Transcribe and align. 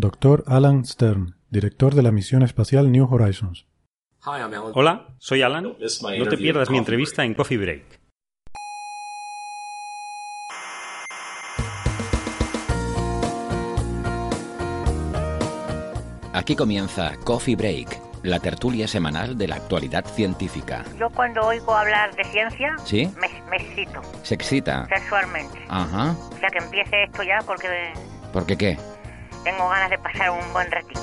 Dr. 0.00 0.44
Alan 0.46 0.84
Stern, 0.84 1.34
director 1.50 1.92
de 1.96 2.04
la 2.04 2.12
misión 2.12 2.44
espacial 2.44 2.92
New 2.92 3.12
Horizons. 3.12 3.66
Hola, 4.24 5.16
soy 5.18 5.42
Alan. 5.42 5.64
No 5.64 6.24
te 6.28 6.36
pierdas 6.36 6.70
mi 6.70 6.78
entrevista 6.78 7.24
en 7.24 7.34
Coffee 7.34 7.58
Break. 7.58 7.98
Aquí 16.32 16.54
comienza 16.54 17.16
Coffee 17.24 17.56
Break, 17.56 18.00
la 18.22 18.38
tertulia 18.38 18.86
semanal 18.86 19.36
de 19.36 19.48
la 19.48 19.56
actualidad 19.56 20.04
científica. 20.04 20.84
Yo 20.96 21.10
cuando 21.10 21.40
oigo 21.44 21.74
hablar 21.74 22.14
de 22.14 22.22
ciencia, 22.22 22.76
¿Sí? 22.84 23.10
me, 23.20 23.28
me 23.50 23.56
excito 23.56 24.00
¿Se 24.22 24.36
excita? 24.36 24.86
sexualmente. 24.86 25.58
Ajá. 25.68 26.12
O 26.12 26.38
sea 26.38 26.50
que 26.50 26.58
empiece 26.58 27.02
esto 27.02 27.24
ya 27.24 27.40
porque 27.44 27.66
¿Por 28.32 28.46
qué 28.46 28.56
qué? 28.56 28.78
Tengo 29.48 29.66
ganas 29.70 29.88
de 29.88 29.98
pasar 29.98 30.30
un 30.30 30.52
buen 30.52 30.70
ratico. 30.70 31.00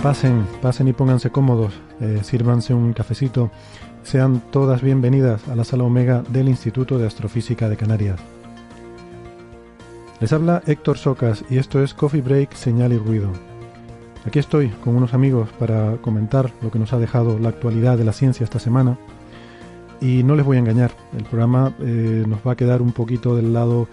Pasen, 0.00 0.46
pasen 0.62 0.86
y 0.86 0.92
pónganse 0.92 1.30
cómodos, 1.30 1.74
eh, 2.00 2.20
sírvanse 2.22 2.72
un 2.72 2.92
cafecito. 2.92 3.50
Sean 4.04 4.40
todas 4.52 4.80
bienvenidas 4.80 5.48
a 5.48 5.56
la 5.56 5.64
sala 5.64 5.82
Omega 5.82 6.22
del 6.28 6.48
Instituto 6.48 6.98
de 6.98 7.08
Astrofísica 7.08 7.68
de 7.68 7.76
Canarias. 7.76 8.20
Les 10.20 10.32
habla 10.32 10.62
Héctor 10.66 10.98
Socas 10.98 11.44
y 11.50 11.58
esto 11.58 11.82
es 11.82 11.94
Coffee 11.94 12.22
Break, 12.22 12.52
Señal 12.52 12.92
y 12.92 12.98
Ruido. 12.98 13.32
Aquí 14.24 14.38
estoy 14.38 14.68
con 14.68 14.94
unos 14.94 15.14
amigos 15.14 15.48
para 15.58 15.96
comentar 15.96 16.52
lo 16.62 16.70
que 16.70 16.78
nos 16.78 16.92
ha 16.92 16.98
dejado 16.98 17.40
la 17.40 17.48
actualidad 17.48 17.98
de 17.98 18.04
la 18.04 18.12
ciencia 18.12 18.44
esta 18.44 18.60
semana. 18.60 18.96
Y 20.00 20.22
no 20.22 20.36
les 20.36 20.44
voy 20.44 20.56
a 20.56 20.60
engañar, 20.60 20.92
el 21.16 21.24
programa 21.24 21.74
eh, 21.80 22.24
nos 22.26 22.40
va 22.46 22.52
a 22.52 22.56
quedar 22.56 22.82
un 22.82 22.92
poquito 22.92 23.34
del 23.34 23.52
lado, 23.52 23.88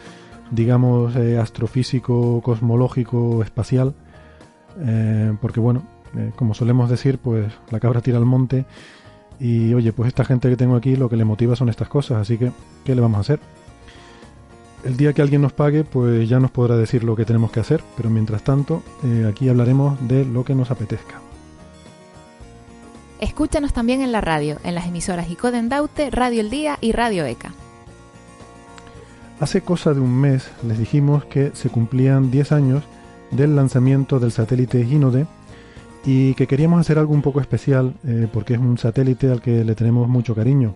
digamos, 0.52 1.16
eh, 1.16 1.38
astrofísico, 1.38 2.42
cosmológico, 2.42 3.42
espacial. 3.42 3.94
Eh, 4.80 5.34
porque 5.42 5.60
bueno, 5.60 5.84
eh, 6.18 6.32
como 6.36 6.54
solemos 6.54 6.90
decir, 6.90 7.20
pues 7.20 7.54
la 7.70 7.80
cabra 7.80 8.02
tira 8.02 8.18
al 8.18 8.26
monte 8.26 8.66
y 9.40 9.74
oye, 9.74 9.94
pues 9.94 10.08
esta 10.08 10.26
gente 10.26 10.50
que 10.50 10.58
tengo 10.58 10.76
aquí 10.76 10.96
lo 10.96 11.10
que 11.10 11.16
le 11.16 11.26
motiva 11.26 11.56
son 11.56 11.70
estas 11.70 11.88
cosas, 11.88 12.18
así 12.18 12.38
que 12.38 12.52
¿qué 12.84 12.96
le 12.96 13.02
vamos 13.02 13.18
a 13.18 13.22
hacer? 13.22 13.40
El 14.84 14.98
día 14.98 15.14
que 15.14 15.22
alguien 15.22 15.42
nos 15.42 15.54
pague, 15.54 15.84
pues 15.84 16.28
ya 16.28 16.40
nos 16.40 16.52
podrá 16.52 16.76
decir 16.76 17.04
lo 17.04 17.16
que 17.16 17.24
tenemos 17.24 17.52
que 17.52 17.62
hacer, 17.62 17.82
pero 17.96 18.10
mientras 18.10 18.44
tanto, 18.44 18.84
aquí 19.30 19.48
hablaremos 19.48 19.98
de 20.08 20.26
lo 20.26 20.44
que 20.44 20.56
nos 20.56 20.72
apetezca. 20.72 21.33
Escúchanos 23.24 23.72
también 23.72 24.02
en 24.02 24.12
la 24.12 24.20
radio, 24.20 24.58
en 24.66 24.76
las 24.76 24.86
emisoras 24.86 25.30
Icoden 25.30 25.70
Daute, 25.70 26.10
Radio 26.10 26.42
El 26.42 26.50
Día 26.50 26.78
y 26.82 26.92
Radio 26.92 27.24
ECA. 27.24 27.54
Hace 29.40 29.62
cosa 29.62 29.94
de 29.94 30.02
un 30.02 30.20
mes 30.20 30.52
les 30.68 30.78
dijimos 30.78 31.24
que 31.24 31.52
se 31.54 31.70
cumplían 31.70 32.32
10 32.32 32.52
años 32.52 32.84
del 33.32 33.56
lanzamiento 33.56 34.20
del 34.20 34.34
satélite 34.34 34.82
Hinode 34.82 35.26
y 36.04 36.34
que 36.34 36.48
queríamos 36.48 36.82
hacer 36.82 37.00
algo 37.00 37.14
un 37.14 37.22
poco 37.22 37.40
especial 37.40 37.94
eh, 38.06 38.28
porque 38.30 38.56
es 38.56 38.60
un 38.60 38.78
satélite 38.78 39.32
al 39.32 39.42
que 39.42 39.64
le 39.64 39.74
tenemos 39.74 40.10
mucho 40.10 40.36
cariño. 40.36 40.76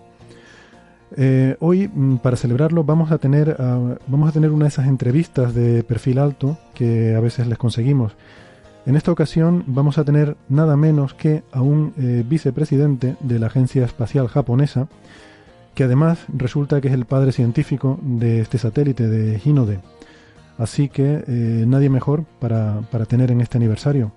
Eh, 1.18 1.58
hoy, 1.60 1.90
mm, 1.94 2.20
para 2.20 2.38
celebrarlo, 2.38 2.86
vamos 2.86 3.12
a, 3.12 3.18
tener, 3.18 3.58
ah, 3.60 3.98
vamos 4.08 4.30
a 4.30 4.32
tener 4.32 4.52
una 4.52 4.64
de 4.64 4.70
esas 4.70 4.88
entrevistas 4.88 5.54
de 5.54 5.84
perfil 5.84 6.18
alto 6.18 6.58
que 6.74 7.14
a 7.14 7.20
veces 7.20 7.46
les 7.46 7.58
conseguimos. 7.58 8.14
En 8.88 8.96
esta 8.96 9.12
ocasión 9.12 9.66
vamos 9.68 9.98
a 9.98 10.06
tener 10.06 10.38
nada 10.48 10.78
menos 10.78 11.14
que 11.14 11.44
a 11.52 11.60
un 11.60 11.94
eh, 11.98 12.24
vicepresidente 12.26 13.18
de 13.20 13.38
la 13.38 13.48
Agencia 13.48 13.84
Espacial 13.84 14.30
Japonesa, 14.30 14.88
que 15.76 15.84
además 15.84 16.20
resulta 16.30 16.80
que 16.80 16.88
es 16.88 16.94
el 16.94 17.04
padre 17.04 17.34
científico 17.34 18.00
de 18.02 18.40
este 18.40 18.58
satélite 18.58 19.10
de 19.10 19.42
Hinode. 19.44 19.82
Así 20.58 20.88
que 20.88 21.22
eh, 21.28 21.66
nadie 21.68 21.90
mejor 21.90 22.24
para, 22.40 22.80
para 22.90 23.06
tener 23.06 23.30
en 23.30 23.42
este 23.42 23.58
aniversario. 23.58 24.14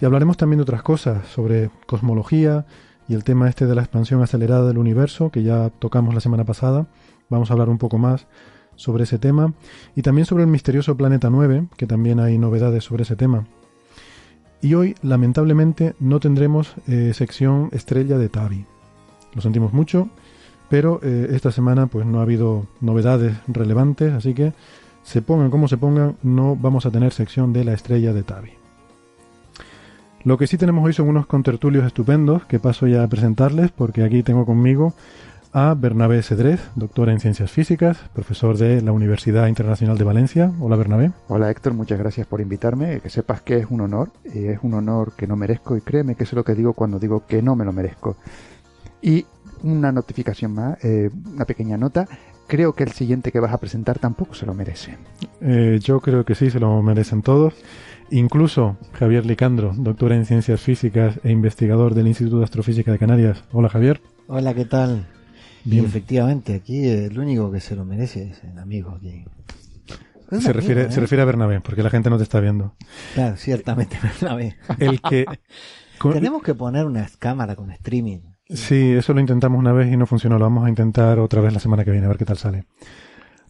Y 0.00 0.06
hablaremos 0.06 0.38
también 0.38 0.56
de 0.56 0.62
otras 0.62 0.82
cosas, 0.82 1.26
sobre 1.28 1.68
cosmología 1.84 2.64
y 3.08 3.14
el 3.14 3.24
tema 3.24 3.46
este 3.50 3.66
de 3.66 3.74
la 3.74 3.82
expansión 3.82 4.22
acelerada 4.22 4.66
del 4.68 4.78
universo, 4.78 5.28
que 5.28 5.42
ya 5.42 5.68
tocamos 5.68 6.14
la 6.14 6.20
semana 6.20 6.44
pasada. 6.44 6.86
Vamos 7.28 7.50
a 7.50 7.52
hablar 7.52 7.68
un 7.68 7.76
poco 7.76 7.98
más 7.98 8.26
sobre 8.80 9.04
ese 9.04 9.18
tema. 9.18 9.52
Y 9.94 10.02
también 10.02 10.24
sobre 10.24 10.44
el 10.44 10.48
misterioso 10.48 10.96
planeta 10.96 11.28
9, 11.28 11.66
que 11.76 11.86
también 11.86 12.18
hay 12.18 12.38
novedades 12.38 12.84
sobre 12.84 13.02
ese 13.02 13.14
tema. 13.14 13.46
Y 14.62 14.74
hoy, 14.74 14.94
lamentablemente, 15.02 15.94
no 16.00 16.18
tendremos 16.18 16.74
eh, 16.88 17.12
sección 17.14 17.68
estrella 17.72 18.18
de 18.18 18.28
Tavi. 18.28 18.64
Lo 19.34 19.42
sentimos 19.42 19.72
mucho, 19.72 20.08
pero 20.68 21.00
eh, 21.02 21.28
esta 21.32 21.52
semana 21.52 21.86
pues 21.86 22.06
no 22.06 22.18
ha 22.20 22.22
habido 22.22 22.66
novedades 22.80 23.36
relevantes, 23.48 24.12
así 24.12 24.34
que 24.34 24.52
se 25.02 25.22
pongan 25.22 25.50
como 25.50 25.68
se 25.68 25.76
pongan, 25.76 26.16
no 26.22 26.56
vamos 26.56 26.86
a 26.86 26.90
tener 26.90 27.12
sección 27.12 27.52
de 27.52 27.64
la 27.64 27.74
estrella 27.74 28.12
de 28.12 28.22
Tavi. 28.22 28.50
Lo 30.24 30.36
que 30.36 30.46
sí 30.46 30.58
tenemos 30.58 30.84
hoy 30.84 30.92
son 30.92 31.08
unos 31.08 31.26
contertulios 31.26 31.86
estupendos 31.86 32.44
que 32.44 32.58
paso 32.58 32.86
ya 32.86 33.02
a 33.02 33.08
presentarles 33.08 33.70
porque 33.70 34.02
aquí 34.04 34.22
tengo 34.22 34.44
conmigo 34.44 34.94
a 35.52 35.74
Bernabé 35.74 36.22
Cedrez, 36.22 36.60
doctora 36.76 37.12
en 37.12 37.20
Ciencias 37.20 37.50
Físicas, 37.50 37.98
profesor 38.14 38.56
de 38.56 38.82
la 38.82 38.92
Universidad 38.92 39.48
Internacional 39.48 39.98
de 39.98 40.04
Valencia. 40.04 40.52
Hola 40.60 40.76
Bernabé. 40.76 41.12
Hola 41.28 41.50
Héctor, 41.50 41.74
muchas 41.74 41.98
gracias 41.98 42.26
por 42.26 42.40
invitarme. 42.40 43.00
Que 43.00 43.10
sepas 43.10 43.42
que 43.42 43.58
es 43.58 43.66
un 43.70 43.80
honor, 43.80 44.10
y 44.24 44.46
es 44.46 44.60
un 44.62 44.74
honor 44.74 45.12
que 45.16 45.26
no 45.26 45.36
merezco 45.36 45.76
y 45.76 45.80
créeme 45.80 46.14
que 46.14 46.24
eso 46.24 46.32
es 46.32 46.36
lo 46.36 46.44
que 46.44 46.54
digo 46.54 46.72
cuando 46.72 46.98
digo 46.98 47.26
que 47.26 47.42
no 47.42 47.56
me 47.56 47.64
lo 47.64 47.72
merezco. 47.72 48.16
Y 49.02 49.26
una 49.62 49.92
notificación 49.92 50.54
más, 50.54 50.84
eh, 50.84 51.10
una 51.32 51.44
pequeña 51.44 51.76
nota. 51.76 52.06
Creo 52.46 52.72
que 52.72 52.82
el 52.82 52.90
siguiente 52.90 53.30
que 53.30 53.38
vas 53.38 53.52
a 53.52 53.58
presentar 53.58 53.98
tampoco 53.98 54.34
se 54.34 54.44
lo 54.44 54.54
merece. 54.54 54.96
Eh, 55.40 55.78
yo 55.82 56.00
creo 56.00 56.24
que 56.24 56.34
sí, 56.34 56.50
se 56.50 56.58
lo 56.58 56.82
merecen 56.82 57.22
todos. 57.22 57.54
Incluso 58.10 58.76
Javier 58.92 59.24
Licandro, 59.24 59.72
doctora 59.76 60.16
en 60.16 60.26
Ciencias 60.26 60.60
Físicas 60.60 61.20
e 61.22 61.30
investigador 61.30 61.94
del 61.94 62.08
Instituto 62.08 62.38
de 62.38 62.44
Astrofísica 62.44 62.90
de 62.90 62.98
Canarias. 62.98 63.44
Hola 63.52 63.68
Javier. 63.68 64.00
Hola, 64.26 64.52
¿qué 64.52 64.64
tal? 64.64 65.06
Bien. 65.64 65.84
Y 65.84 65.86
efectivamente, 65.86 66.54
aquí 66.54 66.86
el 66.88 67.18
único 67.18 67.50
que 67.50 67.60
se 67.60 67.76
lo 67.76 67.84
merece 67.84 68.30
es 68.30 68.42
el 68.44 68.58
amigo 68.58 68.90
aquí. 68.92 69.24
Es 70.30 70.44
Se 70.44 70.52
refiere, 70.52 70.82
amigo, 70.82 70.92
se 70.92 70.98
¿eh? 70.98 71.02
refiere 71.02 71.22
a 71.22 71.24
Bernabé, 71.26 71.60
porque 71.60 71.82
la 71.82 71.90
gente 71.90 72.08
no 72.08 72.16
te 72.16 72.22
está 72.22 72.40
viendo. 72.40 72.74
Claro, 73.14 73.36
ciertamente, 73.36 73.98
Bernabé. 74.02 74.56
El 74.78 75.00
que... 75.00 75.24
con- 75.98 76.12
Tenemos 76.12 76.42
que 76.42 76.54
poner 76.54 76.86
una 76.86 77.06
cámara 77.18 77.56
con 77.56 77.70
streaming. 77.72 78.20
Sí, 78.48 78.92
eso 78.92 79.12
lo 79.14 79.20
intentamos 79.20 79.58
una 79.58 79.72
vez 79.72 79.92
y 79.92 79.96
no 79.96 80.06
funcionó. 80.06 80.38
Lo 80.38 80.44
vamos 80.44 80.64
a 80.66 80.68
intentar 80.68 81.18
otra 81.20 81.40
vez 81.40 81.52
la 81.52 81.60
semana 81.60 81.84
que 81.84 81.90
viene, 81.90 82.06
a 82.06 82.08
ver 82.08 82.18
qué 82.18 82.24
tal 82.24 82.38
sale. 82.38 82.64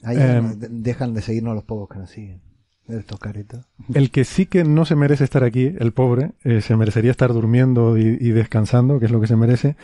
Ahí 0.03 0.17
de- 0.17 0.69
dejan 0.71 1.15
de 1.15 1.23
seguirnos 1.23 1.55
los 1.55 1.65
pocos 1.65 1.89
que 1.89 1.99
nos 1.99 2.11
siguen. 2.11 2.41
Estos 2.89 3.21
caritos. 3.21 3.67
El 3.95 4.11
que 4.11 4.25
sí 4.25 4.47
que 4.47 4.65
no 4.65 4.85
se 4.85 4.97
merece 4.97 5.23
estar 5.23 5.45
aquí, 5.45 5.75
el 5.79 5.93
pobre, 5.93 6.33
eh, 6.43 6.61
se 6.61 6.75
merecería 6.77 7.13
estar 7.13 7.33
durmiendo 7.33 7.97
y, 7.97 8.03
y 8.21 8.31
descansando, 8.33 8.99
que 8.99 9.07
es 9.07 9.13
lo 9.13 9.21
que 9.21 9.29
se 9.29 9.37
merece, 9.37 9.77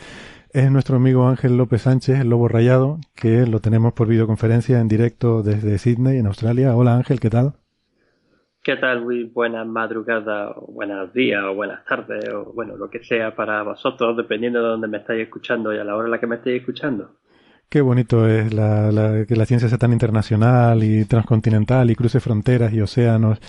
es 0.53 0.71
nuestro 0.71 0.97
amigo 0.97 1.27
Ángel 1.27 1.57
López 1.57 1.83
Sánchez, 1.83 2.19
el 2.19 2.29
Lobo 2.29 2.47
Rayado, 2.47 2.99
que 3.15 3.45
lo 3.45 3.59
tenemos 3.59 3.93
por 3.93 4.07
videoconferencia 4.07 4.79
en 4.79 4.87
directo 4.87 5.43
desde 5.43 5.77
Sydney, 5.77 6.17
en 6.17 6.27
Australia. 6.27 6.75
Hola 6.75 6.95
Ángel, 6.95 7.19
¿qué 7.19 7.29
tal? 7.29 7.53
¿Qué 8.63 8.75
tal? 8.75 9.03
Muy 9.03 9.23
buenas 9.25 9.65
madrugadas, 9.65 10.51
o 10.57 10.71
buenos 10.73 11.13
días, 11.13 11.41
o 11.43 11.53
buenas 11.55 11.85
tardes, 11.85 12.27
o 12.33 12.51
bueno, 12.53 12.75
lo 12.75 12.89
que 12.89 13.03
sea 13.03 13.33
para 13.35 13.63
vosotros, 13.63 14.17
dependiendo 14.17 14.61
de 14.61 14.67
dónde 14.69 14.87
me 14.87 14.97
estáis 14.97 15.23
escuchando 15.23 15.73
y 15.73 15.77
a 15.79 15.83
la 15.83 15.95
hora 15.95 16.05
en 16.07 16.11
la 16.11 16.19
que 16.19 16.27
me 16.27 16.35
estéis 16.35 16.59
escuchando. 16.61 17.11
Qué 17.69 17.81
bonito 17.81 18.27
es 18.27 18.53
la, 18.53 18.91
la- 18.91 19.25
que 19.25 19.35
la 19.35 19.45
ciencia 19.45 19.69
sea 19.69 19.77
tan 19.77 19.93
internacional 19.93 20.83
y 20.83 21.05
transcontinental 21.05 21.89
y 21.91 21.95
cruce 21.95 22.19
fronteras 22.19 22.73
y 22.73 22.81
océanos 22.81 23.39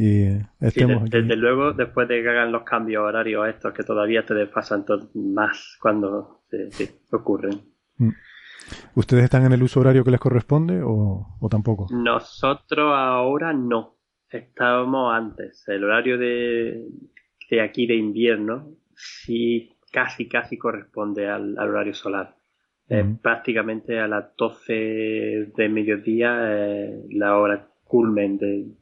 y 0.00 0.38
Sí, 0.70 0.84
de- 0.84 1.08
desde 1.10 1.34
luego, 1.34 1.72
después 1.72 2.06
de 2.06 2.22
que 2.22 2.28
hagan 2.28 2.52
los 2.52 2.62
cambios 2.62 3.02
horarios 3.02 3.48
estos 3.48 3.72
que 3.72 3.82
todavía 3.82 4.24
te 4.24 4.32
desfasan 4.32 4.84
más 5.14 5.76
cuando 5.80 6.42
sí, 6.70 6.88
ocurren. 7.10 7.60
Mm. 7.96 8.10
¿Ustedes 8.94 9.24
están 9.24 9.44
en 9.44 9.52
el 9.52 9.62
uso 9.64 9.80
horario 9.80 10.04
que 10.04 10.12
les 10.12 10.20
corresponde 10.20 10.82
o, 10.84 11.26
o 11.40 11.48
tampoco? 11.48 11.88
Nosotros 11.90 12.92
ahora 12.94 13.52
no. 13.52 13.96
Estábamos 14.30 15.12
antes. 15.12 15.66
El 15.66 15.82
horario 15.82 16.16
de, 16.16 16.86
de 17.50 17.60
aquí 17.60 17.88
de 17.88 17.96
invierno 17.96 18.70
sí 18.94 19.72
casi, 19.90 20.28
casi 20.28 20.58
corresponde 20.58 21.28
al, 21.28 21.58
horario 21.58 21.94
solar. 21.94 22.36
prácticamente 23.20 23.98
a 23.98 24.06
las 24.06 24.36
12 24.36 25.50
de 25.56 25.68
mediodía 25.68 26.30
la 27.10 27.36
hora 27.36 27.68
culmen 27.84 28.38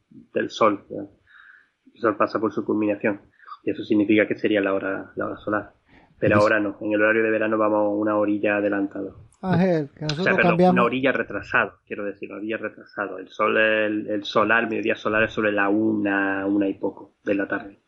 del 0.09 0.49
sol. 0.49 0.85
El 0.89 2.01
sol 2.01 2.17
pasa 2.17 2.39
por 2.39 2.53
su 2.53 2.63
culminación 2.65 3.21
y 3.63 3.71
eso 3.71 3.83
significa 3.83 4.27
que 4.27 4.35
sería 4.35 4.61
la 4.61 4.73
hora, 4.73 5.11
la 5.15 5.25
hora 5.25 5.37
solar. 5.37 5.73
Pero 6.19 6.37
ahora 6.37 6.59
no, 6.59 6.77
en 6.81 6.93
el 6.93 7.01
horario 7.01 7.23
de 7.23 7.29
verano 7.29 7.57
vamos 7.57 7.93
una 7.95 8.17
orilla 8.17 8.57
adelantado. 8.57 9.27
Ángel, 9.41 9.89
que 9.93 10.01
nosotros 10.01 10.27
o 10.27 10.33
sea, 10.33 10.41
cambiamos... 10.41 10.73
una 10.73 10.83
orilla 10.83 11.11
retrasado, 11.11 11.73
quiero 11.85 12.05
decir, 12.05 12.29
una 12.29 12.39
orilla 12.39 12.57
retrasado. 12.57 13.19
El 13.19 13.27
sol, 13.27 13.55
el, 13.57 14.07
el 14.07 14.23
solar, 14.23 14.63
el 14.63 14.69
mediodía 14.69 14.95
solar 14.95 15.23
es 15.23 15.31
sobre 15.31 15.51
la 15.51 15.69
una, 15.69 16.45
una 16.47 16.67
y 16.67 16.73
poco 16.73 17.13
de 17.23 17.35
la 17.35 17.47
tarde. 17.47 17.79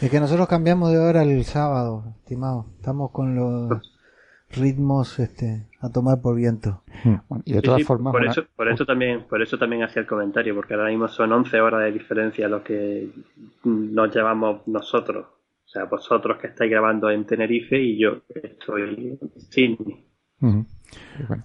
Es 0.00 0.10
que 0.10 0.20
nosotros 0.20 0.46
cambiamos 0.46 0.92
de 0.92 0.98
hora 0.98 1.22
el 1.22 1.44
sábado, 1.44 2.14
estimado. 2.18 2.66
Estamos 2.76 3.10
con 3.10 3.34
los 3.34 3.82
ritmos 4.50 5.18
este, 5.18 5.68
a 5.82 5.90
tomar 5.90 6.20
por 6.22 6.36
viento. 6.36 6.82
y 7.44 7.52
de 7.52 7.62
todas 7.62 7.82
formas... 7.84 8.12
Por, 8.12 8.24
eso, 8.24 8.44
por, 8.56 8.68
eso 8.70 8.86
también, 8.86 9.24
por 9.28 9.42
eso 9.42 9.58
también 9.58 9.82
hacía 9.82 10.02
el 10.02 10.08
comentario, 10.08 10.54
porque 10.54 10.74
ahora 10.74 10.88
mismo 10.88 11.08
son 11.08 11.32
11 11.32 11.60
horas 11.60 11.82
de 11.82 11.92
diferencia 11.92 12.48
lo 12.48 12.62
que 12.62 13.10
nos 13.64 14.14
llevamos 14.14 14.66
nosotros 14.66 15.26
o 15.64 15.68
sea, 15.72 15.84
vosotros 15.84 16.36
que 16.38 16.48
estáis 16.48 16.70
grabando 16.70 17.08
en 17.08 17.24
Tenerife 17.24 17.80
y 17.80 17.98
yo 17.98 18.20
estoy 18.28 18.82
en 18.82 19.18
Sydney. 19.40 20.04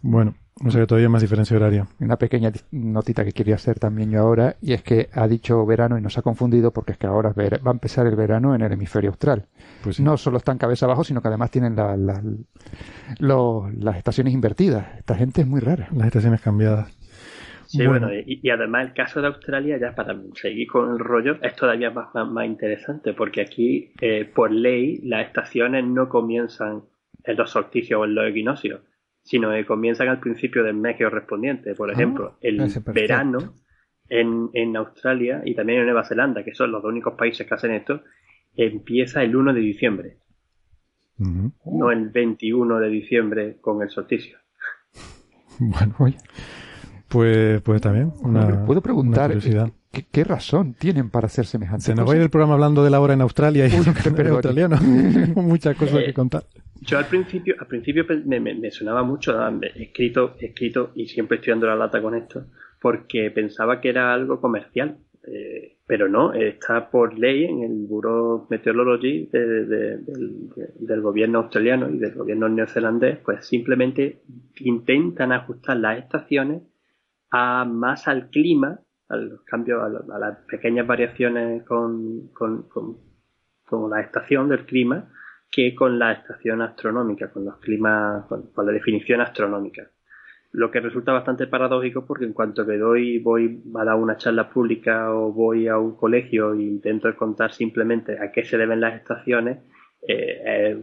Bueno, 0.04 0.36
no 0.62 0.71
sé, 0.71 0.86
todavía 0.88 1.09
más 1.09 1.21
diferencia 1.21 1.56
horaria. 1.56 1.88
Una 2.00 2.18
pequeña 2.18 2.51
notita 2.71 3.24
que 3.24 3.31
quería 3.31 3.56
hacer 3.56 3.80
también 3.80 4.09
yo 4.09 4.21
ahora, 4.21 4.56
y 4.62 4.74
es 4.74 4.81
que 4.81 5.09
ha 5.13 5.27
dicho 5.27 5.65
verano 5.65 5.98
y 5.98 6.01
nos 6.01 6.18
ha 6.18 6.21
confundido 6.21 6.71
porque 6.71 6.94
es 6.94 6.98
que 6.98 7.07
ahora 7.07 7.33
va 7.36 7.71
a 7.71 7.74
empezar 7.74 8.07
el 8.07 8.15
verano 8.15 8.56
en 8.56 8.62
el 8.62 8.71
hemisferio 8.71 9.12
austral. 9.12 9.45
Pues 9.83 10.00
No 10.00 10.18
solo 10.18 10.38
están 10.38 10.57
cabeza 10.57 10.86
abajo, 10.86 11.04
sino 11.04 11.21
que 11.21 11.27
además 11.27 11.51
tienen 11.51 11.75
la, 11.75 11.95
las 13.19 13.98
estaciones 13.98 14.33
invertidas. 14.33 14.98
Esta 14.98 15.15
gente 15.15 15.42
es 15.42 15.48
muy 15.48 15.59
rara. 15.59 15.89
Las 15.92 16.07
estaciones 16.07 16.42
cambiadas. 16.42 16.92
Sí, 17.68 17.86
bueno, 17.86 18.07
y, 18.13 18.50
además 18.50 18.88
el 18.88 18.94
caso 18.94 19.21
de 19.21 19.27
Australia, 19.27 19.77
ya 19.77 19.94
para 19.94 20.15
seguir 20.36 20.68
con 20.69 20.89
el 20.89 21.00
rollo, 21.00 21.38
es 21.42 21.54
todavía 21.56 21.92
más, 21.92 22.07
más, 22.15 22.45
interesante, 22.45 23.13
porque 23.13 23.42
aquí, 23.42 23.92
eh, 24.00 24.24
por 24.24 24.51
ley, 24.51 25.01
las 25.04 25.27
estaciones 25.27 25.83
no 25.86 26.07
comienzan 26.07 26.83
en 27.25 27.36
los 27.36 27.51
solsticios 27.51 28.00
o 28.00 28.06
en 28.06 28.15
los 28.15 28.30
equinoccios, 28.30 28.81
sino 29.28 29.52
que 29.52 29.66
comienzan 29.66 30.08
al 30.08 30.22
principio 30.22 30.64
del 30.64 30.76
mes 30.76 30.96
correspondiente. 30.98 31.76
Por 31.76 31.90
ah, 31.90 31.94
ejemplo, 31.94 32.38
el 32.40 32.66
verano 32.94 33.56
en, 34.08 34.50
en 34.54 34.78
Australia 34.78 35.42
y 35.44 35.54
también 35.54 35.80
en 35.80 35.86
Nueva 35.86 36.06
Zelanda, 36.06 36.46
que 36.46 36.56
son 36.56 36.72
los 36.72 36.82
dos 36.82 36.90
únicos 36.90 37.16
países 37.16 37.46
que 37.46 37.54
hacen 37.54 37.72
esto, 37.72 38.04
empieza 38.56 39.22
el 39.24 39.36
1 39.36 39.54
de 39.54 39.60
diciembre. 39.60 40.18
No 41.18 41.92
el 41.92 42.10
21 42.10 42.80
de 42.80 42.90
diciembre 42.90 43.58
con 43.62 43.82
el 43.82 43.90
solsticio. 43.90 44.38
Bueno, 45.60 45.96
oye. 45.98 46.18
Pues, 47.08 47.62
pues 47.62 47.82
también. 47.82 48.14
Una, 48.22 48.64
¿Puedo 48.64 48.80
preguntar 48.82 49.36
¿qué, 50.12 50.24
razón 50.24 50.76
tienen 50.76 51.10
para 51.10 51.26
hacer 51.26 51.48
semejante 51.48 51.86
Se 51.86 51.96
nos 51.96 52.08
va 52.08 52.14
a 52.14 52.16
ir 52.16 52.22
el 52.22 52.30
programa 52.30 52.54
hablando 52.54 52.84
de 52.84 52.92
la 52.92 53.00
hora 53.00 53.16
en 53.16 53.22
Australia 53.22 53.66
y 53.66 53.72
en 54.16 54.28
australiano. 54.28 54.78
muchas 55.36 55.76
cosas 55.76 56.04
que 56.04 56.14
contar. 56.14 56.44
Yo 56.82 56.98
al 56.98 57.08
principio, 57.08 57.56
al 57.60 57.68
principio 57.68 58.06
me, 58.26 58.40
me, 58.40 58.72
sonaba 58.72 59.04
mucho, 59.04 59.36
escrito, 59.76 60.36
escrito 60.40 60.92
y 60.96 61.08
siempre 61.08 61.38
estoy 61.38 61.52
dando 61.52 61.68
la 61.68 61.76
lata 61.76 62.02
con 62.02 62.16
esto, 62.16 62.46
porque 62.82 63.32
pensaba 63.32 63.82
que 63.82 63.90
era 63.90 64.14
algo 64.14 64.40
comercial. 64.40 64.98
Eh, 65.30 65.78
pero 65.88 66.10
no, 66.10 66.34
está 66.34 66.90
por 66.90 67.18
ley 67.18 67.46
en 67.46 67.64
el 67.64 67.86
Bureau 67.88 68.46
Meteorology 68.50 69.30
del 69.32 71.02
gobierno 71.02 71.40
australiano 71.40 71.90
y 71.90 71.98
del 71.98 72.14
gobierno 72.14 72.50
neozelandés, 72.50 73.20
pues 73.20 73.46
simplemente 73.46 74.22
intentan 74.60 75.32
ajustar 75.32 75.78
las 75.78 76.00
estaciones 76.00 76.64
a 77.32 77.64
más 77.64 78.08
al 78.10 78.30
clima, 78.30 78.82
a 79.08 79.16
los 79.16 79.42
cambios, 79.44 79.82
a, 79.82 80.20
las 80.20 80.40
pequeñas 80.40 80.86
variaciones 80.86 81.64
con, 81.64 82.28
con, 82.34 82.68
con, 82.68 83.90
la 83.90 84.02
estación 84.02 84.50
del 84.50 84.66
clima, 84.66 85.10
que 85.52 85.74
con 85.76 85.98
la 85.98 86.14
estación 86.14 86.62
astronómica, 86.62 87.32
con 87.32 87.46
los 87.46 87.58
climas, 87.58 88.26
con, 88.26 88.50
la 88.66 88.72
definición 88.72 89.22
astronómica. 89.22 89.90
Lo 90.52 90.72
que 90.72 90.80
resulta 90.80 91.12
bastante 91.12 91.48
paradójico 91.48 92.06
porque 92.06 92.26
en 92.26 92.34
cuanto 92.34 92.66
que 92.66 92.78
doy, 92.78 93.20
voy 93.20 93.62
a 93.76 93.84
dar 93.84 93.96
una 93.96 94.18
charla 94.18 94.50
pública 94.50 95.14
o 95.14 95.32
voy 95.32 95.68
a 95.68 95.78
un 95.78 95.96
colegio 95.96 96.54
e 96.54 96.62
intento 96.62 97.14
contar 97.16 97.52
simplemente 97.52 98.18
a 98.20 98.32
qué 98.32 98.44
se 98.44 98.58
deben 98.58 98.82
las 98.82 98.96
estaciones, 98.96 99.60
eh, 100.08 100.42
eh 100.46 100.82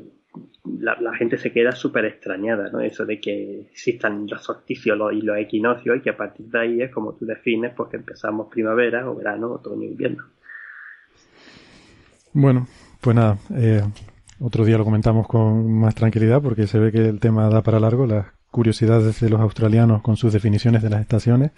la, 0.64 1.14
gente 1.14 1.38
se 1.38 1.52
queda 1.52 1.72
súper 1.72 2.04
extrañada, 2.06 2.70
¿no? 2.70 2.80
Eso 2.80 3.04
de 3.04 3.20
que 3.20 3.60
existan 3.60 4.26
los 4.26 4.42
solsticios 4.42 4.98
y 5.12 5.20
los 5.20 5.38
equinoccios 5.38 5.98
y 5.98 6.00
que 6.00 6.10
a 6.10 6.16
partir 6.16 6.46
de 6.46 6.58
ahí 6.58 6.82
es 6.82 6.90
como 6.90 7.14
tú 7.14 7.24
defines, 7.24 7.72
porque 7.74 7.96
empezamos 7.96 8.48
primavera 8.50 9.08
o 9.08 9.14
verano, 9.14 9.52
otoño, 9.52 9.84
invierno. 9.84 10.24
Bueno, 12.32 12.66
pues 13.00 13.14
nada, 13.14 13.38
eh, 13.54 13.82
otro 14.40 14.64
día 14.64 14.78
lo 14.78 14.84
comentamos 14.84 15.26
con 15.26 15.72
más 15.72 15.94
tranquilidad 15.94 16.42
porque 16.42 16.66
se 16.66 16.78
ve 16.78 16.92
que 16.92 17.08
el 17.08 17.20
tema 17.20 17.48
da 17.48 17.62
para 17.62 17.80
largo, 17.80 18.06
las 18.06 18.26
curiosidades 18.50 19.20
de 19.20 19.30
los 19.30 19.40
australianos 19.40 20.02
con 20.02 20.16
sus 20.16 20.32
definiciones 20.32 20.82
de 20.82 20.90
las 20.90 21.00
estaciones. 21.00 21.52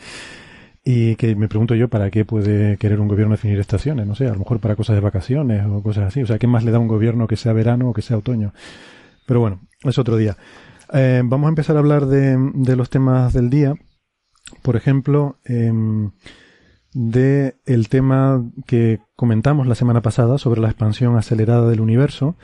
Y 0.89 1.17
que 1.17 1.35
me 1.35 1.49
pregunto 1.49 1.75
yo, 1.75 1.89
¿para 1.89 2.11
qué 2.13 2.25
puede 2.25 2.77
querer 2.77 3.01
un 3.01 3.09
gobierno 3.09 3.33
definir 3.33 3.59
estaciones? 3.59 4.07
No 4.07 4.15
sé, 4.15 4.29
a 4.29 4.33
lo 4.33 4.39
mejor 4.39 4.61
para 4.61 4.77
cosas 4.77 4.95
de 4.95 5.01
vacaciones 5.01 5.67
o 5.67 5.83
cosas 5.83 6.05
así. 6.05 6.23
O 6.23 6.27
sea, 6.27 6.39
¿qué 6.39 6.47
más 6.47 6.63
le 6.63 6.71
da 6.71 6.77
a 6.77 6.81
un 6.81 6.87
gobierno 6.87 7.27
que 7.27 7.37
sea 7.37 7.53
verano 7.53 7.89
o 7.89 7.93
que 7.93 8.03
sea 8.03 8.17
otoño? 8.17 8.53
Pero 9.27 9.41
bueno, 9.41 9.61
es 9.83 9.99
otro 9.99 10.17
día. 10.17 10.37
Eh, 10.93 11.23
vamos 11.25 11.47
a 11.47 11.49
empezar 11.49 11.75
a 11.75 11.81
hablar 11.81 12.07
de, 12.07 12.77
los 12.77 12.89
temas 12.89 13.33
del 13.33 13.51
día. 13.51 13.75
Por 14.63 14.77
ejemplo, 14.77 15.39
eh, 15.45 15.73
de 16.97 17.57
el 17.67 17.91
tema 17.91 18.43
que 18.67 19.01
comentamos 19.17 19.67
la 19.67 19.75
semana 19.75 20.01
pasada 20.01 20.39
sobre 20.39 20.63
la 20.63 20.69
expansión 20.69 21.17
acelerada 21.17 21.69
del 21.69 21.83
universo, 21.83 22.37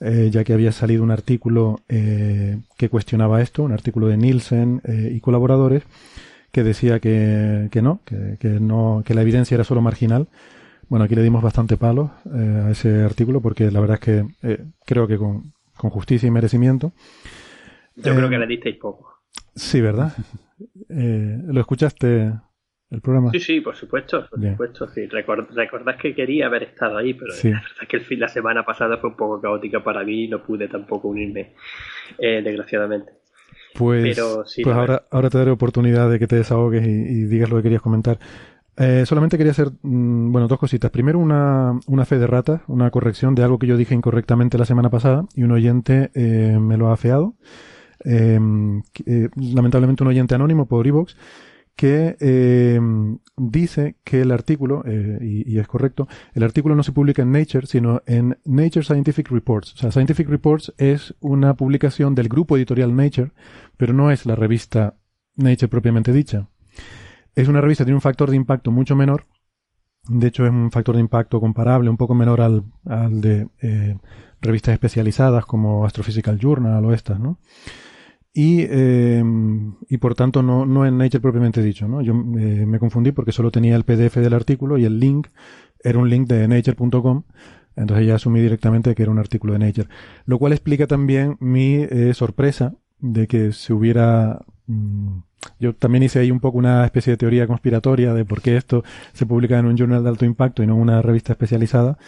eh, 0.00 0.28
ya 0.30 0.44
que 0.44 0.52
había 0.52 0.72
salido 0.72 1.02
un 1.02 1.10
artículo 1.10 1.80
eh, 1.88 2.58
que 2.76 2.90
cuestionaba 2.90 3.40
esto, 3.40 3.62
un 3.62 3.72
artículo 3.72 4.08
de 4.08 4.18
Nielsen 4.18 4.82
y 5.10 5.20
colaboradores, 5.20 5.84
que 6.52 6.62
decía 6.62 7.00
que, 7.00 7.68
que 7.72 7.80
no, 7.80 8.00
que, 8.04 8.36
que, 8.38 8.60
no, 8.60 9.02
que 9.06 9.14
la 9.14 9.22
evidencia 9.22 9.54
era 9.54 9.64
solo 9.64 9.80
marginal. 9.80 10.28
Bueno, 10.90 11.06
aquí 11.06 11.14
le 11.14 11.22
dimos 11.22 11.42
bastante 11.42 11.78
palo 11.78 12.10
eh, 12.26 12.62
a 12.66 12.70
ese 12.70 13.02
artículo 13.02 13.40
porque 13.40 13.70
la 13.70 13.80
verdad 13.80 13.98
es 14.00 14.00
que 14.00 14.26
eh, 14.42 14.64
creo 14.84 15.08
que 15.08 15.16
con, 15.16 15.54
con, 15.78 15.88
justicia 15.88 16.26
y 16.26 16.30
merecimiento. 16.30 16.92
Yo 17.96 18.14
creo 18.14 18.28
que 18.28 18.36
eh, 18.36 18.38
le 18.38 18.46
disteis 18.46 18.76
poco. 18.76 19.22
Sí, 19.54 19.80
¿verdad? 19.80 20.12
¿Lo 20.88 21.58
escuchaste 21.58 22.34
el 22.94 23.00
programa? 23.00 23.30
Sí, 23.30 23.40
sí, 23.40 23.60
por 23.60 23.76
supuesto, 23.76 24.26
por 24.28 24.40
supuesto. 24.40 24.88
Sí. 24.88 25.06
recordás 25.06 25.96
que 25.96 26.14
quería 26.14 26.46
haber 26.46 26.64
estado 26.64 26.96
ahí, 26.96 27.14
pero 27.14 27.32
la 27.32 27.42
verdad 27.42 27.82
es 27.82 27.88
que 27.88 27.96
el 27.96 28.02
fin, 28.02 28.20
la 28.20 28.28
semana 28.28 28.64
pasada 28.64 28.98
fue 28.98 29.10
un 29.10 29.16
poco 29.16 29.40
caótica 29.40 29.82
para 29.82 30.04
mí 30.04 30.24
y 30.24 30.28
no 30.28 30.42
pude 30.42 30.68
tampoco 30.68 31.08
unirme, 31.08 31.52
desgraciadamente. 32.18 33.12
Pues, 33.74 34.20
pues 34.62 34.76
ahora, 34.76 35.02
ahora 35.10 35.30
te 35.30 35.38
daré 35.38 35.50
oportunidad 35.50 36.08
de 36.08 36.20
que 36.20 36.28
te 36.28 36.36
desahogues 36.36 36.86
y, 36.86 37.24
digas 37.24 37.50
lo 37.50 37.56
que 37.56 37.64
querías 37.64 37.82
comentar. 37.82 38.18
Eh, 38.76 39.04
solamente 39.04 39.36
quería 39.36 39.50
hacer, 39.50 39.70
mm, 39.82 40.32
bueno, 40.32 40.46
dos 40.46 40.58
cositas. 40.58 40.90
Primero, 40.90 41.18
una, 41.18 41.78
una, 41.86 42.04
fe 42.04 42.18
de 42.18 42.26
rata, 42.26 42.62
una 42.68 42.90
corrección 42.90 43.34
de 43.34 43.42
algo 43.42 43.58
que 43.58 43.66
yo 43.66 43.76
dije 43.76 43.94
incorrectamente 43.94 44.58
la 44.58 44.64
semana 44.64 44.90
pasada 44.90 45.24
y 45.34 45.42
un 45.42 45.52
oyente 45.52 46.10
eh, 46.14 46.56
me 46.60 46.76
lo 46.76 46.88
ha 46.88 46.94
afeado. 46.94 47.34
Em, 48.04 48.82
eh, 49.06 49.28
lamentablemente 49.36 50.02
un 50.02 50.08
oyente 50.08 50.34
anónimo 50.34 50.66
por 50.66 50.86
iVoox 50.86 51.14
que 51.76 52.16
eh, 52.20 52.80
dice 53.36 53.96
que 54.04 54.20
el 54.20 54.30
artículo, 54.30 54.84
eh, 54.86 55.18
y, 55.20 55.58
es 55.58 55.66
correcto, 55.66 56.06
el 56.34 56.44
artículo 56.44 56.76
no 56.76 56.82
se 56.82 56.92
publica 56.92 57.22
en 57.22 57.32
Nature, 57.32 57.66
sino 57.66 58.02
en 58.06 58.38
Nature 58.44 58.84
Scientific 58.84 59.30
Reports. 59.30 59.74
O 59.74 59.76
sea, 59.76 59.90
Scientific 59.90 60.28
Reports 60.28 60.72
es 60.78 61.14
una 61.20 61.54
publicación 61.54 62.14
del 62.14 62.28
grupo 62.28 62.56
editorial 62.56 62.94
Nature, 62.94 63.32
pero 63.76 63.92
no 63.92 64.10
es 64.10 64.24
la 64.24 64.36
revista 64.36 64.96
Nature 65.36 65.68
propiamente 65.68 66.12
dicha. 66.12 66.48
Es 67.34 67.48
una 67.48 67.60
revista 67.60 67.84
tiene 67.84 67.96
un 67.96 68.00
factor 68.00 68.30
de 68.30 68.36
impacto 68.36 68.70
mucho 68.70 68.94
menor. 68.94 69.26
De 70.08 70.28
hecho, 70.28 70.44
es 70.44 70.50
un 70.50 70.70
factor 70.70 70.94
de 70.94 71.00
impacto 71.00 71.40
comparable, 71.40 71.90
un 71.90 71.96
poco 71.96 72.14
menor 72.14 72.40
al, 72.40 72.64
al 72.84 73.20
de 73.20 73.48
eh, 73.62 73.96
revistas 74.40 74.74
especializadas 74.74 75.44
como 75.46 75.84
Astrophysical 75.86 76.38
Journal 76.38 76.84
o 76.84 76.92
estas, 76.92 77.18
¿no? 77.18 77.38
Y, 78.36 78.62
eh, 78.68 79.22
y 79.88 79.98
por 79.98 80.16
tanto 80.16 80.42
no, 80.42 80.66
no 80.66 80.84
en 80.84 80.98
Nature 80.98 81.20
propiamente 81.20 81.62
dicho. 81.62 81.86
¿no? 81.86 82.02
Yo 82.02 82.12
eh, 82.12 82.66
me 82.66 82.80
confundí 82.80 83.12
porque 83.12 83.30
solo 83.30 83.52
tenía 83.52 83.76
el 83.76 83.84
PDF 83.84 84.16
del 84.16 84.34
artículo 84.34 84.76
y 84.76 84.84
el 84.84 84.98
link 84.98 85.28
era 85.82 86.00
un 86.00 86.10
link 86.10 86.26
de 86.26 86.48
nature.com. 86.48 87.22
Entonces 87.76 88.06
ya 88.06 88.16
asumí 88.16 88.40
directamente 88.40 88.94
que 88.94 89.02
era 89.02 89.12
un 89.12 89.20
artículo 89.20 89.52
de 89.52 89.60
Nature. 89.60 89.88
Lo 90.26 90.38
cual 90.38 90.52
explica 90.52 90.86
también 90.88 91.36
mi 91.38 91.74
eh, 91.76 92.12
sorpresa 92.14 92.74
de 92.98 93.28
que 93.28 93.52
se 93.52 93.72
hubiera... 93.72 94.44
Mm, 94.66 95.18
yo 95.60 95.74
también 95.74 96.02
hice 96.02 96.18
ahí 96.18 96.30
un 96.30 96.40
poco 96.40 96.58
una 96.58 96.84
especie 96.84 97.12
de 97.12 97.16
teoría 97.18 97.46
conspiratoria 97.46 98.14
de 98.14 98.24
por 98.24 98.40
qué 98.42 98.56
esto 98.56 98.82
se 99.12 99.26
publica 99.26 99.58
en 99.58 99.66
un 99.66 99.76
journal 99.76 100.02
de 100.02 100.08
alto 100.08 100.24
impacto 100.24 100.62
y 100.62 100.66
no 100.66 100.74
en 100.74 100.80
una 100.80 101.02
revista 101.02 101.32
especializada. 101.32 101.98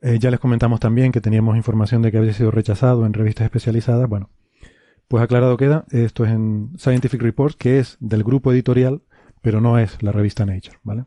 Eh, 0.00 0.18
ya 0.18 0.30
les 0.30 0.40
comentamos 0.40 0.80
también 0.80 1.12
que 1.12 1.20
teníamos 1.20 1.56
información 1.56 2.02
de 2.02 2.10
que 2.10 2.18
había 2.18 2.32
sido 2.32 2.50
rechazado 2.50 3.06
en 3.06 3.12
revistas 3.12 3.44
especializadas. 3.44 4.08
Bueno, 4.08 4.30
pues 5.08 5.22
aclarado 5.22 5.56
queda, 5.56 5.84
esto 5.90 6.24
es 6.24 6.30
en 6.30 6.72
Scientific 6.78 7.20
Reports, 7.20 7.56
que 7.56 7.78
es 7.78 7.96
del 8.00 8.24
grupo 8.24 8.52
editorial, 8.52 9.02
pero 9.42 9.60
no 9.60 9.78
es 9.78 10.02
la 10.02 10.12
revista 10.12 10.46
Nature, 10.46 10.78
¿vale? 10.82 11.04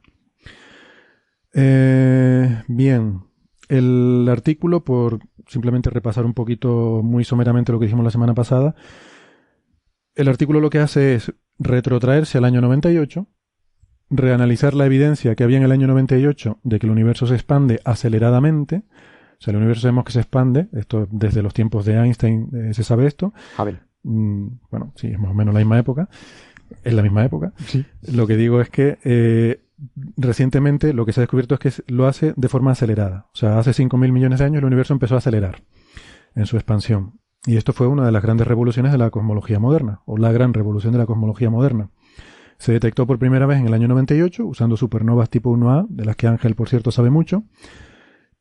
Eh, 1.53 2.63
bien, 2.67 3.23
el 3.67 4.27
artículo, 4.29 4.83
por 4.83 5.19
simplemente 5.47 5.89
repasar 5.89 6.25
un 6.25 6.33
poquito 6.33 7.01
muy 7.03 7.23
someramente 7.23 7.71
lo 7.71 7.79
que 7.79 7.85
dijimos 7.85 8.05
la 8.05 8.11
semana 8.11 8.33
pasada, 8.33 8.75
el 10.15 10.27
artículo 10.27 10.59
lo 10.59 10.69
que 10.69 10.79
hace 10.79 11.15
es 11.15 11.33
retrotraerse 11.59 12.37
al 12.37 12.45
año 12.45 12.61
98, 12.61 13.27
reanalizar 14.09 14.73
la 14.73 14.85
evidencia 14.85 15.35
que 15.35 15.43
había 15.43 15.57
en 15.57 15.63
el 15.63 15.71
año 15.71 15.87
98 15.87 16.59
de 16.63 16.79
que 16.79 16.87
el 16.87 16.91
universo 16.91 17.27
se 17.27 17.35
expande 17.35 17.81
aceleradamente. 17.83 18.83
O 19.39 19.41
sea, 19.41 19.51
el 19.51 19.57
universo 19.57 19.81
sabemos 19.81 20.05
que 20.05 20.13
se 20.13 20.19
expande, 20.19 20.69
esto 20.73 21.07
desde 21.11 21.43
los 21.43 21.53
tiempos 21.53 21.85
de 21.85 21.95
Einstein 21.95 22.49
eh, 22.53 22.73
se 22.73 22.83
sabe 22.83 23.05
esto. 23.05 23.33
Mm, 24.03 24.47
bueno, 24.69 24.93
sí, 24.95 25.07
es 25.07 25.19
más 25.19 25.31
o 25.31 25.33
menos 25.33 25.53
la 25.53 25.59
misma 25.59 25.79
época. 25.79 26.09
Es 26.83 26.93
la 26.93 27.01
misma 27.01 27.23
época. 27.25 27.53
Sí. 27.65 27.85
Lo 28.11 28.27
que 28.27 28.35
digo 28.35 28.61
es 28.61 28.69
que 28.69 28.97
eh, 29.03 29.61
recientemente 30.17 30.93
lo 30.93 31.05
que 31.05 31.13
se 31.13 31.21
ha 31.21 31.23
descubierto 31.23 31.55
es 31.55 31.59
que 31.59 31.83
lo 31.93 32.07
hace 32.07 32.33
de 32.35 32.49
forma 32.49 32.71
acelerada. 32.71 33.27
O 33.33 33.37
sea, 33.37 33.57
hace 33.59 33.71
5.000 33.71 34.11
millones 34.11 34.39
de 34.39 34.45
años 34.45 34.59
el 34.59 34.65
universo 34.65 34.93
empezó 34.93 35.15
a 35.15 35.19
acelerar 35.19 35.63
en 36.35 36.45
su 36.45 36.57
expansión. 36.57 37.19
Y 37.45 37.55
esto 37.55 37.71
fue 37.73 37.87
una 37.87 38.05
de 38.05 38.11
las 38.11 38.21
grandes 38.21 38.47
revoluciones 38.47 38.91
de 38.91 38.97
la 38.97 39.09
cosmología 39.09 39.59
moderna, 39.59 40.01
o 40.05 40.17
la 40.17 40.31
gran 40.31 40.53
revolución 40.53 40.91
de 40.91 40.99
la 40.99 41.05
cosmología 41.05 41.49
moderna. 41.49 41.91
Se 42.57 42.71
detectó 42.71 43.05
por 43.05 43.19
primera 43.19 43.45
vez 43.45 43.59
en 43.59 43.67
el 43.67 43.73
año 43.73 43.87
98 43.87 44.45
usando 44.45 44.75
supernovas 44.75 45.29
tipo 45.29 45.55
1A, 45.55 45.87
de 45.87 46.05
las 46.05 46.15
que 46.15 46.27
Ángel, 46.27 46.55
por 46.55 46.67
cierto, 46.67 46.91
sabe 46.91 47.09
mucho. 47.09 47.43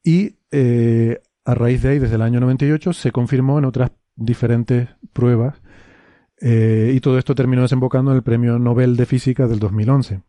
Y 0.03 0.37
eh, 0.51 1.21
a 1.45 1.55
raíz 1.55 1.83
de 1.83 1.91
ahí, 1.91 1.99
desde 1.99 2.17
el 2.17 2.23
año 2.23 2.41
98, 2.41 2.93
se 2.93 3.13
confirmó 3.13 3.59
en 3.59 3.67
otras 3.67 3.93
diferentes 4.17 4.89
pruebas. 5.13 5.61
Eh, 6.41 6.93
y 6.95 7.01
todo 7.01 7.19
esto 7.19 7.35
terminó 7.35 7.63
desembocando 7.63 8.11
en 8.11 8.17
el 8.17 8.23
Premio 8.23 8.59
Nobel 8.59 8.97
de 8.97 9.07
Física 9.07 9.47
del 9.47 9.59
2011. 9.59 10.23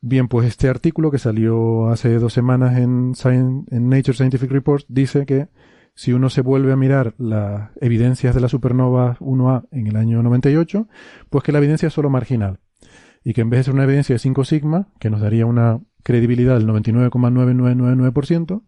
Bien, 0.00 0.28
pues 0.28 0.46
este 0.46 0.68
artículo 0.68 1.10
que 1.10 1.18
salió 1.18 1.88
hace 1.88 2.20
dos 2.20 2.32
semanas 2.32 2.78
en, 2.78 3.14
Nature 3.88 4.14
Scientific 4.14 4.50
Reports 4.50 4.86
dice 4.88 5.26
que 5.26 5.48
si 5.94 6.12
uno 6.12 6.30
se 6.30 6.40
vuelve 6.40 6.72
a 6.72 6.76
mirar 6.76 7.14
las 7.18 7.70
evidencias 7.80 8.32
de 8.32 8.40
la 8.40 8.48
supernova 8.48 9.16
1A 9.18 9.66
en 9.72 9.88
el 9.88 9.96
año 9.96 10.22
98, 10.22 10.86
pues 11.28 11.42
que 11.42 11.50
la 11.50 11.58
evidencia 11.58 11.88
es 11.88 11.92
solo 11.92 12.10
marginal. 12.10 12.60
Y 13.24 13.32
que 13.32 13.40
en 13.40 13.50
vez 13.50 13.58
de 13.58 13.64
ser 13.64 13.74
una 13.74 13.82
evidencia 13.82 14.14
de 14.14 14.20
5 14.20 14.44
sigma, 14.44 14.86
que 15.00 15.10
nos 15.10 15.20
daría 15.20 15.44
una 15.44 15.80
credibilidad 16.04 16.54
del 16.54 16.68
99,9999%, 16.68 18.62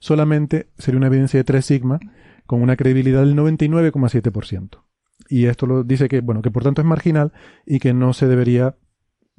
solamente 0.00 0.70
sería 0.76 0.98
una 0.98 1.06
evidencia 1.06 1.38
de 1.38 1.44
3 1.44 1.64
sigma 1.64 2.00
con 2.46 2.62
una 2.62 2.76
credibilidad 2.76 3.20
del 3.20 3.36
99,7%. 3.36 4.82
Y 5.28 5.46
esto 5.46 5.66
lo 5.66 5.84
dice 5.84 6.08
que, 6.08 6.20
bueno, 6.20 6.42
que 6.42 6.50
por 6.50 6.64
tanto 6.64 6.82
es 6.82 6.86
marginal 6.86 7.32
y 7.66 7.78
que 7.78 7.94
no 7.94 8.12
se 8.12 8.26
debería 8.26 8.76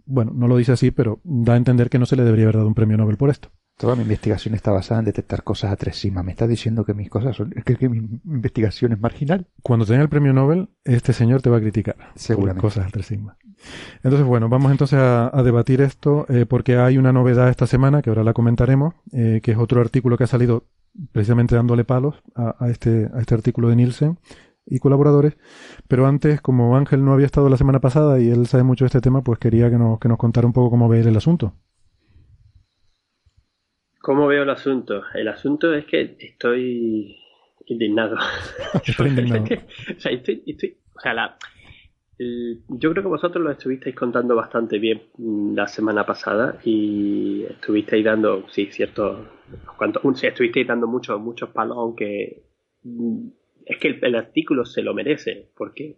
bueno, 0.06 0.32
no 0.36 0.48
lo 0.48 0.58
dice 0.58 0.74
así, 0.74 0.92
pero 0.92 1.20
da 1.24 1.54
a 1.54 1.58
entender 1.58 1.90
que 1.90 2.00
no 2.00 2.06
se 2.06 2.16
le 2.16 2.24
debería 2.24 2.46
haber 2.46 2.58
dado 2.58 2.68
un 2.68 2.74
premio 2.74 2.98
Nobel 2.98 3.18
por 3.18 3.30
esto. 3.30 3.50
Toda 3.78 3.96
mi 3.96 4.04
investigación 4.04 4.54
está 4.54 4.72
basada 4.72 5.00
en 5.00 5.06
detectar 5.06 5.44
cosas 5.44 5.72
a 5.72 5.76
tres 5.76 5.98
sigma. 5.98 6.22
¿Me 6.22 6.32
está 6.32 6.46
diciendo 6.46 6.86
que 6.86 6.94
mis 6.94 7.10
cosas 7.10 7.36
son, 7.36 7.50
que, 7.52 7.90
mi 7.90 7.98
investigación 8.26 8.92
es 8.92 9.00
marginal? 9.00 9.48
Cuando 9.64 9.86
tenga 9.86 10.02
el 10.04 10.10
premio 10.10 10.32
Nobel, 10.32 10.70
este 10.84 11.12
señor 11.12 11.42
te 11.42 11.50
va 11.50 11.58
a 11.58 11.62
criticar. 11.62 11.96
Seguramente. 12.16 12.62
cosas 12.62 12.86
a 12.86 12.90
tres. 12.90 13.12
Entonces, 13.12 14.28
bueno, 14.28 14.48
vamos 14.48 14.72
entonces 14.72 15.00
a, 15.00 15.32
debatir 15.44 15.82
esto, 15.82 16.28
eh, 16.30 16.46
porque 16.46 16.78
hay 16.78 16.98
una 16.98 17.12
novedad 17.12 17.50
esta 17.50 17.66
semana, 17.66 18.02
que 18.02 18.10
ahora 18.12 18.24
la 18.24 18.34
comentaremos, 18.34 18.94
eh, 19.12 19.40
que 19.42 19.52
es 19.54 19.58
otro 19.58 19.82
artículo 19.82 20.18
que 20.18 20.26
ha 20.26 20.28
salido 20.28 20.66
precisamente 21.12 21.56
dándole 21.56 21.84
palos 21.84 22.16
a, 22.36 22.56
a, 22.64 22.70
este, 22.70 23.10
a 23.14 23.20
este 23.20 23.36
artículo 23.36 23.70
de 23.70 23.76
Nielsen, 23.76 24.18
y 24.66 24.80
colaboradores. 24.80 25.38
Pero 25.88 26.08
antes, 26.08 26.42
como 26.42 26.76
Ángel 26.78 27.04
no 27.04 27.14
había 27.14 27.26
estado 27.26 27.50
la 27.50 27.58
semana 27.58 27.80
pasada 27.80 28.20
y 28.20 28.30
él 28.30 28.48
sabe 28.48 28.64
mucho 28.64 28.86
de 28.86 28.88
este 28.88 29.02
tema, 29.02 29.22
pues 29.22 29.40
quería 29.40 29.70
que 29.70 29.78
nos, 29.78 30.00
que 30.00 30.08
nos 30.08 30.18
contara 30.18 30.48
un 30.48 30.54
poco 30.54 30.72
cómo 30.72 30.90
ve 30.90 31.02
el 31.02 31.18
asunto. 31.18 31.54
¿Cómo 34.00 34.28
veo 34.28 34.44
el 34.44 34.50
asunto? 34.50 35.04
El 35.14 35.30
asunto 35.30 35.74
es 35.74 35.86
que 35.86 36.18
estoy 36.20 37.18
indignado. 37.66 38.18
estoy 38.86 39.10
indignado. 39.10 39.44
o 39.98 40.00
sea, 40.00 40.12
estoy, 40.12 40.44
estoy, 40.46 40.78
o 40.94 41.00
sea 41.00 41.14
la, 41.14 41.38
yo 42.18 42.92
creo 42.92 43.04
que 43.04 43.10
vosotros 43.10 43.44
lo 43.44 43.52
estuvisteis 43.52 43.96
contando 43.96 44.36
bastante 44.36 44.78
bien 44.78 45.02
la 45.18 45.68
semana 45.68 46.06
pasada 46.06 46.60
y 46.64 47.44
estuvisteis 47.44 48.06
dando, 48.06 48.48
sí, 48.50 48.68
cierto, 48.72 49.28
cuanto, 49.78 50.02
sí, 50.14 50.28
estuvisteis 50.28 50.68
dando 50.68 50.88
muchos, 50.88 51.20
muchos 51.20 51.50
palos, 51.50 51.78
aunque 51.78 52.44
es 53.66 53.78
que 53.78 54.00
el, 54.02 54.16
artículo 54.16 54.66
se 54.66 54.82
lo 54.82 54.94
merece. 54.94 55.50
¿Por 55.56 55.74
qué? 55.74 55.98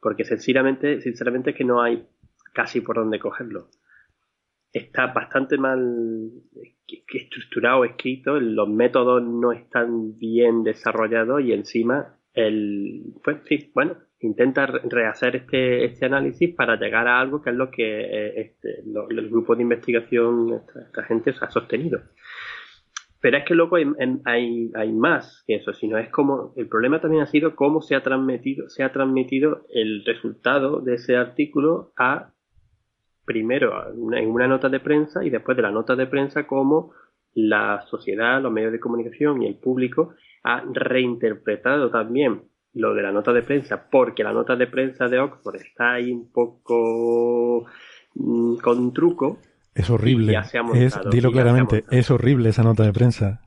Porque 0.00 0.24
sinceramente, 0.24 1.00
sinceramente 1.00 1.50
es 1.50 1.56
que 1.56 1.64
no 1.64 1.82
hay 1.82 2.06
casi 2.52 2.80
por 2.80 2.96
dónde 2.96 3.18
cogerlo. 3.18 3.68
Está 4.72 5.06
bastante 5.06 5.56
mal 5.56 6.30
estructurado, 6.86 7.84
escrito, 7.84 8.38
los 8.40 8.68
métodos 8.68 9.22
no 9.22 9.52
están 9.52 10.18
bien 10.18 10.64
desarrollados 10.64 11.42
y 11.42 11.52
encima 11.52 12.18
el, 12.34 13.14
pues 13.22 13.38
sí, 13.46 13.70
bueno, 13.72 13.96
intenta 14.26 14.66
rehacer 14.66 15.36
este, 15.36 15.84
este 15.84 16.06
análisis 16.06 16.54
para 16.54 16.76
llegar 16.76 17.06
a 17.06 17.20
algo 17.20 17.42
que 17.42 17.50
es 17.50 17.56
lo 17.56 17.70
que 17.70 18.00
eh, 18.00 18.40
este, 18.40 18.80
el 18.80 19.28
grupo 19.28 19.54
de 19.54 19.62
investigación, 19.62 20.62
esta, 20.86 21.02
gente 21.04 21.32
se 21.32 21.44
ha 21.44 21.50
sostenido. 21.50 22.00
Pero 23.20 23.38
es 23.38 23.44
que 23.44 23.54
luego 23.54 23.76
hay, 23.76 24.70
hay, 24.74 24.92
más 24.92 25.44
que 25.46 25.56
eso, 25.56 25.72
sino 25.72 25.96
es 25.96 26.10
como, 26.10 26.52
el 26.56 26.68
problema 26.68 27.00
también 27.00 27.22
ha 27.22 27.26
sido 27.26 27.56
cómo 27.56 27.80
se 27.80 27.94
ha 27.94 28.02
transmitido, 28.02 28.68
se 28.68 28.82
ha 28.82 28.92
transmitido 28.92 29.66
el 29.72 30.04
resultado 30.04 30.80
de 30.80 30.94
ese 30.94 31.16
artículo 31.16 31.92
a, 31.96 32.32
primero, 33.24 33.72
en 34.14 34.28
una 34.28 34.46
nota 34.46 34.68
de 34.68 34.80
prensa 34.80 35.24
y 35.24 35.30
después 35.30 35.56
de 35.56 35.62
la 35.62 35.70
nota 35.70 35.96
de 35.96 36.06
prensa 36.06 36.46
cómo 36.46 36.92
la 37.32 37.82
sociedad, 37.86 38.42
los 38.42 38.52
medios 38.52 38.72
de 38.72 38.80
comunicación 38.80 39.42
y 39.42 39.46
el 39.46 39.56
público 39.56 40.14
ha 40.42 40.62
reinterpretado 40.70 41.90
también 41.90 42.42
lo 42.74 42.94
de 42.94 43.02
la 43.02 43.12
nota 43.12 43.32
de 43.32 43.42
prensa, 43.42 43.88
porque 43.90 44.24
la 44.24 44.32
nota 44.32 44.56
de 44.56 44.66
prensa 44.66 45.08
de 45.08 45.20
Oxford 45.20 45.56
está 45.56 45.94
ahí 45.94 46.10
un 46.10 46.30
poco 46.30 47.66
mm, 48.14 48.56
con 48.56 48.92
truco, 48.92 49.38
es 49.74 49.90
horrible. 49.90 50.36
es, 50.74 51.00
dilo 51.10 51.32
claramente, 51.32 51.84
es 51.90 52.10
horrible 52.10 52.50
esa 52.50 52.62
nota 52.62 52.84
de 52.84 52.92
prensa. 52.92 53.40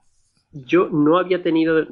Yo 0.52 0.90
no 0.90 1.18
había 1.18 1.42
tenido, 1.42 1.86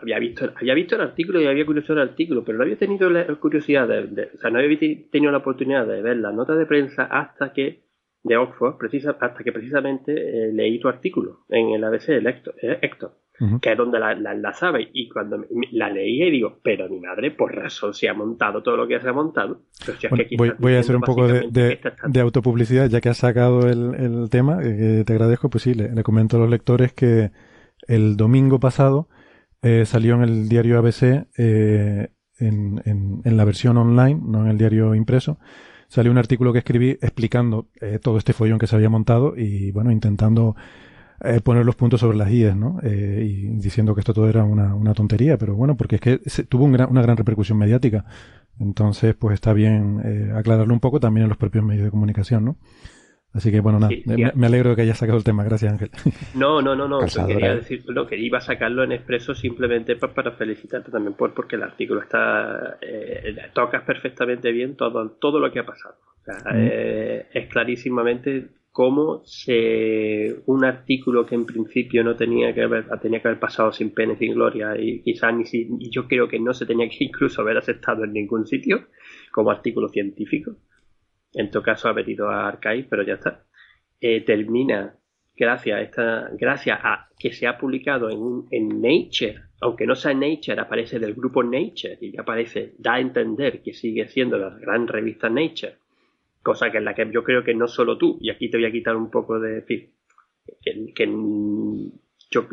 había 0.00 0.18
visto, 0.18 0.52
había 0.56 0.74
visto 0.74 0.96
el 0.96 1.02
artículo 1.02 1.40
y 1.40 1.46
había 1.46 1.66
curiosidad 1.66 1.98
el 1.98 2.08
artículo, 2.10 2.44
pero 2.44 2.58
no 2.58 2.64
había 2.64 2.76
tenido 2.76 3.10
la 3.10 3.26
curiosidad 3.36 3.88
de, 3.88 4.30
o 4.34 4.38
sea, 4.38 4.50
no 4.50 4.58
había 4.58 4.78
tenido 5.10 5.32
la 5.32 5.38
oportunidad 5.38 5.86
de 5.86 6.02
ver 6.02 6.16
la 6.16 6.32
nota 6.32 6.54
de 6.54 6.66
prensa 6.66 7.04
hasta 7.04 7.52
que 7.52 7.84
de 8.22 8.36
Oxford, 8.36 8.76
precisa, 8.76 9.16
hasta 9.20 9.42
que 9.42 9.52
precisamente 9.52 10.12
eh, 10.12 10.52
leí 10.52 10.78
tu 10.78 10.88
artículo 10.88 11.44
en 11.48 11.70
el 11.70 11.82
ABC, 11.82 12.10
el 12.10 12.26
Héctor. 12.26 12.54
Eh, 12.62 12.78
Héctor 12.82 13.21
que 13.60 13.72
es 13.72 13.76
donde 13.76 13.98
la, 13.98 14.14
la. 14.14 14.52
Y 14.92 15.08
cuando 15.08 15.44
la 15.72 15.90
leí 15.90 16.22
y 16.22 16.30
digo, 16.30 16.58
pero 16.62 16.88
mi 16.88 17.00
madre, 17.00 17.30
por 17.32 17.54
razón, 17.54 17.92
se 17.92 18.08
ha 18.08 18.14
montado 18.14 18.62
todo 18.62 18.76
lo 18.76 18.86
que 18.86 19.00
se 19.00 19.08
ha 19.08 19.12
montado. 19.12 19.62
voy, 20.58 20.74
a 20.74 20.80
hacer 20.80 20.96
un 20.96 21.02
poco 21.02 21.26
de, 21.26 21.80
de, 22.08 22.20
autopublicidad, 22.20 22.88
ya 22.88 23.00
que 23.00 23.08
has 23.08 23.18
sacado 23.18 23.68
el, 23.68 23.94
el 23.94 24.30
tema, 24.30 24.58
eh, 24.62 25.02
te 25.04 25.12
agradezco, 25.12 25.50
pues 25.50 25.64
sí, 25.64 25.74
le, 25.74 26.02
comento 26.02 26.36
a 26.36 26.40
los 26.40 26.50
lectores 26.50 26.92
que 26.92 27.30
el 27.88 28.16
domingo 28.16 28.60
pasado 28.60 29.08
eh, 29.62 29.84
salió 29.86 30.14
en 30.14 30.22
el 30.22 30.48
diario 30.48 30.78
ABC 30.78 31.26
eh, 31.36 32.08
en, 32.38 32.82
en, 32.84 33.22
en, 33.24 33.36
la 33.36 33.44
versión 33.44 33.76
online, 33.76 34.20
no 34.24 34.42
en 34.42 34.50
el 34.50 34.58
diario 34.58 34.94
impreso, 34.94 35.38
salió 35.88 36.12
un 36.12 36.18
artículo 36.18 36.52
que 36.52 36.60
escribí 36.60 36.90
explicando 36.90 37.68
todo 38.02 38.18
este 38.18 38.32
follón 38.32 38.58
que 38.58 38.66
se 38.66 38.76
había 38.76 38.88
montado 38.88 39.34
y 39.36 39.70
bueno, 39.72 39.90
intentando 39.90 40.56
eh, 41.24 41.40
poner 41.40 41.64
los 41.64 41.76
puntos 41.76 42.00
sobre 42.00 42.16
las 42.16 42.30
IES, 42.30 42.56
¿no? 42.56 42.78
Eh, 42.82 43.24
y 43.26 43.46
diciendo 43.58 43.94
que 43.94 44.00
esto 44.00 44.12
todo 44.12 44.28
era 44.28 44.44
una, 44.44 44.74
una 44.74 44.94
tontería, 44.94 45.36
pero 45.38 45.54
bueno, 45.54 45.76
porque 45.76 45.96
es 45.96 46.00
que 46.00 46.18
tuvo 46.48 46.64
una 46.64 46.86
gran 46.86 47.16
repercusión 47.16 47.58
mediática. 47.58 48.04
Entonces, 48.60 49.14
pues 49.14 49.34
está 49.34 49.52
bien 49.52 50.00
eh, 50.04 50.32
aclararlo 50.34 50.72
un 50.72 50.80
poco 50.80 51.00
también 51.00 51.24
en 51.24 51.28
los 51.28 51.38
propios 51.38 51.64
medios 51.64 51.84
de 51.84 51.90
comunicación, 51.90 52.44
¿no? 52.44 52.56
Así 53.34 53.50
que 53.50 53.60
bueno, 53.60 53.78
nada, 53.78 53.94
me, 54.34 54.46
alegro 54.46 54.70
de 54.70 54.76
que 54.76 54.82
hayas 54.82 54.98
sacado 54.98 55.16
el 55.16 55.24
tema, 55.24 55.42
gracias 55.42 55.72
Ángel. 55.72 55.90
No, 56.34 56.60
no, 56.60 56.76
no, 56.76 56.86
no, 56.86 56.98
quería 57.26 57.54
decir, 57.54 57.82
lo 57.86 58.06
que 58.06 58.18
iba 58.18 58.36
a 58.38 58.42
sacarlo 58.42 58.84
en 58.84 58.92
expreso 58.92 59.34
simplemente 59.34 59.96
para, 59.96 60.32
felicitarte 60.32 60.90
también 60.90 61.14
por 61.14 61.32
porque 61.32 61.56
el 61.56 61.62
artículo 61.62 62.02
está, 62.02 62.76
eh, 62.82 63.34
tocas 63.54 63.84
perfectamente 63.84 64.52
bien 64.52 64.76
todo, 64.76 65.12
todo 65.12 65.40
lo 65.40 65.50
que 65.50 65.60
ha 65.60 65.64
pasado. 65.64 65.94
O 66.20 66.24
sea, 66.24 66.52
mm. 66.52 67.28
es 67.32 67.48
clarísimamente 67.48 68.50
cómo 68.72 69.22
se, 69.24 70.34
un 70.46 70.64
artículo 70.64 71.26
que 71.26 71.34
en 71.34 71.44
principio 71.44 72.02
no 72.02 72.16
tenía 72.16 72.54
que 72.54 72.62
haber, 72.62 72.88
tenía 73.00 73.20
que 73.20 73.28
haber 73.28 73.38
pasado 73.40 73.70
sin 73.70 73.90
pena 73.90 74.14
y 74.14 74.16
sin 74.16 74.34
gloria 74.34 74.74
y 74.78 75.02
quizás 75.02 75.34
ni 75.34 75.44
si, 75.44 75.68
yo 75.90 76.08
creo 76.08 76.26
que 76.26 76.40
no 76.40 76.54
se 76.54 76.64
tenía 76.64 76.88
que 76.88 76.96
incluso 77.04 77.42
haber 77.42 77.58
aceptado 77.58 78.04
en 78.04 78.14
ningún 78.14 78.46
sitio 78.46 78.88
como 79.30 79.50
artículo 79.50 79.88
científico. 79.88 80.56
En 81.34 81.50
todo 81.50 81.62
caso 81.62 81.88
ha 81.88 81.92
venido 81.92 82.28
a 82.28 82.48
Archive, 82.48 82.86
pero 82.88 83.02
ya 83.02 83.14
está. 83.14 83.44
Eh, 84.00 84.22
termina 84.22 84.98
gracias 85.36 85.78
a, 85.78 85.82
esta, 85.82 86.30
gracias 86.32 86.78
a 86.82 87.08
que 87.18 87.32
se 87.32 87.46
ha 87.46 87.58
publicado 87.58 88.10
en, 88.10 88.46
en 88.50 88.80
Nature, 88.80 89.36
aunque 89.60 89.86
no 89.86 89.94
sea 89.94 90.14
Nature, 90.14 90.60
aparece 90.60 90.98
del 90.98 91.14
grupo 91.14 91.42
Nature 91.42 91.98
y 92.00 92.18
aparece, 92.18 92.74
da 92.78 92.94
a 92.94 93.00
entender 93.00 93.62
que 93.62 93.72
sigue 93.72 94.08
siendo 94.08 94.38
la 94.38 94.50
gran 94.58 94.88
revista 94.88 95.28
Nature, 95.28 95.76
cosa 96.42 96.70
que 96.70 96.78
en 96.78 96.84
la 96.84 96.94
que 96.94 97.10
yo 97.12 97.22
creo 97.22 97.44
que 97.44 97.54
no 97.54 97.68
solo 97.68 97.96
tú, 97.98 98.18
y 98.20 98.30
aquí 98.30 98.50
te 98.50 98.56
voy 98.56 98.66
a 98.66 98.72
quitar 98.72 98.96
un 98.96 99.10
poco 99.10 99.38
de... 99.38 99.64
Que, 99.64 100.92
que 100.94 101.06
yo, 102.30 102.46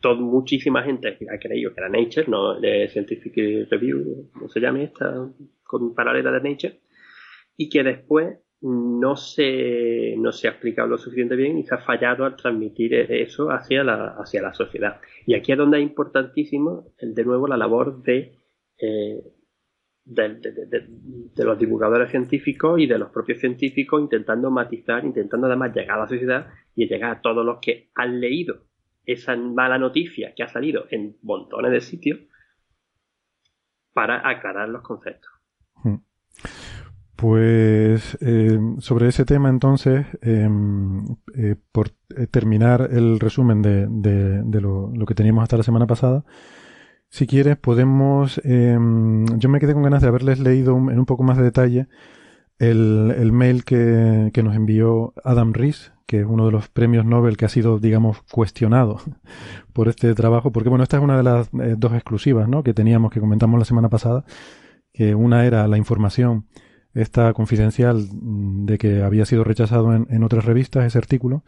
todo, 0.00 0.16
muchísima 0.16 0.82
gente 0.82 1.08
ha 1.08 1.38
creído 1.38 1.72
que 1.72 1.80
era 1.80 1.88
Nature, 1.88 2.26
no 2.28 2.58
de 2.58 2.88
Scientific 2.88 3.68
Review, 3.70 4.30
¿cómo 4.32 4.48
se 4.48 4.60
llama 4.60 4.82
esta? 4.82 5.28
Con 5.62 5.94
paralela 5.94 6.32
de 6.32 6.50
Nature, 6.50 6.80
y 7.56 7.68
que 7.68 7.82
después 7.82 8.38
no 8.62 9.16
se, 9.16 10.14
no 10.16 10.32
se 10.32 10.48
ha 10.48 10.52
explicado 10.52 10.88
lo 10.88 10.98
suficiente 10.98 11.36
bien 11.36 11.58
y 11.58 11.64
se 11.64 11.74
ha 11.74 11.78
fallado 11.78 12.24
al 12.24 12.36
transmitir 12.36 12.94
eso 12.94 13.50
hacia 13.50 13.84
la, 13.84 14.16
hacia 14.18 14.42
la 14.42 14.54
sociedad. 14.54 15.00
Y 15.26 15.34
aquí 15.34 15.52
es 15.52 15.58
donde 15.58 15.78
es 15.78 15.82
importantísimo, 15.82 16.92
de 17.00 17.24
nuevo, 17.24 17.46
la 17.46 17.58
labor 17.58 18.02
de, 18.02 18.32
eh, 18.78 19.22
de, 20.06 21.44
los 21.44 21.58
divulgadores 21.58 22.10
científicos 22.10 22.80
y 22.80 22.86
de 22.86 22.98
los 22.98 23.10
propios 23.10 23.40
científicos 23.40 24.00
intentando 24.00 24.50
matizar, 24.50 25.04
intentando 25.04 25.48
además 25.48 25.74
llegar 25.74 25.98
a 25.98 26.02
la 26.02 26.08
sociedad 26.08 26.46
y 26.74 26.86
llegar 26.86 27.10
a 27.10 27.20
todos 27.20 27.44
los 27.44 27.58
que 27.60 27.90
han 27.94 28.20
leído 28.20 28.64
esa 29.04 29.36
mala 29.36 29.78
noticia 29.78 30.32
que 30.34 30.42
ha 30.42 30.48
salido 30.48 30.86
en 30.90 31.16
montones 31.22 31.72
de 31.72 31.80
sitios 31.80 32.20
para 33.92 34.28
aclarar 34.28 34.68
los 34.68 34.82
conceptos. 34.82 35.30
Hmm. 35.82 35.96
Pues 37.16 38.18
eh, 38.20 38.58
sobre 38.78 39.08
ese 39.08 39.24
tema 39.24 39.48
entonces, 39.48 40.06
em, 40.20 41.02
eh, 41.34 41.56
por 41.72 41.88
eh, 42.14 42.26
terminar 42.26 42.90
el 42.92 43.18
resumen 43.18 43.62
de, 43.62 43.86
de, 43.88 44.60
lo, 44.60 44.92
que 45.06 45.14
teníamos 45.14 45.42
hasta 45.42 45.56
la 45.56 45.62
semana 45.62 45.86
pasada, 45.86 46.24
si 47.10 47.26
quieres 47.26 47.56
podemos, 47.56 48.40
em, 48.44 49.26
yo 49.38 49.48
me 49.48 49.60
quedé 49.60 49.74
con 49.74 49.82
ganas 49.82 50.02
de 50.02 50.08
haberles 50.08 50.38
leído 50.38 50.76
en 50.76 50.98
un 50.98 51.06
poco 51.06 51.22
más 51.22 51.36
de 51.36 51.44
detalle 51.44 51.88
el, 52.58 53.14
el 53.16 53.32
mail 53.32 53.64
que, 53.64 54.30
que, 54.32 54.42
nos 54.42 54.56
envió 54.56 55.14
Adam 55.24 55.52
Rees, 55.52 55.92
que 56.06 56.20
es 56.20 56.26
uno 56.26 56.46
de 56.46 56.52
los 56.52 56.68
premios 56.68 57.04
Nobel 57.04 57.36
que 57.36 57.44
ha 57.44 57.48
sido, 57.48 57.78
digamos, 57.78 58.22
cuestionado 58.30 59.00
por 59.72 59.88
este 59.88 60.14
trabajo, 60.14 60.52
porque 60.52 60.68
bueno, 60.68 60.84
esta 60.84 60.96
es 60.96 61.02
una 61.02 61.16
de 61.16 61.22
las 61.22 61.48
dos 61.52 61.92
exclusivas 61.94 62.48
¿no? 62.48 62.62
que 62.62 62.74
teníamos, 62.74 63.10
que 63.12 63.20
comentamos 63.20 63.58
la 63.58 63.64
semana 63.64 63.88
pasada, 63.88 64.24
que 64.92 65.14
una 65.14 65.46
era 65.46 65.68
la 65.68 65.76
información 65.76 66.46
esta 66.96 67.32
confidencial 67.34 68.08
mm, 68.10 68.64
de 68.64 68.78
que 68.78 69.02
había 69.02 69.26
sido 69.26 69.44
rechazado 69.44 69.94
en, 69.94 70.22
otras 70.24 70.44
revistas 70.44 70.84
ese 70.86 70.98
artículo. 70.98 71.44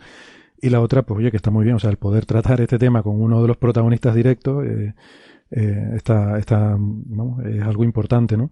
Y 0.60 0.70
la 0.70 0.80
otra, 0.80 1.02
pues 1.02 1.18
oye, 1.18 1.30
que 1.30 1.36
está 1.36 1.50
muy 1.50 1.64
bien, 1.64 1.76
o 1.76 1.78
sea, 1.78 1.90
el 1.90 1.98
poder 1.98 2.26
tratar 2.26 2.60
este 2.60 2.78
tema 2.78 3.02
con 3.02 3.20
uno 3.20 3.40
de 3.40 3.48
los 3.48 3.56
protagonistas 3.56 4.14
directos 4.14 4.66
eh, 4.66 4.94
eh, 5.50 5.96
es 5.96 7.62
algo 7.62 7.84
importante, 7.84 8.36
¿no? 8.36 8.50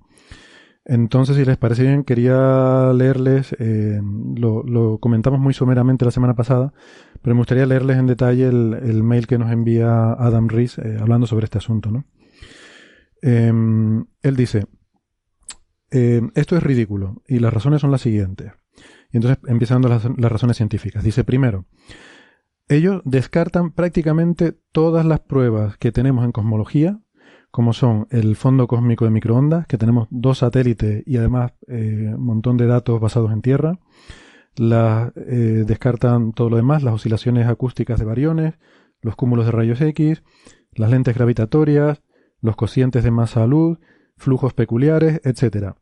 Entonces, 0.85 1.37
si 1.37 1.45
les 1.45 1.57
parece 1.57 1.83
bien, 1.83 2.05
quería 2.05 2.93
leerles, 2.93 3.57
eh, 3.59 4.01
lo, 4.37 4.99
comentamos 4.99 5.41
muy 5.41 5.53
someramente 5.53 6.05
la 6.05 6.13
semana 6.13 6.35
pasada, 6.35 6.73
pero 7.23 7.35
me 7.35 7.41
gustaría 7.41 7.67
leerles 7.67 7.97
en 7.97 8.07
detalle 8.07 8.47
el, 8.47 9.03
mail 9.03 9.27
que 9.27 9.37
nos 9.37 9.51
envía 9.51 10.13
Adam 10.13 10.49
Rees 10.49 10.79
hablando 10.79 11.27
sobre 11.27 11.45
este 11.45 11.59
asunto, 11.59 11.91
¿no? 11.91 12.05
Em, 13.21 14.07
él 14.23 14.37
dice, 14.37 14.67
eh, 15.91 16.23
esto 16.35 16.57
es 16.57 16.63
ridículo 16.63 17.23
y 17.27 17.39
las 17.39 17.53
razones 17.53 17.81
son 17.81 17.91
las 17.91 18.01
siguientes. 18.01 18.53
Y 19.11 19.17
entonces 19.17 19.39
empiezan 19.49 19.83
las, 19.83 20.05
las 20.17 20.33
razones 20.33 20.57
científicas. 20.57 21.03
Dice 21.03 21.25
primero, 21.25 21.67
ellos 22.69 23.03
descartan 23.05 23.71
prácticamente 23.71 24.55
todas 24.73 25.07
las 25.07 25.21
pruebas 25.21 25.77
que 25.79 25.93
tenemos 25.93 26.25
en 26.25 26.33
cosmología, 26.33 27.01
como 27.51 27.73
son 27.73 28.07
el 28.11 28.37
fondo 28.37 28.67
cósmico 28.67 29.05
de 29.05 29.11
microondas, 29.11 29.67
que 29.67 29.79
tenemos 29.79 30.09
dos 30.11 30.39
satélites 30.39 31.03
y 31.07 31.17
además 31.17 31.53
eh, 31.69 32.13
un 32.15 32.25
montón 32.25 32.57
de 32.57 32.67
datos 32.67 33.01
basados 33.01 33.33
en 33.33 33.41
Tierra. 33.41 33.79
La, 34.57 35.13
eh, 35.17 35.65
descartan 35.67 36.33
todo 36.33 36.51
lo 36.51 36.57
demás, 36.57 36.83
las 36.83 36.95
oscilaciones 36.95 37.47
acústicas 37.47 37.99
de 37.99 38.05
variones, 38.05 38.55
los 39.01 39.17
cúmulos 39.17 39.47
de 39.47 39.53
rayos 39.53 39.81
X, 39.81 40.23
las 40.73 40.91
lentes 40.91 41.15
gravitatorias, 41.15 42.03
los 42.41 42.57
cocientes 42.57 43.05
de 43.05 43.11
masa 43.11 43.47
luz, 43.47 43.79
flujos 44.17 44.55
peculiares, 44.55 45.21
etc. 45.25 45.75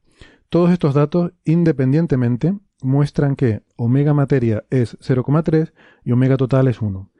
Todos 0.48 0.70
estos 0.70 0.94
datos, 0.94 1.32
independientemente, 1.44 2.58
muestran 2.84 3.36
que 3.36 3.62
omega 3.76 4.14
materia 4.14 4.64
es 4.70 4.98
0,3 5.00 5.72
y 6.04 6.12
omega 6.12 6.36
total 6.36 6.68
es 6.68 6.80
1. 6.80 7.10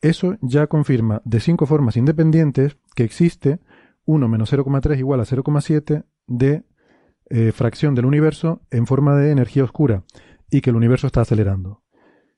Eso 0.00 0.36
ya 0.40 0.66
confirma 0.66 1.22
de 1.24 1.40
cinco 1.40 1.66
formas 1.66 1.96
independientes 1.96 2.76
que 2.94 3.04
existe 3.04 3.60
1 4.04 4.28
menos 4.28 4.52
0,3 4.52 4.98
igual 4.98 5.20
a 5.20 5.24
0,7 5.24 6.04
de 6.26 6.64
eh, 7.30 7.52
fracción 7.52 7.94
del 7.94 8.06
universo 8.06 8.62
en 8.70 8.86
forma 8.86 9.16
de 9.16 9.30
energía 9.30 9.64
oscura 9.64 10.02
y 10.50 10.60
que 10.60 10.70
el 10.70 10.76
universo 10.76 11.06
está 11.06 11.22
acelerando. 11.22 11.82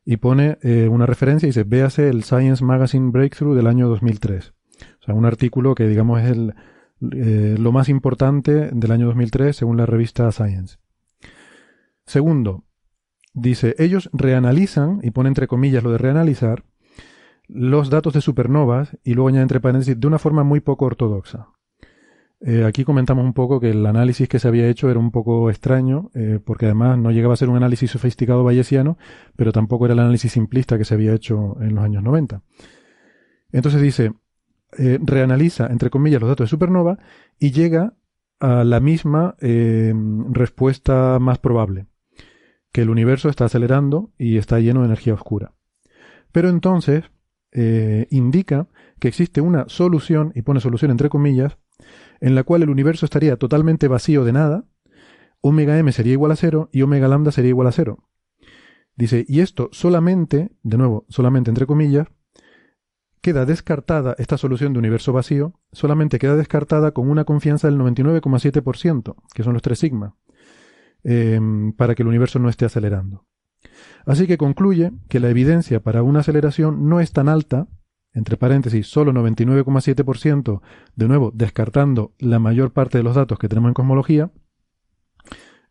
Y 0.05 0.19
pone 0.19 0.59
eh, 0.63 0.89
una 0.89 1.07
referencia 1.07 1.47
y 1.47 1.51
dice, 1.51 1.65
véase 1.65 2.09
el 2.09 2.23
Science 2.23 2.63
Magazine 2.63 3.11
Breakthrough 3.11 3.57
del 3.57 3.67
año 3.67 3.89
2003. 3.89 4.53
O 5.01 5.05
sea, 5.05 5.15
un 5.15 5.25
artículo 5.25 5.75
que 5.75 5.89
digamos 5.89 6.21
es 6.21 6.31
el, 6.31 6.55
eh, 7.13 7.57
lo 7.59 7.73
más 7.73 7.89
importante 7.89 8.71
del 8.73 8.91
año 8.91 9.07
2003 9.07 9.57
según 9.57 9.79
la 9.79 9.87
revista 9.87 10.31
Science. 10.31 10.77
Segundo, 12.07 12.65
dice, 13.35 13.75
ellos 13.79 14.09
reanalizan, 14.13 15.01
y 15.03 15.11
pone 15.11 15.29
entre 15.29 15.47
comillas 15.47 15.83
lo 15.83 15.93
de 15.93 15.99
reanalizar, 15.99 16.65
los 17.47 17.91
datos 17.91 18.15
de 18.15 18.21
supernovas 18.21 18.97
y 19.05 19.15
luego 19.15 19.29
añade 19.29 19.43
entre 19.43 19.61
paréntesis 19.61 19.99
de 20.01 20.07
una 20.07 20.19
forma 20.19 20.45
muy 20.45 20.61
poco 20.61 20.87
ortodoxa. 20.87 21.49
Eh, 22.41 22.65
aquí 22.65 22.85
comentamos 22.85 23.25
un 23.25 23.33
poco 23.33 23.59
que 23.59 23.71
el 23.71 23.87
análisis 23.87 24.29
que 24.29 24.39
se 24.39 24.49
había 24.49 24.69
hecho 24.69 24.91
era 24.91 24.99
un 24.99 25.11
poco 25.11 25.49
extraño, 25.51 26.11
eh, 26.15 26.41
porque 26.45 26.67
además 26.67 26.99
no 26.99 27.11
llegaba 27.11 27.35
a 27.35 27.37
ser 27.39 27.49
un 27.49 27.57
análisis 27.57 27.91
sofisticado 27.91 28.45
bayesiano, 28.45 28.99
pero 29.37 29.53
tampoco 29.53 29.87
era 29.87 29.95
el 29.95 30.01
análisis 30.01 30.33
simplista 30.33 30.77
que 30.77 30.85
se 30.85 30.95
había 30.95 31.15
hecho 31.15 31.57
en 31.61 31.75
los 31.75 31.85
años 31.85 32.03
90. 32.03 32.43
Entonces 33.53 33.81
dice, 33.81 34.13
eh, 34.77 34.99
reanaliza, 35.03 35.69
entre 35.69 35.91
comillas, 35.91 36.21
los 36.21 36.29
datos 36.29 36.47
de 36.47 36.51
supernova 36.51 36.99
y 37.39 37.53
llega 37.53 37.95
a 38.41 38.65
la 38.65 38.81
misma 38.81 39.37
respuesta 39.39 41.19
más 41.21 41.39
probable, 41.39 41.87
que 42.75 42.83
el 42.83 42.91
universo 42.91 43.29
está 43.29 43.45
acelerando 43.45 44.11
y 44.19 44.37
está 44.37 44.59
lleno 44.59 44.81
de 44.81 44.87
energía 44.87 45.15
oscura. 45.15 45.55
Pero 46.33 46.49
entonces 46.49 47.05
eh, 47.53 48.09
indica 48.11 48.67
que 48.99 49.07
existe 49.07 49.41
una 49.41 49.67
solución, 49.69 50.33
y 50.35 50.43
pone 50.43 50.59
solución 50.59 50.91
entre 50.91 51.09
comillas, 51.09 51.57
en 52.21 52.35
la 52.35 52.43
cual 52.43 52.65
el 52.65 52.71
universo 52.71 53.07
estaría 53.07 53.37
totalmente 53.37 53.87
vacío 53.87 54.25
de 54.25 54.33
nada, 54.33 54.65
omega 55.41 55.79
m 55.79 55.93
sería 55.93 56.15
igual 56.15 56.33
a 56.33 56.37
cero 56.37 56.69
y 56.73 56.83
omega 56.83 57.07
lambda 57.07 57.31
sería 57.31 57.51
igual 57.51 57.69
a 57.69 57.73
cero. 57.73 58.09
Dice, 58.97 59.25
y 59.29 59.39
esto 59.39 59.69
solamente, 59.71 60.51
de 60.65 60.77
nuevo, 60.77 61.07
solamente 61.09 61.51
entre 61.51 61.67
comillas, 61.67 62.09
queda 63.21 63.47
descartada 63.47 64.17
esta 64.19 64.37
solución 64.37 64.73
de 64.73 64.81
universo 64.81 65.13
vacío, 65.13 65.61
solamente 65.71 66.19
queda 66.19 66.35
descartada 66.35 66.91
con 66.91 67.09
una 67.09 67.23
confianza 67.23 67.69
del 67.69 67.79
99,7%, 67.79 69.15
que 69.33 69.45
son 69.45 69.53
los 69.53 69.63
3 69.63 69.79
sigma, 69.79 70.17
em, 71.05 71.73
para 71.73 71.95
que 71.95 72.03
el 72.03 72.09
universo 72.09 72.39
no 72.39 72.49
esté 72.49 72.65
acelerando. 72.65 73.27
Así 74.07 74.27
que 74.27 74.37
concluye 74.37 74.93
que 75.09 75.21
la 75.21 75.31
evidencia 75.31 75.81
para 75.81 76.03
una 76.03 76.21
aceleración 76.21 76.89
no 76.89 77.01
es 77.01 77.13
tan 77.13 77.29
alta, 77.29 77.69
entre 78.13 78.37
paréntesis, 78.37 78.87
solo 78.87 79.13
99,7%, 79.13 80.61
de 80.97 81.09
nuevo 81.09 81.31
descartando 81.35 82.13
la 82.19 82.39
mayor 82.39 82.73
parte 82.73 82.99
de 82.99 83.05
los 83.05 83.15
datos 83.15 83.39
que 83.39 83.49
tenemos 83.49 83.69
en 83.69 83.75
cosmología, 83.75 84.31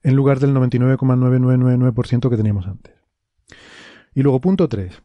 en 0.02 0.16
lugar 0.16 0.40
del 0.40 0.54
99,9999% 0.54 2.30
que 2.30 2.38
teníamos 2.38 2.68
antes. 2.68 2.94
Y 4.14 4.24
luego 4.24 4.42
punto 4.42 4.68
3 4.68 5.02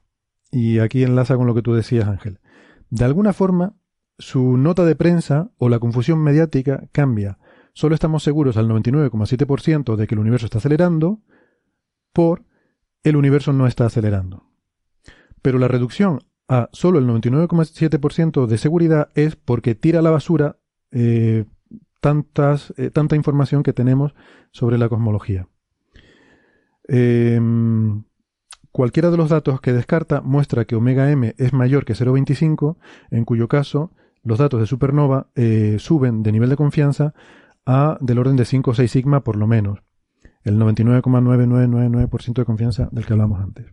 y 0.50 0.78
aquí 0.78 1.04
enlaza 1.04 1.36
con 1.36 1.46
lo 1.46 1.54
que 1.54 1.62
tú 1.62 1.74
decías, 1.74 2.08
Ángel. 2.08 2.40
De 2.90 3.04
alguna 3.04 3.32
forma, 3.32 3.74
su 4.18 4.56
nota 4.56 4.84
de 4.84 4.96
prensa 4.96 5.50
o 5.58 5.68
la 5.68 5.78
confusión 5.78 6.22
mediática 6.22 6.88
cambia. 6.92 7.38
Solo 7.78 7.94
estamos 7.94 8.24
seguros 8.24 8.56
al 8.56 8.68
99,7% 8.68 9.94
de 9.94 10.08
que 10.08 10.16
el 10.16 10.18
universo 10.18 10.46
está 10.46 10.58
acelerando 10.58 11.20
por 12.12 12.42
el 13.04 13.14
universo 13.14 13.52
no 13.52 13.68
está 13.68 13.86
acelerando. 13.86 14.42
Pero 15.42 15.60
la 15.60 15.68
reducción 15.68 16.18
a 16.48 16.68
solo 16.72 16.98
el 16.98 17.06
99,7% 17.06 18.46
de 18.48 18.58
seguridad 18.58 19.10
es 19.14 19.36
porque 19.36 19.76
tira 19.76 20.00
a 20.00 20.02
la 20.02 20.10
basura 20.10 20.56
eh, 20.90 21.44
tantas, 22.00 22.74
eh, 22.78 22.90
tanta 22.90 23.14
información 23.14 23.62
que 23.62 23.72
tenemos 23.72 24.12
sobre 24.50 24.76
la 24.76 24.88
cosmología. 24.88 25.46
Eh, 26.88 27.40
Cualquiera 28.72 29.12
de 29.12 29.18
los 29.18 29.30
datos 29.30 29.60
que 29.60 29.72
descarta 29.72 30.20
muestra 30.20 30.64
que 30.64 30.74
omega 30.74 31.12
m 31.12 31.32
es 31.38 31.52
mayor 31.52 31.84
que 31.84 31.94
0,25, 31.94 32.76
en 33.12 33.24
cuyo 33.24 33.46
caso 33.46 33.92
los 34.24 34.38
datos 34.38 34.58
de 34.58 34.66
supernova 34.66 35.28
eh, 35.36 35.76
suben 35.78 36.24
de 36.24 36.32
nivel 36.32 36.50
de 36.50 36.56
confianza 36.56 37.14
a 37.68 37.98
del 38.00 38.18
orden 38.18 38.36
de 38.36 38.46
5 38.46 38.70
o 38.70 38.74
6 38.74 38.90
sigma 38.90 39.22
por 39.22 39.36
lo 39.36 39.46
menos, 39.46 39.80
el 40.42 40.58
99,9999% 40.58 42.32
de 42.32 42.44
confianza 42.46 42.88
del 42.90 43.04
que 43.04 43.12
hablamos 43.12 43.42
antes. 43.42 43.66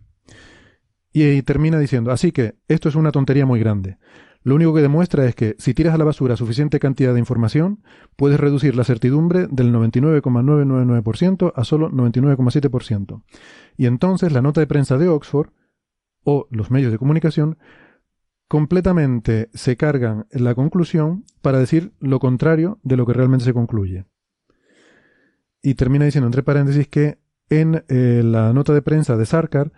Y 1.13 1.41
termina 1.43 1.79
diciendo, 1.79 2.11
así 2.11 2.33
que 2.33 2.55
esto 2.67 2.89
es 2.89 2.95
una 2.95 3.13
tontería 3.13 3.45
muy 3.45 3.57
grande. 3.57 3.97
Lo 4.43 4.55
único 4.55 4.73
que 4.75 4.81
demuestra 4.81 5.25
es 5.25 5.33
que 5.33 5.55
si 5.59 5.73
tiras 5.73 5.95
a 5.95 5.97
la 5.97 6.03
basura 6.03 6.35
suficiente 6.35 6.77
cantidad 6.77 7.13
de 7.13 7.19
información, 7.19 7.83
puedes 8.17 8.37
reducir 8.37 8.75
la 8.75 8.83
certidumbre 8.83 9.47
del 9.49 9.71
99,999% 9.71 11.53
a 11.55 11.63
solo 11.63 11.89
99,7%. 11.89 13.23
Y 13.77 13.85
entonces 13.85 14.33
la 14.33 14.41
nota 14.41 14.59
de 14.59 14.67
prensa 14.67 14.97
de 14.97 15.07
Oxford 15.07 15.51
o 16.25 16.47
los 16.51 16.69
medios 16.69 16.91
de 16.91 16.97
comunicación 16.97 17.57
completamente 18.47 19.49
se 19.53 19.77
cargan 19.77 20.27
la 20.31 20.55
conclusión 20.55 21.25
para 21.41 21.59
decir 21.59 21.93
lo 21.99 22.19
contrario 22.19 22.79
de 22.83 22.97
lo 22.97 23.05
que 23.05 23.13
realmente 23.13 23.45
se 23.45 23.53
concluye. 23.53 24.05
Y 25.61 25.75
termina 25.75 26.05
diciendo 26.05 26.27
entre 26.27 26.43
paréntesis 26.43 26.87
que 26.87 27.17
en 27.49 27.83
eh, 27.87 28.21
la 28.23 28.53
nota 28.53 28.73
de 28.73 28.81
prensa 28.81 29.17
de 29.17 29.25
Sarkar 29.25 29.71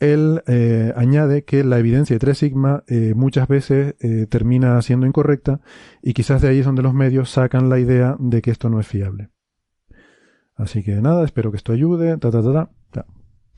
él 0.00 0.42
eh, 0.46 0.92
añade 0.96 1.44
que 1.44 1.64
la 1.64 1.78
evidencia 1.78 2.14
de 2.14 2.20
3 2.20 2.38
sigma 2.38 2.84
eh, 2.86 3.14
muchas 3.16 3.48
veces 3.48 3.96
termina 4.28 4.80
siendo 4.82 5.06
incorrecta 5.06 5.60
y 6.02 6.12
quizás 6.12 6.40
de 6.40 6.48
ahí 6.48 6.60
es 6.60 6.66
donde 6.66 6.82
los 6.82 6.94
medios 6.94 7.30
sacan 7.30 7.68
la 7.68 7.80
idea 7.80 8.16
de 8.20 8.40
que 8.40 8.52
esto 8.52 8.70
no 8.70 8.78
es 8.78 8.86
fiable. 8.86 9.30
Así 10.54 10.82
que 10.82 11.00
nada, 11.00 11.24
espero 11.24 11.50
que 11.50 11.56
esto 11.56 11.72
ayude. 11.72 12.18
Ta, 12.18 12.30
ta, 12.30 12.42
ta, 12.42 12.70
ta. 12.90 13.06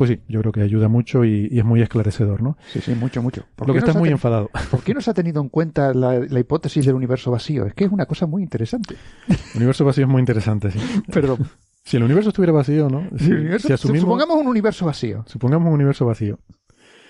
Pues 0.01 0.09
sí, 0.09 0.21
yo 0.29 0.41
creo 0.41 0.51
que 0.51 0.63
ayuda 0.63 0.89
mucho 0.89 1.27
y, 1.27 1.47
y 1.51 1.59
es 1.59 1.65
muy 1.67 1.83
esclarecedor, 1.83 2.41
¿no? 2.41 2.57
Sí, 2.73 2.81
sí, 2.81 2.95
mucho, 2.95 3.23
mucho. 3.23 3.45
Lo 3.67 3.75
que 3.75 3.81
está 3.81 3.93
muy 3.93 4.09
enfadado. 4.09 4.49
¿Por 4.71 4.83
qué 4.83 4.95
no 4.95 5.03
se 5.03 5.11
ha 5.11 5.13
tenido 5.13 5.43
en 5.43 5.51
cuenta 5.51 5.93
la, 5.93 6.21
la, 6.21 6.41
hipótesis 6.41 6.87
del 6.87 6.95
universo 6.95 7.31
vacío? 7.31 7.67
Es 7.67 7.75
que 7.75 7.85
es 7.85 7.93
una 7.93 8.07
cosa 8.07 8.27
muy 8.27 8.43
interesante. 8.43 8.97
El 9.29 9.57
universo 9.57 9.85
vacío 9.85 10.05
es 10.05 10.11
muy 10.11 10.21
interesante, 10.21 10.71
sí. 10.71 10.79
Perdón. 11.13 11.47
Si 11.85 11.99
el 11.99 12.05
universo 12.05 12.31
estuviera 12.31 12.51
vacío, 12.51 12.89
¿no? 12.89 13.11
Si, 13.19 13.31
universo, 13.31 13.69
si 13.69 13.75
asumimos, 13.75 14.01
supongamos 14.01 14.39
un 14.39 14.47
universo 14.47 14.87
vacío. 14.87 15.23
Supongamos 15.27 15.69
un 15.69 15.75
universo 15.75 16.07
vacío. 16.07 16.39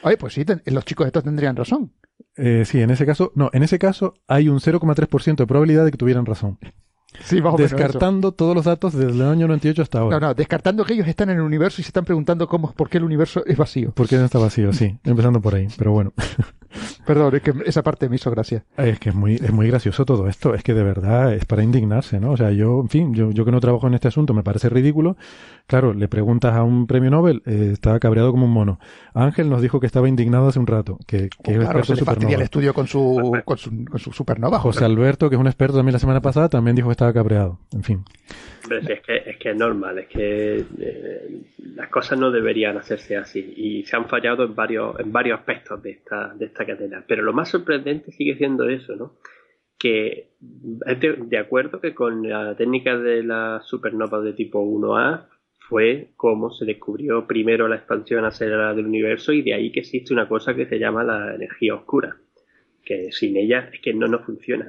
Oye, 0.03 0.17
pues 0.17 0.35
sí, 0.35 0.45
ten, 0.45 0.61
los 0.67 0.85
chicos 0.85 1.07
estos 1.07 1.23
tendrían 1.23 1.55
razón. 1.55 1.93
Eh, 2.37 2.65
sí, 2.67 2.81
en 2.81 2.91
ese 2.91 3.07
caso, 3.07 3.31
no, 3.37 3.51
en 3.53 3.63
ese 3.63 3.79
caso 3.79 4.15
hay 4.27 4.49
un 4.49 4.59
0,3% 4.59 5.37
de 5.37 5.47
probabilidad 5.47 5.85
de 5.85 5.93
que 5.93 5.97
tuvieran 5.97 6.27
razón. 6.27 6.59
Sí, 7.25 7.41
descartando 7.57 8.33
todos 8.33 8.55
los 8.55 8.65
datos 8.65 8.95
desde 8.95 9.11
el 9.11 9.23
año 9.23 9.47
98 9.49 9.83
hasta 9.83 9.99
ahora. 9.99 10.21
No, 10.21 10.29
no, 10.29 10.35
descartando 10.35 10.85
que 10.85 10.95
ellos 10.95 11.09
están 11.09 11.31
en 11.31 11.37
el 11.37 11.43
universo 11.43 11.81
y 11.81 11.85
se 11.85 11.89
están 11.89 12.05
preguntando 12.05 12.47
cómo, 12.47 12.73
por 12.73 12.89
qué 12.89 12.99
el 12.99 13.05
universo 13.05 13.45
es 13.47 13.57
vacío. 13.57 13.93
¿Por 13.93 14.09
qué 14.09 14.17
no 14.17 14.25
está 14.25 14.39
vacío? 14.39 14.73
Sí, 14.73 14.97
empezando 15.05 15.41
por 15.41 15.55
ahí, 15.55 15.69
pero 15.77 15.93
bueno. 15.93 16.13
Perdón, 17.05 17.35
es 17.37 17.43
que 17.43 17.55
esa 17.67 17.83
parte 17.83 18.09
me 18.09 18.17
hizo 18.17 18.31
gracia. 18.31 18.65
Es 18.77 18.99
que 18.99 19.11
es 19.11 19.15
muy, 19.15 19.35
es 19.35 19.53
muy 19.53 19.67
gracioso 19.67 20.05
todo 20.05 20.29
esto. 20.29 20.55
Es 20.55 20.63
que 20.63 20.75
de 20.75 20.83
verdad 20.83 21.35
es 21.35 21.45
para 21.45 21.63
indignarse, 21.63 22.21
¿no? 22.21 22.33
O 22.33 22.37
sea, 22.37 22.51
yo, 22.51 22.81
en 22.81 22.89
fin, 22.89 23.15
yo, 23.15 23.31
yo 23.31 23.45
que 23.45 23.51
no 23.51 23.61
trabajo 23.61 23.87
en 23.87 23.95
este 23.95 24.09
asunto 24.09 24.35
me 24.35 24.43
parece 24.43 24.69
ridículo. 24.69 25.17
Claro, 25.67 25.95
le 25.95 26.09
preguntas 26.09 26.55
a 26.55 26.63
un 26.63 26.87
premio 26.87 27.11
Nobel, 27.11 27.43
eh, 27.47 27.71
está 27.73 27.99
cabreado 27.99 28.31
como 28.33 28.47
un 28.47 28.53
mono. 28.53 28.79
Ángel 29.15 29.49
nos 29.49 29.63
dijo 29.63 29.81
que 29.81 29.87
estaba 29.87 30.09
indignado 30.09 30.49
hace 30.49 30.59
un 30.59 30.67
rato, 30.67 30.99
que, 31.07 31.29
que 31.43 31.59
oh, 31.59 31.63
es 31.63 31.69
claro, 31.69 31.79
experto 31.81 32.21
se 32.21 32.35
el 32.35 32.43
estudio 32.43 32.75
con 32.75 32.87
su, 32.87 33.41
con 33.45 33.59
su, 33.59 33.85
con 33.85 33.99
su 33.99 34.13
supernova. 34.13 34.59
José 34.59 34.85
Alberto, 34.85 35.29
que 35.29 35.37
es 35.37 35.41
un 35.41 35.47
experto 35.47 35.77
también 35.77 35.95
la 35.95 35.99
semana 35.99 36.21
pasada, 36.21 36.49
también 36.49 36.77
dijo 36.77 36.89
que 36.89 36.93
estaba 36.93 37.13
cabreado. 37.13 37.59
En 37.73 37.83
fin. 37.83 38.05
Es, 38.69 39.01
que, 39.01 39.17
es 39.27 39.37
que 39.39 39.51
es 39.51 39.57
normal, 39.57 39.99
es 39.99 40.09
que 40.09 40.65
eh, 40.79 41.43
las 41.75 41.89
cosas 41.89 42.19
no 42.19 42.31
deberían 42.31 42.77
hacerse 42.77 43.17
así 43.17 43.55
y 43.57 43.85
se 43.85 43.97
han 43.97 44.09
fallado 44.09 44.45
en 44.45 44.55
varios, 44.55 44.99
en 45.01 45.13
varios 45.13 45.39
aspectos 45.39 45.83
de 45.83 45.91
esta, 45.91 46.35
de 46.35 46.47
esta 46.47 46.67
cadena. 46.67 47.05
Pero 47.07 47.23
lo 47.23 47.33
más 47.33 47.49
sorprendente 47.49 48.13
sigue 48.13 48.37
siendo 48.37 48.69
eso, 48.69 48.97
¿no? 48.97 49.17
Que 49.79 50.33
de, 50.41 51.39
acuerdo 51.39 51.81
que 51.81 51.95
con 51.95 52.29
la 52.29 52.55
técnica 52.55 52.99
de 52.99 53.23
las 53.23 53.67
supernovas 53.67 54.23
de 54.25 54.35
tipo 54.35 54.63
1A 54.63 55.27
fue 55.71 56.11
como 56.17 56.51
se 56.51 56.67
descubrió 56.67 57.27
primero 57.27 57.67
la 57.67 57.77
expansión 57.77 58.25
acelerada 58.25 58.75
del 58.75 58.87
universo 58.87 59.33
y 59.33 59.43
de 59.43 59.55
ahí 59.55 59.73
que 59.73 59.81
existe 59.81 60.13
una 60.13 60.29
cosa 60.29 60.55
que 60.55 60.67
se 60.67 60.79
llama 60.79 61.03
la 61.03 61.35
energía 61.35 61.75
oscura, 61.75 62.17
que 62.85 63.11
sin 63.13 63.37
ella 63.37 63.71
es 63.73 63.81
que 63.81 63.95
no 63.95 64.07
nos 64.07 64.27
funciona. 64.27 64.67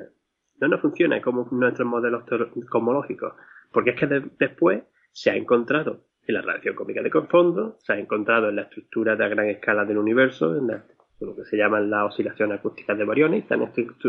No 0.62 0.68
nos 0.68 0.80
funciona 0.80 1.22
como 1.22 1.50
nuestros 1.52 1.88
modelos 1.88 2.24
cosmológicos, 2.70 3.34
porque 3.72 3.92
es 3.92 4.00
que 4.00 4.08
después 4.40 4.84
se 5.12 5.32
ha 5.32 5.36
encontrado 5.36 6.06
en 6.28 6.36
la 6.36 6.42
radiación 6.42 6.76
cósmica 6.76 7.02
de 7.02 7.10
fondo, 7.10 7.78
se 7.80 7.94
ha 7.94 8.00
encontrado 8.00 8.50
en 8.50 8.56
la 8.58 8.64
estructura 8.64 9.16
de 9.16 9.30
gran 9.30 9.50
escala 9.50 9.86
del 9.86 9.98
universo, 9.98 10.56
en 10.56 10.68
la 10.68 10.84
lo 11.26 11.36
que 11.36 11.46
se 11.46 11.58
llaman 11.58 11.90
las 11.90 12.12
oscilaciones 12.12 12.60
acústicas 12.60 12.98
de 12.98 13.06
bariones, 13.06 13.40
y 13.40 13.42
están 13.44 13.62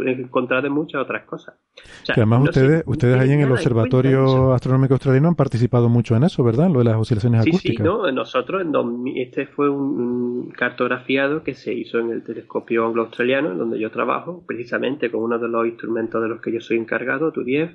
encontradas 0.07 0.65
en 0.65 0.73
muchas 0.73 1.03
otras 1.03 1.25
cosas. 1.25 1.55
O 2.09 2.13
además 2.13 2.43
ustedes, 2.45 2.83
ustedes 2.87 3.21
ahí 3.21 3.33
en 3.33 3.41
el 3.41 3.53
Observatorio 3.53 4.53
Astronómico 4.53 4.95
Australiano 4.95 5.29
han 5.29 5.35
participado 5.35 5.89
mucho 5.89 6.17
en 6.17 6.25
eso, 6.25 6.43
¿verdad? 6.43 6.71
Lo 6.71 6.79
de 6.79 6.87
las 6.87 6.97
oscilaciones 6.97 7.43
acústicas. 7.43 7.77
Sí, 7.77 7.83
¿no? 7.83 8.11
Nosotros, 8.11 8.63
en 8.63 8.73
este 9.17 9.47
fue 9.47 9.69
un, 9.69 10.51
cartografiado 10.57 11.43
que 11.43 11.55
se 11.55 11.73
hizo 11.73 11.99
en 11.99 12.11
el 12.11 12.23
telescopio 12.23 12.87
anglo-australiano, 12.87 13.53
en 13.53 13.59
donde 13.59 13.79
yo 13.79 13.91
trabajo, 13.91 14.45
precisamente 14.47 15.11
con 15.11 15.23
uno 15.23 15.39
de 15.39 15.49
los 15.49 15.67
instrumentos 15.67 16.23
de 16.23 16.29
los 16.29 16.41
que 16.41 16.53
yo 16.53 16.61
soy 16.61 16.79
encargado, 16.79 17.33
TURIEF, 17.33 17.73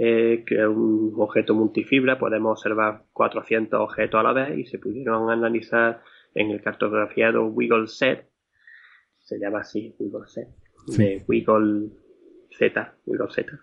eh, 0.00 0.44
que 0.46 0.54
es 0.54 0.66
un 0.68 1.12
objeto 1.16 1.54
multifibra, 1.54 2.20
podemos 2.20 2.52
observar 2.52 3.02
400 3.12 3.80
objetos 3.80 4.20
a 4.20 4.22
la 4.22 4.32
vez 4.32 4.56
y 4.56 4.64
se 4.64 4.78
pudieron 4.78 5.28
analizar 5.28 6.02
en 6.34 6.52
el 6.52 6.62
cartografiado 6.62 7.46
Wiggle 7.46 7.88
Set, 7.88 8.28
se 9.18 9.40
llama 9.40 9.58
así, 9.58 9.96
Wiggle 9.98 10.28
Z, 10.28 10.48
de 10.96 11.24
Wiggle 11.26 11.88
Z, 12.56 12.94
Wiggle 13.06 13.30
Z. 13.30 13.58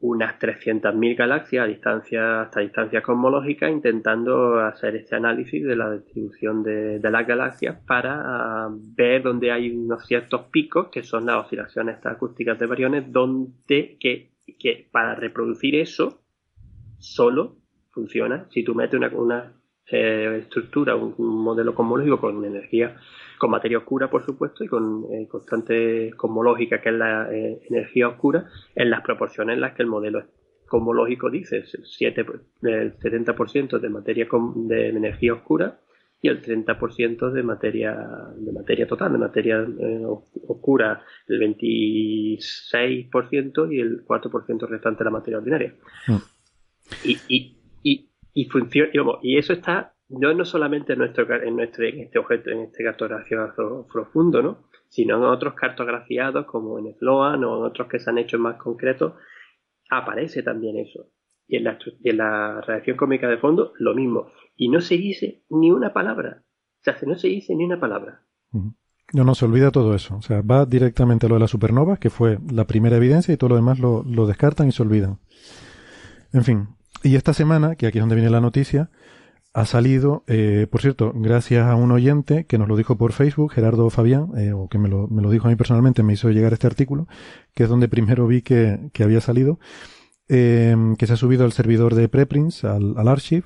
Unas 0.00 0.38
300.000 0.38 1.16
galaxias 1.16 1.64
a 1.64 1.66
distancia, 1.66 2.42
hasta 2.42 2.60
distancia 2.60 3.02
cosmológica, 3.02 3.68
intentando 3.68 4.60
hacer 4.60 4.94
este 4.94 5.16
análisis 5.16 5.64
de 5.64 5.74
la 5.74 5.90
distribución 5.94 6.62
de, 6.62 7.00
las 7.02 7.26
galaxias 7.26 7.76
para 7.86 8.22
ah, 8.24 8.68
ver 8.96 9.24
dónde 9.24 9.50
hay 9.50 9.70
unos 9.70 10.06
ciertos 10.06 10.42
picos, 10.52 10.90
que 10.92 11.02
son 11.02 11.26
las 11.26 11.44
oscilaciones 11.44 12.06
acústicas 12.06 12.56
de 12.58 12.66
variones, 12.66 13.12
donde 13.12 13.98
que, 13.98 14.37
que 14.58 14.88
para 14.90 15.14
reproducir 15.14 15.74
eso 15.76 16.22
solo 16.98 17.56
funciona 17.90 18.46
si 18.50 18.64
tú 18.64 18.74
metes 18.74 18.98
una, 18.98 19.08
una 19.08 19.52
eh, 19.90 20.40
estructura, 20.42 20.94
un, 20.94 21.14
modelo 21.18 21.74
cosmológico 21.74 22.20
con 22.20 22.44
energía 22.44 22.96
con 23.38 23.50
materia 23.50 23.78
oscura, 23.78 24.10
por 24.10 24.24
supuesto, 24.24 24.64
y 24.64 24.68
con 24.68 25.04
eh, 25.12 25.28
constante 25.28 26.12
cosmológica, 26.16 26.80
que 26.80 26.88
es 26.88 26.94
la 26.96 27.32
eh, 27.32 27.60
energía 27.70 28.08
oscura, 28.08 28.46
en 28.74 28.90
las 28.90 29.02
proporciones 29.02 29.54
en 29.54 29.60
las 29.60 29.74
que 29.74 29.82
el 29.82 29.88
modelo 29.88 30.24
cosmológico 30.66 31.30
dice, 31.30 31.64
7, 31.64 32.26
el 32.62 32.98
70% 32.98 33.78
de 33.78 33.88
materia 33.88 34.28
de 34.56 34.88
energía 34.88 35.34
oscura 35.34 35.78
y 36.20 36.28
el 36.28 36.42
30% 36.42 37.30
de 37.30 37.42
materia 37.42 37.96
de 38.36 38.52
materia 38.52 38.86
total, 38.86 39.12
de 39.12 39.18
materia 39.18 39.60
eh, 39.60 40.04
oscura 40.48 41.02
el 41.28 41.40
26% 41.40 43.72
y 43.72 43.80
el 43.80 44.04
4% 44.04 44.68
restante 44.68 44.98
de 44.98 45.04
la 45.04 45.10
materia 45.10 45.38
ordinaria. 45.38 45.74
Mm. 46.06 46.16
Y, 47.04 47.18
y, 47.28 47.56
y, 47.82 48.10
y, 48.32 48.44
funciona, 48.46 48.90
y 49.22 49.36
eso 49.36 49.52
está 49.52 49.92
no, 50.08 50.32
no 50.32 50.44
solamente 50.44 50.94
en 50.94 51.00
nuestro, 51.00 51.26
en 51.42 51.56
nuestro 51.56 51.84
en 51.84 52.00
este 52.00 52.18
objeto, 52.18 52.50
en 52.50 52.62
este 52.62 52.82
cartografiado 52.82 53.86
profundo, 53.92 54.42
¿no? 54.42 54.68
sino 54.88 55.16
en 55.16 55.24
otros 55.24 55.54
cartografiados 55.54 56.46
como 56.46 56.78
en 56.78 56.94
Sloan 56.94 57.44
o 57.44 57.58
en 57.58 57.64
otros 57.64 57.88
que 57.88 57.98
se 57.98 58.10
han 58.10 58.18
hecho 58.18 58.38
más 58.38 58.56
concretos, 58.56 59.14
aparece 59.90 60.42
también 60.42 60.78
eso. 60.78 61.10
Y 61.46 61.56
en 61.56 61.64
la, 61.64 61.78
y 62.00 62.10
en 62.10 62.16
la 62.16 62.60
reacción 62.62 62.96
cómica 62.96 63.28
de 63.28 63.38
fondo, 63.38 63.72
lo 63.78 63.94
mismo. 63.94 64.30
Y 64.58 64.68
no 64.68 64.80
se 64.80 64.96
dice 64.98 65.44
ni 65.48 65.70
una 65.70 65.94
palabra. 65.94 66.42
O 66.80 66.82
sea, 66.82 66.96
no 67.06 67.16
se 67.16 67.28
dice 67.28 67.54
ni 67.54 67.64
una 67.64 67.80
palabra. 67.80 68.24
No, 68.50 69.24
no, 69.24 69.34
se 69.34 69.44
olvida 69.44 69.70
todo 69.70 69.94
eso. 69.94 70.16
O 70.16 70.22
sea, 70.22 70.42
va 70.42 70.66
directamente 70.66 71.26
a 71.26 71.28
lo 71.28 71.36
de 71.36 71.40
la 71.40 71.48
supernova, 71.48 71.96
que 71.96 72.10
fue 72.10 72.38
la 72.50 72.66
primera 72.66 72.96
evidencia, 72.96 73.32
y 73.32 73.36
todo 73.36 73.50
lo 73.50 73.56
demás 73.56 73.78
lo, 73.78 74.02
lo 74.02 74.26
descartan 74.26 74.68
y 74.68 74.72
se 74.72 74.82
olvidan. 74.82 75.20
En 76.32 76.44
fin. 76.44 76.68
Y 77.04 77.14
esta 77.14 77.32
semana, 77.32 77.76
que 77.76 77.86
aquí 77.86 77.98
es 77.98 78.02
donde 78.02 78.16
viene 78.16 78.30
la 78.30 78.40
noticia, 78.40 78.90
ha 79.54 79.64
salido, 79.64 80.24
eh, 80.26 80.66
por 80.70 80.80
cierto, 80.80 81.12
gracias 81.14 81.66
a 81.66 81.76
un 81.76 81.92
oyente 81.92 82.44
que 82.46 82.58
nos 82.58 82.68
lo 82.68 82.76
dijo 82.76 82.98
por 82.98 83.12
Facebook, 83.12 83.52
Gerardo 83.52 83.88
Fabián, 83.90 84.30
eh, 84.36 84.52
o 84.52 84.68
que 84.68 84.78
me 84.78 84.88
lo, 84.88 85.06
me 85.08 85.22
lo, 85.22 85.30
dijo 85.30 85.46
a 85.46 85.50
mí 85.50 85.56
personalmente, 85.56 86.02
me 86.02 86.14
hizo 86.14 86.30
llegar 86.30 86.52
este 86.52 86.66
artículo, 86.66 87.06
que 87.54 87.62
es 87.62 87.68
donde 87.68 87.88
primero 87.88 88.26
vi 88.26 88.42
que, 88.42 88.90
que 88.92 89.04
había 89.04 89.20
salido, 89.20 89.58
eh, 90.28 90.76
que 90.98 91.06
se 91.06 91.12
ha 91.12 91.16
subido 91.16 91.44
al 91.44 91.52
servidor 91.52 91.94
de 91.94 92.08
preprints, 92.08 92.64
al, 92.64 92.98
al 92.98 93.08
archive, 93.08 93.44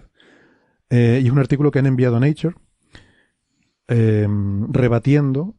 eh, 0.92 1.20
y 1.22 1.26
es 1.26 1.32
un 1.32 1.38
artículo 1.38 1.70
que 1.70 1.78
han 1.78 1.86
enviado 1.86 2.16
a 2.16 2.20
Nature, 2.20 2.54
eh, 3.88 4.28
rebatiendo 4.68 5.54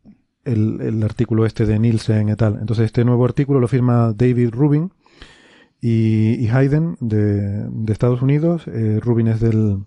el, 0.46 0.80
el, 0.80 1.04
artículo 1.04 1.46
este 1.46 1.66
de 1.66 1.80
Nielsen 1.80 2.30
y 2.30 2.36
tal. 2.36 2.60
Entonces 2.60 2.86
este 2.86 3.04
nuevo 3.04 3.26
artículo 3.26 3.60
lo 3.60 3.68
firma 3.68 4.14
David 4.16 4.52
Rubin 4.52 4.92
y, 5.82 6.36
y 6.36 6.50
Hayden 6.50 6.98
de, 7.00 7.68
de 7.68 7.94
Estados 7.94 8.22
Unidos. 8.22 8.66
Rubin 9.02 9.28
es 9.28 9.40
del, 9.40 9.80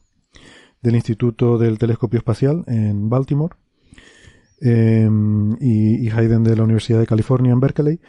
del 0.82 0.94
Instituto 0.94 1.58
del 1.58 1.78
Telescopio 1.78 2.18
Espacial 2.18 2.64
en 2.66 3.08
Baltimore 3.08 3.54
em, 4.60 5.56
y, 5.60 6.08
Hayden 6.10 6.42
de 6.42 6.56
la 6.56 6.64
Universidad 6.64 7.00
de 7.00 7.06
California 7.06 7.52
en 7.52 7.60
Berkeley. 7.60 8.00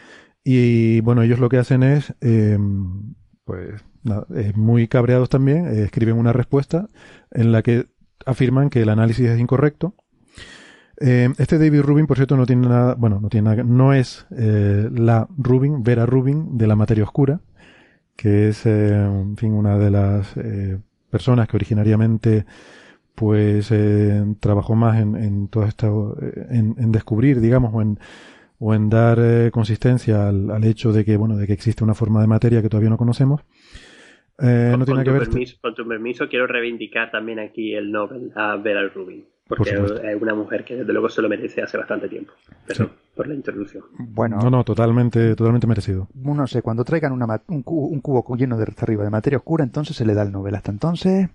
Y 0.43 1.01
bueno, 1.01 1.21
ellos 1.21 1.39
lo 1.39 1.49
que 1.49 1.57
hacen 1.57 1.83
es, 1.83 2.15
em, 2.21 3.13
pues, 3.45 3.83
muy 4.55 4.87
cabreados 4.87 5.29
también, 5.29 5.67
escriben 5.67 6.17
una 6.17 6.33
respuesta 6.33 6.87
en 7.31 7.51
la 7.51 7.61
que 7.61 7.87
afirman 8.25 8.69
que 8.69 8.81
el 8.81 8.89
análisis 8.89 9.27
es 9.27 9.39
incorrecto. 9.39 9.95
Eh, 10.99 11.29
este 11.37 11.59
David 11.59 11.81
Rubin, 11.81 12.07
por 12.07 12.17
cierto, 12.17 12.35
no 12.37 12.45
tiene 12.45 12.67
nada, 12.67 12.95
bueno, 12.95 13.19
no 13.21 13.29
tiene 13.29 13.49
nada, 13.49 13.63
no 13.63 13.93
es 13.93 14.25
eh, 14.35 14.89
la 14.91 15.27
Rubin, 15.37 15.83
Vera 15.83 16.05
Rubin 16.07 16.57
de 16.57 16.67
la 16.67 16.75
materia 16.75 17.03
oscura, 17.03 17.39
que 18.15 18.49
es, 18.49 18.65
eh, 18.65 18.95
en 18.95 19.37
fin, 19.37 19.53
una 19.53 19.77
de 19.77 19.91
las 19.91 20.35
eh, 20.37 20.79
personas 21.11 21.47
que 21.47 21.55
originariamente 21.55 22.45
pues 23.17 23.69
eh, 23.71 24.23
trabajó 24.39 24.75
más 24.75 25.01
en, 25.01 25.15
en 25.15 25.47
todo 25.47 25.65
esto, 25.65 26.17
eh, 26.21 26.47
en, 26.51 26.91
descubrir, 26.91 27.41
digamos, 27.41 27.71
o 27.73 27.81
en, 27.81 27.99
o 28.59 28.75
en 28.75 28.89
dar 28.89 29.17
eh, 29.19 29.49
consistencia 29.51 30.27
al, 30.27 30.51
al 30.51 30.63
hecho 30.63 30.91
de 30.91 31.03
que, 31.03 31.17
bueno, 31.17 31.35
de 31.35 31.47
que 31.47 31.53
existe 31.53 31.83
una 31.83 31.95
forma 31.95 32.21
de 32.21 32.27
materia 32.27 32.61
que 32.61 32.69
todavía 32.69 32.91
no 32.91 32.97
conocemos. 32.97 33.41
Eh, 34.39 34.67
con, 34.71 34.79
no 34.79 34.85
tiene 34.85 34.97
con 34.99 35.03
que 35.03 35.09
tu 35.11 35.13
ver. 35.19 35.29
permiso, 35.29 35.57
con 35.61 35.75
tu 35.75 35.87
permiso, 35.87 36.27
quiero 36.29 36.47
reivindicar 36.47 37.09
también 37.11 37.39
aquí 37.39 37.73
el 37.73 37.91
Nobel 37.91 38.31
a 38.35 38.55
Vera 38.57 38.87
Rubin, 38.89 39.25
porque 39.47 39.73
Por 39.73 40.05
es 40.05 40.21
una 40.21 40.35
mujer 40.35 40.63
que 40.63 40.75
desde 40.75 40.93
luego 40.93 41.09
se 41.09 41.21
lo 41.21 41.29
merece 41.29 41.61
hace 41.63 41.77
bastante 41.77 42.07
tiempo. 42.07 42.33
Pero 42.67 42.89
por 43.15 43.27
la 43.27 43.33
introducción. 43.33 43.83
Bueno, 43.97 44.37
No, 44.37 44.49
no, 44.51 44.63
totalmente, 44.63 45.35
totalmente 45.35 45.65
merecido. 45.65 46.07
no 46.35 46.45
sé, 46.45 46.61
cuando 46.61 46.83
traigan 46.83 47.13
una 47.13 47.41
un, 47.47 47.63
cubo, 47.63 47.87
un 47.87 47.99
cubo 48.01 48.35
lleno 48.35 48.57
de 48.57 48.65
hasta 48.69 48.83
arriba 48.85 49.03
de 49.03 49.09
materia 49.09 49.37
oscura, 49.37 49.63
entonces 49.63 49.95
se 49.95 50.05
le 50.05 50.13
da 50.13 50.21
el 50.21 50.31
Nobel. 50.31 50.53
Hasta 50.53 50.71
entonces, 50.71 51.29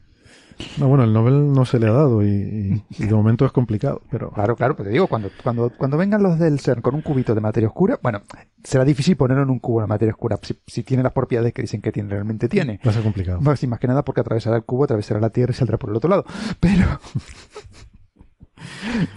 No, 0.79 0.88
bueno, 0.88 1.05
el 1.05 1.12
Nobel 1.12 1.53
no 1.53 1.65
se 1.65 1.79
le 1.79 1.88
ha 1.88 1.93
dado 1.93 2.23
y, 2.23 2.29
y- 2.29 2.85
y 3.03 3.07
de 3.07 3.15
momento 3.15 3.45
es 3.47 3.53
complicado, 3.53 4.03
pero 4.11 4.31
claro, 4.31 4.57
claro, 4.57 4.77
pero 4.77 4.88
te 4.88 4.93
digo, 4.93 5.07
cuando, 5.07 5.31
cuando, 5.43 5.71
cuando 5.71 5.97
vengan 5.97 6.23
los 6.23 6.38
del 6.38 6.61
CERN 6.61 6.83
con 6.83 6.95
un 6.95 7.03
cubito 7.03 7.35
de 7.35 7.41
materia 7.41 7.69
oscura, 7.69 7.99
bueno, 8.03 8.23
será 8.65 8.85
difícil 8.85 9.17
ponerlo 9.17 9.43
en 9.45 9.51
un 9.51 9.59
cubo 9.59 9.81
de 9.81 9.87
materia 9.87 10.12
oscura 10.12 10.38
si, 10.43 10.59
si 10.67 10.83
tiene 10.83 11.03
las 11.03 11.12
propiedades 11.12 11.53
que 11.53 11.62
dicen 11.62 11.81
que 11.81 11.93
tiene, 11.93 12.11
realmente 12.11 12.49
tiene. 12.49 12.81
va 12.87 12.91
a 12.91 12.95
ser 12.95 13.03
complicado. 13.03 13.41
Más, 13.41 13.59
sí, 13.61 13.67
más 13.67 13.79
que 13.79 13.87
nada 13.88 14.05
porque 14.05 14.21
atravesará 14.21 14.57
el 14.57 14.65
cubo, 14.65 14.85
atravesará 14.85 15.21
la 15.21 15.31
Tierra 15.31 15.53
y 15.53 15.55
saldrá 15.55 15.79
por 15.79 15.91
el 15.91 15.97
otro 15.97 16.11
lado. 16.11 16.25
Pero. 16.61 16.87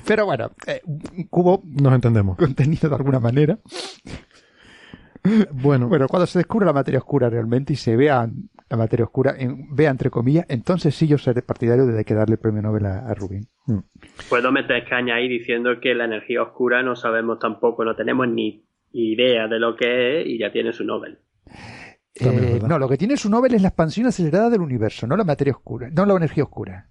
Pero 0.06 0.26
bueno, 0.26 0.50
eh, 0.65 0.82
un 0.86 1.28
cubo 1.30 1.62
Nos 1.65 1.93
entendemos. 1.93 2.38
contenido 2.38 2.89
de 2.89 2.95
alguna 2.95 3.19
manera. 3.19 3.60
Bueno, 5.52 5.88
Bueno, 5.88 6.08
cuando 6.08 6.28
se 6.28 6.39
descubra 6.39 6.65
la 6.67 6.74
materia 6.74 7.00
oscura 7.00 7.30
realmente 7.30 7.74
y 7.74 7.76
se 7.76 7.95
vea 7.95 8.30
la 8.69 8.78
materia 8.78 9.06
oscura, 9.06 9.36
en- 9.38 9.73
vea 9.75 9.91
entre 9.91 10.10
comillas, 10.10 10.45
entonces 10.49 10.95
sí 10.95 11.08
yo 11.08 11.17
seré 11.17 11.41
partidario 11.41 11.86
de 11.86 12.04
que 12.04 12.13
darle 12.13 12.34
el 12.34 12.39
premio 12.39 12.62
Nobel 12.62 12.86
a, 12.86 12.99
a 13.08 13.13
Rubin. 13.13 13.47
Puedo 14.30 14.51
meter 14.51 14.88
caña 14.88 15.15
ahí 15.15 15.28
diciendo 15.28 15.80
que 15.82 15.93
la 15.93 16.06
energía 16.06 16.41
oscura 16.41 16.82
no 16.84 16.95
sabemos 16.95 17.39
tampoco, 17.39 17.86
no 17.86 17.95
tenemos 17.95 18.28
ni 18.28 18.65
idea 18.91 19.47
de 19.47 19.60
lo 19.60 19.75
que 19.75 20.21
es 20.21 20.28
y 20.28 20.39
ya 20.39 20.51
tiene 20.51 20.73
su 20.73 20.84
Nobel. 20.84 21.19
Eh, 22.15 22.60
no, 22.65 22.80
lo 22.80 22.88
que 22.88 22.97
tiene 22.97 23.17
su 23.17 23.30
Nobel 23.30 23.54
es 23.54 23.62
la 23.62 23.67
expansión 23.67 24.08
acelerada 24.08 24.49
del 24.49 24.62
universo, 24.62 25.06
no 25.06 25.17
la 25.17 25.23
materia 25.25 25.54
oscura, 25.54 25.89
no 25.91 26.06
la 26.06 26.15
energía 26.15 26.43
oscura. 26.45 26.89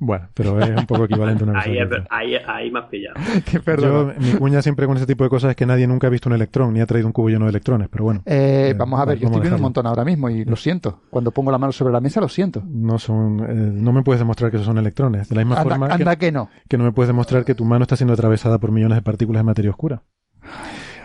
Bueno, 0.00 0.28
pero 0.34 0.58
es 0.60 0.70
un 0.70 0.86
poco 0.86 1.04
equivalente 1.04 1.44
a 1.44 1.46
una 1.46 1.52
cosa 1.60 1.68
Ahí, 1.70 1.76
que 1.76 1.82
es 1.82 2.02
ahí, 2.10 2.34
ahí 2.46 2.70
me 2.70 2.78
has 2.80 2.86
pillado. 2.86 3.14
Perdón. 3.64 4.14
Yo, 4.18 4.20
mi 4.20 4.32
cuña 4.38 4.62
siempre 4.62 4.86
con 4.86 4.96
ese 4.96 5.06
tipo 5.06 5.22
de 5.24 5.30
cosas 5.30 5.50
es 5.50 5.56
que 5.56 5.66
nadie 5.66 5.86
nunca 5.86 6.08
ha 6.08 6.10
visto 6.10 6.28
un 6.28 6.34
electrón 6.34 6.72
ni 6.74 6.80
ha 6.80 6.86
traído 6.86 7.06
un 7.06 7.12
cubo 7.12 7.28
lleno 7.28 7.44
de 7.44 7.50
electrones, 7.50 7.88
pero 7.90 8.04
bueno. 8.04 8.22
Eh, 8.26 8.70
Eh, 8.70 8.74
vamos 8.76 8.98
a 9.00 9.04
ver, 9.04 9.18
yo 9.18 9.26
estoy 9.26 9.40
viendo 9.40 9.56
un 9.56 9.62
montón 9.62 9.86
ahora 9.86 10.04
mismo 10.04 10.28
y 10.28 10.44
lo 10.44 10.56
siento. 10.56 11.02
Cuando 11.10 11.30
pongo 11.30 11.50
la 11.52 11.58
mano 11.58 11.72
sobre 11.72 11.92
la 11.92 12.00
mesa 12.00 12.20
lo 12.20 12.28
siento. 12.28 12.62
No 12.66 12.98
son, 12.98 13.40
eh, 13.40 13.54
no 13.54 13.92
me 13.92 14.02
puedes 14.02 14.18
demostrar 14.18 14.50
que 14.50 14.56
esos 14.56 14.66
son 14.66 14.78
electrones. 14.78 15.28
De 15.28 15.34
la 15.36 15.42
misma 15.42 15.60
Anda, 15.60 15.70
forma 15.70 15.86
que- 15.88 15.92
anda 15.94 16.16
que 16.16 16.32
no. 16.32 16.48
que 16.68 16.78
no 16.78 16.84
me 16.84 16.92
puedes 16.92 17.08
demostrar 17.08 17.44
que 17.44 17.54
tu 17.54 17.64
mano 17.64 17.82
está 17.82 17.96
siendo 17.96 18.14
atravesada 18.14 18.58
por 18.58 18.72
millones 18.72 18.96
de 18.96 19.02
partículas 19.02 19.40
de 19.40 19.44
materia 19.44 19.70
oscura. 19.70 20.02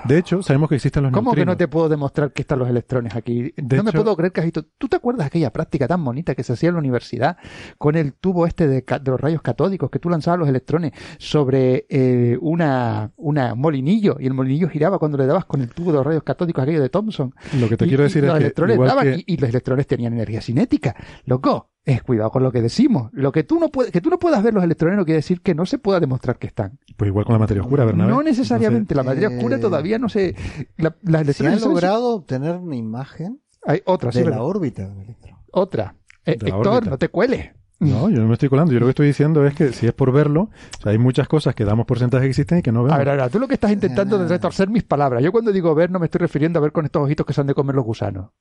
De 0.03 0.17
hecho, 0.17 0.43
sabemos 0.43 0.69
que 0.69 0.75
existen 0.75 1.03
los 1.03 1.11
¿Cómo 1.11 1.31
que 1.31 1.37
neutrinos. 1.37 1.53
no 1.53 1.57
te 1.57 1.67
puedo 1.67 1.89
demostrar 1.89 2.31
que 2.33 2.41
están 2.43 2.59
los 2.59 2.69
electrones 2.69 3.15
aquí? 3.15 3.53
De 3.57 3.77
no 3.77 3.83
me 3.83 3.91
puedo 3.91 4.15
creer 4.15 4.31
que 4.33 4.41
has 4.41 4.45
visto. 4.45 4.63
¿Tú 4.77 4.87
te 4.87 4.97
acuerdas 4.97 5.25
de 5.25 5.27
aquella 5.27 5.51
práctica 5.51 5.87
tan 5.87 6.03
bonita 6.03 6.35
que 6.35 6.43
se 6.43 6.53
hacía 6.53 6.69
en 6.69 6.75
la 6.75 6.79
universidad 6.79 7.37
con 7.77 7.95
el 7.95 8.13
tubo 8.13 8.45
este 8.45 8.67
de, 8.67 8.83
los 9.05 9.19
rayos 9.19 9.41
catódicos 9.41 9.89
que 9.89 9.99
tú 9.99 10.09
lanzabas 10.09 10.39
los 10.39 10.49
electrones 10.49 10.91
sobre 11.17 11.85
eh, 11.89 12.37
una, 12.41 13.11
una 13.15 13.53
un 13.53 13.59
molinillo 13.61 14.17
y 14.19 14.27
el 14.27 14.33
molinillo 14.33 14.69
giraba 14.69 14.99
cuando 14.99 15.17
le 15.17 15.25
dabas 15.25 15.45
con 15.45 15.61
el 15.61 15.69
tubo 15.69 15.91
de 15.91 15.97
los 15.97 16.05
rayos 16.05 16.23
catódicos 16.23 16.63
aquello 16.63 16.81
de 16.81 16.89
Thomson? 16.89 17.33
Lo 17.59 17.67
que 17.69 17.77
te 17.77 17.85
Y- 17.85 17.87
quiero 17.89 18.03
y 18.03 18.07
decir 18.07 18.23
los 18.23 18.33
es 18.33 18.37
que, 18.39 18.43
electrones 18.45 18.77
daban 18.79 19.03
que- 19.05 19.23
y, 19.25 19.33
y 19.33 19.37
los 19.37 19.49
electrones 19.49 19.87
tenían 19.87 20.13
energía 20.13 20.41
cinética. 20.41 20.95
Loco, 21.25 21.71
es 21.85 22.01
cuidado 22.03 22.31
con 22.31 22.41
lo 22.43 22.51
que 22.51 22.61
decimos. 22.61 23.09
Lo 23.13 23.31
que 23.31 23.43
tú 23.43 23.59
no 23.59 23.69
puedes, 23.69 23.91
que 23.91 24.01
tú 24.01 24.09
no 24.09 24.17
puedas 24.19 24.41
ver 24.43 24.53
los 24.53 24.63
electrones 24.63 24.97
no 24.97 25.05
quiere 25.05 25.17
decir 25.17 25.41
que 25.41 25.53
no 25.55 25.65
se 25.65 25.77
pueda 25.77 25.99
demostrar 25.99 26.37
que 26.37 26.47
están. 26.47 26.79
Pues 26.97 27.09
igual 27.09 27.25
con 27.25 27.33
la 27.33 27.39
materia 27.39 27.61
oscura, 27.61 27.85
Bernabé. 27.85 28.11
No 28.11 28.23
necesariamente. 28.23 28.95
la 28.95 29.03
materia 29.03 29.29
eh, 29.29 29.37
oscura 29.37 29.59
todavía 29.59 29.99
no 29.99 30.09
se. 30.09 30.35
La, 30.77 30.95
las 31.03 31.27
Se 31.27 31.59
son- 31.59 31.69
logrado 31.73 32.15
obtener 32.15 32.55
una 32.57 32.75
imagen 32.75 33.39
Hay 33.65 33.81
otra, 33.85 34.11
sí, 34.11 34.19
de 34.19 34.25
la 34.25 34.29
¿verdad? 34.31 34.45
órbita 34.45 34.87
del 34.89 34.99
electrón. 35.01 35.37
Otra. 35.51 35.95
Eh, 36.25 36.37
De 36.39 36.47
Héctor, 36.49 36.67
órbita. 36.67 36.89
no 36.89 36.97
te 36.97 37.09
cueles. 37.09 37.51
No, 37.77 38.09
yo 38.09 38.19
no 38.21 38.27
me 38.27 38.33
estoy 38.33 38.47
colando. 38.49 38.71
Yo 38.73 38.79
lo 38.79 38.85
que 38.85 38.91
estoy 38.91 39.07
diciendo 39.07 39.45
es 39.45 39.53
que 39.53 39.73
si 39.73 39.85
es 39.85 39.93
por 39.93 40.11
verlo, 40.13 40.43
o 40.79 40.81
sea, 40.81 40.93
hay 40.93 40.97
muchas 40.97 41.27
cosas 41.27 41.53
que 41.55 41.65
damos 41.65 41.85
por 41.85 41.99
sentadas 41.99 42.23
que 42.23 42.29
existen 42.29 42.59
y 42.59 42.61
que 42.61 42.71
no 42.71 42.83
vemos. 42.83 42.95
A 42.95 42.97
ver, 42.97 43.09
ahora, 43.09 43.29
tú 43.29 43.37
lo 43.37 43.47
que 43.49 43.53
estás 43.55 43.71
intentando 43.71 44.23
es 44.23 44.29
retorcer 44.29 44.69
mis 44.69 44.83
palabras. 44.83 45.21
Yo 45.21 45.31
cuando 45.33 45.51
digo 45.51 45.75
ver 45.75 45.91
no 45.91 45.99
me 45.99 46.05
estoy 46.05 46.19
refiriendo 46.19 46.57
a 46.57 46.61
ver 46.61 46.71
con 46.71 46.85
estos 46.85 47.03
ojitos 47.03 47.25
que 47.25 47.33
se 47.33 47.41
han 47.41 47.47
de 47.47 47.53
comer 47.53 47.75
los 47.75 47.83
gusanos. 47.85 48.31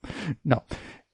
No. 0.45 0.63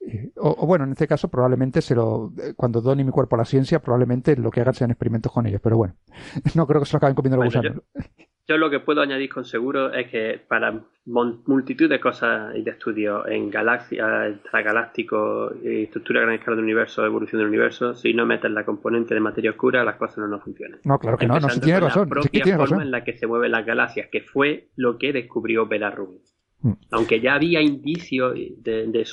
Eh, 0.07 0.31
O, 0.37 0.55
o 0.63 0.65
bueno, 0.65 0.85
en 0.85 0.91
este 0.91 1.07
caso 1.07 1.29
probablemente 1.29 1.81
se 1.81 1.93
lo, 1.95 2.33
eh, 2.37 2.53
cuando 2.55 2.81
done 2.81 3.03
mi 3.03 3.11
cuerpo 3.11 3.35
a 3.35 3.39
la 3.39 3.45
ciencia, 3.45 3.79
probablemente 3.79 4.35
lo 4.35 4.49
que 4.51 4.61
hagan 4.61 4.73
sean 4.73 4.91
experimentos 4.91 5.31
con 5.31 5.45
ellos. 5.45 5.61
Pero 5.63 5.77
bueno, 5.77 5.95
no 6.55 6.65
creo 6.67 6.81
que 6.81 6.85
se 6.87 6.93
lo 6.93 6.97
acaben 6.97 7.15
comiendo 7.15 7.37
los 7.43 7.53
Bueno, 7.53 7.69
gusanos. 7.69 7.83
Yo 8.47 8.57
lo 8.57 8.69
que 8.71 8.79
puedo 8.79 9.01
añadir 9.01 9.29
con 9.29 9.45
seguro 9.45 9.93
es 9.93 10.09
que 10.09 10.41
para 10.45 10.83
multitud 11.05 11.87
de 11.87 12.01
cosas 12.01 12.53
y 12.55 12.63
de 12.63 12.71
estudios 12.71 13.25
en 13.27 13.49
galaxias, 13.49 14.33
extragalácticos, 14.33 15.53
y 15.63 15.83
estructura 15.83 16.19
a 16.19 16.23
gran 16.23 16.35
escala 16.35 16.55
del 16.55 16.65
universo, 16.65 17.05
evolución 17.05 17.39
del 17.39 17.47
universo, 17.47 17.93
si 17.95 18.13
no 18.13 18.25
metes 18.25 18.51
la 18.51 18.65
componente 18.65 19.13
de 19.13 19.19
materia 19.21 19.51
oscura, 19.51 19.83
las 19.85 19.95
cosas 19.95 20.17
no 20.17 20.27
nos 20.27 20.43
funcionan. 20.43 20.79
No, 20.83 20.97
claro 20.99 21.17
que 21.17 21.27
no, 21.27 21.39
no, 21.39 21.49
si 21.49 21.61
tiene 21.61 21.79
razón. 21.79 22.09
La 22.13 22.21
sí 22.23 22.29
propia 22.29 22.43
tiene 22.43 22.57
forma 22.57 22.77
razón. 22.77 22.81
en 22.81 22.91
la 22.91 23.03
que 23.03 23.17
se 23.17 23.27
mueven 23.27 23.51
las 23.51 23.65
galaxias, 23.65 24.09
que 24.11 24.21
fue 24.21 24.69
lo 24.75 24.97
que 24.97 25.13
descubrió 25.13 25.67
Bela 25.67 25.91
Rubin. 25.91 26.21
Mm. 26.61 26.73
Aunque 26.91 27.19
ya 27.19 27.33
había 27.35 27.61
indicios 27.61 28.33
de, 28.35 28.87
de 28.87 29.05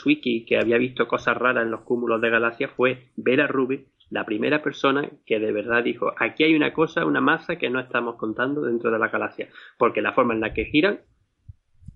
que 0.47 0.59
había 0.59 0.79
visto 0.79 1.07
cosas 1.09 1.37
raras 1.37 1.65
en 1.65 1.71
los 1.71 1.81
cúmulos 1.81 2.21
de 2.21 2.31
galaxias, 2.31 2.71
fue 2.77 3.09
Bela 3.17 3.47
Rubin 3.47 3.87
la 4.11 4.25
primera 4.25 4.63
persona 4.63 5.07
que 5.27 5.39
de 5.39 5.53
verdad 5.53 5.85
dijo, 5.85 6.13
aquí 6.19 6.43
hay 6.45 6.55
una 6.55 6.73
cosa, 6.73 7.05
una 7.05 7.21
masa 7.21 7.57
que 7.57 7.69
no 7.69 7.79
estamos 7.79 8.17
contando 8.17 8.63
dentro 8.63 8.91
de 8.91 8.99
la 8.99 9.09
galaxia, 9.09 9.49
porque 9.77 10.01
la 10.01 10.13
forma 10.15 10.33
en 10.33 10.41
la 10.41 10.55
que 10.55 10.65
giran 10.65 11.01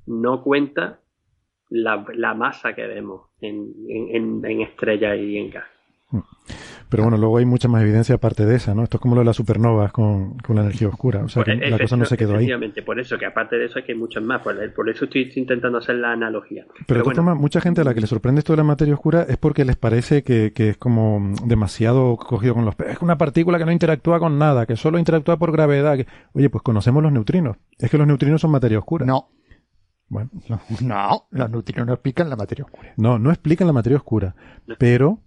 no 0.07 0.43
cuenta 0.43 1.01
la, 1.71 2.05
la 2.15 2.35
masa 2.35 2.75
que 2.75 2.87
vemos 2.87 3.29
en, 3.41 3.73
en, 3.89 4.15
en- 4.15 4.45
en 4.45 4.61
estrellas 4.61 5.17
y 5.19 5.39
en 5.39 5.51
gas. 5.51 5.65
Pero 6.93 7.03
bueno, 7.03 7.19
luego 7.19 7.39
hay 7.39 7.45
mucha 7.45 7.67
más 7.67 7.83
evidencia 7.83 8.15
aparte 8.15 8.47
de 8.47 8.55
esa, 8.55 8.73
¿no? 8.75 8.85
Esto 8.85 8.99
es 8.99 9.01
como 9.01 9.17
lo 9.17 9.23
de 9.23 9.25
las 9.25 9.35
supernovas 9.37 9.91
con, 9.91 10.39
con 10.39 10.55
la 10.55 10.63
energía 10.63 10.87
oscura. 10.87 11.25
O 11.25 11.29
sea, 11.29 11.43
que 11.43 11.57
Pues, 11.57 11.71
la 11.71 11.79
cosa 11.81 11.97
no 11.97 12.05
se 12.05 12.17
quedó 12.17 12.33
ahí. 12.33 12.37
efectivamente, 12.45 12.83
por 12.83 13.01
eso, 13.01 13.19
que 13.19 13.27
aparte 13.27 13.57
de 13.57 13.65
eso 13.65 13.79
hay 13.81 13.85
que 13.85 13.95
muchas 13.97 14.23
más, 14.23 14.43
por, 14.43 14.55
por 14.75 14.89
eso 14.89 15.07
estoy 15.07 15.33
intentando 15.35 15.79
hacer 15.79 15.97
la 15.97 16.13
analogía. 16.13 16.65
Pero, 16.69 16.79
de 16.79 16.85
Pero 16.87 17.01
todas 17.03 17.05
bueno, 17.17 17.23
formas, 17.31 17.41
mucha 17.41 17.61
gente 17.61 17.81
a 17.81 17.85
la 17.85 17.95
que 17.95 18.01
le 18.03 18.07
sorprende 18.07 18.39
esto 18.41 18.53
de 18.53 18.59
la 18.59 18.65
materia 18.65 18.95
oscura 18.95 19.27
es 19.29 19.37
porque 19.39 19.65
les 19.65 19.77
parece 19.77 20.23
que, 20.23 20.53
que 20.55 20.69
es 20.71 20.77
como 20.77 21.35
demasiado 21.47 22.17
cogido 22.17 22.55
con 22.55 22.65
los. 22.65 22.75
Es 22.87 23.01
una 23.01 23.17
partícula 23.19 23.59
que 23.59 23.65
no 23.65 23.73
interactúa 23.73 24.19
con 24.21 24.39
nada, 24.39 24.67
que 24.67 24.77
solo 24.77 24.99
interactúa 24.99 25.39
por 25.39 25.51
gravedad. 25.51 25.97
que- 25.97 26.07
Oye, 26.35 26.51
pues 26.51 26.63
conocemos 26.63 27.03
los 27.03 27.11
neutrinos. 27.13 27.57
Es 27.79 27.91
que 27.91 27.99
los 27.99 28.07
neutrinos 28.07 28.41
son 28.41 28.51
materia 28.51 28.79
oscura. 28.79 29.07
No, 29.07 29.29
Bueno, 30.13 30.29
no, 30.83 31.25
los 31.31 31.51
neutrinos 31.51 31.87
no 31.87 31.95
explican 31.95 32.29
la 32.29 32.37
materia 32.37 32.65
oscura. 32.67 32.93
no, 32.99 33.19
no 33.19 33.31
explican 33.31 33.67
la 33.67 33.73
materia 33.73 33.97
oscura. 33.97 34.35
Pero, 34.79 35.21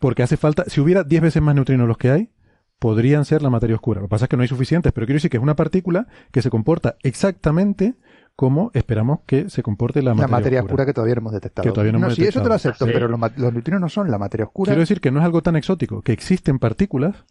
porque 0.00 0.22
hace 0.22 0.38
falta, 0.38 0.64
si 0.68 0.80
hubiera 0.80 1.04
10 1.04 1.20
veces 1.22 1.42
más 1.42 1.54
neutrinos 1.54 1.86
los 1.86 1.98
que 1.98 2.10
hay, 2.10 2.30
podrían 2.78 3.26
ser 3.26 3.42
la 3.42 3.50
materia 3.50 3.76
oscura. 3.76 4.00
Lo 4.00 4.06
que 4.06 4.10
pasa 4.10 4.24
es 4.24 4.28
que 4.30 4.36
no 4.38 4.42
hay 4.42 4.48
suficientes, 4.48 4.90
pero 4.92 5.06
quiero 5.06 5.16
decir 5.18 5.30
que 5.30 5.36
es 5.36 5.42
una 5.42 5.54
partícula 5.54 6.06
que 6.30 6.40
se 6.40 6.48
comporta 6.48 6.96
exactamente 7.02 7.94
como 8.34 8.70
esperamos 8.72 9.20
que 9.26 9.50
se 9.50 9.62
comporte 9.62 10.00
la 10.00 10.10
La 10.10 10.14
materia, 10.14 10.32
materia 10.36 10.60
oscura. 10.60 10.72
oscura 10.72 10.86
que 10.86 10.92
todavía 10.94 11.14
no 11.16 11.20
hemos 11.20 11.32
detectado. 11.34 11.64
Que 11.68 11.72
todavía 11.72 11.92
no 11.92 11.98
hemos 11.98 12.14
sí, 12.14 12.22
eso 12.24 12.40
te 12.40 12.48
lo 12.48 12.54
detectado. 12.54 12.70
acepto, 12.72 12.86
Sí. 12.86 12.90
pero 12.94 13.08
los 13.08 13.52
neutrinos 13.52 13.80
no 13.82 13.88
son 13.90 14.10
la 14.10 14.16
materia 14.18 14.46
oscura. 14.46 14.70
Quiero 14.70 14.80
decir 14.80 15.02
que 15.02 15.10
no 15.10 15.20
es 15.20 15.26
algo 15.26 15.42
tan 15.42 15.56
exótico, 15.56 16.00
que 16.00 16.12
existen 16.12 16.58
partículas 16.58 17.24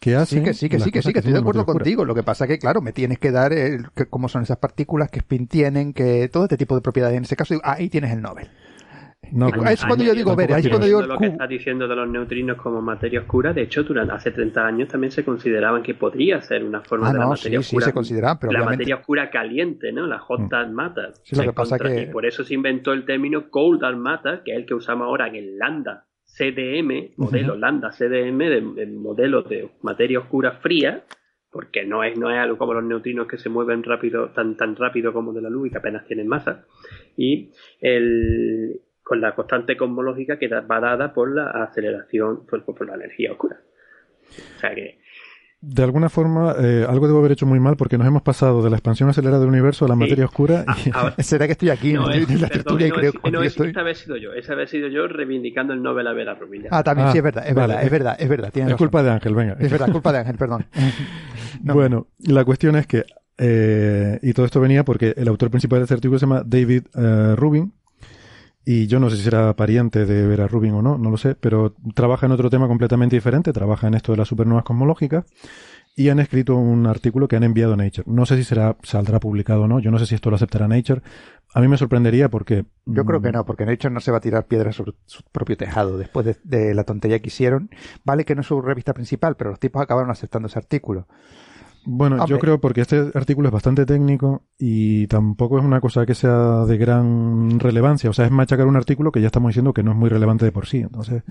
que 0.00 0.16
hacen. 0.16 0.38
Sí, 0.40 0.44
que 0.44 0.54
sí, 0.54 0.68
que 0.68 0.80
sí, 0.80 0.90
que 0.90 1.02
sí, 1.02 1.12
que 1.12 1.18
estoy 1.20 1.32
de 1.34 1.38
acuerdo 1.38 1.64
contigo. 1.66 2.04
Lo 2.04 2.14
que 2.14 2.22
pasa 2.22 2.46
que, 2.46 2.58
claro, 2.58 2.80
me 2.80 2.92
tienes 2.92 3.18
que 3.18 3.30
dar 3.30 3.52
el, 3.52 3.90
que- 3.94 4.06
cómo 4.06 4.28
son 4.28 4.42
esas 4.42 4.56
partículas, 4.56 5.10
qué 5.10 5.18
spin 5.20 5.46
tienen, 5.46 5.92
que 5.92 6.28
todo 6.32 6.44
este 6.44 6.56
tipo 6.56 6.74
de 6.74 6.80
propiedades. 6.80 7.16
En 7.18 7.24
ese 7.24 7.36
caso, 7.36 7.54
digo, 7.54 7.62
ahí 7.66 7.88
tienes 7.90 8.10
el 8.12 8.22
Nobel. 8.22 8.48
No, 9.32 9.46
Es 9.68 9.84
cuando 9.84 10.02
yo 10.02 10.12
digo, 10.14 10.34
ver, 10.34 10.52
ahí 10.54 10.62
es 10.62 10.68
cuando 10.68 10.86
digo 10.86 11.00
el 11.00 11.06
lo 11.08 11.18
que 11.18 11.26
estás 11.26 11.48
diciendo 11.48 11.86
de 11.86 11.94
los 11.94 12.08
neutrinos 12.08 12.56
como 12.56 12.80
materia 12.82 13.20
oscura, 13.20 13.52
de 13.52 13.62
hecho, 13.62 13.84
durante 13.84 14.12
hace 14.14 14.30
30 14.32 14.66
años 14.66 14.88
también 14.88 15.12
se 15.12 15.24
consideraban 15.24 15.82
que 15.84 15.94
podría 15.94 16.40
ser 16.40 16.64
una 16.64 16.80
forma 16.80 17.10
Ah, 17.10 17.12
de 17.12 17.18
la 17.18 17.24
no, 17.24 17.30
materia 17.30 17.58
sí, 17.60 17.64
sí, 17.64 17.76
oscura. 17.76 17.86
se 17.86 17.92
consideraban, 17.92 18.38
pero 18.40 18.52
la 18.52 18.60
obviamente- 18.60 18.76
materia 18.78 18.96
oscura 18.96 19.30
caliente, 19.30 19.92
¿no? 19.92 20.06
La 20.06 20.18
hot 20.18 20.48
dark 20.50 20.72
matter. 20.72 21.12
Sí, 21.22 21.36
lo 21.36 21.42
que 21.44 21.52
pasa 21.52 21.78
contra- 21.78 21.94
que- 21.94 22.02
Y 22.02 22.06
por 22.06 22.24
eso 22.26 22.42
se 22.42 22.54
inventó 22.54 22.92
el 22.92 23.04
término 23.04 23.50
cold 23.50 23.82
dark 23.82 23.98
matter, 23.98 24.40
que 24.44 24.52
es 24.52 24.58
el 24.58 24.66
que 24.66 24.74
usamos 24.74 25.04
ahora 25.06 25.28
en 25.28 25.36
el 25.36 25.58
lambda 25.58 26.06
CDM, 26.40 27.12
modelo 27.16 27.54
lambda 27.54 27.90
CDM, 27.90 28.38
de, 28.38 28.60
de 28.74 28.86
modelo 28.86 29.42
de 29.42 29.68
materia 29.82 30.20
oscura 30.20 30.52
fría, 30.52 31.04
porque 31.50 31.84
no 31.84 32.02
es, 32.02 32.16
no 32.16 32.30
es 32.30 32.38
algo 32.38 32.56
como 32.56 32.72
los 32.72 32.84
neutrinos 32.84 33.26
que 33.26 33.36
se 33.36 33.50
mueven 33.50 33.82
rápido, 33.82 34.30
tan, 34.30 34.56
tan 34.56 34.74
rápido 34.74 35.12
como 35.12 35.34
de 35.34 35.42
la 35.42 35.50
luz 35.50 35.68
y 35.68 35.70
que 35.70 35.78
apenas 35.78 36.06
tienen 36.06 36.28
masa. 36.28 36.64
Y 37.14 37.50
el, 37.80 38.80
con 39.02 39.20
la 39.20 39.34
constante 39.34 39.76
cosmológica 39.76 40.38
que 40.38 40.48
va 40.48 40.80
dada 40.80 41.12
por 41.12 41.34
la 41.34 41.50
aceleración, 41.50 42.46
por, 42.46 42.64
por 42.64 42.86
la 42.86 42.94
energía 42.94 43.32
oscura. 43.32 43.60
O 44.56 44.60
sea 44.60 44.74
que 44.74 44.98
de 45.62 45.82
alguna 45.82 46.08
forma, 46.08 46.54
eh, 46.58 46.86
algo 46.88 47.06
debo 47.06 47.18
haber 47.18 47.32
hecho 47.32 47.44
muy 47.44 47.60
mal 47.60 47.76
porque 47.76 47.98
nos 47.98 48.06
hemos 48.06 48.22
pasado 48.22 48.62
de 48.62 48.70
la 48.70 48.76
expansión 48.76 49.10
acelerada 49.10 49.40
del 49.40 49.48
universo 49.50 49.84
a 49.84 49.88
la 49.88 49.94
materia 49.94 50.24
oscura. 50.24 50.64
Y... 51.18 51.22
¿Será 51.22 51.46
que 51.46 51.52
estoy 51.52 51.68
aquí 51.68 51.92
no, 51.92 52.10
en, 52.10 52.22
es, 52.22 52.40
la 52.40 52.48
tertulia 52.48 52.86
y 52.86 52.90
creo 52.90 53.12
que 53.12 53.30
no, 53.30 53.42
es, 53.42 53.58
esa 53.60 53.82
vez 53.82 53.98
sido 53.98 54.16
yo, 54.16 54.32
esa 54.32 54.54
vez 54.54 54.70
sido 54.70 54.88
yo 54.88 55.06
reivindicando 55.06 55.74
el 55.74 55.82
Nobel 55.82 56.06
a 56.06 56.12
Vera 56.12 56.34
Rubin. 56.34 56.64
Ah, 56.70 56.82
también, 56.82 57.08
ah, 57.08 57.12
sí, 57.12 57.18
es 57.18 57.24
verdad, 57.24 57.46
es 57.46 57.54
vale, 57.54 57.74
verdad, 57.74 57.84
es 57.84 57.90
verdad, 57.90 58.16
es 58.18 58.28
verdad. 58.28 58.70
Es 58.70 58.76
culpa 58.76 59.02
de 59.02 59.10
Ángel, 59.10 59.34
venga. 59.34 59.56
Es 59.60 59.70
verdad, 59.70 59.92
culpa 59.92 60.12
de 60.12 60.18
Ángel, 60.18 60.36
perdón. 60.36 60.66
Bueno, 61.62 62.06
la 62.20 62.44
cuestión 62.44 62.76
es 62.76 62.86
que, 62.86 63.04
eh, 63.36 64.18
y 64.22 64.32
todo 64.32 64.46
esto 64.46 64.60
venía 64.60 64.82
porque 64.82 65.12
el 65.16 65.28
autor 65.28 65.50
principal 65.50 65.80
de 65.80 65.84
este 65.84 65.94
artículo 65.94 66.18
se 66.18 66.24
llama 66.24 66.42
David 66.44 66.84
uh, 66.94 67.36
Rubin, 67.36 67.72
y 68.64 68.86
yo 68.86 69.00
no 69.00 69.10
sé 69.10 69.16
si 69.16 69.22
será 69.22 69.54
pariente 69.56 70.04
de 70.06 70.26
Vera 70.26 70.46
Rubin 70.46 70.74
o 70.74 70.82
no, 70.82 70.98
no 70.98 71.10
lo 71.10 71.16
sé, 71.16 71.34
pero 71.34 71.74
trabaja 71.94 72.26
en 72.26 72.32
otro 72.32 72.50
tema 72.50 72.68
completamente 72.68 73.16
diferente, 73.16 73.52
trabaja 73.52 73.88
en 73.88 73.94
esto 73.94 74.12
de 74.12 74.18
las 74.18 74.28
supernovas 74.28 74.64
cosmológicas 74.64 75.24
y 75.96 76.08
han 76.08 76.20
escrito 76.20 76.56
un 76.56 76.86
artículo 76.86 77.28
que 77.28 77.36
han 77.36 77.42
enviado 77.42 77.74
a 77.74 77.76
Nature. 77.76 78.04
No 78.06 78.24
sé 78.24 78.36
si 78.36 78.44
será 78.44 78.76
saldrá 78.82 79.20
publicado 79.20 79.62
o 79.62 79.68
no, 79.68 79.80
yo 79.80 79.90
no 79.90 79.98
sé 79.98 80.06
si 80.06 80.14
esto 80.14 80.30
lo 80.30 80.36
aceptará 80.36 80.68
Nature. 80.68 81.02
A 81.52 81.60
mí 81.60 81.68
me 81.68 81.76
sorprendería 81.76 82.28
porque... 82.28 82.64
Yo 82.86 83.04
creo 83.04 83.20
que 83.20 83.30
mm, 83.30 83.32
no, 83.32 83.44
porque 83.44 83.66
Nature 83.66 83.92
no 83.92 84.00
se 84.00 84.10
va 84.10 84.18
a 84.18 84.20
tirar 84.20 84.46
piedras 84.46 84.76
sobre 84.76 84.92
su 85.06 85.22
propio 85.32 85.56
tejado 85.56 85.98
después 85.98 86.38
de, 86.44 86.74
la 86.74 86.84
tontería 86.84 87.18
que 87.18 87.28
hicieron. 87.28 87.70
Vale 88.04 88.24
que 88.24 88.34
no 88.34 88.42
es 88.42 88.46
su 88.46 88.60
revista 88.62 88.94
principal, 88.94 89.36
pero 89.36 89.50
los 89.50 89.58
tipos 89.58 89.82
acabaron 89.82 90.10
aceptando 90.10 90.46
ese 90.46 90.58
artículo. 90.58 91.06
Bueno, 91.84 92.26
yo 92.26 92.38
creo 92.38 92.60
porque 92.60 92.82
este 92.82 93.10
artículo 93.14 93.48
es 93.48 93.52
bastante 93.52 93.86
técnico 93.86 94.42
y 94.58 95.06
tampoco 95.06 95.58
es 95.58 95.64
una 95.64 95.80
cosa 95.80 96.04
que 96.06 96.14
sea 96.14 96.64
de 96.66 96.76
gran 96.76 97.58
relevancia. 97.58 98.10
O 98.10 98.12
sea, 98.12 98.26
es 98.26 98.30
machacar 98.30 98.66
un 98.66 98.76
artículo 98.76 99.12
que 99.12 99.20
ya 99.20 99.26
estamos 99.26 99.50
diciendo 99.50 99.72
que 99.72 99.82
no 99.82 99.92
es 99.92 99.96
muy 99.96 100.08
relevante 100.08 100.44
de 100.44 100.52
por 100.52 100.66
sí. 100.66 100.78
Entonces, 100.78 101.22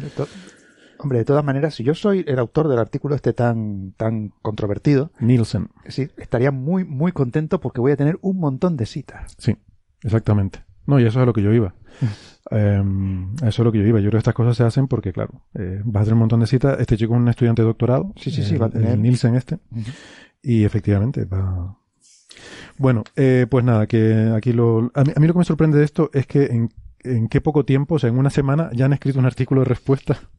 Hombre, 1.01 1.19
de 1.19 1.25
todas 1.25 1.45
maneras, 1.45 1.75
si 1.75 1.83
yo 1.85 1.95
soy 1.95 2.25
el 2.27 2.39
autor 2.39 2.67
del 2.67 2.77
artículo 2.77 3.15
este 3.15 3.31
tan, 3.31 3.93
tan 3.93 4.33
controvertido, 4.41 5.11
Nielsen, 5.21 5.69
sí, 5.87 6.09
estaría 6.17 6.51
muy, 6.51 6.83
muy 6.83 7.13
contento 7.13 7.61
porque 7.61 7.79
voy 7.79 7.93
a 7.93 7.95
tener 7.95 8.19
un 8.21 8.37
montón 8.37 8.75
de 8.75 8.85
citas. 8.85 9.33
Sí, 9.37 9.55
exactamente. 10.03 10.65
No, 10.85 10.99
y 10.99 11.03
eso 11.03 11.19
es 11.19 11.23
a 11.23 11.25
lo 11.25 11.33
que 11.33 11.41
yo 11.41 11.53
iba. 11.53 11.73
Em, 12.51 13.35
eso 13.43 13.47
es 13.47 13.59
lo 13.59 13.71
que 13.71 13.77
yo 13.77 13.85
iba. 13.85 13.99
Yo 13.99 14.09
creo 14.09 14.13
que 14.13 14.17
estas 14.17 14.33
cosas 14.33 14.57
se 14.57 14.63
hacen 14.63 14.87
porque, 14.87 15.13
claro, 15.13 15.43
eh, 15.53 15.83
vas 15.85 16.01
a 16.01 16.05
tener 16.05 16.13
un 16.13 16.21
montón 16.21 16.39
de 16.39 16.47
citas. 16.47 16.79
Este 16.79 16.97
chico 16.97 17.13
es 17.13 17.21
un 17.21 17.27
estudiante 17.27 17.61
de 17.61 17.67
doctorado. 17.67 18.11
Sí, 18.15 18.31
sí, 18.31 18.41
sí, 18.41 18.57
va 18.57 18.65
a 18.65 18.69
tener. 18.71 18.93
El 18.93 19.01
Nielsen 19.03 19.35
este. 19.35 19.59
Y 20.41 20.63
efectivamente 20.63 21.25
va. 21.25 21.77
Bueno, 22.77 23.03
eh, 23.15 23.45
pues 23.49 23.65
nada, 23.65 23.87
que 23.87 24.31
aquí 24.35 24.53
lo. 24.53 24.91
A 24.93 25.03
mí, 25.03 25.11
a 25.15 25.19
mí, 25.19 25.27
lo 25.27 25.33
que 25.33 25.39
me 25.39 25.45
sorprende 25.45 25.77
de 25.77 25.85
esto 25.85 26.09
es 26.13 26.27
que 26.27 26.45
en, 26.45 26.69
en 27.01 27.27
qué 27.27 27.41
poco 27.41 27.65
tiempo, 27.65 27.95
o 27.95 27.99
sea, 27.99 28.09
en 28.09 28.17
una 28.17 28.29
semana, 28.29 28.69
ya 28.73 28.85
han 28.85 28.93
escrito 28.93 29.19
un 29.19 29.25
artículo 29.25 29.61
de 29.61 29.65
respuesta 29.65 30.19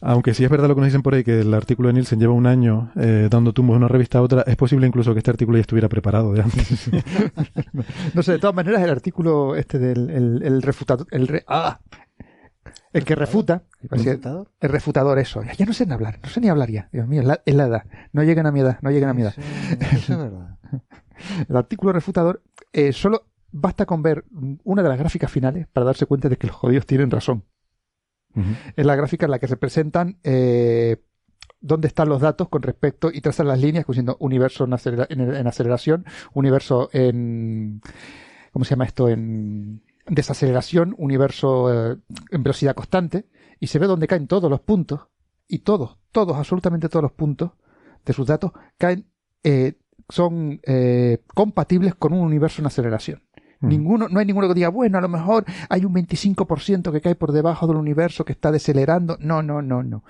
aunque 0.00 0.34
sí 0.34 0.44
es 0.44 0.50
verdad 0.50 0.68
lo 0.68 0.74
que 0.74 0.80
nos 0.80 0.88
dicen 0.88 1.02
por 1.02 1.14
ahí, 1.14 1.24
que 1.24 1.40
el 1.40 1.54
artículo 1.54 1.88
de 1.88 1.94
Nielsen 1.94 2.20
lleva 2.20 2.32
un 2.32 2.46
año 2.46 2.90
eh, 2.96 3.28
dando 3.30 3.52
tumbos 3.52 3.74
de 3.74 3.78
una 3.78 3.88
revista 3.88 4.18
a 4.18 4.22
otra, 4.22 4.42
es 4.42 4.56
posible 4.56 4.86
incluso 4.86 5.12
que 5.12 5.18
este 5.18 5.30
artículo 5.30 5.58
ya 5.58 5.62
estuviera 5.62 5.88
preparado 5.88 6.32
de 6.32 6.42
antes. 6.42 6.90
no 8.14 8.22
sé, 8.22 8.32
de 8.32 8.38
todas 8.38 8.54
maneras, 8.54 8.82
el 8.82 8.90
artículo 8.90 9.56
este 9.56 9.78
del 9.78 10.10
el, 10.10 10.42
el 10.42 10.62
refutador, 10.62 11.06
el, 11.10 11.42
ah, 11.48 11.80
el 12.92 13.04
que 13.04 13.14
refuta, 13.14 13.64
¿El 13.82 13.88
refutador? 13.88 14.50
el 14.60 14.70
refutador, 14.70 15.18
eso. 15.18 15.42
Ya 15.56 15.66
no 15.66 15.72
sé 15.72 15.86
ni 15.86 15.92
hablar, 15.92 16.18
no 16.22 16.28
sé 16.28 16.40
ni 16.40 16.48
hablar 16.48 16.70
ya. 16.70 16.88
Dios 16.92 17.06
mío, 17.06 17.20
es 17.20 17.26
la, 17.26 17.42
es 17.44 17.54
la 17.54 17.66
edad. 17.66 17.84
No 18.12 18.22
llegan 18.22 18.46
a 18.46 18.52
mi 18.52 18.60
edad, 18.60 18.78
no 18.82 18.90
llegan 18.90 19.10
a 19.10 19.14
mi 19.14 19.22
edad. 19.22 19.34
eso 19.92 20.12
es 20.12 20.18
verdad. 20.18 20.58
el 21.48 21.56
artículo 21.56 21.92
refutador, 21.92 22.42
eh, 22.72 22.92
solo 22.92 23.26
basta 23.52 23.86
con 23.86 24.02
ver 24.02 24.24
una 24.64 24.82
de 24.82 24.88
las 24.88 24.98
gráficas 24.98 25.30
finales 25.30 25.66
para 25.72 25.86
darse 25.86 26.06
cuenta 26.06 26.28
de 26.28 26.36
que 26.36 26.46
los 26.46 26.56
jodidos 26.56 26.86
tienen 26.86 27.10
razón. 27.10 27.44
Es 28.76 28.84
la 28.84 28.96
gráfica 28.96 29.24
en 29.24 29.30
la 29.30 29.38
que 29.38 29.48
se 29.48 29.56
presentan 29.56 30.18
eh, 30.22 30.98
dónde 31.58 31.88
están 31.88 32.10
los 32.10 32.20
datos 32.20 32.50
con 32.50 32.60
respecto 32.60 33.10
y 33.10 33.22
trazan 33.22 33.48
las 33.48 33.58
líneas, 33.58 33.86
diciendo 33.86 34.18
universo 34.20 34.64
en, 34.64 34.74
aceleración, 35.46 36.04
universo 36.34 36.90
en. 36.92 37.80
¿Cómo 38.52 38.66
se 38.66 38.70
llama 38.70 38.84
esto? 38.84 39.08
En 39.08 39.82
desaceleración, 40.06 40.94
universo 40.98 41.92
eh, 41.92 41.96
en 42.30 42.42
velocidad 42.42 42.74
constante, 42.74 43.28
y 43.60 43.68
se 43.68 43.78
ve 43.78 43.86
dónde 43.86 44.06
caen 44.06 44.26
todos 44.26 44.50
los 44.50 44.60
puntos, 44.60 45.08
y 45.48 45.60
todos, 45.60 45.98
todos, 46.12 46.36
absolutamente 46.36 46.88
todos 46.88 47.02
los 47.02 47.12
puntos 47.12 47.52
de 48.04 48.12
sus 48.12 48.26
datos 48.26 48.52
caen, 48.78 49.06
eh, 49.42 49.74
son 50.08 50.60
compatibles 51.34 51.94
con 51.96 52.12
un 52.12 52.20
universo 52.20 52.62
en 52.62 52.66
aceleración. 52.66 53.22
Mm. 53.60 53.68
Ninguno, 53.68 54.08
no 54.08 54.20
hay 54.20 54.26
ninguno 54.26 54.48
que 54.48 54.54
diga, 54.54 54.68
bueno, 54.68 54.98
a 54.98 55.00
lo 55.00 55.08
mejor 55.08 55.44
hay 55.68 55.84
un 55.84 55.94
25% 55.94 56.92
que 56.92 57.00
cae 57.00 57.14
por 57.14 57.32
debajo 57.32 57.66
del 57.66 57.76
universo 57.76 58.24
que 58.24 58.32
está 58.32 58.50
decelerando. 58.50 59.16
No, 59.20 59.42
no, 59.42 59.62
no, 59.62 59.82
no. 59.82 60.04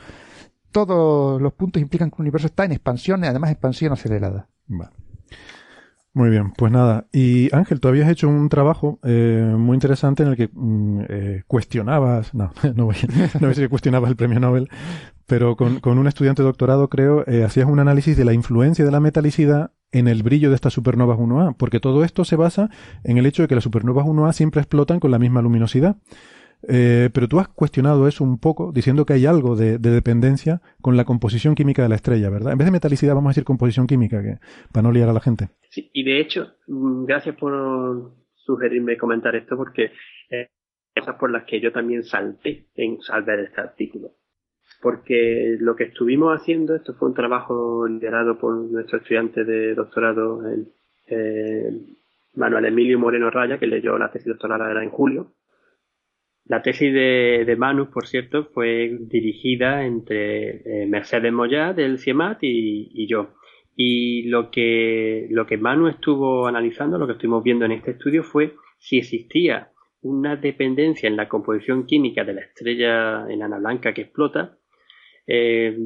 Todos 0.73 1.41
los 1.41 1.53
puntos 1.53 1.81
implican 1.81 2.11
que 2.11 2.17
el 2.17 2.23
universo 2.23 2.49
está 2.49 2.65
en 2.65 2.73
expansión 2.73 3.25
y 3.25 3.27
además 3.27 3.51
expansión 3.51 3.93
acelerada. 3.93 4.49
Muy 6.17 6.31
bien, 6.31 6.53
pues 6.57 6.73
nada. 6.73 7.07
Y 7.13 7.55
Ángel, 7.55 7.79
tú 7.79 7.89
habías 7.89 8.09
hecho 8.09 8.27
un 8.27 8.49
trabajo 8.49 8.99
eh, 9.05 9.55
muy 9.55 9.75
interesante 9.75 10.23
en 10.23 10.31
el 10.31 10.37
que 10.37 10.49
mm, 10.51 11.01
eh, 11.11 11.43
cuestionabas, 11.47 12.33
no, 12.33 12.53
no 12.75 12.87
voy, 12.87 12.97
no 13.07 13.29
voy 13.35 13.45
a 13.45 13.49
decir 13.49 13.65
que 13.65 13.69
cuestionabas 13.69 14.09
el 14.09 14.17
premio 14.17 14.41
Nobel, 14.41 14.71
pero 15.27 15.57
con, 15.57 15.79
con 15.81 15.99
un 15.99 16.07
estudiante 16.07 16.41
de 16.41 16.47
doctorado, 16.47 16.89
creo, 16.89 17.23
eh, 17.29 17.45
hacías 17.45 17.69
un 17.69 17.81
análisis 17.81 18.17
de 18.17 18.25
la 18.25 18.33
influencia 18.33 18.83
de 18.83 18.93
la 18.93 19.01
metalicidad 19.01 19.73
en 19.93 20.09
el 20.09 20.23
brillo 20.23 20.49
de 20.49 20.55
estas 20.55 20.73
supernovas 20.73 21.19
1A, 21.19 21.55
porque 21.59 21.81
todo 21.81 22.03
esto 22.03 22.25
se 22.25 22.37
basa 22.37 22.71
en 23.05 23.19
el 23.19 23.27
hecho 23.27 23.43
de 23.43 23.49
que 23.49 23.55
las 23.55 23.65
supernovas 23.65 24.07
1A 24.07 24.33
siempre 24.33 24.63
explotan 24.63 25.01
con 25.01 25.11
la 25.11 25.19
misma 25.19 25.43
luminosidad. 25.43 25.97
Eh, 26.69 27.11
pero 27.13 27.29
tú 27.29 27.39
has 27.39 27.49
cuestionado 27.49 28.09
eso 28.09 28.25
un 28.25 28.39
poco, 28.39 28.73
diciendo 28.73 29.05
que 29.05 29.13
hay 29.13 29.27
algo 29.27 29.57
de, 29.57 29.79
dependencia 29.79 30.61
con 30.81 30.97
la 30.97 31.05
composición 31.05 31.55
química 31.55 31.83
de 31.83 31.89
la 31.89 31.95
estrella, 31.95 32.31
¿verdad? 32.31 32.53
En 32.53 32.59
vez 32.59 32.67
de 32.67 32.73
metalicidad 32.73 33.15
vamos 33.15 33.31
a 33.31 33.33
decir 33.33 33.45
composición 33.45 33.87
química, 33.87 34.23
que, 34.23 34.39
para 34.73 34.83
no 34.83 34.93
liar 34.93 35.09
a 35.09 35.13
la 35.13 35.21
gente. 35.21 35.49
Sí, 35.71 35.91
y 35.93 36.05
de 36.05 36.21
hecho, 36.21 36.55
mm, 36.67 37.05
gracias 37.05 37.37
por 37.37 38.13
sugerirme 38.35 38.97
comentar 38.97 39.37
esto, 39.37 39.57
porque 39.57 39.93
eh, 40.31 40.49
esas 40.95 41.17
por 41.17 41.31
las 41.31 41.45
que 41.45 41.61
yo 41.61 41.73
también 41.73 42.03
salté 42.03 42.69
en, 42.75 42.99
al 43.11 43.23
ver 43.23 43.41
este 43.41 43.61
artículo 43.61 44.13
porque 44.83 45.57
lo 45.59 45.75
que 45.75 45.85
estuvimos 45.85 46.39
haciendo, 46.39 46.75
esto 46.75 46.95
fue 46.95 47.09
un 47.09 47.15
trabajo 47.15 47.89
liderado 47.89 48.39
por 48.39 48.55
nuestro 48.57 48.99
estudiante 48.99 49.45
de 49.45 49.75
doctorado, 49.75 50.43
Manuel 52.37 52.67
Emilio 52.67 52.99
Moreno 52.99 53.31
Raya, 53.31 53.59
que 53.59 53.67
leyó 53.67 53.99
la 53.99 54.11
tesis 54.11 54.29
doctoral 54.29 54.83
en 54.83 54.91
julio. 54.91 55.33
La 56.49 56.63
tesis 56.63 56.93
de, 56.93 57.45
de 57.45 57.57
Manu, 57.57 57.91
por 57.91 58.07
cierto, 58.07 58.45
fue 58.45 58.97
dirigida 59.01 59.85
entre 59.85 60.83
eh, 60.83 60.87
Mercedes 60.87 61.33
Moya 61.33 61.73
del 61.73 61.99
CIEMAT 61.99 62.39
y, 62.43 63.07
yo. 63.09 63.35
Y 63.75 64.29
lo 64.29 64.51
que, 64.51 65.27
lo 65.31 65.45
que 65.45 65.57
Manu 65.59 65.89
estuvo 65.89 66.47
analizando, 66.47 66.99
lo 66.99 67.07
que 67.07 67.15
estuvimos 67.15 67.43
viendo 67.43 67.65
en 67.65 67.73
este 67.73 67.93
estudio 67.93 68.23
fue 68.23 68.55
si 68.79 68.99
existía 68.99 69.73
una 70.03 70.37
dependencia 70.37 71.09
en 71.09 71.17
la 71.17 71.29
composición 71.29 71.85
química 71.85 72.23
de 72.25 72.35
la 72.35 72.43
estrella 72.43 73.27
enana 73.29 73.59
blanca 73.59 73.93
que 73.93 74.03
explota 74.03 74.57
eh, 75.27 75.77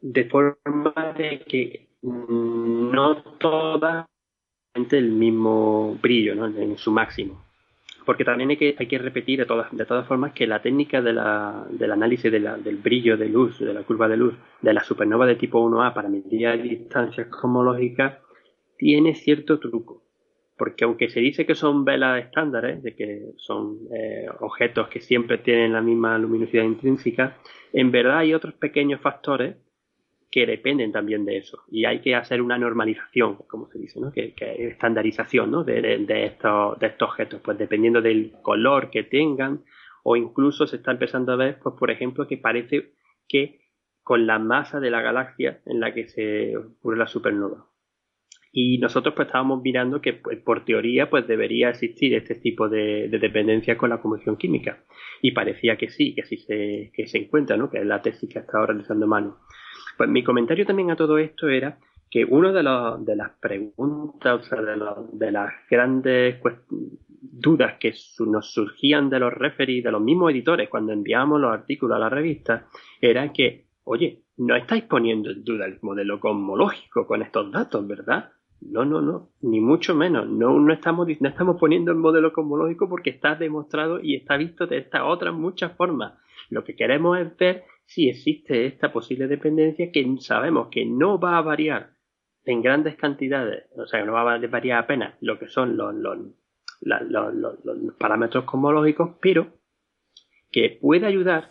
de 0.00 0.24
forma 0.26 1.14
de 1.18 1.40
que 1.40 1.88
no 2.02 3.22
todas 3.38 4.06
el 4.74 5.10
mismo 5.10 5.98
brillo 6.00 6.36
¿no? 6.36 6.46
en 6.46 6.78
su 6.78 6.92
máximo. 6.92 7.49
Porque 8.04 8.24
también 8.24 8.50
hay 8.50 8.56
que, 8.56 8.74
hay 8.78 8.86
que 8.86 8.98
repetir 8.98 9.38
de 9.38 9.46
todas, 9.46 9.74
de 9.74 9.84
todas 9.84 10.06
formas 10.06 10.32
que 10.32 10.46
la 10.46 10.62
técnica 10.62 11.02
de 11.02 11.12
la, 11.12 11.66
del 11.70 11.92
análisis 11.92 12.30
de 12.30 12.40
la, 12.40 12.56
del 12.56 12.76
brillo 12.76 13.16
de 13.16 13.28
luz, 13.28 13.58
de 13.58 13.74
la 13.74 13.82
curva 13.82 14.08
de 14.08 14.16
luz, 14.16 14.34
de 14.62 14.72
la 14.72 14.82
supernova 14.82 15.26
de 15.26 15.36
tipo 15.36 15.60
1A 15.60 15.92
para 15.92 16.08
medir 16.08 16.62
distancias 16.62 17.28
cosmológicas, 17.28 18.18
tiene 18.76 19.14
cierto 19.14 19.58
truco. 19.58 20.02
Porque 20.56 20.84
aunque 20.84 21.08
se 21.08 21.20
dice 21.20 21.46
que 21.46 21.54
son 21.54 21.84
velas 21.84 22.24
estándares, 22.24 22.82
de 22.82 22.94
que 22.94 23.32
son 23.36 23.78
eh, 23.94 24.26
objetos 24.40 24.88
que 24.88 25.00
siempre 25.00 25.38
tienen 25.38 25.72
la 25.72 25.80
misma 25.80 26.18
luminosidad 26.18 26.64
intrínseca, 26.64 27.36
en 27.72 27.90
verdad 27.90 28.18
hay 28.18 28.34
otros 28.34 28.54
pequeños 28.54 29.00
factores 29.00 29.56
que 30.30 30.46
dependen 30.46 30.92
también 30.92 31.24
de 31.24 31.38
eso. 31.38 31.62
Y 31.70 31.84
hay 31.84 32.00
que 32.00 32.14
hacer 32.14 32.40
una 32.40 32.58
normalización, 32.58 33.36
como 33.48 33.68
se 33.68 33.78
dice, 33.78 34.00
¿no? 34.00 34.12
que, 34.12 34.34
estandarización 34.38 35.50
¿no? 35.50 35.64
de, 35.64 35.80
de, 35.80 36.24
estos, 36.24 36.78
de 36.78 36.86
estos 36.86 37.08
objetos, 37.08 37.40
pues 37.42 37.58
dependiendo 37.58 38.00
del 38.00 38.32
color 38.42 38.90
que 38.90 39.02
tengan, 39.02 39.64
o 40.04 40.16
incluso 40.16 40.66
se 40.66 40.76
está 40.76 40.92
empezando 40.92 41.32
a 41.32 41.36
ver, 41.36 41.58
pues 41.62 41.74
por 41.78 41.90
ejemplo, 41.90 42.26
que 42.26 42.36
parece 42.36 42.92
que 43.28 43.60
con 44.02 44.26
la 44.26 44.38
masa 44.38 44.80
de 44.80 44.90
la 44.90 45.02
galaxia 45.02 45.60
en 45.66 45.80
la 45.80 45.92
que 45.92 46.06
se 46.08 46.56
ocurre 46.56 46.96
la 46.96 47.06
supernova 47.06 47.70
y 48.52 48.78
nosotros 48.78 49.14
pues 49.14 49.26
estábamos 49.26 49.62
mirando 49.62 50.00
que 50.00 50.14
pues, 50.14 50.38
por 50.38 50.64
teoría 50.64 51.08
pues 51.08 51.26
debería 51.26 51.70
existir 51.70 52.14
este 52.14 52.34
tipo 52.34 52.68
de, 52.68 53.08
dependencia 53.08 53.76
con 53.76 53.90
la 53.90 54.00
combustión 54.00 54.36
química 54.36 54.84
y 55.22 55.32
parecía 55.32 55.76
que 55.76 55.88
sí, 55.88 56.14
que 56.14 56.24
sí 56.24 56.38
se, 56.38 56.90
que 56.94 57.06
se 57.06 57.18
encuentra, 57.18 57.56
¿no? 57.56 57.70
que 57.70 57.78
es 57.78 57.86
la 57.86 58.02
tesis 58.02 58.28
que 58.28 58.38
ha 58.38 58.42
estado 58.42 58.66
realizando 58.66 59.06
Manu. 59.06 59.36
Pues 59.96 60.08
mi 60.08 60.22
comentario 60.24 60.66
también 60.66 60.90
a 60.90 60.96
todo 60.96 61.18
esto 61.18 61.48
era 61.48 61.78
que 62.10 62.24
una 62.24 62.52
de, 62.52 63.04
de 63.04 63.16
las 63.16 63.30
preguntas, 63.40 64.40
o 64.40 64.42
sea, 64.42 64.60
de, 64.60 64.76
de 65.12 65.32
las 65.32 65.52
grandes 65.70 66.40
dudas 67.20 67.74
que 67.78 67.94
nos 68.26 68.52
surgían 68.52 69.10
de 69.10 69.20
los 69.20 69.32
referees, 69.32 69.84
de 69.84 69.92
los 69.92 70.02
mismos 70.02 70.32
editores 70.32 70.68
cuando 70.68 70.92
enviábamos 70.92 71.40
los 71.40 71.52
artículos 71.52 71.96
a 71.96 72.00
la 72.00 72.08
revista, 72.08 72.66
era 73.00 73.32
que 73.32 73.70
oye, 73.84 74.22
no 74.36 74.54
estáis 74.56 74.84
poniendo 74.84 75.30
en 75.30 75.44
duda 75.44 75.66
el 75.66 75.78
modelo 75.82 76.20
cosmológico 76.20 77.06
con 77.06 77.22
estos 77.22 77.50
datos, 77.50 77.86
¿verdad? 77.86 78.30
No, 78.60 78.84
no, 78.84 79.00
no, 79.00 79.30
ni 79.40 79.60
mucho 79.60 79.94
menos. 79.94 80.28
No, 80.28 80.58
no, 80.58 80.72
estamos, 80.72 81.08
no 81.18 81.28
estamos 81.28 81.56
poniendo 81.58 81.90
el 81.90 81.98
modelo 81.98 82.32
cosmológico 82.32 82.88
porque 82.88 83.10
está 83.10 83.34
demostrado 83.34 84.00
y 84.00 84.16
está 84.16 84.36
visto 84.36 84.66
de 84.66 84.78
estas 84.78 85.02
otras 85.04 85.34
muchas 85.34 85.76
formas. 85.76 86.14
Lo 86.50 86.62
que 86.62 86.76
queremos 86.76 87.18
es 87.18 87.36
ver 87.36 87.64
si 87.90 88.08
existe 88.08 88.66
esta 88.66 88.92
posible 88.92 89.26
dependencia 89.26 89.90
que 89.90 90.06
sabemos 90.20 90.68
que 90.70 90.86
no 90.86 91.18
va 91.18 91.38
a 91.38 91.42
variar 91.42 91.90
en 92.44 92.62
grandes 92.62 92.94
cantidades, 92.94 93.64
o 93.76 93.84
sea, 93.84 93.98
que 93.98 94.06
no 94.06 94.12
va 94.12 94.32
a 94.32 94.38
variar 94.46 94.84
apenas 94.84 95.16
lo 95.20 95.40
que 95.40 95.48
son 95.48 95.76
los, 95.76 95.92
los, 95.96 96.18
los 96.82 97.94
parámetros 97.98 98.44
cosmológicos, 98.44 99.16
pero 99.20 99.48
que 100.52 100.78
puede 100.80 101.04
ayudar 101.04 101.50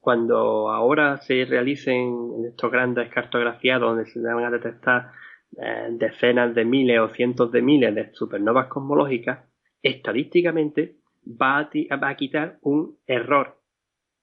cuando 0.00 0.70
ahora 0.70 1.18
se 1.18 1.44
realicen 1.44 2.46
estos 2.48 2.72
grandes 2.72 3.10
cartografías 3.10 3.78
donde 3.78 4.06
se 4.06 4.20
van 4.20 4.44
a 4.44 4.50
detectar 4.50 5.10
eh, 5.58 5.88
decenas 5.90 6.54
de 6.54 6.64
miles 6.64 6.98
o 7.00 7.10
cientos 7.10 7.52
de 7.52 7.60
miles 7.60 7.94
de 7.94 8.10
supernovas 8.14 8.68
cosmológicas, 8.68 9.50
estadísticamente 9.82 10.96
va 11.26 11.58
a, 11.58 11.96
va 11.96 12.08
a 12.08 12.16
quitar 12.16 12.56
un 12.62 12.96
error 13.06 13.58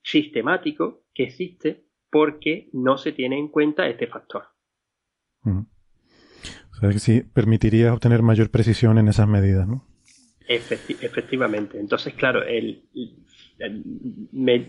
sistemático 0.03 1.03
que 1.13 1.23
existe 1.23 1.85
porque 2.09 2.69
no 2.73 2.97
se 2.97 3.11
tiene 3.11 3.37
en 3.37 3.47
cuenta 3.47 3.87
este 3.87 4.07
factor. 4.07 4.43
O 5.43 6.75
sea 6.79 6.89
que 6.89 6.99
sí 6.99 7.21
permitiría 7.21 7.93
obtener 7.93 8.21
mayor 8.21 8.49
precisión 8.49 8.97
en 8.97 9.07
esas 9.07 9.27
medidas, 9.27 9.67
¿no? 9.67 9.87
efectivamente. 10.47 11.79
Entonces, 11.79 12.13
claro, 12.13 12.43
el, 12.43 12.83
me, 14.31 14.67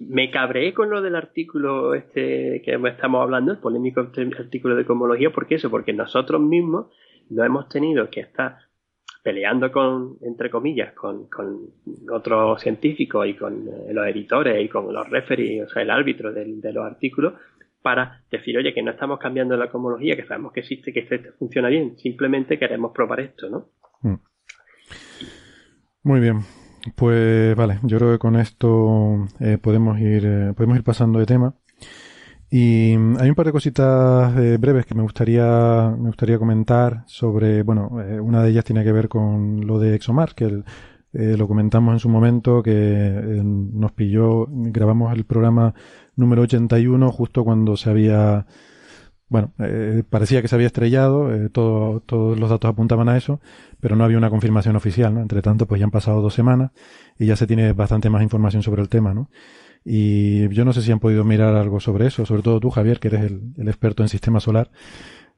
me 0.00 0.30
cabreé 0.30 0.74
con 0.74 0.90
lo 0.90 1.02
del 1.02 1.14
artículo 1.14 1.94
este 1.94 2.62
que 2.64 2.80
estamos 2.88 3.22
hablando, 3.22 3.52
el 3.52 3.58
polémico 3.58 4.00
artículo 4.00 4.74
de 4.74 4.84
cosmología, 4.84 5.30
¿por 5.30 5.46
qué 5.46 5.56
eso? 5.56 5.70
Porque 5.70 5.92
nosotros 5.92 6.40
mismos 6.40 6.86
no 7.28 7.44
hemos 7.44 7.68
tenido 7.68 8.10
que 8.10 8.20
estar 8.20 8.69
peleando 9.22 9.70
con, 9.70 10.16
entre 10.22 10.50
comillas, 10.50 10.94
con, 10.94 11.28
con 11.28 11.70
otros 12.10 12.60
científicos 12.60 13.26
y 13.26 13.34
con 13.34 13.68
eh, 13.68 13.92
los 13.92 14.06
editores 14.06 14.64
y 14.64 14.68
con 14.68 14.92
los 14.92 15.08
referees, 15.08 15.66
o 15.66 15.70
sea, 15.70 15.82
el 15.82 15.90
árbitro 15.90 16.32
de, 16.32 16.72
los 16.72 16.84
artículos, 16.84 17.34
para 17.82 18.22
decir, 18.30 18.56
oye, 18.56 18.74
que 18.74 18.82
no 18.82 18.90
estamos 18.90 19.18
cambiando 19.18 19.56
la 19.56 19.70
cosmología, 19.70 20.16
que 20.16 20.26
sabemos 20.26 20.52
que 20.52 20.60
existe, 20.60 20.92
que 20.92 21.02
funciona 21.38 21.68
bien, 21.68 21.98
simplemente 21.98 22.58
queremos 22.58 22.92
probar 22.92 23.20
esto, 23.20 23.48
¿no? 23.48 23.68
Mm. 24.02 24.20
Muy 26.02 26.20
bien. 26.20 26.40
Pues 26.96 27.54
vale, 27.56 27.78
yo 27.82 27.98
creo 27.98 28.12
que 28.12 28.18
con 28.18 28.36
esto 28.36 29.28
eh, 29.38 29.58
podemos 29.58 30.00
ir 30.00 30.24
eh, 30.24 30.52
podemos 30.56 30.78
ir 30.78 30.82
pasando 30.82 31.18
de 31.18 31.26
tema. 31.26 31.54
Y 32.50 32.96
mm, 32.96 33.18
hay 33.20 33.28
un 33.28 33.34
par 33.34 33.46
de 33.46 33.52
cositas 33.52 34.36
eh, 34.36 34.56
breves 34.58 34.86
que 34.86 34.94
me 34.94 35.02
gustaría 35.02 35.94
me 35.98 36.08
gustaría 36.08 36.38
comentar 36.38 37.04
sobre, 37.06 37.62
bueno, 37.62 37.88
una 38.22 38.42
de 38.42 38.50
ellas 38.50 38.64
tiene 38.64 38.84
que 38.84 38.92
ver 38.92 39.08
con 39.08 39.66
lo 39.66 39.78
de 39.78 39.94
ExoMars, 39.94 40.34
que 40.34 40.62
lo 41.12 41.48
comentamos 41.48 41.92
en 41.94 41.98
su 41.98 42.08
momento, 42.08 42.62
que 42.62 43.40
nos 43.42 43.92
pilló, 43.92 44.46
grabamos 44.48 45.12
el 45.12 45.24
programa 45.24 45.74
número 46.14 46.42
81 46.42 47.10
justo 47.10 47.44
cuando 47.44 47.76
se 47.76 47.90
había 47.90 48.46
bueno, 49.30 49.52
eh, 49.60 50.02
parecía 50.10 50.42
que 50.42 50.48
se 50.48 50.56
había 50.56 50.66
estrellado, 50.66 51.32
eh, 51.32 51.48
todo, 51.50 52.00
todos 52.00 52.36
los 52.38 52.50
datos 52.50 52.68
apuntaban 52.68 53.08
a 53.08 53.16
eso, 53.16 53.40
pero 53.78 53.94
no 53.94 54.02
había 54.02 54.18
una 54.18 54.28
confirmación 54.28 54.74
oficial, 54.74 55.14
¿no? 55.14 55.20
Entre 55.20 55.40
tanto, 55.40 55.66
pues 55.66 55.78
ya 55.78 55.84
han 55.84 55.92
pasado 55.92 56.20
dos 56.20 56.34
semanas 56.34 56.72
y 57.16 57.26
ya 57.26 57.36
se 57.36 57.46
tiene 57.46 57.72
bastante 57.72 58.10
más 58.10 58.22
información 58.24 58.64
sobre 58.64 58.82
el 58.82 58.88
tema, 58.88 59.14
¿no? 59.14 59.30
Y 59.84 60.48
yo 60.50 60.64
no 60.64 60.72
sé 60.72 60.82
si 60.82 60.92
han 60.92 61.00
podido 61.00 61.24
mirar 61.24 61.54
algo 61.54 61.80
sobre 61.80 62.06
eso, 62.06 62.26
sobre 62.26 62.42
todo 62.42 62.60
tú, 62.60 62.70
Javier, 62.70 63.00
que 63.00 63.08
eres 63.08 63.22
el, 63.22 63.68
experto 63.68 64.02
en 64.02 64.08
sistema 64.08 64.40
solar, 64.40 64.70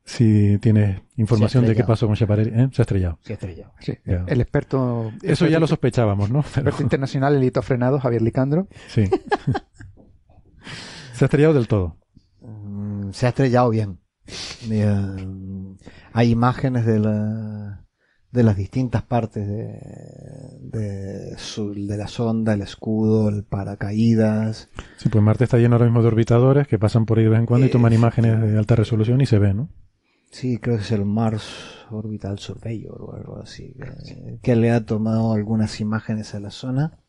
si 0.04 0.58
tienes 0.58 1.00
información 1.16 1.64
de 1.64 1.76
qué 1.76 1.84
pasó 1.84 2.06
con 2.06 2.16
Schiaparelli. 2.16 2.50
¿eh? 2.50 2.68
Se 2.72 2.82
ha 2.82 2.84
estrellado. 2.84 3.18
Se 3.22 3.32
ha 3.32 3.34
estrellado. 3.34 3.72
Sí. 3.80 3.94
El 4.04 4.40
experto... 4.40 5.12
Eso 5.22 5.46
ya 5.46 5.60
lo 5.60 5.66
sospechábamos, 5.66 6.30
¿no? 6.30 6.40
El 6.40 6.44
experto 6.44 6.82
internacional, 6.82 7.36
el 7.36 7.44
hito 7.44 7.62
frenado, 7.62 8.00
Javier 8.00 8.22
Licandro. 8.22 8.66
Sí. 8.88 9.04
se 11.14 11.24
ha 11.24 11.26
estrellado 11.26 11.54
del 11.54 11.68
todo 11.68 12.02
se 13.12 13.26
ha 13.26 13.28
estrellado 13.30 13.70
bien. 13.70 13.98
Eh, 14.70 15.66
hay 16.12 16.30
imágenes 16.30 16.86
de, 16.86 16.98
la, 16.98 17.84
de 18.32 18.42
las 18.42 18.56
distintas 18.56 19.02
partes 19.02 19.46
de, 19.46 19.78
de, 20.60 21.36
de, 21.36 21.96
la 21.96 22.08
sonda, 22.08 22.54
el 22.54 22.62
escudo, 22.62 23.28
el 23.28 23.44
paracaídas. 23.44 24.68
Sí, 24.96 25.08
pues 25.08 25.22
Marte 25.22 25.44
está 25.44 25.58
lleno 25.58 25.76
ahora 25.76 25.84
mismo 25.84 26.02
de 26.02 26.08
orbitadores 26.08 26.66
que 26.66 26.78
pasan 26.78 27.06
por 27.06 27.18
ahí 27.18 27.24
de 27.24 27.30
vez 27.30 27.40
en 27.40 27.46
cuando 27.46 27.66
y 27.66 27.70
toman 27.70 27.92
imágenes 27.92 28.40
de 28.40 28.58
alta 28.58 28.74
resolución 28.74 29.20
y 29.20 29.26
se 29.26 29.38
ve, 29.38 29.54
¿no? 29.54 29.68
Sí, 30.30 30.58
creo 30.58 30.76
que 30.76 30.82
es 30.82 30.92
el 30.92 31.04
Mars 31.04 31.44
Orbital 31.90 32.38
Surveyor 32.38 33.02
o 33.02 33.14
algo 33.14 33.38
así, 33.42 33.76
que 34.42 34.56
le 34.56 34.70
ha 34.70 34.84
tomado 34.86 35.34
algunas 35.34 35.78
imágenes 35.80 36.34
a 36.34 36.40
la 36.40 36.50
zona 36.50 37.02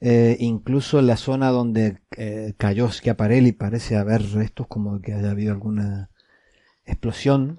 eh, 0.00 0.36
incluso 0.38 1.02
la 1.02 1.16
zona 1.16 1.50
donde 1.50 1.98
eh, 2.16 2.54
cayó 2.56 2.88
Schiaparelli 2.88 3.52
parece 3.52 3.96
haber 3.96 4.22
restos 4.30 4.68
como 4.68 5.00
que 5.00 5.12
haya 5.12 5.30
habido 5.30 5.52
alguna 5.52 6.10
explosión. 6.84 7.58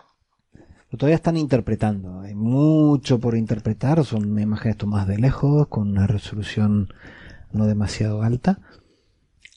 Todavía 0.98 1.16
están 1.16 1.38
interpretando. 1.38 2.22
Hay 2.22 2.36
mucho 2.36 3.20
por 3.20 3.36
interpretar. 3.36 4.04
Son 4.06 4.40
imágenes 4.40 4.78
tomadas 4.78 5.08
de 5.08 5.18
lejos, 5.18 5.68
con 5.68 5.90
una 5.90 6.08
resolución 6.08 6.90
no 7.52 7.68
demasiado 7.68 8.24
alta. 8.24 8.60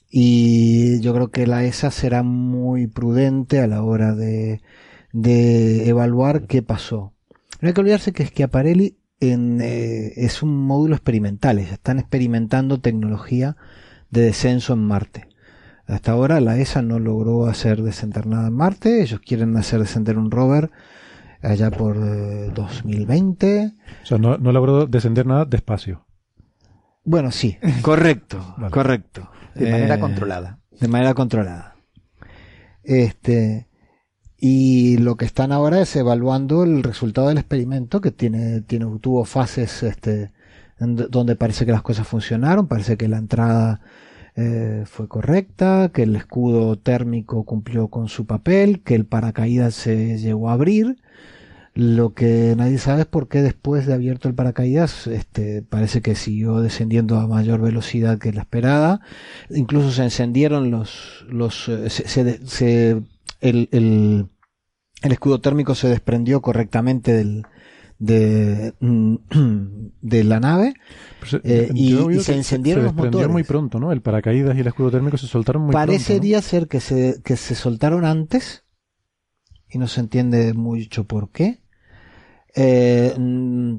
Y 0.09 0.99
yo 1.01 1.13
creo 1.13 1.31
que 1.31 1.47
la 1.47 1.63
ESA 1.63 1.89
será 1.89 2.21
muy 2.21 2.87
prudente 2.87 3.59
a 3.59 3.67
la 3.67 3.81
hora 3.81 4.13
de, 4.13 4.61
de 5.11 5.89
evaluar 5.89 6.45
qué 6.45 6.61
pasó. 6.61 7.13
No 7.61 7.67
hay 7.67 7.73
que 7.73 7.81
olvidarse 7.81 8.11
que 8.11 8.25
Schiaparelli 8.25 8.97
eh, 9.21 10.13
es 10.17 10.43
un 10.43 10.65
módulo 10.65 10.95
experimental, 10.95 11.57
están 11.57 11.97
experimentando 11.97 12.81
tecnología 12.81 13.55
de 14.09 14.21
descenso 14.21 14.73
en 14.73 14.85
Marte. 14.85 15.29
Hasta 15.85 16.11
ahora 16.11 16.41
la 16.41 16.57
ESA 16.57 16.81
no 16.81 16.99
logró 16.99 17.45
hacer 17.45 17.83
descender 17.83 18.27
nada 18.27 18.49
en 18.49 18.53
Marte, 18.53 19.01
ellos 19.01 19.21
quieren 19.21 19.55
hacer 19.55 19.79
descender 19.79 20.17
un 20.17 20.29
rover 20.29 20.71
allá 21.43 21.69
por 21.69 22.53
2020. 22.53 23.63
Eh, 23.63 23.71
o 24.03 24.05
sea, 24.05 24.17
no, 24.17 24.37
logró 24.37 24.87
descender 24.87 25.25
nada 25.25 25.45
despacio. 25.45 26.05
Bueno, 27.03 27.31
sí, 27.31 27.57
correcto, 27.81 28.55
correcto. 28.71 29.29
De 29.53 29.69
manera 29.69 29.95
eh, 29.95 29.99
controlada. 29.99 30.59
De 30.79 30.87
manera 30.87 31.13
controlada. 31.13 31.75
Este, 32.83 33.67
y 34.37 34.97
lo 34.97 35.15
que 35.15 35.25
están 35.25 35.51
ahora 35.51 35.81
es 35.81 35.95
evaluando 35.95 36.63
el 36.63 36.83
resultado 36.83 37.27
del 37.27 37.37
experimento 37.37 38.01
que 38.01 38.11
tiene, 38.11 38.61
tiene 38.61 38.85
tuvo 38.99 39.25
fases 39.25 39.83
este, 39.83 40.31
donde 40.79 41.35
parece 41.35 41.65
que 41.65 41.71
las 41.71 41.81
cosas 41.81 42.07
funcionaron, 42.07 42.67
parece 42.67 42.97
que 42.97 43.07
la 43.07 43.17
entrada 43.17 43.81
eh, 44.35 44.83
fue 44.85 45.07
correcta, 45.07 45.91
que 45.93 46.03
el 46.03 46.15
escudo 46.15 46.77
térmico 46.77 47.45
cumplió 47.45 47.89
con 47.89 48.09
su 48.09 48.25
papel, 48.25 48.81
que 48.81 48.95
el 48.95 49.05
paracaídas 49.05 49.75
se 49.75 50.17
llegó 50.17 50.49
a 50.49 50.53
abrir. 50.53 50.97
Lo 51.75 52.13
que 52.13 52.53
nadie 52.55 52.77
sabe 52.77 53.01
es 53.01 53.07
por 53.07 53.27
qué 53.27 53.41
después 53.41 53.87
de 53.87 53.93
abierto 53.93 54.27
el 54.27 54.35
paracaídas, 54.35 55.07
este, 55.07 55.63
parece 55.63 56.01
que 56.01 56.13
siguió 56.13 56.61
descendiendo 56.61 57.17
a 57.17 57.27
mayor 57.27 57.61
velocidad 57.61 58.19
que 58.19 58.31
la 58.31 58.41
esperada. 58.41 59.01
Incluso 59.49 59.91
se 59.91 60.03
encendieron 60.03 60.69
los, 60.69 61.25
los, 61.29 61.67
eh, 61.69 61.89
se, 61.89 62.45
se, 62.45 63.01
el, 63.41 63.69
el, 63.71 64.27
el 65.01 65.11
escudo 65.11 65.41
térmico 65.41 65.73
se 65.73 65.87
desprendió 65.89 66.41
correctamente 66.41 67.11
del, 67.11 67.43
de, 67.97 68.73
de 70.01 70.23
la 70.23 70.39
nave 70.39 70.73
eh, 71.43 71.69
y, 71.73 72.19
se 72.19 72.35
encendieron 72.35 72.83
los 72.83 72.93
motores. 72.93 73.29
muy 73.29 73.43
pronto, 73.43 73.79
¿no? 73.79 73.91
El 73.91 74.01
paracaídas 74.01 74.55
y 74.57 74.59
el 74.59 74.67
escudo 74.67 74.91
térmico 74.91 75.17
se 75.17 75.27
soltaron 75.27 75.63
muy 75.63 75.73
Parecería 75.73 76.37
pronto. 76.37 76.49
ser 76.49 76.67
que 76.67 76.79
se, 76.79 77.21
que 77.23 77.35
se 77.37 77.55
soltaron 77.55 78.05
antes 78.05 78.63
y 79.69 79.77
no 79.77 79.87
se 79.87 80.01
entiende 80.01 80.53
mucho 80.53 81.05
por 81.05 81.31
qué. 81.31 81.62
Eh, 82.55 83.13
mm, 83.17 83.75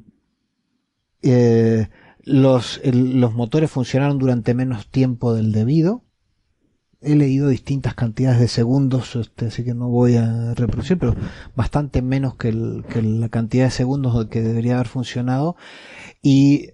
eh, 1.22 1.88
los, 2.22 2.80
los 2.84 3.34
motores 3.34 3.70
funcionaron 3.70 4.18
durante 4.18 4.54
menos 4.54 4.88
tiempo 4.88 5.34
del 5.34 5.52
debido 5.52 6.04
he 7.04 7.14
leído 7.14 7.48
distintas 7.48 7.94
cantidades 7.94 8.40
de 8.40 8.48
segundos, 8.48 9.14
este, 9.16 9.46
así 9.46 9.64
que 9.64 9.74
no 9.74 9.88
voy 9.88 10.16
a 10.16 10.54
reproducir, 10.54 10.98
pero 10.98 11.14
bastante 11.54 12.02
menos 12.02 12.34
que, 12.36 12.52
la 12.52 13.28
cantidad 13.28 13.66
de 13.66 13.70
segundos 13.70 14.26
que 14.28 14.42
debería 14.42 14.74
haber 14.74 14.88
funcionado. 14.88 15.56
Y 16.22 16.70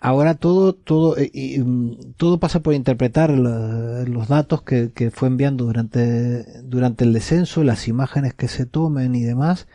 ahora 0.00 0.34
todo, 0.34 0.74
todo, 0.74 1.16
eh, 1.18 1.62
mm, 1.62 2.14
todo 2.16 2.40
pasa 2.40 2.60
por 2.60 2.74
interpretar 2.74 3.30
los 3.30 4.28
datos 4.28 4.62
que, 4.62 5.10
fue 5.12 5.28
enviando 5.28 5.66
durante, 5.66 6.62
durante 6.62 7.04
el 7.04 7.12
descenso, 7.12 7.62
las 7.62 7.88
imágenes 7.88 8.34
que 8.34 8.48
se 8.48 8.66
tomen 8.66 9.14
y 9.14 9.22
demás, 9.22 9.68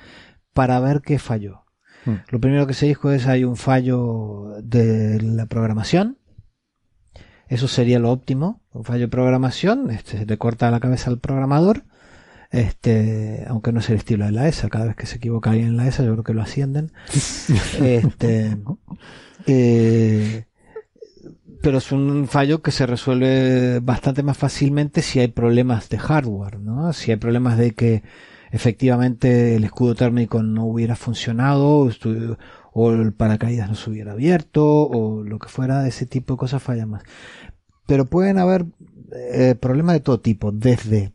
para 0.54 0.80
ver 0.80 1.02
qué 1.02 1.20
falló. 1.20 1.61
Hmm. 2.06 2.16
Lo 2.30 2.39
primero 2.39 2.68
que 2.68 2.74
se 2.74 2.88
dijo 2.88 3.12
es 3.12 3.28
hay 3.28 3.43
un 3.43 3.58
fallo 3.58 4.56
de 4.64 5.22
la 5.22 5.45
programación, 5.45 6.18
Eso 7.47 7.68
sería 7.68 7.99
lo 7.99 8.12
óptimo. 8.12 8.62
Un 8.72 8.86
fallo 8.86 9.02
de 9.02 9.08
programación, 9.10 9.91
este, 9.91 10.26
le 10.26 10.38
corta 10.38 10.72
la 10.72 10.80
cabeza 10.80 11.10
al 11.10 11.20
programador. 11.20 11.84
Este, 12.49 13.45
aunque 13.47 13.72
no 13.72 13.80
es 13.80 13.89
el 13.89 13.95
estilo 13.97 14.26
de 14.26 14.32
la 14.32 14.47
ESA, 14.47 14.70
cada 14.70 14.86
vez 14.86 14.95
que 14.95 15.06
se 15.06 15.18
equivoca 15.18 15.52
alguien 15.52 15.70
en 15.70 15.78
la 15.78 15.88
ESA, 15.88 16.04
yo 16.04 16.12
creo 16.14 16.24
que 16.24 16.34
lo 16.34 16.41
ascienden. 16.41 16.91
este, 17.82 18.58
eh, 19.47 20.45
pero 21.62 21.78
es 21.78 21.91
un 21.91 22.28
fallo 22.28 22.62
que 22.62 22.72
se 22.72 22.86
resuelve 22.86 23.80
bastante 23.80 24.24
más 24.24 24.38
fácilmente 24.38 25.02
si 25.02 25.20
hay 25.20 25.28
problemas 25.28 25.89
de 25.89 25.99
hardware, 25.99 26.60
¿no? 26.60 26.91
Si 26.93 27.12
hay 27.12 27.18
problemas 27.18 27.58
de 27.58 27.72
que 27.72 28.04
efectivamente 28.52 29.56
el 29.56 29.64
escudo 29.64 29.95
térmico 29.95 30.43
no 30.43 30.66
hubiera 30.66 30.95
funcionado 30.95 31.89
o 32.74 32.91
el 32.91 33.14
paracaídas 33.14 33.70
no 33.70 33.76
se 33.76 33.89
hubiera 33.89 34.12
abierto 34.12 34.66
o 34.66 35.24
lo 35.24 35.39
que 35.39 35.49
fuera, 35.49 35.88
ese 35.88 36.06
tipo 36.06 36.34
de 36.34 36.39
cosas 36.39 36.62
fallan 36.62 36.89
más. 36.89 37.04
Pero 37.88 38.06
pueden 38.06 38.38
haber 38.38 38.66
eh, 39.34 39.56
problemas 39.60 39.93
de 39.93 39.99
todo 40.02 40.20
tipo, 40.20 40.52
desde 40.52 41.12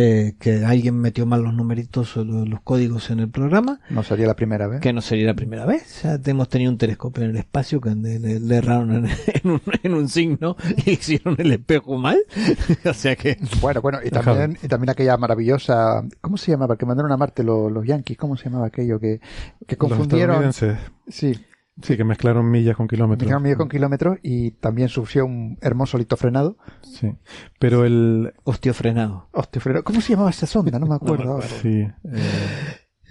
eh, 0.00 0.36
que 0.38 0.64
alguien 0.64 0.96
metió 0.96 1.26
mal 1.26 1.42
los 1.42 1.52
numeritos 1.52 2.16
o 2.16 2.24
los, 2.24 2.60
códigos 2.60 3.10
en 3.10 3.18
el 3.18 3.28
programa. 3.28 3.80
No 3.90 4.04
sería 4.04 4.28
la 4.28 4.36
primera 4.36 4.68
vez. 4.68 4.80
Que 4.80 4.92
no 4.92 5.00
sería 5.00 5.26
la 5.26 5.34
primera 5.34 5.66
vez. 5.66 6.02
Ya 6.04 6.20
hemos 6.24 6.48
tenido 6.48 6.70
un 6.70 6.78
telescopio 6.78 7.24
en 7.24 7.30
el 7.30 7.36
espacio 7.36 7.80
que 7.80 7.90
le, 7.96 8.56
erraron 8.56 9.08
en, 9.82 9.94
un, 9.94 10.08
signo 10.08 10.56
y 10.86 10.92
hicieron 10.92 11.34
el 11.38 11.50
espejo 11.50 11.96
mal. 11.98 12.16
o 12.84 12.94
sea 12.94 13.16
que. 13.16 13.38
Bueno, 13.60 13.82
bueno, 13.82 13.98
y 14.04 14.10
también, 14.10 14.56
y 14.62 14.68
también 14.68 14.90
aquella 14.90 15.16
maravillosa. 15.16 16.04
¿Cómo 16.20 16.36
se 16.36 16.52
llamaba? 16.52 16.76
Que 16.76 16.86
mandaron 16.86 17.10
a 17.10 17.16
Marte 17.16 17.42
los, 17.42 17.72
los 17.72 17.84
Yankees. 17.84 18.16
¿Cómo 18.16 18.36
se 18.36 18.44
llamaba 18.44 18.66
aquello? 18.66 19.00
Que, 19.00 19.20
que 19.66 19.76
confundieron. 19.76 20.52
Sí, 20.52 21.34
Sí, 21.82 21.96
que 21.96 22.04
mezclaron 22.04 22.50
millas 22.50 22.76
con 22.76 22.88
kilómetros. 22.88 23.20
Mezclaron 23.20 23.42
millas 23.42 23.58
con 23.58 23.68
kilómetros 23.68 24.18
y 24.22 24.52
también 24.52 24.88
sufrió 24.88 25.26
un 25.26 25.58
hermoso 25.60 25.96
litofrenado. 25.98 26.56
Sí. 26.82 27.14
Pero 27.58 27.84
el. 27.84 28.32
Osteofrenado. 28.44 29.28
Osteofrenado. 29.32 29.84
¿Cómo 29.84 30.00
se 30.00 30.12
llamaba 30.12 30.30
esa 30.30 30.46
sonda? 30.46 30.78
No 30.78 30.86
me 30.86 30.94
acuerdo. 30.96 31.40
Sí. 31.42 31.86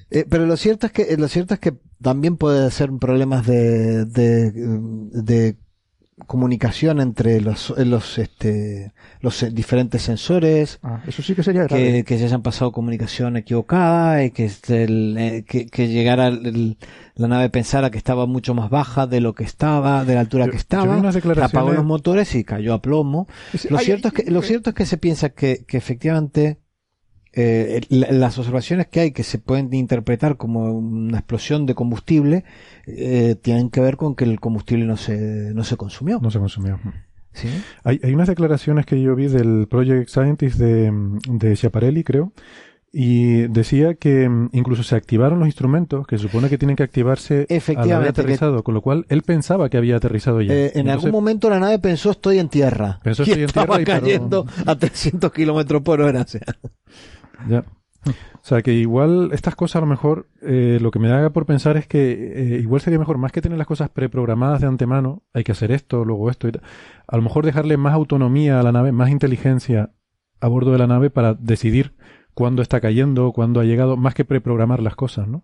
Eh, 0.09 0.25
pero 0.29 0.45
lo 0.45 0.57
cierto 0.57 0.87
es 0.87 0.93
que 0.93 1.17
lo 1.17 1.27
cierto 1.27 1.53
es 1.53 1.59
que 1.59 1.77
también 2.01 2.37
puede 2.37 2.69
ser 2.71 2.91
problemas 2.99 3.45
de, 3.45 4.05
de, 4.05 4.51
de 4.51 5.57
comunicación 6.25 6.99
entre 6.99 7.41
los, 7.41 7.73
los, 7.77 8.17
este, 8.17 8.93
los 9.21 9.45
diferentes 9.53 10.01
sensores. 10.01 10.79
Ah, 10.81 11.01
eso 11.07 11.21
sí 11.21 11.35
que 11.35 11.43
sería 11.43 11.67
Que, 11.67 12.03
que 12.03 12.17
se 12.17 12.25
hayan 12.25 12.41
pasado 12.41 12.71
comunicación 12.71 13.37
equivocada 13.37 14.23
y 14.23 14.31
que, 14.31 14.45
este, 14.45 14.85
eh, 14.85 15.45
que, 15.47 15.67
que, 15.67 15.87
llegara 15.87 16.31
la 16.31 17.27
nave 17.27 17.49
pensara 17.49 17.91
que 17.91 17.97
estaba 17.97 18.25
mucho 18.25 18.55
más 18.55 18.69
baja 18.69 19.05
de 19.05 19.21
lo 19.21 19.35
que 19.35 19.43
estaba, 19.43 20.05
de 20.05 20.15
la 20.15 20.21
altura 20.21 20.47
que 20.47 20.57
estaba. 20.57 20.99
Apagó 21.43 21.71
los 21.71 21.85
motores 21.85 22.33
y 22.35 22.43
cayó 22.43 22.73
a 22.73 22.81
plomo. 22.81 23.27
Lo 23.69 23.77
cierto 23.77 24.07
es 24.07 24.13
que, 24.15 24.31
lo 24.31 24.41
cierto 24.41 24.71
es 24.71 24.75
que 24.75 24.85
se 24.85 24.97
piensa 24.97 25.29
que, 25.29 25.65
que 25.65 25.77
efectivamente 25.77 26.57
eh, 27.39 27.81
las 27.89 28.39
observaciones 28.39 28.87
que 28.87 28.99
hay 28.99 29.11
que 29.11 29.21
se 29.21 29.37
pueden 29.37 29.71
interpretar 29.71 30.37
como 30.37 30.73
una 30.73 31.19
explosión 31.19 31.67
de 31.67 31.75
combustible 31.75 32.43
eh, 32.87 33.35
tienen 33.39 33.69
que 33.69 33.79
ver 33.79 33.95
con 33.95 34.15
que 34.15 34.23
el 34.23 34.39
combustible 34.39 34.85
no 34.85 34.97
se, 34.97 35.53
no 35.53 35.63
se 35.63 35.77
consumió. 35.77 36.19
No 36.19 36.31
se 36.31 36.39
consumió. 36.39 36.79
¿Sí? 37.33 37.47
Hay, 37.83 37.99
hay 38.01 38.15
unas 38.15 38.27
declaraciones 38.27 38.87
que 38.87 38.99
yo 38.99 39.15
vi 39.15 39.27
del 39.27 39.67
Project 39.69 40.09
Scientist 40.09 40.57
de, 40.57 40.91
de 41.29 41.55
Schiaparelli, 41.55 42.03
creo, 42.03 42.33
y 42.91 43.47
decía 43.49 43.93
que 43.93 44.27
mm, 44.27 44.49
incluso 44.53 44.81
se 44.81 44.95
activaron 44.95 45.37
los 45.37 45.47
instrumentos 45.47 46.07
que 46.07 46.17
se 46.17 46.23
supone 46.23 46.49
que 46.49 46.57
tienen 46.57 46.75
que 46.75 46.81
activarse 46.81 47.45
al 47.75 47.91
haber 47.91 48.09
aterrizado, 48.09 48.63
con 48.63 48.73
lo 48.73 48.81
cual 48.81 49.05
él 49.09 49.21
pensaba 49.21 49.69
que 49.69 49.77
había 49.77 49.97
aterrizado 49.97 50.41
ya. 50.41 50.53
Eh, 50.53 50.71
en 50.73 50.89
algún 50.89 51.11
momento 51.11 51.51
la 51.51 51.59
nave 51.59 51.77
pensó 51.77 52.09
estoy 52.09 52.39
en 52.39 52.49
tierra. 52.49 52.99
Pensó 53.03 53.21
estoy 53.21 53.39
en 53.43 53.45
estaba 53.45 53.77
tierra 53.77 53.99
cayendo 53.99 54.47
a 54.65 54.75
300 54.75 55.31
kilómetros 55.31 55.83
por 55.83 56.01
hora. 56.01 56.21
O 56.21 56.27
sea. 56.27 56.41
Ya. 57.47 57.63
O 58.07 58.39
sea, 58.41 58.61
que 58.61 58.73
igual 58.73 59.31
estas 59.33 59.55
cosas 59.55 59.77
a 59.77 59.81
lo 59.81 59.87
mejor 59.87 60.27
eh, 60.41 60.79
lo 60.81 60.91
que 60.91 60.99
me 60.99 61.09
da 61.09 61.29
por 61.31 61.45
pensar 61.45 61.77
es 61.77 61.87
que 61.87 62.55
eh, 62.55 62.59
igual 62.59 62.81
sería 62.81 62.99
mejor, 62.99 63.17
más 63.17 63.31
que 63.31 63.41
tener 63.41 63.57
las 63.57 63.67
cosas 63.67 63.89
preprogramadas 63.89 64.61
de 64.61 64.67
antemano, 64.67 65.23
hay 65.33 65.43
que 65.43 65.51
hacer 65.51 65.71
esto, 65.71 66.05
luego 66.05 66.29
esto 66.29 66.47
y 66.47 66.51
a 67.07 67.15
lo 67.17 67.21
mejor 67.21 67.45
dejarle 67.45 67.75
más 67.77 67.93
autonomía 67.93 68.59
a 68.59 68.63
la 68.63 68.71
nave, 68.71 68.91
más 68.91 69.09
inteligencia 69.09 69.91
a 70.39 70.47
bordo 70.47 70.71
de 70.71 70.77
la 70.77 70.87
nave 70.87 71.09
para 71.09 71.33
decidir 71.33 71.95
cuándo 72.33 72.61
está 72.61 72.79
cayendo, 72.79 73.31
cuándo 73.31 73.59
ha 73.59 73.65
llegado, 73.65 73.97
más 73.97 74.13
que 74.13 74.23
preprogramar 74.25 74.81
las 74.81 74.95
cosas, 74.95 75.27
¿no? 75.27 75.43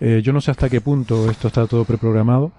Eh, 0.00 0.20
yo 0.22 0.32
no 0.34 0.42
sé 0.42 0.50
hasta 0.50 0.68
qué 0.68 0.82
punto 0.82 1.30
esto 1.30 1.48
está 1.48 1.66
todo 1.66 1.84
preprogramado 1.86 2.52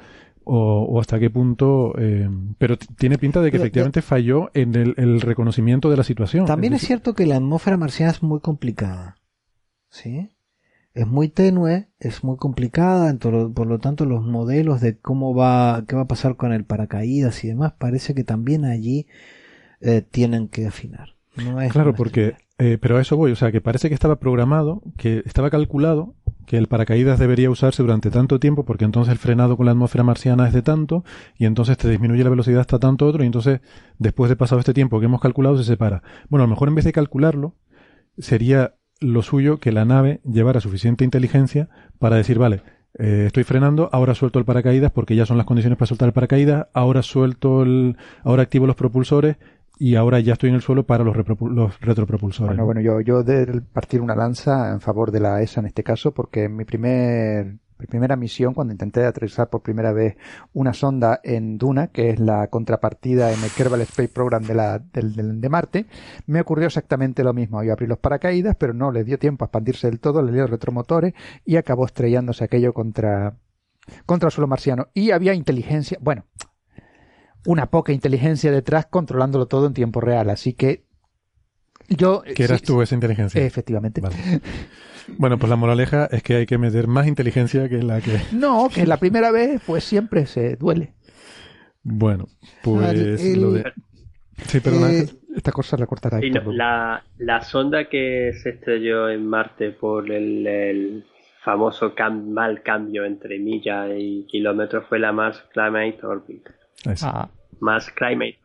o, 0.50 1.00
hasta 1.00 1.20
qué 1.20 1.30
punto, 1.30 1.94
eh, 1.98 2.30
pero 2.58 2.78
tiene 2.78 3.18
pinta 3.18 3.42
de 3.42 3.52
que 3.52 3.58
efectivamente 3.58 4.02
falló 4.02 4.50
en 4.54 4.76
el, 4.76 5.22
reconocimiento 5.22 5.90
de 5.90 5.98
la 5.98 6.04
situación. 6.04 6.46
También 6.46 6.74
es, 6.74 6.82
cierto 6.82 7.14
que 7.14 7.26
la 7.26 7.36
atmósfera 7.36 7.78
marciana 7.78 8.12
es 8.12 8.24
muy 8.24 8.40
complicada, 8.40 9.18
¿sí? 9.90 10.30
Es 10.94 11.06
muy 11.06 11.30
tenue, 11.30 11.90
es 12.00 12.24
muy 12.24 12.38
complicada, 12.38 13.16
por 13.18 13.68
lo 13.68 13.80
tanto 13.80 14.06
los 14.06 14.26
modelos 14.26 14.82
de 14.82 14.98
cómo 14.98 15.36
va, 15.36 15.84
qué 15.88 15.96
va 15.96 16.04
a 16.04 16.08
pasar 16.08 16.38
con 16.38 16.54
el 16.54 16.66
paracaídas 16.66 17.44
y 17.44 17.50
demás, 17.50 17.74
parece 17.78 18.16
que 18.16 18.24
también 18.24 18.66
allí 18.66 19.08
eh, 19.82 20.02
tienen 20.02 20.48
que 20.48 20.66
afinar. 20.66 21.16
No 21.36 21.62
es 21.62 21.72
claro, 21.72 21.94
porque, 21.94 22.36
eh, 22.58 22.80
pero 22.82 22.98
a 22.98 23.02
eso 23.02 23.16
voy, 23.16 23.32
o 23.32 23.36
sea, 23.36 23.52
que 23.52 23.62
parece 23.62 23.90
que 23.90 23.94
estaba 23.94 24.16
programado, 24.16 24.82
que 24.98 25.22
estaba 25.26 25.52
calculado 25.52 26.16
que 26.48 26.58
el 26.58 26.68
paracaídas 26.68 27.20
debería 27.20 27.52
usarse 27.52 27.84
durante 27.84 28.10
tanto 28.10 28.40
tiempo 28.40 28.64
porque 28.64 28.86
entonces 28.86 29.12
el 29.12 29.18
frenado 29.20 29.58
con 29.58 29.66
la 29.66 29.74
atmósfera 29.74 30.06
marciana 30.06 30.48
es 30.48 30.54
de 30.54 30.62
tanto 30.62 31.04
y 31.38 31.46
entonces 31.46 31.78
te 31.78 31.90
disminuye 31.90 32.24
la 32.24 32.30
velocidad 32.30 32.62
hasta 32.62 32.80
tanto 32.80 33.06
otro 33.06 33.22
y 33.24 33.28
entonces 33.28 33.60
después 34.00 34.30
de 34.30 34.38
pasado 34.38 34.60
este 34.60 34.74
tiempo 34.74 35.00
que 35.00 35.06
hemos 35.06 35.20
calculado 35.20 35.58
se 35.58 35.66
separa. 35.66 36.02
Bueno, 36.30 36.46
a 36.46 36.48
lo 36.48 36.52
mejor 36.52 36.70
en 36.70 36.76
vez 36.76 36.86
de 36.86 36.94
calcularlo 36.94 37.54
sería 38.18 38.76
lo 39.02 39.24
suyo 39.24 39.60
que 39.60 39.74
la 39.74 39.84
nave 39.84 40.22
llevara 40.24 40.62
suficiente 40.62 41.04
inteligencia 41.04 41.70
para 42.00 42.16
decir, 42.16 42.40
vale, 42.40 42.62
eh, 42.98 43.26
estoy 43.28 43.44
frenando, 43.44 43.90
ahora 43.92 44.16
suelto 44.16 44.40
el 44.40 44.46
paracaídas 44.46 44.92
porque 44.92 45.18
ya 45.18 45.26
son 45.26 45.36
las 45.38 45.46
condiciones 45.46 45.78
para 45.78 45.88
soltar 45.88 46.08
el 46.08 46.14
paracaídas, 46.14 46.68
ahora 46.74 47.04
suelto 47.04 47.62
el, 47.62 47.98
ahora 48.24 48.44
activo 48.44 48.68
los 48.68 48.78
propulsores 48.78 49.36
y 49.80 49.96
ahora 49.96 50.20
ya 50.20 50.34
estoy 50.34 50.50
en 50.50 50.56
el 50.56 50.62
suelo 50.62 50.86
para 50.86 51.04
los, 51.04 51.16
los 51.16 51.80
retropropulsores. 51.80 52.50
Bueno, 52.50 52.66
bueno, 52.66 52.82
yo, 52.82 53.02
yo 53.02 53.24
de 53.24 53.62
partir 53.74 54.02
una 54.02 54.16
lanza 54.16 54.72
en 54.72 54.82
favor 54.82 55.12
de 55.12 55.20
la 55.20 55.42
ESA 55.42 55.62
en 55.62 55.68
este 55.68 55.84
caso, 55.84 56.14
porque 56.14 56.46
en 56.46 56.56
mi 56.56 56.66
primer 56.66 57.60
mi 57.80 57.86
primera 57.86 58.16
misión, 58.16 58.54
cuando 58.54 58.74
intenté 58.74 59.06
aterrizar 59.06 59.50
por 59.50 59.62
primera 59.62 59.92
vez 59.92 60.18
una 60.54 60.74
sonda 60.74 61.20
en 61.24 61.58
Duna, 61.58 61.88
que 61.88 62.10
es 62.10 62.20
la 62.20 62.48
contrapartida 62.48 63.32
en 63.32 63.44
el 63.44 63.52
Kerbal 63.52 63.82
Space 63.82 64.10
Program 64.10 64.44
de, 64.44 64.56
la, 64.56 64.80
de 64.80 65.50
Marte, 65.50 65.86
me 66.26 66.42
ocurrió 66.42 66.68
exactamente 66.68 67.24
lo 67.24 67.34
mismo. 67.34 67.64
Yo 67.64 67.74
abrí 67.74 67.86
los 67.86 68.00
paracaídas, 68.00 68.56
pero 68.56 68.74
no 68.74 68.92
le 68.92 69.04
dio 69.04 69.20
tiempo 69.20 69.46
a 69.46 69.48
expandirse 69.48 69.88
del 69.88 70.00
todo, 70.00 70.24
le 70.24 70.32
dio 70.32 70.48
retromotores 70.48 71.14
y 71.46 71.58
acabó 71.58 71.86
estrellándose 71.86 72.44
aquello 72.44 72.74
contra, 72.74 73.38
contra 74.08 74.28
el 74.28 74.32
suelo 74.32 74.48
marciano. 74.48 74.88
Y 74.96 75.12
había 75.12 75.36
inteligencia, 75.36 76.00
bueno, 76.02 76.26
una 77.48 77.68
poca 77.68 77.94
inteligencia 77.94 78.52
detrás 78.52 78.88
controlándolo 78.88 79.46
todo 79.46 79.68
en 79.68 79.74
tiempo 79.74 80.02
real. 80.02 80.30
Así 80.30 80.52
que 80.52 80.84
yo... 81.88 82.22
¿Qué 82.36 82.44
eras 82.44 82.62
tú 82.62 82.82
esa 82.82 82.94
inteligencia? 82.94 83.42
Efectivamente. 83.44 84.02
Bueno, 85.18 85.38
pues 85.38 85.50
la 85.50 85.56
moraleja 85.56 86.08
es 86.12 86.22
que 86.22 86.36
hay 86.36 86.46
que 86.46 86.58
meter 86.58 86.88
más 86.88 87.08
inteligencia 87.08 87.70
que 87.70 87.82
la 87.82 88.02
que... 88.02 88.20
No, 88.34 88.68
que 88.68 88.86
la 88.86 88.98
primera 88.98 89.32
vez 89.32 89.62
pues 89.66 89.86
siempre 89.86 90.26
se 90.26 90.58
duele. 90.58 90.94
Bueno, 91.82 92.28
pues 92.62 93.38
lo 93.38 93.54
de... 93.54 93.72
Sí, 94.48 94.60
perdona, 94.60 94.92
eh, 94.92 95.08
esta 95.34 95.54
cosa 95.54 95.78
la 95.78 95.88
cortará. 95.88 96.20
la, 96.52 97.06
la 97.18 97.42
sonda 97.42 97.88
que 97.88 98.34
se 98.34 98.50
estrelló 98.50 99.10
en 99.10 99.26
Marte 99.26 99.72
por 99.72 100.12
el, 100.12 101.06
famoso 101.46 101.94
mal 102.12 102.62
cambio 102.62 103.06
entre 103.06 103.40
milla 103.40 103.88
y 103.98 104.26
kilómetros 104.26 104.86
fue 104.90 105.00
la 105.00 105.14
Mars 105.14 105.42
Climate 105.54 106.06
Orbit. 106.06 106.57
Ah. 107.02 107.30
Más 107.60 107.90
Climate 107.92 108.38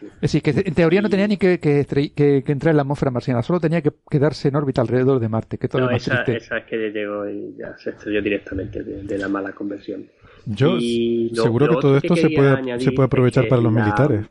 Es 0.00 0.20
decir, 0.20 0.42
que 0.42 0.50
en 0.50 0.74
teoría 0.74 1.02
no 1.02 1.08
tenía 1.08 1.28
ni 1.28 1.36
que, 1.36 1.58
que, 1.58 2.42
entrar 2.46 2.70
en 2.72 2.76
la 2.76 2.82
atmósfera 2.82 3.10
marciana, 3.10 3.42
solo 3.42 3.60
tenía 3.60 3.82
que 3.82 3.92
quedarse 4.10 4.48
en 4.48 4.56
órbita 4.56 4.80
alrededor 4.80 5.20
de 5.20 5.28
Marte. 5.28 5.58
Que 5.58 5.68
todo 5.68 5.82
no, 5.82 5.90
esa, 5.90 6.22
esa, 6.22 6.58
es 6.58 6.64
que 6.64 6.76
llegó 6.90 7.28
y 7.28 7.56
ya 7.58 7.76
se 7.76 7.90
estrelló 7.90 8.22
directamente 8.22 8.82
de, 8.82 9.18
la 9.18 9.28
mala 9.28 9.52
conversión. 9.52 10.06
Yo 10.46 10.78
seguro 10.80 11.68
que 11.68 11.80
todo 11.80 11.96
esto 11.96 12.16
se 12.16 12.30
puede, 12.30 12.80
se 12.80 12.92
puede 12.92 13.06
aprovechar 13.06 13.48
para 13.48 13.62
los 13.62 13.72
militares. 13.72 14.26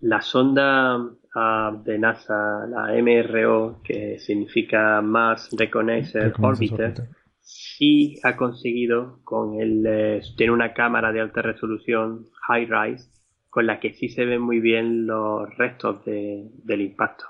La 0.00 0.20
sonda 0.20 0.96
uh, 0.96 1.82
de 1.82 1.98
NASA, 1.98 2.66
la 2.68 2.92
MRO, 3.02 3.80
que 3.82 4.18
significa 4.20 5.00
Mars 5.02 5.48
Reconnaissance 5.58 6.32
Orbiter, 6.40 7.08
sí 7.48 8.16
ha 8.24 8.36
conseguido 8.36 9.20
con 9.24 9.58
el 9.58 9.84
eh, 9.86 10.20
tiene 10.36 10.52
una 10.52 10.74
cámara 10.74 11.12
de 11.12 11.20
alta 11.20 11.40
resolución 11.40 12.26
high 12.46 12.66
rise 12.66 13.08
con 13.48 13.66
la 13.66 13.80
que 13.80 13.94
sí 13.94 14.10
se 14.10 14.26
ven 14.26 14.42
muy 14.42 14.60
bien 14.60 15.06
los 15.06 15.48
restos 15.56 16.04
del 16.04 16.80
impacto. 16.80 17.24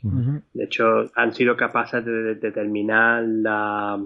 De 0.00 0.64
hecho, 0.64 1.10
han 1.14 1.34
sido 1.34 1.56
capaces 1.56 2.04
de, 2.04 2.36
determinar 2.36 3.22
la, 3.24 4.02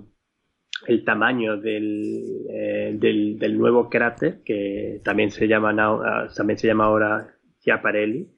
el 0.86 1.04
tamaño 1.04 1.58
del, 1.58 2.46
eh, 2.50 2.96
del, 2.98 3.38
del, 3.38 3.58
nuevo 3.58 3.88
cráter, 3.88 4.42
que 4.44 5.00
también 5.04 5.30
se 5.30 5.46
llama, 5.46 5.74
ah, 5.78 6.28
también 6.34 6.58
se 6.58 6.66
llama 6.66 6.86
ahora 6.86 7.34
Chiaparelli, 7.60 8.28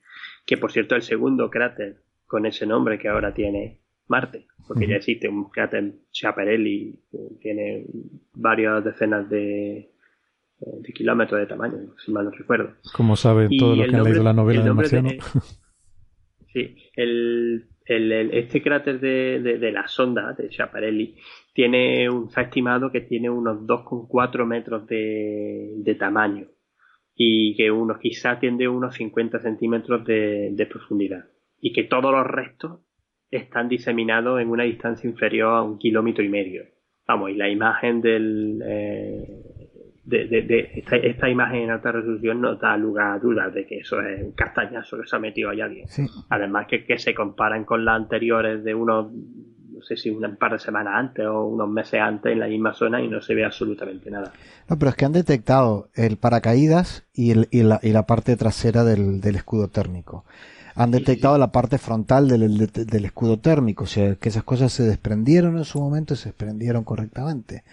que 0.44 0.58
por 0.58 0.70
cierto 0.70 0.96
es 0.96 1.04
el 1.04 1.08
segundo 1.08 1.48
cráter 1.48 2.02
con 2.26 2.44
ese 2.44 2.66
nombre 2.66 2.98
que 2.98 3.08
ahora 3.08 3.32
tiene 3.32 3.83
Marte, 4.08 4.46
porque 4.68 4.86
ya 4.86 4.96
existe 4.96 5.28
un 5.28 5.48
cráter 5.50 5.94
Chiaparelli 6.10 7.00
que 7.10 7.18
tiene 7.40 7.86
varias 8.34 8.84
decenas 8.84 9.28
de, 9.30 9.90
de 10.58 10.92
kilómetros 10.92 11.40
de 11.40 11.46
tamaño, 11.46 11.94
si 11.98 12.12
mal 12.12 12.26
no 12.26 12.30
recuerdo. 12.30 12.74
Como 12.94 13.16
saben 13.16 13.50
todos 13.58 13.78
los 13.78 13.88
que 13.88 13.96
han 13.96 14.04
leído 14.04 14.22
la 14.22 14.32
novela 14.32 14.62
de 14.62 14.72
Marciano. 14.72 15.10
sí, 16.52 16.76
el, 16.96 17.66
el, 17.86 18.12
este 18.32 18.62
cráter 18.62 19.00
de, 19.00 19.40
de, 19.40 19.72
la 19.72 19.86
sonda 19.86 20.32
de 20.32 20.48
Schiaparelli 20.48 21.16
tiene 21.52 22.08
un, 22.08 22.30
se 22.30 22.40
ha 22.40 22.44
estimado 22.44 22.90
que 22.90 23.02
tiene 23.02 23.28
unos 23.28 23.66
2,4 23.66 24.46
metros 24.46 24.86
de, 24.86 25.72
de, 25.76 25.94
tamaño 25.94 26.46
y 27.14 27.54
que 27.56 27.70
unos 27.70 27.98
quizá 27.98 28.38
tiene 28.38 28.68
unos 28.68 28.94
50 28.94 29.40
centímetros 29.40 30.04
de, 30.04 30.50
de, 30.52 30.66
profundidad 30.66 31.26
y 31.60 31.72
que 31.72 31.84
todos 31.84 32.10
los 32.10 32.26
restos 32.26 32.80
están 33.36 33.68
diseminados 33.68 34.40
en 34.40 34.48
una 34.50 34.64
distancia 34.64 35.08
inferior 35.08 35.54
a 35.54 35.62
un 35.62 35.78
kilómetro 35.78 36.22
y 36.24 36.28
medio. 36.28 36.64
Vamos, 37.06 37.30
y 37.30 37.34
la 37.34 37.48
imagen 37.48 38.00
del, 38.00 38.62
eh, 38.64 39.54
de, 40.04 40.26
de, 40.26 40.70
esta, 40.76 40.96
esta, 40.96 41.28
imagen 41.28 41.62
en 41.62 41.70
alta 41.70 41.92
resolución 41.92 42.40
no 42.40 42.56
da 42.56 42.76
lugar 42.76 43.12
a 43.12 43.18
dudas 43.18 43.52
de 43.52 43.66
que 43.66 43.78
eso 43.78 44.00
es 44.00 44.22
un 44.22 44.32
castañazo 44.32 45.00
que 45.00 45.06
se 45.06 45.16
ha 45.16 45.18
metido 45.18 45.50
ahí 45.50 45.60
alguien. 45.60 45.86
Además 46.28 46.66
que, 46.68 46.84
que 46.84 46.98
se 46.98 47.14
comparan 47.14 47.64
con 47.64 47.84
las 47.84 47.96
anteriores 47.96 48.64
de 48.64 48.74
unos, 48.74 49.12
no 49.12 49.82
sé 49.82 49.96
si 49.96 50.10
un 50.10 50.36
par 50.36 50.52
de 50.52 50.58
semanas 50.58 50.94
antes 50.96 51.26
o 51.26 51.46
unos 51.46 51.68
meses 51.68 52.00
antes 52.00 52.32
en 52.32 52.40
la 52.40 52.46
misma 52.46 52.74
zona 52.74 53.02
y 53.02 53.08
no 53.08 53.20
se 53.20 53.34
ve 53.34 53.44
absolutamente 53.44 54.10
nada. 54.10 54.32
No, 54.68 54.78
pero 54.78 54.90
es 54.90 54.96
que 54.96 55.04
han 55.06 55.12
detectado 55.12 55.88
el 55.94 56.16
paracaídas 56.16 57.06
y, 57.12 57.30
el, 57.30 57.48
y, 57.50 57.62
la, 57.62 57.80
y 57.82 57.90
la 57.90 58.06
parte 58.06 58.36
trasera 58.36 58.84
del, 58.84 59.20
del 59.20 59.36
escudo 59.36 59.68
térmico 59.68 60.24
han 60.74 60.90
detectado 60.90 61.38
la 61.38 61.52
parte 61.52 61.78
frontal 61.78 62.28
del, 62.28 62.56
del, 62.58 63.04
escudo 63.04 63.38
térmico, 63.38 63.84
o 63.84 63.86
sea, 63.86 64.16
que 64.16 64.28
esas 64.28 64.44
cosas 64.44 64.72
se 64.72 64.82
desprendieron 64.82 65.56
en 65.56 65.64
su 65.64 65.80
momento 65.80 66.14
y 66.14 66.16
se 66.16 66.30
desprendieron 66.30 66.84
correctamente. 66.84 67.64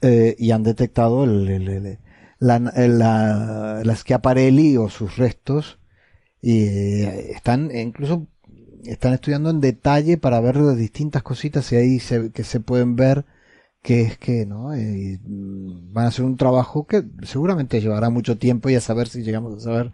Eh, 0.00 0.34
y 0.38 0.50
han 0.52 0.62
detectado 0.62 1.24
el, 1.24 1.48
el, 1.48 1.98
la, 2.38 2.58
la, 2.58 3.82
la 3.84 3.96
Schiaparelli 3.96 4.76
o 4.78 4.88
sus 4.88 5.16
restos 5.18 5.78
y 6.40 6.62
eh, 6.64 7.32
están 7.32 7.70
incluso 7.74 8.26
están 8.84 9.12
estudiando 9.12 9.50
en 9.50 9.60
detalle 9.60 10.16
para 10.16 10.40
ver 10.40 10.58
distintas 10.74 11.22
cositas 11.22 11.70
y 11.72 11.76
ahí 11.76 12.00
se, 12.00 12.32
que 12.32 12.44
se 12.44 12.60
pueden 12.60 12.96
ver 12.96 13.26
que 13.82 14.02
es 14.02 14.18
que 14.18 14.46
no 14.46 14.70
mm, 14.70 15.92
van 15.92 16.06
a 16.06 16.08
hacer 16.08 16.24
un 16.24 16.36
trabajo 16.36 16.86
que 16.86 17.04
seguramente 17.22 17.80
llevará 17.80 18.10
mucho 18.10 18.38
tiempo 18.38 18.70
y 18.70 18.74
a 18.74 18.80
saber 18.80 19.08
si 19.08 19.22
llegamos 19.22 19.54
a 19.56 19.60
saber 19.60 19.92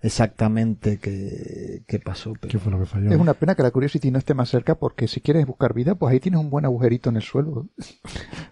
exactamente 0.00 0.98
qué, 0.98 1.82
qué 1.86 1.98
pasó. 1.98 2.34
¿Qué 2.34 2.58
fue 2.58 2.72
lo 2.72 2.78
que 2.78 2.86
falló? 2.86 3.10
Es 3.10 3.18
una 3.18 3.34
pena 3.34 3.54
que 3.54 3.62
la 3.62 3.70
Curiosity 3.70 4.10
no 4.10 4.18
esté 4.18 4.34
más 4.34 4.48
cerca 4.48 4.76
porque 4.76 5.08
si 5.08 5.20
quieres 5.20 5.46
buscar 5.46 5.74
vida, 5.74 5.94
pues 5.94 6.12
ahí 6.12 6.20
tienes 6.20 6.40
un 6.40 6.50
buen 6.50 6.64
agujerito 6.64 7.10
en 7.10 7.16
el 7.16 7.22
suelo. 7.22 7.66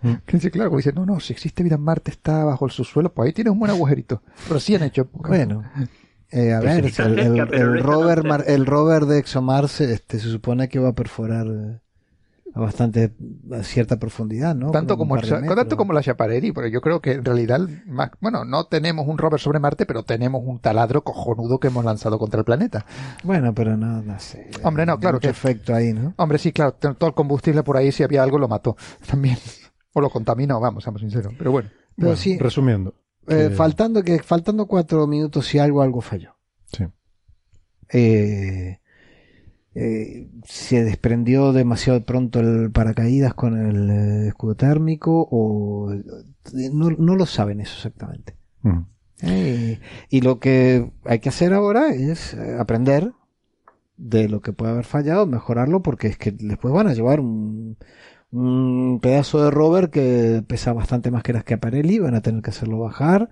Mm. 0.03 0.17
dice, 0.31 0.51
claro, 0.51 0.77
dice, 0.77 0.93
no, 0.93 1.07
no, 1.07 1.21
si 1.21 1.33
existe 1.33 1.63
vida 1.63 1.77
en 1.77 1.81
Marte 1.81 2.11
está 2.11 2.45
bajo 2.45 2.67
el 2.67 2.71
subsuelo, 2.71 3.13
pues 3.15 3.27
ahí 3.27 3.33
tienes 3.33 3.53
un 3.53 3.59
buen 3.59 3.71
agujerito. 3.71 4.23
Pero 4.47 4.61
sí 4.61 4.75
han 4.75 4.83
hecho. 4.83 5.09
Bueno. 5.11 5.65
Eh, 6.31 6.53
a 6.53 6.61
ver, 6.61 6.85
el, 6.85 7.39
el, 7.55 7.83
rover, 7.83 8.23
el 8.47 8.67
rover 8.67 9.07
de 9.07 9.21
ExoMars 9.21 9.81
este, 9.81 10.19
se 10.19 10.29
supone 10.29 10.69
que 10.69 10.79
va 10.79 10.91
a 10.91 10.95
perforar 10.95 11.47
eh, 11.47 11.81
a 12.57 12.61
bastante 12.61 13.13
a 13.53 13.63
cierta 13.63 13.99
profundidad, 13.99 14.55
¿no? 14.55 14.71
Tanto 14.71 14.97
como, 14.97 15.19
tanto 15.19 15.77
como 15.77 15.93
la 15.93 16.03
Chaparelli, 16.03 16.53
porque 16.53 16.71
yo 16.71 16.81
creo 16.81 17.03
que 17.03 17.13
en 17.13 17.25
realidad, 17.25 17.61
más, 17.87 18.13
bueno, 18.19 18.47
no 18.47 18.65
tenemos 18.65 19.07
un 19.07 19.19
rover 19.19 19.39
sobre 19.39 19.59
Marte, 19.59 19.85
pero 19.85 20.05
tenemos 20.05 20.43
un 20.43 20.59
taladro 20.59 21.05
cojonudo 21.05 21.61
que 21.61 21.69
hemos 21.69 21.85
lanzado 21.85 22.19
contra 22.19 22.41
el 22.41 22.47
planeta. 22.47 22.87
Bueno, 23.25 23.55
pero 23.55 23.77
no, 23.77 24.01
no 24.01 24.19
sé. 24.19 24.51
Hombre, 24.63 24.87
no, 24.87 24.99
claro. 24.99 25.19
Mucho 25.19 25.29
efecto 25.29 25.75
ahí, 25.75 25.93
¿no? 25.93 26.15
Hombre, 26.17 26.39
sí, 26.39 26.51
claro, 26.51 26.73
todo 26.73 27.09
el 27.09 27.15
combustible 27.15 27.63
por 27.63 27.77
ahí, 27.77 27.93
si 27.93 28.03
había 28.03 28.23
algo, 28.23 28.39
lo 28.39 28.49
mató 28.49 28.75
también. 29.07 29.37
O 29.93 30.01
lo 30.01 30.09
contaminó, 30.09 30.59
vamos, 30.59 30.83
seamos 30.83 31.03
sinceros. 31.03 31.35
Pero 31.37 31.53
bueno. 31.53 31.69
Pero 31.95 32.17
sí, 32.17 32.39
resumiendo. 32.39 32.95
Eh, 33.29 33.51
faltando 33.51 34.03
que, 34.03 34.23
faltando 34.23 34.67
cuatro 34.67 35.07
minutos 35.07 35.55
y 35.55 35.59
algo, 35.59 35.83
algo 35.83 36.01
falló. 36.01 36.37
Sí. 36.73 36.87
Eh, 37.93 38.79
eh, 39.79 40.31
se 40.45 40.85
desprendió 40.85 41.53
demasiado 41.53 42.03
pronto 42.03 42.41
el 42.41 42.71
paracaídas 42.71 43.35
con 43.35 43.59
el 43.59 43.91
eh, 43.91 44.29
escudo 44.29 44.55
térmico 44.55 45.29
o 45.31 45.93
eh, 45.93 46.71
no, 46.73 46.89
no, 46.91 47.15
lo 47.15 47.27
saben 47.27 47.61
eso 47.61 47.75
exactamente. 47.77 48.35
Mm. 48.63 48.85
y 50.09 50.21
lo 50.23 50.41
que 50.41 50.91
hay 51.05 51.19
que 51.19 51.29
hacer 51.29 51.53
ahora 51.53 51.91
es 51.91 52.35
aprender 52.59 53.13
de 53.99 54.31
lo 54.31 54.41
que 54.41 54.55
puede 54.55 54.73
haber 54.73 54.87
fallado, 54.87 55.27
mejorarlo, 55.27 55.83
porque 55.83 56.09
es 56.09 56.17
que 56.17 56.31
después 56.31 56.73
van 56.73 56.89
a 56.89 56.95
llevar 56.95 57.21
un, 57.21 57.77
un 58.31 58.99
pedazo 59.01 59.45
de 59.45 59.51
rover 59.51 59.91
que 59.91 60.43
pesa 60.47 60.73
bastante 60.73 61.11
más 61.11 61.23
que 61.23 61.35
las 61.35 61.45
que 61.45 61.55
Aparelli, 61.55 61.99
van 61.99 62.15
a 62.15 62.23
tener 62.23 62.43
que 62.43 62.51
hacerlo 62.51 62.79
bajar. 62.79 63.29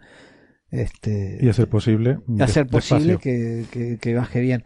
Este, 0.71 1.39
y 1.41 1.49
hacer 1.49 1.69
posible, 1.69 2.19
hacer 2.41 2.67
posible 2.67 3.19
que, 3.19 3.65
que, 3.71 3.97
que, 3.99 4.15
baje 4.15 4.41
bien. 4.41 4.65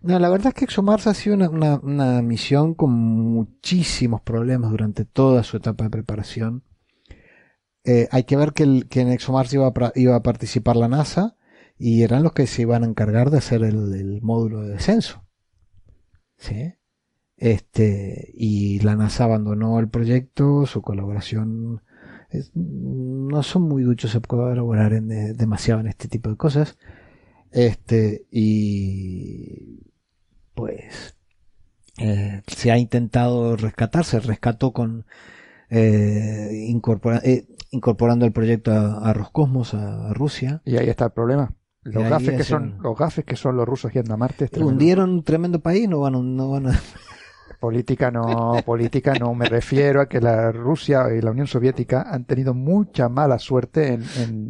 No, 0.00 0.18
la 0.18 0.28
verdad 0.28 0.48
es 0.48 0.54
que 0.54 0.64
ExoMars 0.64 1.06
ha 1.08 1.14
sido 1.14 1.34
una, 1.34 1.80
una, 1.80 2.22
misión 2.22 2.74
con 2.74 2.92
muchísimos 2.92 4.20
problemas 4.20 4.70
durante 4.70 5.04
toda 5.04 5.42
su 5.42 5.56
etapa 5.56 5.84
de 5.84 5.90
preparación. 5.90 6.62
Eh, 7.84 8.08
hay 8.12 8.24
que 8.24 8.36
ver 8.36 8.52
que, 8.52 8.62
en 8.62 9.08
ExoMars 9.08 9.52
iba 9.54 9.66
a, 9.66 9.92
iba 9.96 10.14
a 10.14 10.22
participar 10.22 10.76
la 10.76 10.88
NASA 10.88 11.36
y 11.78 12.02
eran 12.02 12.22
los 12.22 12.32
que 12.32 12.46
se 12.46 12.62
iban 12.62 12.84
a 12.84 12.86
encargar 12.86 13.30
de 13.30 13.38
hacer 13.38 13.62
el, 13.64 14.20
módulo 14.22 14.62
de 14.62 14.70
descenso. 14.70 15.24
¿Sí? 16.36 16.74
Este, 17.36 18.32
y 18.34 18.80
la 18.80 18.94
NASA 18.94 19.24
abandonó 19.24 19.80
el 19.80 19.88
proyecto, 19.88 20.66
su 20.66 20.82
colaboración 20.82 21.82
no 22.54 23.42
son 23.42 23.62
muy 23.62 23.82
duchos 23.82 24.14
a 24.14 24.20
colaborar 24.20 24.92
en, 24.92 25.08
demasiado 25.36 25.80
en 25.80 25.86
este 25.88 26.08
tipo 26.08 26.30
de 26.30 26.36
cosas. 26.36 26.76
Este, 27.52 28.26
y 28.30 29.80
pues 30.54 31.16
eh, 31.98 32.42
se 32.46 32.70
ha 32.70 32.78
intentado 32.78 33.56
rescatar, 33.56 34.04
se 34.04 34.20
rescató 34.20 34.72
con 34.72 35.06
eh, 35.70 36.64
incorpora, 36.68 37.20
eh, 37.24 37.46
incorporando 37.70 38.26
el 38.26 38.32
proyecto 38.32 38.72
a, 38.72 39.08
a 39.08 39.12
Roscosmos, 39.12 39.74
a, 39.74 40.10
a, 40.10 40.14
Rusia. 40.14 40.62
Y 40.64 40.76
ahí 40.76 40.88
está 40.88 41.06
el 41.06 41.12
problema. 41.12 41.54
Los 41.82 42.08
gafes, 42.08 42.36
que 42.36 42.44
son, 42.44 42.78
los 42.82 42.98
gafes 42.98 43.24
que 43.24 43.36
son 43.36 43.56
los 43.56 43.66
rusos 43.66 43.92
yendo 43.92 44.12
a 44.12 44.16
Marte. 44.16 44.50
Hundieron 44.60 45.10
un 45.10 45.22
tremendo 45.22 45.60
país, 45.60 45.88
no 45.88 46.00
van, 46.00 46.36
no 46.36 46.50
van 46.50 46.66
a... 46.68 46.80
Política 47.58 48.10
no, 48.12 48.56
política 48.64 49.14
no. 49.14 49.34
Me 49.34 49.46
refiero 49.46 50.00
a 50.00 50.06
que 50.06 50.20
la 50.20 50.52
Rusia 50.52 51.12
y 51.12 51.20
la 51.20 51.32
Unión 51.32 51.48
Soviética 51.48 52.02
han 52.02 52.24
tenido 52.24 52.54
mucha 52.54 53.08
mala 53.08 53.38
suerte 53.40 53.94
en, 53.94 54.04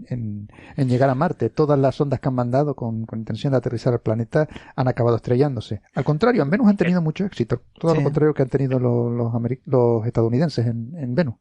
en, 0.08 0.48
en, 0.76 0.88
llegar 0.88 1.08
a 1.08 1.14
Marte. 1.14 1.48
Todas 1.48 1.78
las 1.78 1.98
ondas 2.00 2.20
que 2.20 2.28
han 2.28 2.34
mandado 2.34 2.76
con, 2.76 3.06
con, 3.06 3.18
intención 3.18 3.52
de 3.52 3.56
aterrizar 3.56 3.94
al 3.94 4.00
planeta 4.00 4.46
han 4.76 4.88
acabado 4.88 5.16
estrellándose. 5.16 5.80
Al 5.94 6.04
contrario, 6.04 6.42
en 6.42 6.50
Venus 6.50 6.68
han 6.68 6.76
tenido 6.76 7.00
mucho 7.00 7.24
éxito. 7.24 7.62
Todo 7.78 7.94
lo 7.94 8.02
contrario 8.02 8.34
que 8.34 8.42
han 8.42 8.50
tenido 8.50 8.78
los, 8.78 9.10
los, 9.10 9.32
los 9.64 10.06
estadounidenses 10.06 10.66
en, 10.66 10.92
en 10.96 11.14
Venus. 11.14 11.36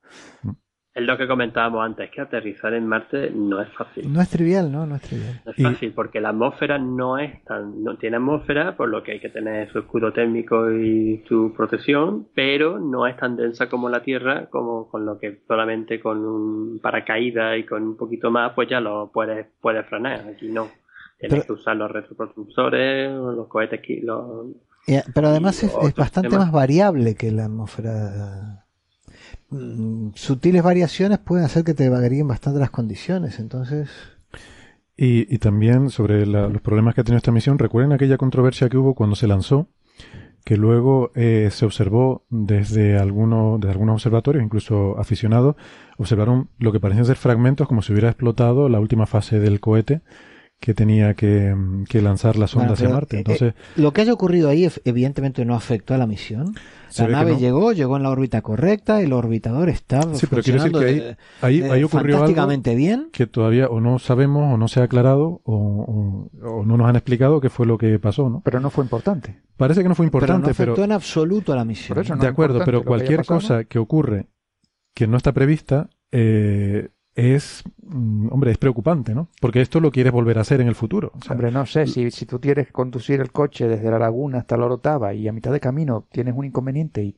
Es 0.98 1.06
lo 1.06 1.16
que 1.16 1.28
comentábamos 1.28 1.86
antes, 1.86 2.10
que 2.10 2.22
aterrizar 2.22 2.74
en 2.74 2.88
Marte 2.88 3.30
no 3.30 3.62
es 3.62 3.70
fácil. 3.74 4.12
No 4.12 4.20
es 4.20 4.30
trivial, 4.30 4.72
¿no? 4.72 4.88
No 4.88 4.96
es 4.96 5.04
trivial. 5.04 5.40
No 5.46 5.52
es 5.52 5.62
fácil, 5.62 5.94
porque 5.94 6.20
la 6.20 6.30
atmósfera 6.30 6.80
no 6.80 7.20
es 7.20 7.44
tan, 7.44 7.84
no 7.84 7.98
tiene 7.98 8.18
atmósfera, 8.18 8.76
por 8.76 8.90
lo 8.90 9.04
que 9.04 9.12
hay 9.12 9.20
que 9.20 9.30
tener 9.30 9.72
su 9.72 9.78
escudo 9.78 10.12
térmico 10.12 10.72
y 10.72 11.24
su 11.28 11.54
protección, 11.56 12.26
pero 12.34 12.80
no 12.80 13.06
es 13.06 13.16
tan 13.16 13.36
densa 13.36 13.70
como 13.70 13.90
la 13.90 14.02
Tierra, 14.02 14.48
como 14.50 14.90
con 14.90 15.06
lo 15.06 15.20
que 15.20 15.42
solamente 15.48 16.00
con 16.00 16.26
un 16.26 16.80
paracaídas 16.82 17.60
y 17.60 17.64
con 17.64 17.84
un 17.84 17.96
poquito 17.96 18.32
más, 18.32 18.54
pues 18.54 18.68
ya 18.68 18.80
lo 18.80 19.12
puedes, 19.14 19.46
puedes 19.62 19.86
frenar. 19.86 20.28
Aquí 20.28 20.48
no. 20.48 20.68
Tienes 21.20 21.46
que 21.46 21.54
usar 21.54 21.76
los 21.76 21.92
retropropulsores, 21.92 23.12
los 23.12 23.48
cohetes, 23.48 23.82
los... 24.02 24.48
Pero 25.14 25.28
además 25.28 25.62
es, 25.62 25.72
es 25.80 25.94
bastante 25.94 26.36
más 26.36 26.52
variable 26.52 27.14
que 27.14 27.32
la 27.32 27.46
atmósfera 27.46 28.66
sutiles 30.16 30.64
variaciones 30.64 31.20
pueden 31.20 31.46
hacer 31.46 31.64
que 31.64 31.74
te 31.74 31.90
varíen 31.90 32.28
bastante 32.28 32.60
las 32.60 32.72
condiciones, 32.72 33.40
entonces... 33.40 33.90
Y, 34.96 35.34
y 35.34 35.38
también 35.38 35.90
sobre 35.92 36.26
la, 36.26 36.48
los 36.48 36.62
problemas 36.62 36.96
que 36.96 37.02
ha 37.02 37.04
tenido 37.04 37.18
esta 37.18 37.32
misión, 37.32 37.60
recuerden 37.60 37.94
aquella 37.94 38.18
controversia 38.18 38.68
que 38.68 38.78
hubo 38.78 38.96
cuando 38.96 39.16
se 39.16 39.28
lanzó, 39.28 39.70
que 40.48 40.56
luego 40.56 41.12
eh, 41.14 41.50
se 41.52 41.66
observó 41.66 42.26
desde, 42.30 42.98
algunos 42.98 43.60
desde 43.60 43.74
algunos 43.74 43.96
observatorios, 43.96 44.44
incluso 44.44 44.98
aficionados, 44.98 45.58
observaron 45.98 46.50
lo 46.58 46.72
que 46.72 46.80
parecían 46.80 47.06
ser 47.06 47.18
fragmentos 47.18 47.68
como 47.68 47.82
si 47.82 47.92
hubiera 47.92 48.08
explotado 48.08 48.70
la 48.70 48.80
última 48.80 49.06
fase 49.08 49.40
del 49.40 49.60
cohete, 49.60 50.02
que 50.60 50.74
tenía 50.74 51.14
que, 51.14 51.56
que 51.88 52.02
lanzar 52.02 52.36
la 52.36 52.48
sonda 52.48 52.70
Bueno, 52.70 52.74
hacia 52.74 52.90
Marte. 52.90 53.16
eh, 53.18 53.20
Entonces, 53.20 53.54
eh, 53.54 53.56
lo 53.76 53.94
que 53.94 54.02
haya 54.02 54.12
ocurrido 54.14 54.50
ahí 54.50 54.64
ev- 54.66 54.82
evidentemente 54.86 55.46
no 55.46 55.54
afectó 55.56 55.94
a 55.94 55.98
la 55.98 56.08
misión. 56.08 56.56
La 56.98 57.08
nave 57.08 57.34
no. 57.34 57.40
llegó, 57.40 57.72
llegó 57.74 57.98
en 57.98 58.04
la 58.04 58.10
órbita 58.10 58.42
correcta, 58.42 59.02
el 59.02 59.14
orbitador 59.14 59.70
está 59.70 60.02
sí, 60.16 60.26
pero 60.28 60.42
quiero 60.42 60.64
decir 60.64 60.72
funcionando 60.72 60.80
que 60.80 61.18
ahí, 61.46 61.62
ahí 61.62 61.84
ocurrió 61.84 62.16
algo 62.16 62.28
fantásticamente 62.28 62.76
bien. 62.76 63.10
que 63.12 63.28
todavía 63.28 63.68
o 63.68 63.80
no 63.82 64.00
sabemos 64.00 64.54
o 64.54 64.58
no 64.58 64.68
se 64.68 64.80
ha 64.80 64.84
aclarado 64.84 65.42
o, 65.44 66.30
o- 66.34 66.50
o 66.50 66.66
no 66.66 66.78
nos 66.78 66.88
han 66.90 66.96
explicado 66.96 67.40
qué 67.40 67.50
fue 67.50 67.66
lo 67.68 67.78
que 67.78 68.00
pasó, 68.00 68.30
¿no? 68.30 68.42
Pero 68.44 68.60
no 68.60 68.70
fue 68.70 68.84
importante. 68.84 69.40
Parece 69.58 69.84
que 69.84 69.90
no 69.90 69.96
fue 69.96 70.06
Pero 70.10 70.20
no 70.22 70.26
importante, 70.26 70.52
afectó 70.52 70.74
pero, 70.76 70.86
en 70.86 70.92
absoluto 70.94 71.54
a 71.54 71.56
la 71.56 71.66
misión. 71.66 71.96
Por 71.96 72.04
eso 72.04 72.16
no 72.16 72.22
de 72.24 72.28
acuerdo, 72.30 72.56
importante 72.56 72.80
pero 72.80 72.88
cualquier 72.88 73.18
pasado, 73.20 73.40
cosa 73.40 73.64
que 73.66 73.80
ocurre 73.80 74.28
que 74.96 75.08
no 75.08 75.18
está 75.18 75.34
prevista 75.34 75.90
eh, 76.12 76.90
es, 77.18 77.64
mm, 77.84 78.28
hombre, 78.32 78.52
es 78.52 78.58
preocupante, 78.60 79.14
¿no? 79.16 79.28
Porque 79.42 79.60
esto 79.60 79.80
lo 79.80 79.92
quieres 79.92 80.14
volver 80.14 80.38
a 80.38 80.42
hacer 80.42 80.62
en 80.62 80.68
el 80.68 80.76
futuro. 80.76 81.12
O 81.20 81.22
sea, 81.22 81.32
Hombre, 81.34 81.52
no 81.52 81.66
sé, 81.66 81.88
si, 81.88 82.12
si 82.12 82.26
tú 82.28 82.40
quieres 82.40 82.72
conducir 82.72 83.20
el 83.20 83.32
coche 83.32 83.68
desde 83.68 83.90
la 83.90 83.98
laguna 84.00 84.38
hasta 84.38 84.56
la 84.56 84.66
Orotava 84.66 85.14
y 85.16 85.28
a 85.28 85.34
mitad 85.34 85.52
de 85.52 85.60
camino 85.60 86.06
tienes 86.12 86.36
un 86.38 86.46
inconveniente 86.46 87.04
y 87.04 87.18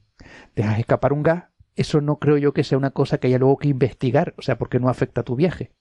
dejas 0.55 0.79
escapar 0.79 1.11
un 1.13 1.21
gas, 1.21 1.43
eso 1.75 1.99
no 2.01 2.15
creo 2.17 2.37
yo 2.37 2.53
que 2.53 2.63
sea 2.63 2.77
una 2.77 2.91
cosa 2.91 3.17
que 3.19 3.27
haya 3.27 3.37
luego 3.39 3.57
que 3.57 3.67
investigar, 3.67 4.33
o 4.37 4.41
sea, 4.41 4.57
porque 4.57 4.79
no 4.79 4.87
afecta 4.89 5.21
a 5.21 5.23
tu 5.25 5.35
viaje. 5.35 5.71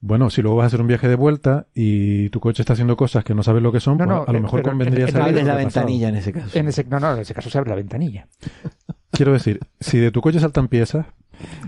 Bueno, 0.00 0.30
si 0.30 0.42
luego 0.42 0.58
vas 0.58 0.64
a 0.64 0.66
hacer 0.68 0.80
un 0.80 0.86
viaje 0.86 1.08
de 1.08 1.16
vuelta 1.16 1.66
y 1.74 2.28
tu 2.30 2.38
coche 2.40 2.62
está 2.62 2.74
haciendo 2.74 2.96
cosas 2.96 3.24
que 3.24 3.34
no 3.34 3.42
sabes 3.42 3.62
lo 3.62 3.72
que 3.72 3.80
son, 3.80 3.96
No, 3.98 4.04
pues 4.04 4.16
no, 4.16 4.24
a 4.28 4.32
lo 4.32 4.40
mejor 4.42 4.62
convendría 4.62 5.04
en- 5.04 5.08
en- 5.08 5.12
saber 5.12 5.28
Abres 5.30 5.42
lo 5.46 5.52
la 5.54 5.58
que 5.58 5.64
pasado. 5.64 5.86
ventanilla 5.86 6.08
en 6.10 6.14
ese 6.16 6.32
caso. 6.32 6.58
En 6.58 6.68
ese, 6.68 6.84
no, 6.84 7.00
no, 7.00 7.14
en 7.14 7.18
ese 7.20 7.34
caso 7.34 7.50
se 7.50 7.58
abre 7.58 7.70
la 7.70 7.76
ventanilla. 7.76 8.28
Quiero 9.12 9.32
decir, 9.32 9.60
si 9.80 9.98
de 9.98 10.10
tu 10.10 10.20
coche 10.20 10.40
saltan 10.40 10.68
piezas 10.68 11.06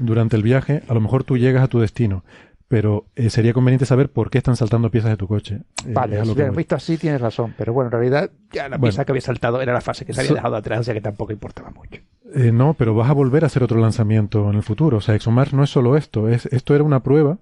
durante 0.01 0.37
el 0.37 0.43
viaje, 0.43 0.83
a 0.89 0.95
lo 0.95 1.01
mejor 1.01 1.25
tú 1.25 1.37
llegas 1.39 1.63
a 1.63 1.69
tu 1.69 1.81
destino, 1.81 2.25
pero 2.69 3.07
eh, 3.17 3.31
sería 3.31 3.53
conveniente 3.53 3.87
saber 3.87 4.11
por 4.11 4.31
qué 4.31 4.39
están 4.39 4.57
saltando 4.57 4.91
piezas 4.91 5.11
de 5.11 5.17
tu 5.17 5.27
coche. 5.27 5.63
Eh, 5.87 5.93
Vale, 5.93 6.19
lo 6.19 6.25
si 6.27 6.35
que 6.35 6.47
lo 6.47 6.53
visto 6.53 6.77
así 6.77 6.97
tienes 6.99 7.21
razón, 7.21 7.55
pero 7.59 7.73
bueno, 7.73 7.89
en 7.89 7.93
realidad 7.93 8.31
ya 8.53 8.65
la 8.69 8.77
Bueno. 8.77 8.91
pieza 8.93 9.05
que 9.05 9.13
había 9.13 9.23
saltado 9.23 9.61
era 9.61 9.73
la 9.73 9.81
fase 9.81 10.05
que 10.05 10.13
se 10.13 10.21
había 10.21 10.29
So- 10.29 10.35
dejado 10.37 10.57
atrás, 10.57 10.81
o 10.81 10.83
sea 10.85 10.95
que 10.95 11.01
tampoco 11.01 11.33
importaba 11.33 11.71
mucho. 11.71 12.01
Eh, 12.35 12.53
no, 12.53 12.75
pero 12.75 12.95
vas 12.95 13.11
a 13.11 13.13
volver 13.13 13.43
a 13.43 13.47
hacer 13.47 13.65
otro 13.65 13.81
lanzamiento 13.81 14.49
en 14.51 14.57
el 14.57 14.63
futuro. 14.63 14.99
O 14.99 15.01
sea, 15.01 15.17
ExoMars 15.17 15.53
no 15.53 15.65
es 15.65 15.71
solo 15.71 15.97
esto. 15.97 16.29
Es, 16.29 16.47
esto 16.47 16.75
era 16.77 16.85
una 16.85 17.03
prueba. 17.03 17.39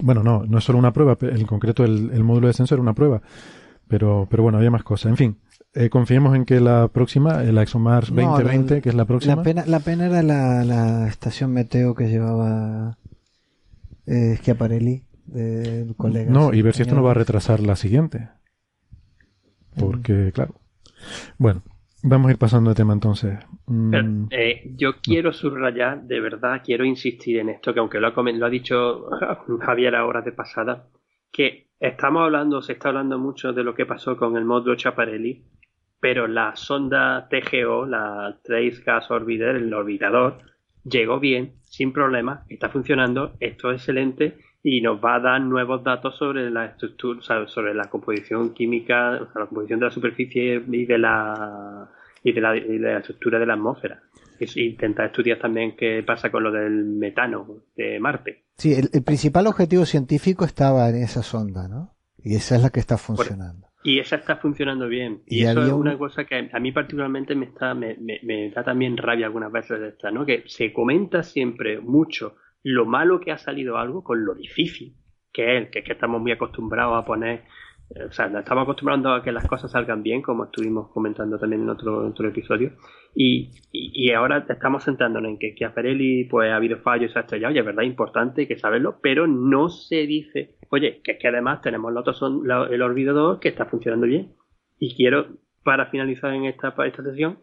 Bueno, 0.00 0.22
no, 0.22 0.44
no 0.46 0.58
es 0.58 0.64
solo 0.64 0.78
una 0.78 0.92
prueba. 0.92 1.16
En 1.20 1.46
concreto, 1.46 1.82
el, 1.84 2.10
el 2.12 2.22
módulo 2.22 2.46
de 2.46 2.50
descenso 2.50 2.76
era 2.76 2.82
una 2.82 2.94
prueba. 2.94 3.22
Pero, 3.88 4.28
pero 4.30 4.44
bueno, 4.44 4.58
había 4.58 4.70
más 4.70 4.84
cosas. 4.84 5.10
En 5.10 5.16
fin, 5.16 5.38
eh, 5.74 5.90
confiemos 5.90 6.34
en 6.36 6.44
que 6.44 6.60
la 6.60 6.88
próxima, 6.88 7.42
eh, 7.44 7.52
la 7.52 7.62
ExoMars 7.62 8.10
No, 8.12 8.22
2020, 8.32 8.74
la- 8.76 8.80
que 8.80 8.88
es 8.88 8.94
la 8.94 9.04
próxima. 9.04 9.36
La 9.36 9.42
pena, 9.42 9.64
la 9.66 9.80
pena 9.80 10.06
era 10.06 10.22
la, 10.22 10.64
la 10.64 11.08
estación 11.08 11.52
meteo 11.52 11.94
que 11.94 12.08
llevaba 12.08 12.96
eh, 14.06 14.36
Schiaparelli, 14.38 15.02
del 15.26 15.94
colega. 15.96 16.30
No, 16.30 16.52
y 16.52 16.62
ver 16.62 16.74
si 16.74 16.82
esto 16.82 16.94
no 16.94 17.02
va 17.02 17.12
a 17.12 17.14
retrasar 17.14 17.60
la 17.60 17.76
siguiente. 17.76 18.28
Porque, 19.78 20.30
claro. 20.32 20.54
Bueno, 21.38 21.62
vamos 22.02 22.28
a 22.28 22.32
ir 22.32 22.38
pasando 22.38 22.70
de 22.70 22.76
tema 22.76 22.92
entonces. 22.92 23.38
Mm, 23.66 23.90
Pero, 23.90 24.08
eh, 24.30 24.72
yo 24.76 25.00
quiero 25.02 25.32
subrayar, 25.32 26.02
de 26.04 26.20
verdad, 26.20 26.62
quiero 26.64 26.84
insistir 26.84 27.38
en 27.38 27.48
esto, 27.48 27.74
que 27.74 27.80
aunque 27.80 27.98
lo 28.00 28.06
ha, 28.08 28.14
comen- 28.14 28.38
lo 28.38 28.46
ha 28.46 28.50
dicho 28.50 29.06
Javier 29.60 29.96
ahora 29.96 30.22
de 30.22 30.32
pasada, 30.32 30.88
que 31.32 31.70
estamos 31.80 32.22
hablando, 32.22 32.62
se 32.62 32.74
está 32.74 32.90
hablando 32.90 33.18
mucho 33.18 33.52
de 33.52 33.64
lo 33.64 33.74
que 33.74 33.86
pasó 33.86 34.16
con 34.16 34.36
el 34.36 34.44
módulo 34.44 34.76
Chaparelli, 34.76 35.44
pero 36.04 36.28
la 36.28 36.54
sonda 36.54 37.30
TGO, 37.30 37.86
la 37.86 38.36
Trace 38.42 38.82
Gas 38.84 39.10
Orbiter, 39.10 39.56
el 39.56 39.72
orbitador, 39.72 40.36
llegó 40.84 41.18
bien, 41.18 41.54
sin 41.62 41.94
problemas, 41.94 42.40
está 42.50 42.68
funcionando, 42.68 43.32
esto 43.40 43.70
es 43.70 43.80
excelente 43.80 44.36
y 44.62 44.82
nos 44.82 45.02
va 45.02 45.14
a 45.14 45.20
dar 45.20 45.40
nuevos 45.40 45.82
datos 45.82 46.14
sobre 46.18 46.50
la 46.50 46.66
estructura, 46.66 47.20
o 47.20 47.22
sea, 47.22 47.48
sobre 47.48 47.72
la 47.72 47.84
composición 47.84 48.52
química, 48.52 49.12
o 49.12 49.32
sea, 49.32 49.40
la 49.40 49.46
composición 49.46 49.80
de 49.80 49.86
la 49.86 49.90
superficie 49.90 50.62
y 50.70 50.84
de 50.84 50.98
la 50.98 51.88
y 52.22 52.32
de 52.32 52.40
la, 52.42 52.54
y 52.54 52.76
de 52.76 52.92
la 52.92 52.98
estructura 52.98 53.38
de 53.38 53.46
la 53.46 53.54
atmósfera. 53.54 54.02
Es 54.38 54.58
intentar 54.58 55.06
estudiar 55.06 55.38
también 55.38 55.74
qué 55.74 56.02
pasa 56.02 56.30
con 56.30 56.42
lo 56.42 56.52
del 56.52 56.84
metano 56.84 57.62
de 57.74 57.98
Marte. 57.98 58.44
Sí, 58.58 58.74
el, 58.74 58.90
el 58.92 59.02
principal 59.04 59.46
objetivo 59.46 59.86
científico 59.86 60.44
estaba 60.44 60.86
en 60.90 60.96
esa 60.96 61.22
sonda, 61.22 61.66
¿no? 61.66 61.96
Y 62.18 62.34
esa 62.34 62.56
es 62.56 62.62
la 62.62 62.68
que 62.68 62.80
está 62.80 62.98
funcionando. 62.98 63.68
Y 63.84 63.98
esa 63.98 64.16
está 64.16 64.36
funcionando 64.36 64.88
bien. 64.88 65.22
Y, 65.26 65.40
Y 65.40 65.44
eso 65.44 65.60
es 65.62 65.72
un- 65.72 65.80
una 65.80 65.98
cosa 65.98 66.24
que 66.24 66.48
a 66.52 66.58
mí 66.58 66.72
particularmente 66.72 67.34
me 67.34 67.46
está 67.46 67.74
me, 67.74 67.96
me- 68.00 68.20
me 68.22 68.50
da 68.50 68.64
también 68.64 68.96
rabia 68.96 69.26
algunas 69.26 69.52
veces 69.52 69.78
de 69.78 69.88
esta, 69.88 70.10
¿no? 70.10 70.24
Que 70.24 70.42
se 70.46 70.72
comenta 70.72 71.22
siempre 71.22 71.78
mucho 71.80 72.36
lo 72.62 72.86
malo 72.86 73.20
que 73.20 73.30
ha 73.30 73.38
salido 73.38 73.76
algo 73.76 74.02
con 74.02 74.24
lo 74.24 74.34
difícil 74.34 74.94
que 75.32 75.58
es, 75.58 75.68
que 75.70 75.80
es 75.80 75.84
que 75.84 75.92
estamos 75.92 76.20
muy 76.22 76.30
acostumbrados 76.32 76.96
a 76.96 77.04
poner, 77.04 77.42
o 77.90 78.12
sea, 78.12 78.28
nos 78.28 78.40
estamos 78.40 78.62
acostumbrando 78.62 79.12
a 79.12 79.22
que 79.22 79.30
las 79.30 79.46
cosas 79.46 79.70
salgan 79.70 80.02
bien, 80.02 80.22
como 80.22 80.44
estuvimos 80.44 80.90
comentando 80.90 81.38
también 81.38 81.62
en 81.62 81.70
otro, 81.70 82.02
en 82.02 82.10
otro 82.10 82.28
episodio, 82.28 82.72
y, 83.14 83.50
y, 83.70 84.10
ahora 84.10 84.44
estamos 84.48 84.84
centrándonos 84.84 85.30
en 85.30 85.38
que 85.38 85.54
Chiaparelli 85.54 86.24
pues 86.24 86.50
ha 86.50 86.56
habido 86.56 86.78
fallos, 86.78 87.12
se 87.12 87.18
ha 87.18 87.22
estrellado, 87.22 87.54
y 87.54 87.58
es 87.58 87.64
verdad, 87.64 87.82
importante, 87.84 88.48
que 88.48 88.58
saberlo, 88.58 88.98
pero 89.00 89.26
no 89.26 89.68
se 89.68 90.06
dice, 90.06 90.56
oye, 90.70 91.00
que 91.02 91.12
es 91.12 91.18
que 91.18 91.28
además 91.28 91.60
tenemos 91.60 91.92
la 91.92 92.00
otro 92.00 92.26
el 92.26 92.82
que 93.38 93.50
está 93.50 93.66
funcionando 93.66 94.06
bien. 94.06 94.32
Y 94.78 94.96
quiero, 94.96 95.28
para 95.62 95.86
finalizar 95.86 96.32
en 96.34 96.46
esta, 96.46 96.74
esta 96.84 97.02
sesión, 97.04 97.38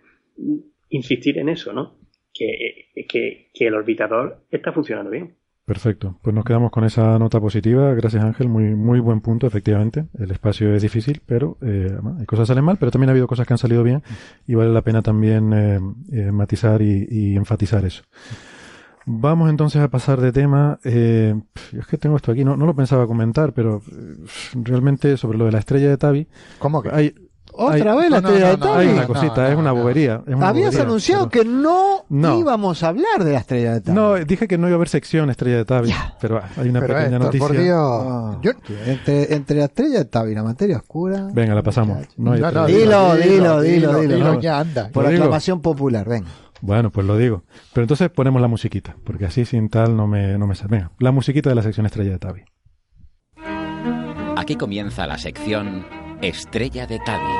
insistir 0.89 1.38
en 1.38 1.50
eso, 1.50 1.72
¿no? 1.72 1.96
Que, 2.34 2.89
que, 3.08 3.50
que 3.54 3.68
el 3.68 3.76
orbitador 3.76 4.44
está 4.50 4.74
funcionando 4.74 5.12
bien. 5.12 5.38
Perfecto. 5.72 6.17
Pues 6.22 6.36
nos 6.36 6.43
quedamos 6.43 6.69
con 6.69 6.84
esa 6.84 7.17
nota 7.17 7.39
positiva. 7.39 7.93
Gracias, 7.93 8.22
Ángel. 8.22 8.49
Muy, 8.49 8.76
muy 8.76 8.99
buen 8.99 9.22
punto, 9.22 9.47
efectivamente. 9.47 10.03
El 10.19 10.30
espacio 10.30 10.76
es 10.76 10.82
difícil, 10.82 11.22
pero 11.26 11.57
eh, 11.61 11.97
hay 12.19 12.26
cosas 12.26 12.43
que 12.43 12.47
salen 12.47 12.65
mal, 12.65 12.76
pero 12.76 12.91
también 12.91 13.07
ha 13.07 13.11
habido 13.11 13.26
cosas 13.26 13.47
que 13.47 13.53
han 13.53 13.57
salido 13.57 13.82
bien 13.82 14.03
y 14.45 14.55
vale 14.55 14.69
la 14.74 14.82
pena 14.82 15.01
también 15.01 15.53
eh, 15.53 15.80
eh, 16.11 16.30
matizar 16.34 16.82
y, 16.82 17.07
y 17.09 17.38
enfatizar 17.38 17.86
eso. 17.86 18.03
Vamos 19.05 19.49
entonces 19.49 19.82
a 19.82 19.88
pasar 19.88 20.19
de 20.19 20.34
tema. 20.34 20.78
Eh, 20.84 21.39
es 21.72 21.88
que 21.88 21.97
tengo 21.97 22.17
esto 22.17 22.34
aquí, 22.34 22.43
no, 22.43 22.57
no 22.57 22.65
lo 22.65 22.76
pensaba 22.76 23.07
comentar, 23.07 23.53
pero 23.53 23.82
realmente 24.53 25.15
sobre 25.15 25.38
lo 25.38 25.45
de 25.45 25.53
la 25.53 25.59
estrella 25.59 25.88
de 25.88 25.95
Tabi. 25.95 26.28
¿Cómo 26.59 26.84
que? 26.84 26.89
Hay, 26.89 27.15
Otra 27.54 27.91
hay- 27.93 27.97
vez 27.99 28.10
la 28.10 28.22
no, 28.22 28.28
estrella 28.30 28.45
no, 28.45 28.52
de 28.52 28.58
no, 28.58 28.66
Tabi. 28.74 28.88
hay 28.88 28.93
una 28.93 29.08
cosita, 29.08 29.52
es 29.52 29.58
una 29.58 29.72
bobería. 29.72 30.22
es 30.28 30.36
una 30.36 30.47
Habías 30.49 30.66
bobería, 30.68 30.84
anunciado 30.84 31.30
pero- 31.30 31.43
que 31.43 31.49
no, 31.49 32.06
No. 32.10 32.39
íbamos 32.39 32.82
a 32.84 32.88
hablar 32.88 33.24
de 33.24 33.34
la 33.34 33.39
estrella 33.39 33.74
de 33.74 33.82
Tabi. 33.82 33.95
No, 33.95 34.16
dije 34.16 34.47
que 34.47 34.58
no 34.58 34.68
iba 34.68 34.76
a 34.76 34.78
haber 34.78 34.89
sección 34.89 35.30
estrella 35.30 35.58
de 35.58 35.66
Tabi, 35.66 35.89
Ya. 35.89 36.16
pero 36.22 36.38
ah, 36.38 36.49
hay 36.58 36.70
una 36.70 36.80
Pero 36.80 36.93
pequeña 36.95 37.16
Héctor, 37.18 37.22
noticia. 37.26 37.47
por 37.47 37.58
Dios. 37.58 38.04
Ah, 38.06 38.39
Yo- 38.41 38.52
entre, 38.86 39.34
entre 39.36 39.58
la 39.58 39.66
estrella 39.66 39.99
de 39.99 40.06
Tabi 40.06 40.32
y 40.32 40.36
la 40.36 40.43
materia 40.43 40.78
oscura. 40.78 41.28
Venga, 41.34 41.54
la 41.56 41.62
pasamos. 41.64 41.97
Muchacho. 41.97 42.14
No 42.18 42.32
hay 42.34 42.41
No, 42.41 42.47
otra. 42.47 42.62
no, 42.62 42.68
Dilo, 42.68 43.16
dilo, 43.16 43.62
dilo, 43.62 43.99
dilo. 44.02 44.39
Ya 44.41 44.60
anda. 44.60 44.89
Por 44.93 45.06
aclamación 45.06 45.62
popular, 45.62 46.08
venga. 46.08 46.30
Bueno, 46.62 46.91
pues 46.91 47.08
lo 47.08 47.18
digo. 47.18 47.43
Pero 47.74 47.84
entonces 47.86 48.10
ponemos 48.12 48.39
la 48.41 48.47
musiquita, 48.47 48.95
porque 49.04 49.26
así 49.26 49.45
sin 49.45 49.70
tal 49.70 49.97
no 49.97 50.06
me, 50.08 50.38
no 50.38 50.45
me 50.47 50.54
sale. 50.56 50.70
Venga, 50.70 50.91
la 50.99 51.12
musiquita 51.12 51.49
de 51.49 51.56
la 51.56 51.64
sección 51.64 51.86
estrella 51.88 52.12
de 52.12 52.20
Tabi. 52.20 52.41
Aquí 54.38 54.56
comienza 54.56 55.06
la 55.08 55.18
sección 55.18 55.86
Estrella 56.22 56.86
de 56.88 56.99
Tabi. 56.99 57.34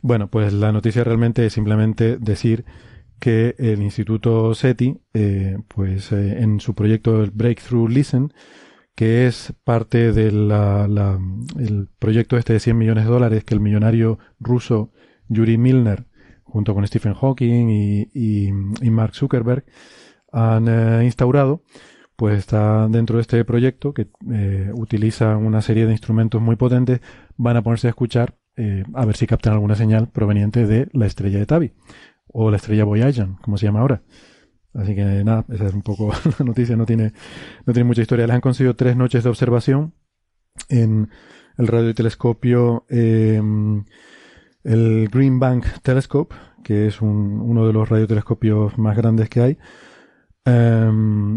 Bueno, 0.00 0.28
pues 0.28 0.52
la 0.52 0.72
noticia 0.72 1.04
realmente 1.04 1.46
es 1.46 1.52
simplemente 1.52 2.18
decir 2.18 2.64
que 3.18 3.54
el 3.58 3.82
Instituto 3.82 4.54
SETI, 4.54 5.00
eh, 5.14 5.58
pues 5.68 6.12
eh, 6.12 6.42
en 6.42 6.60
su 6.60 6.74
proyecto 6.74 7.22
el 7.22 7.30
Breakthrough 7.30 7.88
Listen, 7.88 8.32
que 8.94 9.26
es 9.26 9.54
parte 9.64 10.12
del 10.12 10.52
proyecto 11.98 12.36
este 12.36 12.52
de 12.52 12.60
100 12.60 12.76
millones 12.76 13.04
de 13.04 13.10
dólares 13.10 13.44
que 13.44 13.54
el 13.54 13.60
millonario 13.60 14.18
ruso 14.38 14.90
Yuri 15.28 15.56
Milner, 15.56 16.06
junto 16.42 16.74
con 16.74 16.86
Stephen 16.86 17.14
Hawking 17.14 17.68
y 18.12 18.90
Mark 18.90 19.14
Zuckerberg, 19.14 19.64
han 20.32 20.66
eh, 20.68 21.04
instaurado, 21.04 21.62
pues 22.22 22.38
está 22.38 22.86
dentro 22.86 23.16
de 23.16 23.22
este 23.22 23.44
proyecto 23.44 23.92
que 23.92 24.06
eh, 24.32 24.70
utiliza 24.74 25.36
una 25.36 25.60
serie 25.60 25.86
de 25.86 25.90
instrumentos 25.90 26.40
muy 26.40 26.54
potentes, 26.54 27.00
van 27.36 27.56
a 27.56 27.62
ponerse 27.62 27.88
a 27.88 27.90
escuchar 27.90 28.36
eh, 28.54 28.84
a 28.94 29.04
ver 29.04 29.16
si 29.16 29.26
captan 29.26 29.54
alguna 29.54 29.74
señal 29.74 30.08
proveniente 30.08 30.64
de 30.64 30.88
la 30.92 31.06
estrella 31.06 31.40
de 31.40 31.46
Tabi 31.46 31.72
o 32.28 32.48
la 32.52 32.58
estrella 32.58 32.84
Voyager, 32.84 33.26
como 33.42 33.56
se 33.58 33.66
llama 33.66 33.80
ahora. 33.80 34.02
Así 34.72 34.94
que 34.94 35.02
nada, 35.24 35.44
esa 35.48 35.66
es 35.66 35.74
un 35.74 35.82
poco 35.82 36.12
la 36.38 36.44
noticia, 36.44 36.76
no 36.76 36.86
tiene, 36.86 37.12
no 37.66 37.72
tiene 37.72 37.88
mucha 37.88 38.02
historia. 38.02 38.28
Les 38.28 38.34
han 38.36 38.40
conseguido 38.40 38.76
tres 38.76 38.94
noches 38.96 39.24
de 39.24 39.28
observación 39.28 39.92
en 40.68 41.08
el 41.58 41.66
radiotelescopio, 41.66 42.86
eh, 42.88 43.42
el 44.62 45.08
Green 45.08 45.40
Bank 45.40 45.66
Telescope, 45.82 46.36
que 46.62 46.86
es 46.86 47.02
un- 47.02 47.40
uno 47.40 47.66
de 47.66 47.72
los 47.72 47.88
radiotelescopios 47.88 48.78
más 48.78 48.96
grandes 48.96 49.28
que 49.28 49.40
hay. 49.40 49.58
Eh, 50.44 50.90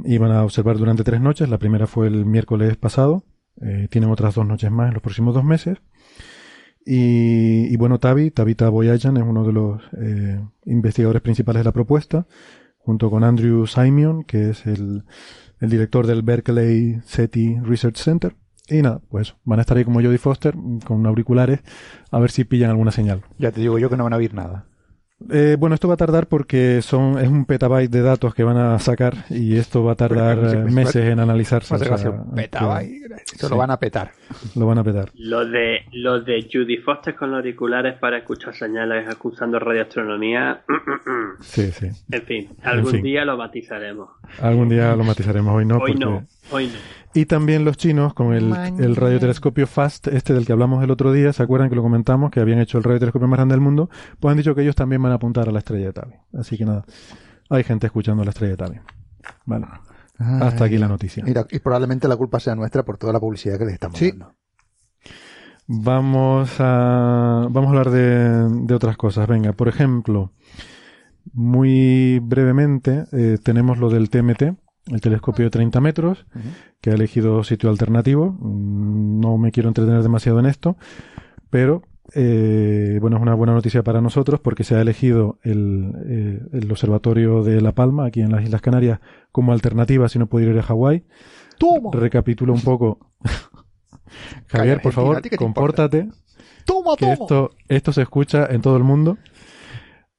iban 0.05 0.31
a 0.31 0.43
observar 0.43 0.77
durante 0.77 1.03
tres 1.03 1.21
noches. 1.21 1.49
La 1.49 1.57
primera 1.57 1.87
fue 1.87 2.07
el 2.07 2.25
miércoles 2.25 2.77
pasado. 2.77 3.23
Eh, 3.61 3.87
tienen 3.89 4.09
otras 4.09 4.35
dos 4.35 4.45
noches 4.45 4.71
más 4.71 4.89
en 4.89 4.95
los 4.95 5.03
próximos 5.03 5.33
dos 5.33 5.43
meses. 5.43 5.77
Y, 6.85 7.73
y 7.73 7.77
bueno, 7.77 7.99
Tavi, 7.99 8.29
Tabita 8.29 8.69
Boyajan, 8.69 9.17
es 9.17 9.23
uno 9.23 9.43
de 9.43 9.53
los 9.53 9.81
eh, 9.99 10.39
investigadores 10.65 11.21
principales 11.23 11.61
de 11.61 11.65
la 11.65 11.71
propuesta, 11.71 12.27
junto 12.77 13.09
con 13.09 13.23
Andrew 13.23 13.65
Simeon, 13.65 14.23
que 14.23 14.51
es 14.51 14.67
el, 14.67 15.03
director 15.59 16.05
del 16.05 16.21
Berkeley 16.21 17.01
SETI 17.05 17.59
Research 17.61 17.97
Center. 17.97 18.35
Y 18.69 18.81
nada, 18.83 19.01
pues 19.09 19.35
van 19.43 19.59
a 19.59 19.61
estar 19.61 19.77
ahí 19.77 19.83
como 19.83 20.01
Jodie 20.01 20.17
Foster 20.17 20.55
con 20.85 21.05
auriculares 21.05 21.61
a 22.11 22.19
ver 22.19 22.31
si 22.31 22.43
pillan 22.43 22.69
alguna 22.69 22.91
señal. 22.91 23.21
Ya 23.39 23.51
te 23.51 23.61
digo 23.61 23.79
yo 23.79 23.89
que 23.89 23.97
no 23.97 24.03
van 24.03 24.13
a 24.13 24.17
oír 24.17 24.33
nada. 24.33 24.65
Eh, 25.29 25.55
bueno, 25.57 25.75
esto 25.75 25.87
va 25.87 25.93
a 25.93 25.97
tardar 25.97 26.27
porque 26.27 26.81
son 26.81 27.17
es 27.17 27.29
un 27.29 27.45
petabyte 27.45 27.89
de 27.89 28.01
datos 28.01 28.35
que 28.35 28.43
van 28.43 28.57
a 28.57 28.77
sacar 28.79 29.13
y 29.29 29.55
esto 29.55 29.81
va 29.83 29.93
a 29.93 29.95
tardar 29.95 30.37
Pero, 30.41 30.65
meses 30.65 31.05
en 31.05 31.19
analizarse. 31.21 31.73
Va 31.73 31.77
a 31.77 31.81
o 31.81 31.97
ser 31.97 31.97
sea, 31.99 32.09
un 32.11 32.35
petabyte. 32.35 32.91
Sí. 33.25 33.47
lo 33.49 33.55
van 33.55 33.71
a 33.71 33.79
petar. 33.79 34.11
Lo 34.55 34.65
van 34.67 34.77
a 34.77 34.83
petar. 34.83 35.09
Lo 35.15 35.45
de, 35.45 35.85
lo 35.93 36.19
de 36.19 36.45
Judy 36.51 36.77
Foster 36.77 37.15
con 37.15 37.31
los 37.31 37.37
auriculares 37.37 37.97
para 37.97 38.17
escuchar 38.17 38.53
señales 38.55 39.07
acusando 39.09 39.57
radioastronomía. 39.59 40.63
Sí, 41.41 41.71
sí. 41.71 41.87
En 42.11 42.21
fin, 42.23 42.49
algún 42.63 42.91
fin. 42.91 43.03
día 43.03 43.25
lo 43.25 43.35
batizaremos. 43.37 44.09
Algún 44.41 44.69
día 44.69 44.95
lo 44.95 45.03
matizaremos, 45.03 45.53
hoy 45.55 45.65
no. 45.65 45.75
Hoy 45.77 45.93
porque- 45.93 46.05
no, 46.05 46.25
hoy 46.51 46.67
no. 46.67 46.73
Y 47.15 47.25
también 47.25 47.63
los 47.65 47.77
chinos 47.77 48.13
con 48.13 48.33
el, 48.33 48.53
el 48.77 48.95
radiotelescopio 48.95 49.65
FAST, 49.67 50.07
este 50.09 50.33
del 50.33 50.45
que 50.45 50.51
hablamos 50.51 50.83
el 50.83 50.91
otro 50.91 51.11
día, 51.13 51.31
¿se 51.33 51.41
acuerdan 51.41 51.69
que 51.69 51.75
lo 51.75 51.81
comentamos? 51.81 52.29
Que 52.29 52.41
habían 52.41 52.59
hecho 52.59 52.77
el 52.77 52.83
radiotelescopio 52.83 53.27
más 53.27 53.37
grande 53.37 53.53
del 53.53 53.61
mundo. 53.61 53.89
Pues 54.19 54.31
han 54.31 54.37
dicho 54.37 54.53
que 54.53 54.61
ellos 54.63 54.75
también 54.75 55.01
van 55.01 55.13
a 55.13 55.15
apuntar 55.15 55.47
a 55.47 55.51
la 55.51 55.59
estrella 55.59 55.85
de 55.87 55.93
Tabi. 55.93 56.13
Así 56.37 56.57
que 56.57 56.65
nada, 56.65 56.83
hay 57.49 57.63
gente 57.63 57.87
escuchando 57.87 58.23
la 58.23 58.31
estrella 58.31 58.51
de 58.51 58.57
Tabi. 58.57 58.79
Vale. 59.45 59.65
Hasta 60.19 60.65
aquí 60.65 60.77
la 60.77 60.87
noticia. 60.87 61.23
Y, 61.25 61.33
la- 61.33 61.47
y 61.49 61.59
probablemente 61.59 62.07
la 62.07 62.15
culpa 62.17 62.39
sea 62.39 62.53
nuestra 62.55 62.83
por 62.83 62.97
toda 62.97 63.13
la 63.13 63.19
publicidad 63.19 63.57
que 63.57 63.65
les 63.65 63.73
estamos 63.75 63.99
dando. 63.99 64.33
Vamos 65.67 66.55
a, 66.59 67.47
vamos 67.49 67.65
a 67.65 67.69
hablar 67.69 67.89
de, 67.89 68.49
de 68.65 68.73
otras 68.75 68.97
cosas. 68.97 69.27
Venga, 69.27 69.53
por 69.53 69.67
ejemplo, 69.67 70.31
muy 71.33 72.19
brevemente, 72.19 73.05
eh, 73.11 73.37
tenemos 73.43 73.79
lo 73.79 73.89
del 73.89 74.09
TMT, 74.09 74.53
el 74.91 75.01
telescopio 75.01 75.45
de 75.45 75.51
30 75.51 75.81
metros, 75.81 76.25
que 76.81 76.91
ha 76.91 76.93
elegido 76.93 77.43
sitio 77.43 77.69
alternativo. 77.69 78.35
Mm, 78.39 79.19
No 79.19 79.37
me 79.37 79.51
quiero 79.51 79.69
entretener 79.69 80.03
demasiado 80.03 80.39
en 80.39 80.45
esto, 80.45 80.77
pero 81.49 81.81
eh, 82.13 82.99
bueno, 83.01 83.17
es 83.17 83.21
una 83.23 83.33
buena 83.33 83.53
noticia 83.53 83.81
para 83.83 83.99
nosotros 83.99 84.39
porque 84.39 84.63
se 84.63 84.75
ha 84.75 84.81
elegido 84.81 85.39
el, 85.41 85.91
eh, 86.05 86.39
el 86.53 86.71
Observatorio 86.71 87.43
de 87.43 87.61
La 87.61 87.71
Palma, 87.73 88.05
aquí 88.05 88.21
en 88.21 88.31
las 88.31 88.43
Islas 88.43 88.61
Canarias, 88.61 88.99
como 89.31 89.53
alternativa 89.53 90.07
si 90.07 90.19
no 90.19 90.27
pudiera 90.27 90.53
ir 90.53 90.59
a 90.59 90.63
Hawái. 90.63 91.03
Toma. 91.57 91.89
Recapitulo 91.91 92.53
un 92.53 92.61
poco. 92.61 92.99
Javier, 94.47 94.81
por 94.81 94.93
favor, 94.93 95.17
¿a 95.17 95.21
ti 95.21 95.29
qué 95.29 95.37
te 95.37 95.43
compórtate. 95.43 96.09
Toma, 96.65 96.95
que 96.97 97.11
esto, 97.11 97.51
esto 97.67 97.93
se 97.93 98.01
escucha 98.01 98.47
en 98.49 98.61
todo 98.61 98.77
el 98.77 98.83
mundo. 98.83 99.17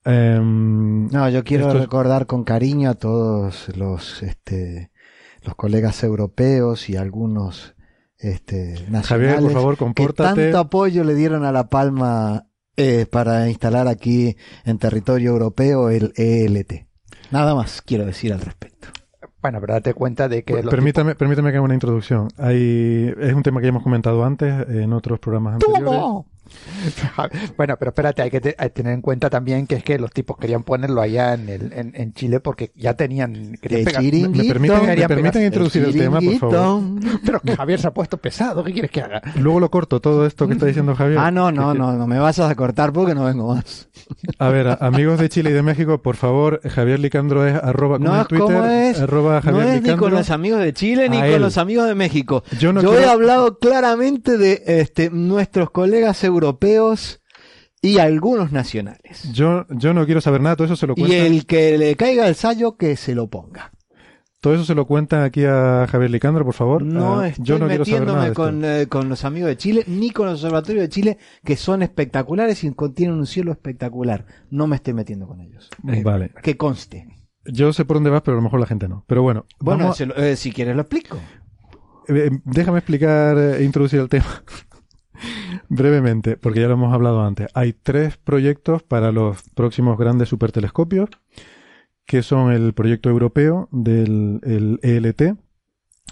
Em, 0.06 1.08
No, 1.08 1.28
yo 1.28 1.42
quiero 1.44 1.68
es- 1.72 1.80
recordar 1.80 2.26
con 2.26 2.44
cariño 2.44 2.90
a 2.90 2.94
todos 2.94 3.68
los, 3.76 4.22
este, 4.22 4.90
los 5.42 5.54
colegas 5.56 6.02
europeos 6.04 6.88
y 6.88 6.96
algunos, 6.96 7.74
este, 8.18 8.74
nacionales. 8.88 9.06
Javier, 9.08 9.36
por 9.40 9.52
favor, 9.52 9.74
Que 9.74 9.78
compórtate. 9.78 10.42
tanto 10.44 10.58
apoyo 10.58 11.04
le 11.04 11.14
dieron 11.14 11.44
a 11.44 11.52
La 11.52 11.68
Palma 11.68 12.46
eh, 12.76 13.06
para 13.10 13.48
instalar 13.48 13.88
aquí 13.88 14.36
en 14.64 14.78
territorio 14.78 15.30
europeo 15.30 15.88
el 15.90 16.12
ELT. 16.16 16.86
Nada 17.30 17.54
más 17.54 17.82
quiero 17.82 18.04
decir 18.06 18.32
al 18.32 18.40
respecto. 18.40 18.88
Bueno, 19.42 19.60
pero 19.60 19.74
date 19.74 19.94
cuenta 19.94 20.28
de 20.28 20.42
que 20.44 20.54
Pues 20.54 20.66
permítame, 20.66 21.14
permítame 21.14 21.50
que 21.50 21.56
haga 21.56 21.64
una 21.64 21.74
introducción. 21.74 22.28
Hay, 22.36 23.14
es 23.20 23.32
un 23.34 23.42
tema 23.42 23.60
que 23.60 23.66
ya 23.66 23.68
hemos 23.70 23.82
comentado 23.82 24.24
antes 24.24 24.68
en 24.68 24.92
otros 24.92 25.18
programas 25.20 25.54
anteriores. 25.54 25.84
¡Toma! 25.84 26.24
Bueno, 27.56 27.76
pero 27.78 27.90
espérate, 27.90 28.22
hay 28.22 28.30
que 28.30 28.40
te- 28.40 28.54
hay 28.58 28.68
que 28.68 28.74
tener 28.74 28.92
en 28.92 29.00
cuenta 29.00 29.30
también 29.30 29.66
que 29.66 29.76
es 29.76 29.84
que 29.84 29.98
los 29.98 30.10
tipos 30.12 30.36
querían 30.38 30.62
ponerlo 30.62 31.00
allá 31.00 31.34
en, 31.34 31.48
el, 31.48 31.72
en, 31.72 31.92
en 31.94 32.12
Chile 32.14 32.40
porque 32.40 32.70
ya 32.76 32.94
tenían... 32.94 33.56
pegar- 33.60 34.00
chiringuito. 34.02 34.42
¿Me 34.42 34.48
permiten, 34.48 34.80
me 34.80 34.86
querían 34.86 35.08
permiten 35.08 35.32
pegar- 35.32 35.46
introducir 35.46 35.84
el, 35.84 35.92
tema, 35.96 36.20
por 36.20 36.38
favor? 36.38 36.82
Pero 37.24 37.40
que 37.40 37.56
Javier 37.56 37.80
se 37.80 37.86
ha 37.88 37.90
puesto 37.94 38.16
pesado, 38.18 38.62
¿qué 38.64 38.72
quieres 38.72 38.90
que 38.90 39.00
haga? 39.00 39.22
Luego 39.36 39.60
lo 39.60 39.70
corto, 39.70 40.00
todo 40.00 40.26
esto 40.26 40.46
que 40.46 40.54
está 40.54 40.66
diciendo 40.66 40.94
Javier. 40.94 41.18
Ah, 41.18 41.30
no, 41.30 41.50
no, 41.50 41.74
no, 41.74 41.92
no 41.94 42.06
me 42.06 42.18
vas 42.18 42.38
a 42.38 42.54
cortar 42.54 42.92
porque 42.92 43.14
no 43.14 43.24
vengo 43.24 43.54
más. 43.54 43.88
A 44.38 44.48
ver, 44.50 44.68
a- 44.68 44.74
amigos 44.74 45.18
de 45.18 45.28
Chile 45.28 45.50
y 45.50 45.52
de 45.52 45.62
México, 45.62 46.00
por 46.02 46.16
favor, 46.16 46.60
Javier 46.68 47.00
Licandro 47.00 47.46
es 47.46 47.54
arroba, 47.54 47.98
¿cómo 47.98 48.08
No 48.10 48.20
en 48.20 48.26
Twitter, 48.26 48.64
es. 48.64 49.00
arroba 49.00 49.36
No 49.36 49.42
Javier 49.42 49.66
es 49.76 49.82
ni 49.82 49.96
con 49.96 50.12
los 50.12 50.30
amigos 50.30 50.60
de 50.60 50.72
Chile 50.72 51.08
ni 51.08 51.18
con 51.18 51.40
los 51.40 51.58
amigos 51.58 51.88
de 51.88 51.94
México. 51.94 52.44
Yo 52.58 52.72
no 52.72 52.80
he 52.80 52.84
quiero- 52.84 53.10
hablado 53.10 53.58
claramente 53.58 54.38
de 54.38 54.62
este, 54.66 55.10
nuestros 55.10 55.70
colegas 55.70 56.16
europeos 56.36 57.20
y 57.82 57.98
algunos 57.98 58.52
nacionales. 58.52 59.32
Yo, 59.32 59.66
yo 59.70 59.92
no 59.94 60.04
quiero 60.06 60.20
saber 60.20 60.40
nada, 60.40 60.56
todo 60.56 60.66
eso 60.66 60.76
se 60.76 60.86
lo 60.86 60.94
Y 60.96 61.00
cuentan, 61.02 61.20
el 61.26 61.46
que 61.46 61.76
le 61.78 61.94
caiga 61.96 62.26
el 62.28 62.34
sallo, 62.34 62.76
que 62.76 62.96
se 62.96 63.14
lo 63.14 63.28
ponga. 63.28 63.70
todo 64.40 64.54
eso 64.54 64.64
se 64.64 64.74
lo 64.74 64.86
cuentan 64.86 65.22
aquí 65.24 65.44
a 65.44 65.86
Javier 65.88 66.10
Licandro, 66.10 66.44
por 66.44 66.54
favor. 66.54 66.82
No 66.82 67.20
Ah, 67.20 67.28
estoy 67.28 67.44
yo 67.44 67.58
no 67.58 67.66
quiero 67.68 67.84
saber 67.84 68.06
nada 68.06 68.28
metiéndome 68.28 68.34
con, 68.34 68.64
eh, 68.64 68.86
con 68.86 69.08
los 69.08 69.24
amigos 69.24 69.48
de 69.48 69.56
Chile, 69.56 69.84
ni 69.86 70.10
con 70.10 70.26
los 70.26 70.36
observatorios 70.42 70.82
de 70.82 70.88
Chile, 70.88 71.18
que 71.44 71.56
son 71.56 71.82
espectaculares 71.82 72.62
y 72.64 72.72
contienen 72.72 73.16
un 73.16 73.26
cielo 73.26 73.50
espectacular. 73.52 74.24
No 74.50 74.66
me 74.66 74.76
estoy 74.76 74.94
metiendo 74.94 75.26
con 75.26 75.40
ellos. 75.40 75.68
Eh, 75.88 76.02
Vale. 76.04 76.30
Que 76.42 76.56
conste. 76.56 77.06
Yo 77.44 77.72
sé 77.72 77.84
por 77.84 77.96
dónde 77.96 78.10
vas, 78.10 78.22
pero 78.22 78.36
a 78.36 78.38
lo 78.38 78.42
mejor 78.42 78.58
la 78.60 78.66
gente 78.66 78.88
no. 78.88 79.04
Pero 79.06 79.22
bueno, 79.22 79.46
Bueno, 79.60 79.92
se 79.94 80.06
lo- 80.06 80.16
eh, 80.16 80.34
si 80.36 80.50
quieres 80.50 80.74
lo 80.74 80.82
explico. 80.82 81.18
eh, 82.08 82.30
déjame 82.44 82.78
explicar 82.78 83.36
e 83.38 83.62
introducir 83.64 84.00
el 84.00 84.08
tema 84.08 84.26
brevemente, 85.68 86.36
porque 86.36 86.60
ya 86.60 86.68
lo 86.68 86.74
hemos 86.74 86.92
hablado 86.92 87.24
antes. 87.24 87.48
Hay 87.54 87.72
tres 87.72 88.16
proyectos 88.16 88.82
para 88.82 89.12
los 89.12 89.42
próximos 89.54 89.98
grandes 89.98 90.28
supertelescopios, 90.28 91.10
que 92.06 92.22
son 92.22 92.52
el 92.52 92.72
proyecto 92.72 93.10
europeo 93.10 93.68
del 93.72 94.40
el 94.44 94.78
ELT, 94.82 95.36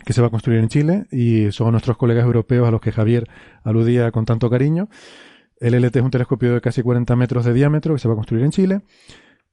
que 0.05 0.13
se 0.13 0.21
va 0.21 0.27
a 0.27 0.31
construir 0.31 0.59
en 0.59 0.69
Chile, 0.69 1.07
y 1.11 1.53
son 1.53 1.73
nuestros 1.73 1.97
colegas 1.97 2.25
europeos 2.25 2.67
a 2.67 2.71
los 2.71 2.81
que 2.81 2.93
Javier 2.93 3.29
aludía 3.63 4.11
con 4.11 4.25
tanto 4.25 4.51
cariño. 4.51 4.89
El 5.61 5.75
ELT 5.75 5.97
es 5.97 6.03
un 6.03 6.11
telescopio 6.11 6.55
de 6.55 6.61
casi 6.61 6.83
40 6.83 7.15
metros 7.17 7.45
de 7.45 7.53
diámetro 7.53 7.95
que 7.95 8.01
se 8.01 8.09
va 8.09 8.15
a 8.15 8.17
construir 8.17 8.45
en 8.45 8.51
Chile. 8.51 8.81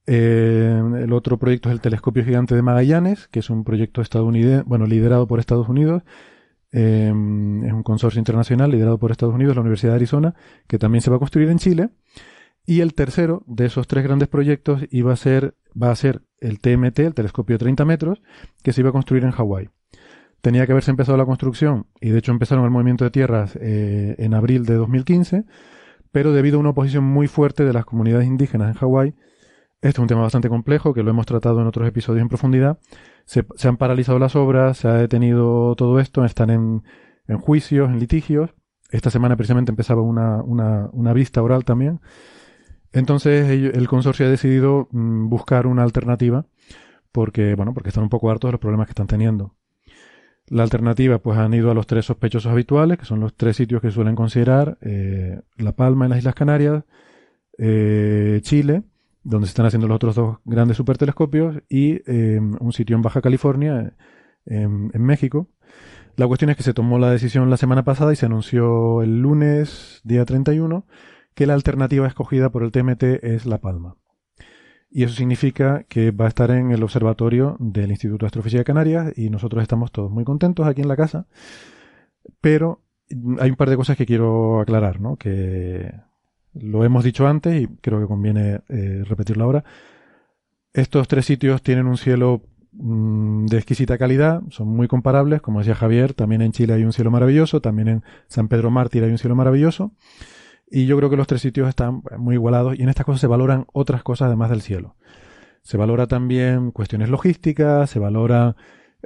Eh, 0.08 0.82
el 1.04 1.14
otro 1.14 1.38
proyecto 1.38 1.70
es 1.70 1.74
el 1.74 1.82
Telescopio 1.82 2.26
Gigante 2.26 2.56
de 2.56 2.62
Magallanes, 2.62 3.28
que 3.28 3.40
es 3.40 3.50
un 3.50 3.64
proyecto 3.64 4.02
estadounidense, 4.02 4.64
bueno, 4.66 4.86
liderado 4.86 5.28
por 5.28 5.40
Estados 5.40 5.70
Unidos. 5.70 6.04
Eh, 6.72 7.08
es 7.08 7.74
un 7.74 7.84
consorcio 7.84 8.20
internacional 8.20 8.72
liderado 8.72 8.98
por 8.98 9.12
Estados 9.12 9.36
Unidos, 9.36 9.56
la 9.56 9.62
Universidad 9.62 9.92
de 9.92 9.98
Arizona, 9.98 10.36
que 10.68 10.78
también 10.78 11.02
se 11.02 11.10
va 11.10 11.18
a 11.18 11.20
construir 11.20 11.50
en 11.50 11.60
Chile. 11.60 11.90
Y 12.66 12.82
el 12.82 12.94
tercero 12.94 13.44
de 13.48 13.66
esos 13.66 13.88
tres 13.88 14.04
grandes 14.04 14.28
proyectos 14.28 14.84
iba 14.92 15.12
a 15.12 15.16
ser, 15.16 15.56
va 15.82 15.92
a 15.92 15.96
ser 15.96 16.22
el 16.40 16.60
TMT, 16.60 17.00
el 17.00 17.14
telescopio 17.14 17.56
de 17.56 17.60
30 17.60 17.86
metros, 17.86 18.22
que 18.64 18.72
se 18.72 18.82
iba 18.82 18.90
a 18.90 18.94
construir 18.94 19.24
en 19.24 19.32
Hawái. 19.32 19.70
Tenía 20.42 20.66
que 20.66 20.72
haberse 20.72 20.92
empezado 20.92 21.18
la 21.18 21.26
construcción, 21.26 21.88
y 22.00 22.10
de 22.10 22.20
hecho 22.20 22.32
empezaron 22.32 22.64
el 22.64 22.72
movimiento 22.72 23.04
de 23.04 23.12
tierras 23.12 23.58
eh, 23.60 24.16
en 24.18 24.34
abril 24.34 24.66
de 24.66 24.76
2015, 24.76 25.46
pero 26.12 26.34
debido 26.34 26.58
a 26.58 26.60
una 26.60 26.70
oposición 26.72 27.04
muy 27.04 27.28
fuerte 27.28 27.64
de 27.64 27.74
las 27.74 27.86
comunidades 27.86 28.28
indígenas 28.28 28.70
en 28.70 28.74
Hawái, 28.76 29.16
este 29.82 29.98
es 29.98 30.00
un 30.00 30.08
tema 30.08 30.22
bastante 30.22 30.48
complejo 30.48 30.94
que 30.94 31.02
lo 31.02 31.10
hemos 31.10 31.26
tratado 31.26 31.60
en 31.60 31.68
otros 31.68 31.88
episodios 31.88 32.22
en 32.22 32.30
profundidad. 32.30 32.78
Se, 33.26 33.44
han 33.68 33.78
paralizado 33.78 34.20
las 34.20 34.36
obras, 34.36 34.78
se 34.78 34.88
ha 34.88 34.94
detenido 34.94 35.76
todo 35.76 36.00
esto, 36.00 36.24
están 36.24 36.52
en, 36.52 36.84
juicios, 37.40 37.90
en 37.90 38.00
litigios. 38.00 38.52
Esta 38.92 39.10
semana 39.10 39.36
precisamente 39.36 39.72
empezaba 39.72 40.02
una, 40.02 41.14
vista 41.14 41.42
oral 41.42 41.66
también. 41.66 42.00
Entonces 42.92 43.50
el 43.50 43.88
consorcio 43.88 44.28
ha 44.28 44.30
decidido 44.30 44.88
mm, 44.92 45.30
buscar 45.30 45.66
una 45.66 45.82
alternativa 45.82 46.46
porque, 47.12 47.56
bueno, 47.56 47.74
porque 47.74 47.90
están 47.90 48.04
un 48.04 48.10
poco 48.10 48.30
hartos 48.30 48.50
de 48.50 48.54
los 48.54 48.62
problemas 48.62 48.86
que 48.86 48.92
están 48.92 49.08
teniendo. 49.08 49.56
La 50.48 50.64
alternativa, 50.64 51.18
pues 51.20 51.38
han 51.40 51.54
ido 51.54 51.72
a 51.72 51.74
los 51.74 51.88
tres 51.88 52.06
sospechosos 52.06 52.52
habituales, 52.52 52.98
que 53.00 53.06
son 53.06 53.20
los 53.20 53.34
tres 53.36 53.56
sitios 53.56 53.82
que 53.82 53.90
suelen 53.90 54.16
considerar, 54.16 54.78
eh, 54.82 55.40
La 55.58 55.72
Palma 55.72 56.06
en 56.06 56.10
las 56.10 56.20
Islas 56.20 56.36
Canarias, 56.36 56.84
eh, 57.58 58.40
Chile, 58.44 58.84
donde 59.24 59.48
se 59.48 59.52
están 59.52 59.66
haciendo 59.66 59.88
los 59.88 59.96
otros 59.96 60.16
dos 60.16 60.38
grandes 60.46 60.78
supertelescopios, 60.78 61.62
y 61.70 62.02
eh, 62.06 62.40
un 62.40 62.74
sitio 62.74 62.96
en 62.96 63.02
Baja 63.02 63.22
California, 63.22 63.94
en, 64.46 64.92
en 64.94 65.04
México. 65.04 65.50
La 66.18 66.28
cuestión 66.28 66.50
es 66.50 66.58
que 66.58 66.64
se 66.64 66.74
tomó 66.74 67.00
la 67.00 67.12
decisión 67.12 67.50
la 67.50 67.58
semana 67.58 67.84
pasada 67.84 68.12
y 68.12 68.16
se 68.16 68.26
anunció 68.26 69.02
el 69.02 69.22
lunes, 69.22 70.02
día 70.04 70.26
31, 70.26 70.86
que 71.34 71.48
la 71.48 71.54
alternativa 71.54 72.08
escogida 72.08 72.50
por 72.52 72.64
el 72.64 72.72
TMT 72.72 73.04
es 73.24 73.46
La 73.46 73.60
Palma. 73.60 73.96
Y 74.94 75.04
eso 75.04 75.16
significa 75.16 75.86
que 75.88 76.12
va 76.12 76.26
a 76.26 76.28
estar 76.28 76.52
en 76.52 76.72
el 76.72 76.84
observatorio 76.84 77.56
del 77.60 77.92
Instituto 77.92 78.26
de 78.26 78.28
Astrofísica 78.28 78.60
de 78.60 78.66
Canarias 78.66 79.14
y 79.18 79.30
nosotros 79.30 79.62
estamos 79.62 79.92
todos 79.94 80.12
muy 80.12 80.26
contentos 80.26 80.68
aquí 80.68 80.82
en 80.82 80.90
la 80.90 80.98
casa. 80.98 81.28
Pero 82.42 82.84
hay 83.40 83.50
un 83.50 83.56
par 83.56 83.70
de 83.70 83.78
cosas 83.78 83.96
que 83.96 84.06
quiero 84.06 84.60
aclarar, 84.60 85.00
¿no? 85.00 85.16
Que 85.16 85.94
lo 86.54 86.84
hemos 86.84 87.04
dicho 87.04 87.28
antes 87.28 87.62
y 87.62 87.68
creo 87.68 88.00
que 88.00 88.08
conviene 88.08 88.62
eh, 88.70 89.04
repetirlo 89.06 89.44
ahora. 89.44 89.64
Estos 90.74 91.08
tres 91.08 91.26
sitios 91.26 91.62
tienen 91.62 91.88
un 91.88 91.98
cielo 91.98 92.42
mm, 92.72 93.46
de 93.46 93.58
exquisita 93.58 93.98
calidad, 93.98 94.42
son 94.50 94.68
muy 94.68 94.88
comparables, 94.88 95.42
como 95.42 95.60
decía 95.60 95.76
Javier, 95.76 96.14
también 96.14 96.42
en 96.42 96.52
Chile 96.52 96.74
hay 96.74 96.84
un 96.84 96.94
cielo 96.94 97.12
maravilloso, 97.12 97.62
también 97.62 97.88
en 97.88 98.04
San 98.28 98.48
Pedro 98.48 98.72
Mártir 98.72 99.04
hay 99.04 99.12
un 99.12 99.18
cielo 99.18 99.36
maravilloso, 99.36 99.92
y 100.70 100.86
yo 100.86 100.96
creo 100.98 101.10
que 101.10 101.18
los 101.18 101.28
tres 101.28 101.42
sitios 101.42 101.68
están 101.68 102.02
muy 102.18 102.36
igualados 102.36 102.80
y 102.80 102.84
en 102.84 102.90
estas 102.90 103.06
cosas 103.06 103.20
se 103.20 103.28
valoran 103.28 103.66
otras 103.74 104.04
cosas 104.04 104.28
además 104.28 104.50
del 104.50 104.62
cielo. 104.62 104.96
Se 105.62 105.78
valora 105.78 106.08
también 106.08 106.72
cuestiones 106.72 107.10
logísticas, 107.10 107.90
se 107.90 108.00
valora 108.00 108.56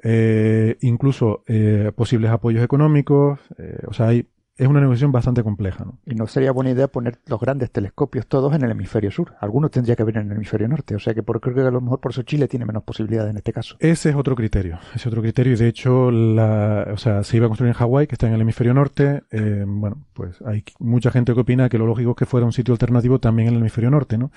eh, 0.04 0.78
incluso 0.82 1.44
eh, 1.48 1.92
posibles 1.96 2.30
apoyos 2.30 2.64
económicos, 2.64 3.40
eh, 3.58 3.80
o 3.88 3.94
sea, 3.94 4.10
hay 4.10 4.28
es 4.58 4.68
una 4.68 4.80
negociación 4.80 5.12
bastante 5.12 5.44
compleja. 5.44 5.84
¿no? 5.84 6.00
Y 6.06 6.16
no 6.16 6.28
sería 6.28 6.52
buena 6.52 6.72
idea 6.72 6.88
poner 6.88 7.20
los 7.28 7.40
grandes 7.40 7.72
telescopios 7.72 8.26
todos 8.28 8.54
en 8.54 8.64
el 8.64 8.72
hemisferio 8.72 9.12
sur. 9.12 9.34
Algunos 9.42 9.72
tendría 9.72 9.96
que 9.96 10.04
haber 10.04 10.18
en 10.18 10.32
el 10.32 10.38
hemisferio 10.38 10.68
norte. 10.68 10.96
O 10.96 11.00
sea 11.00 11.14
que 11.14 11.24
por, 11.24 11.42
creo 11.42 11.56
que 11.56 11.62
a 11.62 11.72
lo 11.72 11.82
mejor 11.82 12.00
por 12.00 12.12
eso 12.12 12.24
Chile 12.24 12.48
tiene 12.48 12.66
menos 12.66 12.84
posibilidades 12.84 13.32
en 13.32 13.38
este 13.38 13.52
caso. 13.52 13.76
Ese 13.80 14.10
es 14.10 14.16
otro 14.16 14.36
criterio. 14.36 14.80
Ese 14.90 15.00
es 15.00 15.08
otro 15.08 15.22
criterio. 15.22 15.54
Y 15.54 15.58
de 15.58 15.68
hecho, 15.68 16.10
la, 16.10 16.88
o 16.94 16.98
sea, 16.98 17.24
se 17.24 17.36
iba 17.36 17.48
a 17.48 17.50
construir 17.50 17.70
en 17.70 17.74
Hawái, 17.74 18.08
que 18.08 18.16
está 18.16 18.28
en 18.28 18.34
el 18.34 18.42
hemisferio 18.42 18.74
norte. 18.74 19.24
Eh, 19.32 19.66
bueno, 19.68 20.06
pues 20.14 20.42
hay 20.46 20.64
mucha 20.80 21.12
gente 21.12 21.34
que 21.34 21.40
opina 21.42 21.68
que 21.68 21.78
lo 21.78 21.86
lógico 21.86 22.12
es 22.12 22.18
que 22.18 22.26
fuera 22.26 22.46
un 22.46 22.54
sitio 22.54 22.74
alternativo 22.74 23.20
también 23.20 23.50
en 23.50 23.56
el 23.56 23.60
hemisferio 23.60 23.92
norte, 23.92 24.18
¿no? 24.18 24.32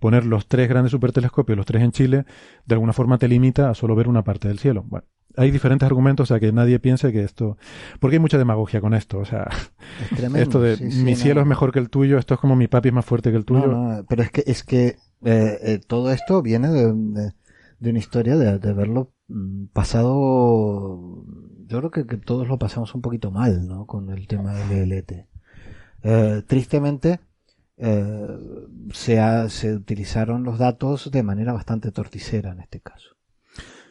Poner 0.00 0.26
los 0.26 0.48
tres 0.48 0.68
grandes 0.68 0.90
supertelescopios, 0.90 1.56
los 1.56 1.64
tres 1.64 1.82
en 1.82 1.92
Chile, 1.92 2.24
de 2.66 2.74
alguna 2.74 2.92
forma 2.92 3.16
te 3.16 3.28
limita 3.28 3.70
a 3.70 3.74
solo 3.74 3.94
ver 3.94 4.08
una 4.08 4.22
parte 4.22 4.48
del 4.48 4.58
cielo. 4.58 4.84
Bueno, 4.86 5.06
hay 5.36 5.50
diferentes 5.50 5.86
argumentos, 5.86 6.30
o 6.30 6.34
sea, 6.34 6.40
que 6.40 6.52
nadie 6.52 6.78
piense 6.78 7.12
que 7.12 7.22
esto... 7.22 7.56
Porque 8.00 8.16
hay 8.16 8.20
mucha 8.20 8.38
demagogia 8.38 8.80
con 8.80 8.94
esto, 8.94 9.18
o 9.18 9.24
sea... 9.24 9.48
esto 10.36 10.60
de 10.60 10.76
mi 10.78 11.16
cielo 11.16 11.40
es 11.40 11.46
mejor 11.46 11.72
que 11.72 11.78
el 11.78 11.90
tuyo, 11.90 12.18
esto 12.18 12.34
es 12.34 12.40
como 12.40 12.56
mi 12.56 12.68
papi 12.68 12.88
es 12.88 12.94
más 12.94 13.04
fuerte 13.04 13.30
que 13.30 13.36
el 13.36 13.44
tuyo. 13.44 13.66
No, 13.66 14.04
pero 14.08 14.22
es 14.22 14.30
que, 14.30 14.44
es 14.46 14.64
que 14.64 14.96
eh, 15.24 15.58
eh, 15.62 15.80
todo 15.86 16.12
esto 16.12 16.42
viene 16.42 16.68
de, 16.68 17.32
de, 17.78 17.90
una 17.90 17.98
historia 17.98 18.36
de, 18.36 18.58
de, 18.58 18.72
verlo 18.72 19.12
mm, 19.28 19.66
pasado... 19.72 21.24
Yo 21.66 21.78
creo 21.78 21.90
que, 21.90 22.06
que, 22.06 22.18
todos 22.18 22.48
lo 22.48 22.58
pasamos 22.58 22.94
un 22.94 23.00
poquito 23.00 23.30
mal, 23.30 23.66
¿no? 23.66 23.86
Con 23.86 24.10
el 24.10 24.26
tema 24.26 24.52
del 24.52 24.90
LLT. 24.90 25.32
Eh, 26.02 26.42
tristemente, 26.46 27.20
eh, 27.76 28.26
se, 28.92 29.20
ha, 29.20 29.48
se 29.48 29.74
utilizaron 29.74 30.44
los 30.44 30.58
datos 30.58 31.10
de 31.10 31.22
manera 31.22 31.52
bastante 31.52 31.92
torticera 31.92 32.52
en 32.52 32.60
este 32.60 32.80
caso. 32.80 33.11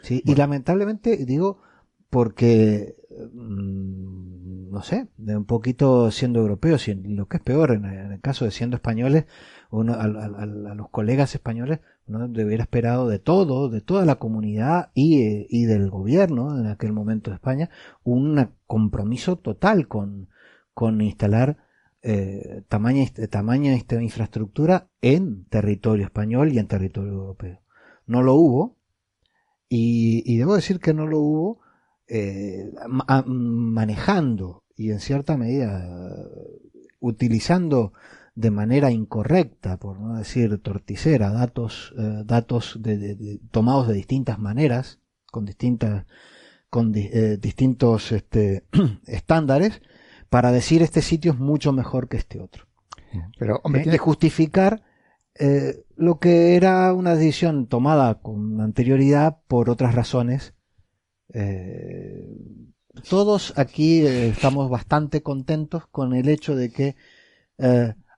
Sí, 0.02 0.22
y 0.26 0.36
lamentablemente 0.36 1.26
digo 1.26 1.62
porque 2.10 2.96
mm, 3.34 4.70
no 4.72 4.82
sé, 4.84 5.10
de 5.18 5.36
un 5.36 5.46
poquito 5.46 6.12
siendo 6.12 6.40
europeos 6.40 6.88
y 6.88 6.96
lo 6.96 7.28
que 7.28 7.38
es 7.38 7.44
peor 7.44 7.72
en, 7.72 7.86
el 7.86 8.22
caso 8.22 8.46
de 8.46 8.52
siendo 8.52 8.78
españoles, 8.78 9.26
uno 9.70 9.94
a, 9.94 10.08
los 10.08 10.90
colegas 10.90 11.36
españoles 11.36 11.80
uno 12.08 12.28
debiera 12.28 12.64
esperado 12.64 13.08
de 13.08 13.20
todo, 13.20 13.70
de 13.70 13.82
toda 13.82 14.06
la 14.06 14.16
comunidad 14.16 14.92
y, 14.94 15.46
y 15.50 15.66
del 15.66 15.90
gobierno 15.90 16.58
en 16.58 16.68
aquel 16.68 16.94
momento 16.94 17.32
de 17.32 17.36
España, 17.36 17.70
un 18.04 18.50
compromiso 18.66 19.38
total 19.38 19.88
con, 19.88 20.30
con 20.74 21.02
instalar 21.02 21.58
eh, 22.04 22.64
tamaña, 22.68 23.06
tamaña 23.30 23.76
infraestructura 23.76 24.90
en 25.02 25.46
territorio 25.46 26.06
español 26.06 26.52
y 26.52 26.60
en 26.60 26.68
territorio 26.68 27.12
europeo. 27.12 27.62
No 28.08 28.24
lo 28.24 28.34
hubo, 28.34 28.78
y, 29.74 30.38
debo 30.38 30.56
decir 30.56 30.82
que 30.82 30.94
no 30.94 31.08
lo 31.08 31.20
hubo 31.20 31.60
eh, 32.10 32.70
manejando 33.26 34.66
y 34.76 34.92
en 34.92 35.00
cierta 35.00 35.38
medida 35.38 35.88
utilizando 37.00 37.94
de 38.36 38.52
manera 38.52 38.92
incorrecta, 38.92 39.78
por 39.78 39.98
no 39.98 40.18
decir 40.18 40.58
torticera, 40.58 41.32
datos, 41.32 41.94
eh, 41.98 42.24
datos 42.26 42.80
de, 42.82 43.40
tomados 43.52 43.88
de 43.88 43.94
distintas 43.94 44.40
maneras, 44.40 45.00
con 45.32 45.46
distintas, 45.46 46.06
con 46.70 46.92
eh, 46.94 47.38
distintos 47.40 48.12
este, 48.12 48.66
estándares, 49.08 49.82
para 50.30 50.52
decir 50.52 50.82
este 50.82 51.02
sitio 51.02 51.32
es 51.32 51.40
mucho 51.40 51.72
mejor 51.72 52.10
que 52.10 52.18
este 52.18 52.42
otro. 52.42 52.68
Pero 53.40 53.62
hombre, 53.64 53.86
de 53.86 53.98
justificar 53.98 54.84
eh, 55.36 55.84
lo 55.96 56.20
que 56.20 56.56
era 56.56 56.94
una 56.94 57.16
decisión 57.16 57.68
tomada 57.68 58.22
con 58.22 58.62
anterioridad 58.62 59.40
por 59.48 59.70
otras 59.70 59.96
razones. 59.96 60.54
Eh, 61.34 62.26
todos 63.10 63.54
aquí 63.58 64.06
eh, 64.06 64.28
estamos 64.28 64.70
bastante 64.70 65.24
contentos 65.24 65.88
con 65.88 66.14
el 66.14 66.30
hecho 66.30 66.56
de 66.56 66.72
que 66.72 66.96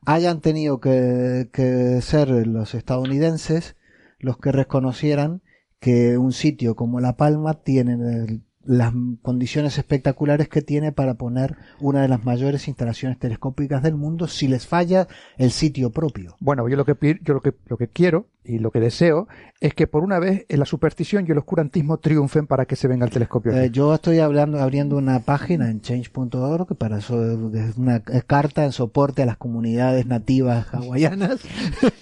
hayan 0.06 0.40
tenido 0.40 0.80
que, 0.80 1.50
que 1.52 2.02
ser 2.02 2.30
los 2.48 2.74
estadounidenses 2.76 3.76
los 4.20 4.38
que 4.38 4.54
reconocieran 4.54 5.42
que 5.80 6.18
un 6.18 6.32
sitio 6.32 6.76
como 6.76 7.02
La 7.02 7.18
Palma 7.18 7.62
tiene 7.62 8.42
las 8.66 8.94
condiciones 9.22 9.78
espectaculares 9.78 10.48
que 10.48 10.62
tiene 10.62 10.92
para 10.92 11.16
poner 11.16 11.58
una 11.80 12.02
de 12.02 12.08
las 12.08 12.24
mayores 12.24 12.68
instalaciones 12.68 13.20
telescópicas 13.20 13.84
del 13.84 13.96
mundo 13.96 14.28
si 14.28 14.48
les 14.48 14.68
falla 14.68 15.08
el 15.38 15.52
sitio 15.52 15.92
propio. 15.92 16.36
Bueno, 16.40 16.68
yo 16.70 16.76
lo 16.76 16.86
que 16.86 17.20
yo 17.22 17.34
lo 17.34 17.42
que 17.42 17.54
lo 17.68 17.78
que 17.78 17.88
quiero 17.88 18.28
y 18.46 18.60
lo 18.60 18.72
que 18.72 18.80
deseo 18.80 19.28
es 19.60 19.74
que 19.74 19.88
por 19.88 20.04
una 20.04 20.20
vez 20.20 20.46
la 20.50 20.66
superstición 20.66 21.26
y 21.28 21.32
el 21.32 21.38
oscurantismo 21.38 21.98
triunfen 21.98 22.48
para 22.48 22.66
que 22.66 22.76
se 22.76 22.88
venga 22.88 23.06
el 23.06 23.12
telescopio. 23.12 23.54
Eh, 23.54 23.70
yo 23.72 23.94
estoy 23.94 24.20
hablando, 24.20 24.60
abriendo 24.60 24.98
una 24.98 25.20
página 25.20 25.70
en 25.70 25.80
change.org 25.82 26.76
para 26.76 26.98
eso 26.98 27.24
es 27.54 27.78
una 27.78 28.02
carta 28.02 28.66
en 28.66 28.72
soporte 28.74 29.24
a 29.24 29.26
las 29.26 29.38
comunidades 29.38 30.06
nativas 30.06 30.68
hawaianas 30.74 31.40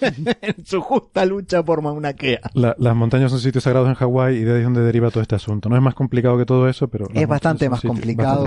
en 0.00 0.64
su 0.64 0.80
justa 0.80 1.24
lucha 1.24 1.62
por 1.62 1.82
Mauna 1.82 2.14
Kea. 2.14 2.40
las 2.54 2.96
montañas 2.96 3.30
son 3.30 3.40
sitios 3.40 3.64
sagrados 3.64 3.88
en 3.88 3.94
Hawái 3.94 4.36
y 4.36 4.44
de 4.44 4.52
ahí 4.52 4.58
es 4.58 4.64
donde 4.64 4.82
deriva 4.82 5.10
todo 5.10 5.22
este 5.22 5.36
asunto. 5.36 5.68
No 5.68 5.76
es 5.76 5.82
más 5.82 5.94
complicado 5.94 6.36
que 6.38 6.44
todo 6.44 6.68
eso, 6.68 6.88
pero 6.88 7.06
es 7.14 7.28
bastante 7.28 7.68
más 7.68 7.80
complicado, 7.80 8.46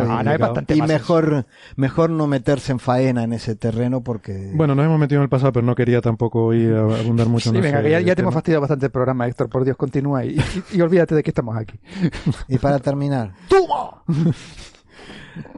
y, 0.70 0.82
mejor 0.82 1.46
mejor 1.76 2.10
no 2.10 2.28
meterse 2.28 2.72
en 2.72 2.80
faena 2.80 3.24
en 3.24 3.34
ese 3.34 3.56
terreno 3.56 4.02
porque 4.02 4.52
bueno, 4.54 4.76
nos 4.76 4.86
hemos 4.86 5.00
metido 5.00 5.22
en 5.22 5.24
el 5.24 5.30
pasado, 5.30 5.54
pero 5.54 5.66
no 5.66 5.76
quería 5.76 6.02
tampoco 6.02 6.54
ir 6.54 6.74
a 6.74 6.82
abundar 6.82 7.28
mucho 7.28 7.50
en 7.50 7.85
eso 7.86 8.00
ya, 8.00 8.16
te 8.16 8.22
hemos 8.22 8.34
fastidiado 8.34 8.62
bastante 8.62 8.88
el 8.88 8.92
programa, 8.92 9.28
Héctor. 9.28 9.50
Por 9.50 9.64
Dios, 9.64 9.78
continúa 9.78 10.26
y, 10.26 10.38
olvídate 10.82 11.16
de 11.16 11.24
que 11.24 11.32
estamos 11.32 11.56
aquí. 11.58 11.80
y 12.48 12.58
para 12.58 12.80
terminar. 12.80 13.32
¡Toma! 13.50 14.04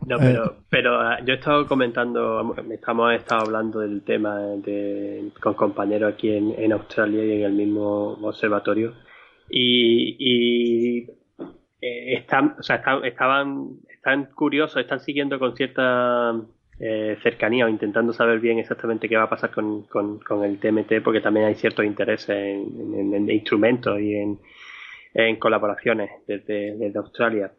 No, 0.06 0.18
pero, 0.18 0.56
pero 0.70 1.00
ah, 1.00 1.20
yo 1.24 1.34
he 1.34 1.38
estado 1.38 1.68
comentando, 1.68 2.56
estamos 2.72 3.14
estado 3.14 3.42
hablando 3.42 3.80
del 3.80 4.02
tema 4.02 4.40
con 5.40 5.54
compañeros 5.54 6.14
aquí 6.14 6.32
en, 6.32 6.72
Australia 6.72 7.24
y 7.24 7.32
en 7.40 7.44
el 7.44 7.54
mismo 7.54 8.14
observatorio 8.24 8.94
y, 9.50 11.08
eh, 11.82 12.14
están, 12.14 12.56
o 12.60 12.64
sea, 12.64 12.82
estaban, 13.04 13.78
están 13.90 14.26
curiosos, 14.34 14.82
están 14.82 15.00
siguiendo 15.00 15.38
con 15.38 15.56
cierta 15.56 16.34
eh, 16.80 17.18
cercanía 17.24 17.66
o 17.66 17.70
intentando 17.70 18.14
saber 18.14 18.40
bien 18.40 18.60
exactamente 18.60 19.10
qué 19.10 19.18
va 19.18 19.24
a 19.24 19.30
pasar 19.30 19.50
con, 19.50 19.84
con, 19.88 20.44
el 20.44 20.60
TMT, 20.60 21.02
porque 21.04 21.22
también 21.22 21.48
hay 21.48 21.56
ciertos 21.56 21.84
intereses 21.84 22.30
en, 22.30 23.30
instrumentos 23.32 24.00
y 24.00 24.14
en, 24.16 24.40
colaboraciones 25.40 26.12
desde, 26.28 26.92
Australia. 26.96 27.52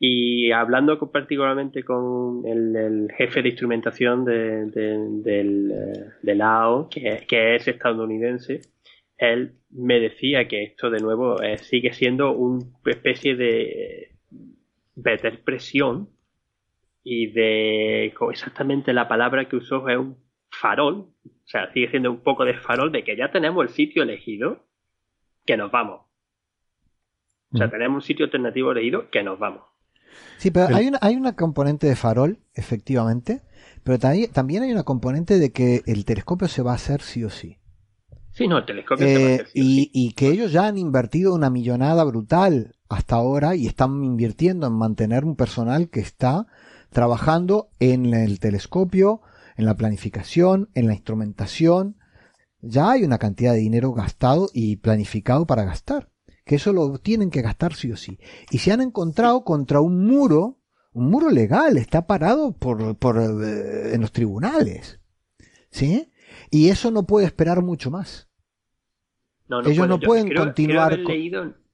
Y 0.00 0.50
hablando 0.50 0.98
particularmente 1.12 1.84
con 1.84 2.42
el, 2.46 3.08
jefe 3.16 3.42
de 3.42 3.50
instrumentación 3.50 4.24
de, 4.24 4.66
del, 4.66 5.70
eh, 5.70 6.04
de 6.22 6.34
LAO, 6.34 6.88
que, 6.88 7.54
es 7.54 7.68
estadounidense, 7.68 8.62
él 9.16 9.52
me 9.70 10.00
decía 10.00 10.48
que 10.48 10.64
esto 10.64 10.90
de 10.90 10.98
nuevo 10.98 11.40
eh, 11.40 11.58
sigue 11.58 11.92
siendo 11.92 12.32
una 12.32 12.64
especie 12.86 13.36
de 13.36 14.10
meter 14.96 15.44
presión 15.44 16.08
y 17.04 17.26
de 17.26 18.06
exactamente 18.30 18.94
la 18.94 19.06
palabra 19.06 19.46
que 19.46 19.56
usó 19.56 19.86
es 19.88 19.98
un 19.98 20.16
farol, 20.50 21.10
o 21.24 21.46
sea, 21.46 21.70
sigue 21.72 21.90
siendo 21.90 22.10
un 22.10 22.20
poco 22.20 22.46
de 22.46 22.54
farol 22.54 22.90
de 22.90 23.04
que 23.04 23.16
ya 23.16 23.30
tenemos 23.30 23.62
el 23.62 23.68
sitio 23.68 24.02
elegido, 24.02 24.64
que 25.44 25.58
nos 25.58 25.70
vamos. 25.70 26.00
O 27.52 27.58
sea, 27.58 27.66
mm. 27.66 27.70
tenemos 27.70 27.96
un 27.96 28.02
sitio 28.02 28.24
alternativo 28.24 28.72
elegido, 28.72 29.10
que 29.10 29.22
nos 29.22 29.38
vamos. 29.38 29.62
Sí, 30.38 30.50
pero 30.50 30.74
hay 30.74 30.88
una, 30.88 30.98
hay 31.02 31.16
una 31.16 31.36
componente 31.36 31.86
de 31.86 31.96
farol, 31.96 32.38
efectivamente, 32.54 33.42
pero 33.82 33.98
también 33.98 34.62
hay 34.62 34.72
una 34.72 34.84
componente 34.84 35.38
de 35.38 35.52
que 35.52 35.82
el 35.86 36.06
telescopio 36.06 36.48
se 36.48 36.62
va 36.62 36.72
a 36.72 36.76
hacer 36.76 37.02
sí 37.02 37.22
o 37.22 37.30
sí. 37.30 37.58
Sí, 38.32 38.48
no, 38.48 38.58
el 38.58 38.64
telescopio 38.64 39.06
se 39.06 39.14
va 39.14 39.20
a 39.20 39.22
eh, 39.22 39.34
hacer 39.34 39.46
sí 39.48 39.60
y, 39.60 39.60
o 39.60 39.82
sí. 39.82 39.90
y 39.92 40.12
que 40.14 40.28
ellos 40.28 40.52
ya 40.52 40.66
han 40.66 40.78
invertido 40.78 41.34
una 41.34 41.50
millonada 41.50 42.02
brutal 42.04 42.76
hasta 42.88 43.16
ahora 43.16 43.56
y 43.56 43.66
están 43.66 44.02
invirtiendo 44.02 44.66
en 44.66 44.72
mantener 44.72 45.24
un 45.24 45.36
personal 45.36 45.90
que 45.90 46.00
está 46.00 46.46
trabajando 46.94 47.68
en 47.78 48.14
el 48.14 48.40
telescopio, 48.40 49.20
en 49.56 49.66
la 49.66 49.76
planificación, 49.76 50.70
en 50.72 50.86
la 50.86 50.94
instrumentación. 50.94 51.98
Ya 52.62 52.92
hay 52.92 53.04
una 53.04 53.18
cantidad 53.18 53.52
de 53.52 53.58
dinero 53.58 53.92
gastado 53.92 54.48
y 54.54 54.76
planificado 54.76 55.46
para 55.46 55.64
gastar. 55.64 56.10
Que 56.46 56.54
eso 56.54 56.72
lo 56.72 56.98
tienen 56.98 57.30
que 57.30 57.42
gastar 57.42 57.74
sí 57.74 57.92
o 57.92 57.96
sí. 57.96 58.18
Y 58.50 58.58
se 58.58 58.72
han 58.72 58.80
encontrado 58.80 59.44
contra 59.44 59.80
un 59.80 60.06
muro, 60.06 60.60
un 60.92 61.10
muro 61.10 61.28
legal, 61.30 61.76
está 61.76 62.06
parado 62.06 62.52
por, 62.52 62.96
por 62.96 63.18
eh, 63.18 63.94
en 63.94 64.00
los 64.00 64.12
tribunales. 64.12 65.00
¿Sí? 65.70 66.10
Y 66.50 66.68
eso 66.68 66.90
no 66.90 67.06
puede 67.06 67.26
esperar 67.26 67.62
mucho 67.62 67.90
más. 67.90 68.28
Ellos 69.66 69.88
no 69.88 70.00
pueden 70.00 70.34
continuar. 70.34 70.98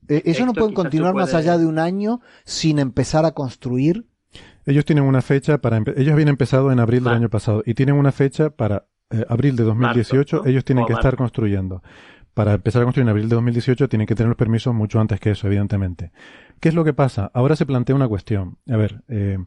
ellos 0.09 0.47
no 0.47 0.55
pueden 0.55 0.75
continuar 0.75 1.15
más 1.15 1.35
allá 1.35 1.57
de 1.57 1.67
un 1.67 1.79
año 1.79 2.21
sin 2.45 2.79
empezar 2.79 3.25
a 3.25 3.33
construir 3.33 4.10
ellos 4.71 4.85
tienen 4.85 5.05
una 5.05 5.23
fecha 5.23 5.59
para... 5.59 5.79
Ellos 5.97 6.13
habían 6.13 6.29
empezado 6.29 6.73
en 6.73 6.81
abril 6.81 7.05
del 7.05 7.15
año 7.15 7.29
pasado 7.29 7.63
y 7.67 7.75
tienen 7.75 7.95
una 7.95 8.13
fecha 8.13 8.51
para 8.51 8.87
eh, 9.11 9.25
abril 9.29 9.57
de 9.57 9.65
2018. 9.65 10.47
ellos 10.47 10.65
tienen 10.65 10.87
que 10.87 10.93
estar 10.93 11.17
construyendo. 11.17 11.83
para 12.35 12.55
empezar 12.55 12.83
a 12.83 12.85
construir 12.85 13.05
en 13.05 13.11
abril 13.11 13.29
de 13.29 13.35
2018 13.35 13.89
tienen 13.89 14.07
que 14.07 14.15
tener 14.15 14.29
los 14.29 14.39
permisos 14.39 14.75
mucho 14.75 15.01
antes 15.01 15.21
que 15.21 15.31
eso, 15.33 15.47
evidentemente. 15.47 16.13
¿Qué 16.61 16.69
es 16.69 16.75
lo 16.75 16.85
que 16.85 16.93
pasa? 16.93 17.31
Ahora 17.35 17.57
se 17.57 17.67
plantea 17.67 17.97
una 17.97 18.09
cuestión. 18.09 18.59
A 18.69 18.77
ver, 18.77 19.03
eh, 19.09 19.39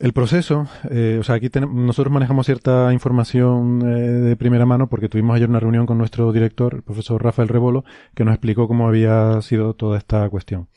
el 0.00 0.12
proceso, 0.12 0.66
eh, 0.90 1.18
o 1.20 1.22
sea, 1.22 1.36
aquí 1.36 1.48
nosotros 1.70 2.12
manejamos 2.12 2.46
cierta 2.46 2.92
información 2.92 3.80
eh, 3.82 4.00
de 4.00 4.36
primera 4.36 4.66
mano 4.66 4.88
porque 4.88 5.08
tuvimos 5.08 5.36
ayer 5.36 5.48
una 5.48 5.60
reunión 5.60 5.86
con 5.86 5.98
nuestro 5.98 6.32
director, 6.32 6.74
el 6.74 6.82
profesor 6.82 7.22
Rafael 7.22 7.48
Rebolo, 7.48 7.84
que 8.14 8.24
nos 8.24 8.34
explicó 8.34 8.66
cómo 8.66 8.88
había 8.88 9.40
sido 9.40 9.74
toda 9.74 9.96
esta 9.96 10.28
cuestión. 10.28 10.68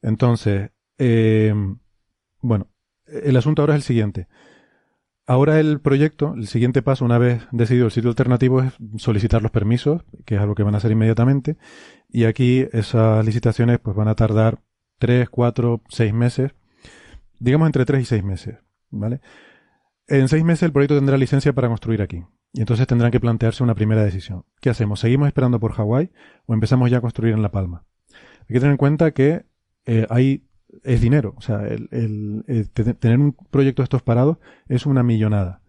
Entonces, 0.00 0.70
eh, 0.98 1.54
bueno, 2.46 2.68
el 3.06 3.36
asunto 3.36 3.62
ahora 3.62 3.74
es 3.74 3.78
el 3.78 3.82
siguiente. 3.82 4.28
Ahora 5.26 5.58
el 5.58 5.80
proyecto, 5.80 6.34
el 6.36 6.46
siguiente 6.46 6.82
paso, 6.82 7.04
una 7.04 7.18
vez 7.18 7.46
decidido 7.50 7.86
el 7.86 7.92
sitio 7.92 8.10
alternativo, 8.10 8.62
es 8.62 8.72
solicitar 8.98 9.42
los 9.42 9.50
permisos, 9.50 10.02
que 10.24 10.36
es 10.36 10.40
algo 10.40 10.54
que 10.54 10.62
van 10.62 10.74
a 10.74 10.78
hacer 10.78 10.92
inmediatamente. 10.92 11.56
Y 12.08 12.24
aquí 12.24 12.68
esas 12.72 13.24
licitaciones 13.24 13.80
pues 13.80 13.96
van 13.96 14.08
a 14.08 14.14
tardar 14.14 14.60
tres, 14.98 15.28
cuatro, 15.28 15.82
seis 15.88 16.14
meses 16.14 16.52
digamos 17.38 17.66
entre 17.66 17.84
3 17.84 18.02
y 18.02 18.04
6 18.04 18.24
meses, 18.24 18.58
¿vale? 18.90 19.20
En 20.06 20.28
6 20.28 20.44
meses 20.44 20.64
el 20.64 20.72
proyecto 20.72 20.96
tendrá 20.96 21.16
licencia 21.16 21.52
para 21.52 21.68
construir 21.68 22.02
aquí. 22.02 22.24
Y 22.52 22.60
entonces 22.60 22.86
tendrán 22.86 23.10
que 23.10 23.20
plantearse 23.20 23.62
una 23.62 23.74
primera 23.74 24.04
decisión. 24.04 24.44
¿Qué 24.60 24.70
hacemos? 24.70 25.00
¿Seguimos 25.00 25.26
esperando 25.26 25.60
por 25.60 25.72
Hawái 25.72 26.10
o 26.46 26.54
empezamos 26.54 26.90
ya 26.90 26.98
a 26.98 27.00
construir 27.00 27.34
en 27.34 27.42
La 27.42 27.50
Palma? 27.50 27.84
Hay 28.40 28.54
que 28.54 28.60
tener 28.60 28.70
en 28.70 28.76
cuenta 28.76 29.10
que 29.10 29.44
eh, 29.84 30.06
ahí 30.08 30.45
es 30.84 31.00
dinero. 31.00 31.34
O 31.36 31.40
sea, 31.40 31.66
el, 31.66 32.44
tener 32.98 33.18
un 33.18 33.36
proyecto 33.50 33.82
de 33.82 33.84
estos 33.84 34.02
parados 34.02 34.38
es 34.68 34.86
una 34.86 35.02
millonada. 35.02 35.60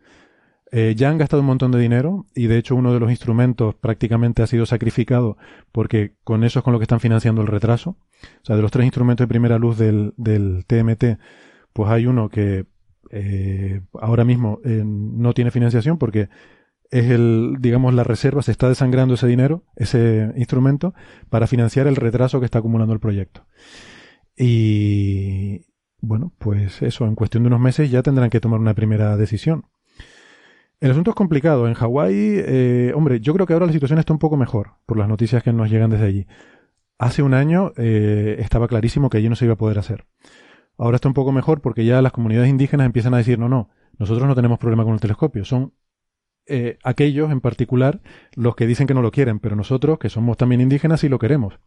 Eh, 0.71 0.95
ya 0.97 1.09
han 1.09 1.17
gastado 1.17 1.41
un 1.41 1.47
montón 1.47 1.71
de 1.71 1.79
dinero 1.79 2.25
y 2.35 2.47
de 2.47 2.57
hecho 2.57 2.75
uno 2.75 2.93
de 2.93 2.99
los 2.99 3.09
instrumentos 3.09 3.73
prácticamente 3.75 4.43
ha 4.43 4.47
sido 4.47 4.65
sacrificado 4.65 5.37
porque 5.71 6.15
con 6.25 6.43
eso 6.43 6.59
es 6.59 6.63
con 6.63 6.73
lo 6.73 6.79
que 6.79 6.83
están 6.83 6.99
financiando 6.99 7.41
el 7.41 7.47
retraso. 7.47 7.91
O 7.91 8.45
sea, 8.45 8.55
de 8.57 8.61
los 8.61 8.71
tres 8.71 8.85
instrumentos 8.85 9.23
de 9.23 9.29
primera 9.29 9.57
luz 9.59 9.77
del, 9.77 10.13
TMT, 10.67 11.19
pues 11.71 11.89
hay 11.89 12.05
uno 12.05 12.29
que 12.29 12.65
eh, 13.11 13.81
ahora 13.93 14.25
mismo 14.25 14.59
eh, 14.65 14.83
no 14.85 15.33
tiene 15.33 15.51
financiación 15.51 15.97
porque 15.97 16.27
es 16.91 17.09
el, 17.11 17.55
digamos, 17.59 17.93
la 17.93 18.03
reserva, 18.03 18.41
se 18.41 18.51
está 18.51 18.69
desangrando 18.69 19.15
ese 19.15 19.27
dinero, 19.27 19.63
ese 19.75 20.31
instrumento, 20.35 20.93
para 21.29 21.47
financiar 21.47 21.87
el 21.87 21.95
retraso 21.95 22.39
que 22.39 22.45
está 22.45 22.59
acumulando 22.59 22.93
el 22.93 22.99
proyecto. 22.99 23.45
Y 24.37 25.65
bueno, 25.99 26.31
pues 26.37 26.81
eso, 26.81 27.05
en 27.05 27.15
cuestión 27.15 27.43
de 27.43 27.47
unos 27.47 27.59
meses 27.59 27.89
ya 27.89 28.03
tendrán 28.03 28.29
que 28.29 28.39
tomar 28.39 28.59
una 28.59 28.73
primera 28.73 29.17
decisión. 29.17 29.65
El 30.79 30.91
asunto 30.91 31.11
es 31.11 31.15
complicado. 31.15 31.67
En 31.67 31.73
Hawái, 31.73 32.13
eh, 32.15 32.91
hombre, 32.95 33.19
yo 33.19 33.33
creo 33.33 33.47
que 33.47 33.53
ahora 33.53 33.65
la 33.65 33.73
situación 33.73 33.99
está 33.99 34.13
un 34.13 34.19
poco 34.19 34.37
mejor 34.37 34.75
por 34.85 34.97
las 34.97 35.07
noticias 35.07 35.41
que 35.41 35.51
nos 35.51 35.69
llegan 35.69 35.89
desde 35.89 36.05
allí. 36.05 36.27
Hace 36.99 37.23
un 37.23 37.33
año 37.33 37.73
estaba 37.75 38.67
clarísimo 38.67 39.09
que 39.09 39.17
allí 39.17 39.29
no 39.29 39.35
se 39.35 39.45
iba 39.45 39.53
a 39.53 39.57
poder 39.57 39.77
hacer. 39.77 40.05
Ahora 40.77 40.95
está 40.95 41.07
un 41.07 41.13
poco 41.13 41.31
mejor 41.31 41.61
porque 41.61 41.85
ya 41.85 42.01
las 42.01 42.11
comunidades 42.11 42.49
indígenas 42.49 42.85
empiezan 42.85 43.13
a 43.13 43.17
decir, 43.17 43.39
no, 43.39 43.49
no, 43.49 43.69
nosotros 43.97 44.27
no 44.27 44.35
tenemos 44.35 44.59
problema 44.59 44.83
con 44.83 44.93
el 44.93 44.99
telescopio, 44.99 45.43
son 45.43 45.73
eh, 46.45 46.77
aquellos 46.83 47.31
en 47.31 47.41
particular 47.41 48.01
los 48.35 48.55
que 48.55 48.67
dicen 48.67 48.87
que 48.87 48.93
no 48.93 49.01
lo 49.01 49.11
quieren, 49.11 49.39
pero 49.39 49.55
nosotros, 49.55 49.99
que 49.99 50.09
somos 50.09 50.37
también 50.37 50.61
indígenas, 50.61 51.01
sí 51.01 51.09
lo 51.09 51.19
queremos. 51.19 51.59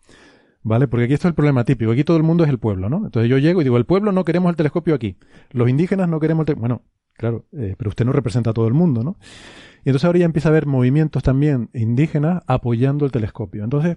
¿Vale? 0.62 0.88
Porque 0.88 1.04
aquí 1.04 1.14
está 1.14 1.28
el 1.28 1.34
problema 1.34 1.64
típico, 1.64 1.90
aquí 1.92 2.04
todo 2.04 2.18
el 2.18 2.22
mundo 2.22 2.44
es 2.44 2.50
el 2.50 2.58
pueblo, 2.58 2.90
¿no? 2.90 2.98
Entonces 2.98 3.30
yo 3.30 3.38
llego 3.38 3.62
y 3.62 3.64
digo, 3.64 3.78
el 3.78 3.86
pueblo 3.86 4.12
no 4.12 4.24
queremos 4.24 4.50
el 4.50 4.56
telescopio 4.56 4.94
aquí, 4.94 5.16
los 5.52 5.68
indígenas 5.70 6.08
no 6.08 6.20
queremos 6.20 6.42
el 6.42 6.46
telescopio. 6.46 6.68
Bueno, 6.68 6.82
claro, 7.14 7.46
eh, 7.52 7.74
pero 7.78 7.88
usted 7.88 8.04
no 8.04 8.12
representa 8.12 8.50
a 8.50 8.52
todo 8.52 8.68
el 8.68 8.74
mundo, 8.74 9.02
¿no? 9.02 9.16
Y 9.84 9.88
entonces 9.88 10.04
ahora 10.04 10.18
ya 10.18 10.26
empieza 10.26 10.48
a 10.48 10.50
haber 10.50 10.66
movimientos 10.66 11.22
también 11.22 11.70
indígenas 11.72 12.42
apoyando 12.46 13.06
el 13.06 13.12
telescopio. 13.12 13.64
Entonces, 13.64 13.96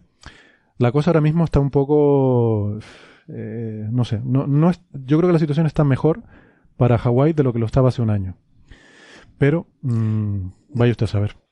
la 0.78 0.94
cosa 0.94 1.10
ahora 1.10 1.20
mismo 1.20 1.44
está 1.44 1.60
un 1.60 1.70
poco 1.70 2.80
eh, 3.28 3.88
no 3.92 4.04
sé, 4.04 4.22
no, 4.24 4.48
no 4.48 4.70
es, 4.70 4.82
yo 4.92 5.18
creo 5.18 5.30
que 5.30 5.34
la 5.34 5.40
situación 5.40 5.66
está 5.66 5.84
mejor 5.84 6.24
para 6.78 6.98
Hawái 6.98 7.34
de 7.34 7.44
lo 7.44 7.54
que 7.54 7.60
lo 7.60 7.66
estaba 7.66 7.90
hace 7.90 8.02
un 8.02 8.10
año. 8.10 8.36
Pero 9.38 9.68
mmm, 9.82 10.48
vaya 10.70 10.92
usted 10.92 11.06
a 11.06 11.08
saber. 11.08 11.43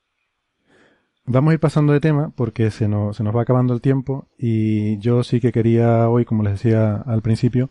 Vamos 1.26 1.50
a 1.52 1.54
ir 1.54 1.60
pasando 1.60 1.92
de 1.92 2.00
tema 2.00 2.32
porque 2.34 2.70
se 2.70 2.88
nos, 2.88 3.16
se 3.16 3.22
nos 3.22 3.34
va 3.34 3.42
acabando 3.42 3.74
el 3.74 3.80
tiempo 3.80 4.28
y 4.38 4.98
yo 4.98 5.22
sí 5.22 5.40
que 5.40 5.52
quería 5.52 6.08
hoy, 6.08 6.24
como 6.24 6.42
les 6.42 6.54
decía 6.54 6.96
al 6.96 7.22
principio, 7.22 7.70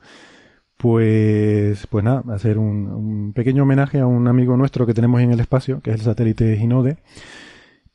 pues, 0.77 1.85
pues 1.87 2.03
nada, 2.03 2.23
hacer 2.33 2.57
un, 2.57 2.87
un 2.87 3.33
pequeño 3.33 3.63
homenaje 3.63 3.99
a 3.99 4.07
un 4.07 4.27
amigo 4.27 4.57
nuestro 4.57 4.85
que 4.85 4.93
tenemos 4.93 5.21
en 5.21 5.31
el 5.31 5.39
espacio, 5.39 5.81
que 5.81 5.91
es 5.91 5.97
el 5.97 6.01
satélite 6.03 6.57
Ginode 6.57 6.97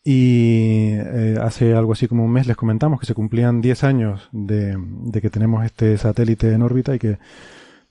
y 0.09 0.93
eh, 0.93 1.37
hace 1.43 1.75
algo 1.75 1.93
así 1.93 2.07
como 2.07 2.25
un 2.25 2.31
mes 2.31 2.47
les 2.47 2.57
comentamos 2.57 3.01
que 3.01 3.07
se 3.07 3.15
cumplían 3.15 3.61
10 3.61 3.83
años 3.83 4.29
de, 4.31 4.79
que 5.21 5.31
tenemos 5.31 5.65
este 5.65 5.99
satélite 5.99 6.53
en 6.53 6.63
órbita 6.63 6.95
y 6.95 7.01
que 7.01 7.19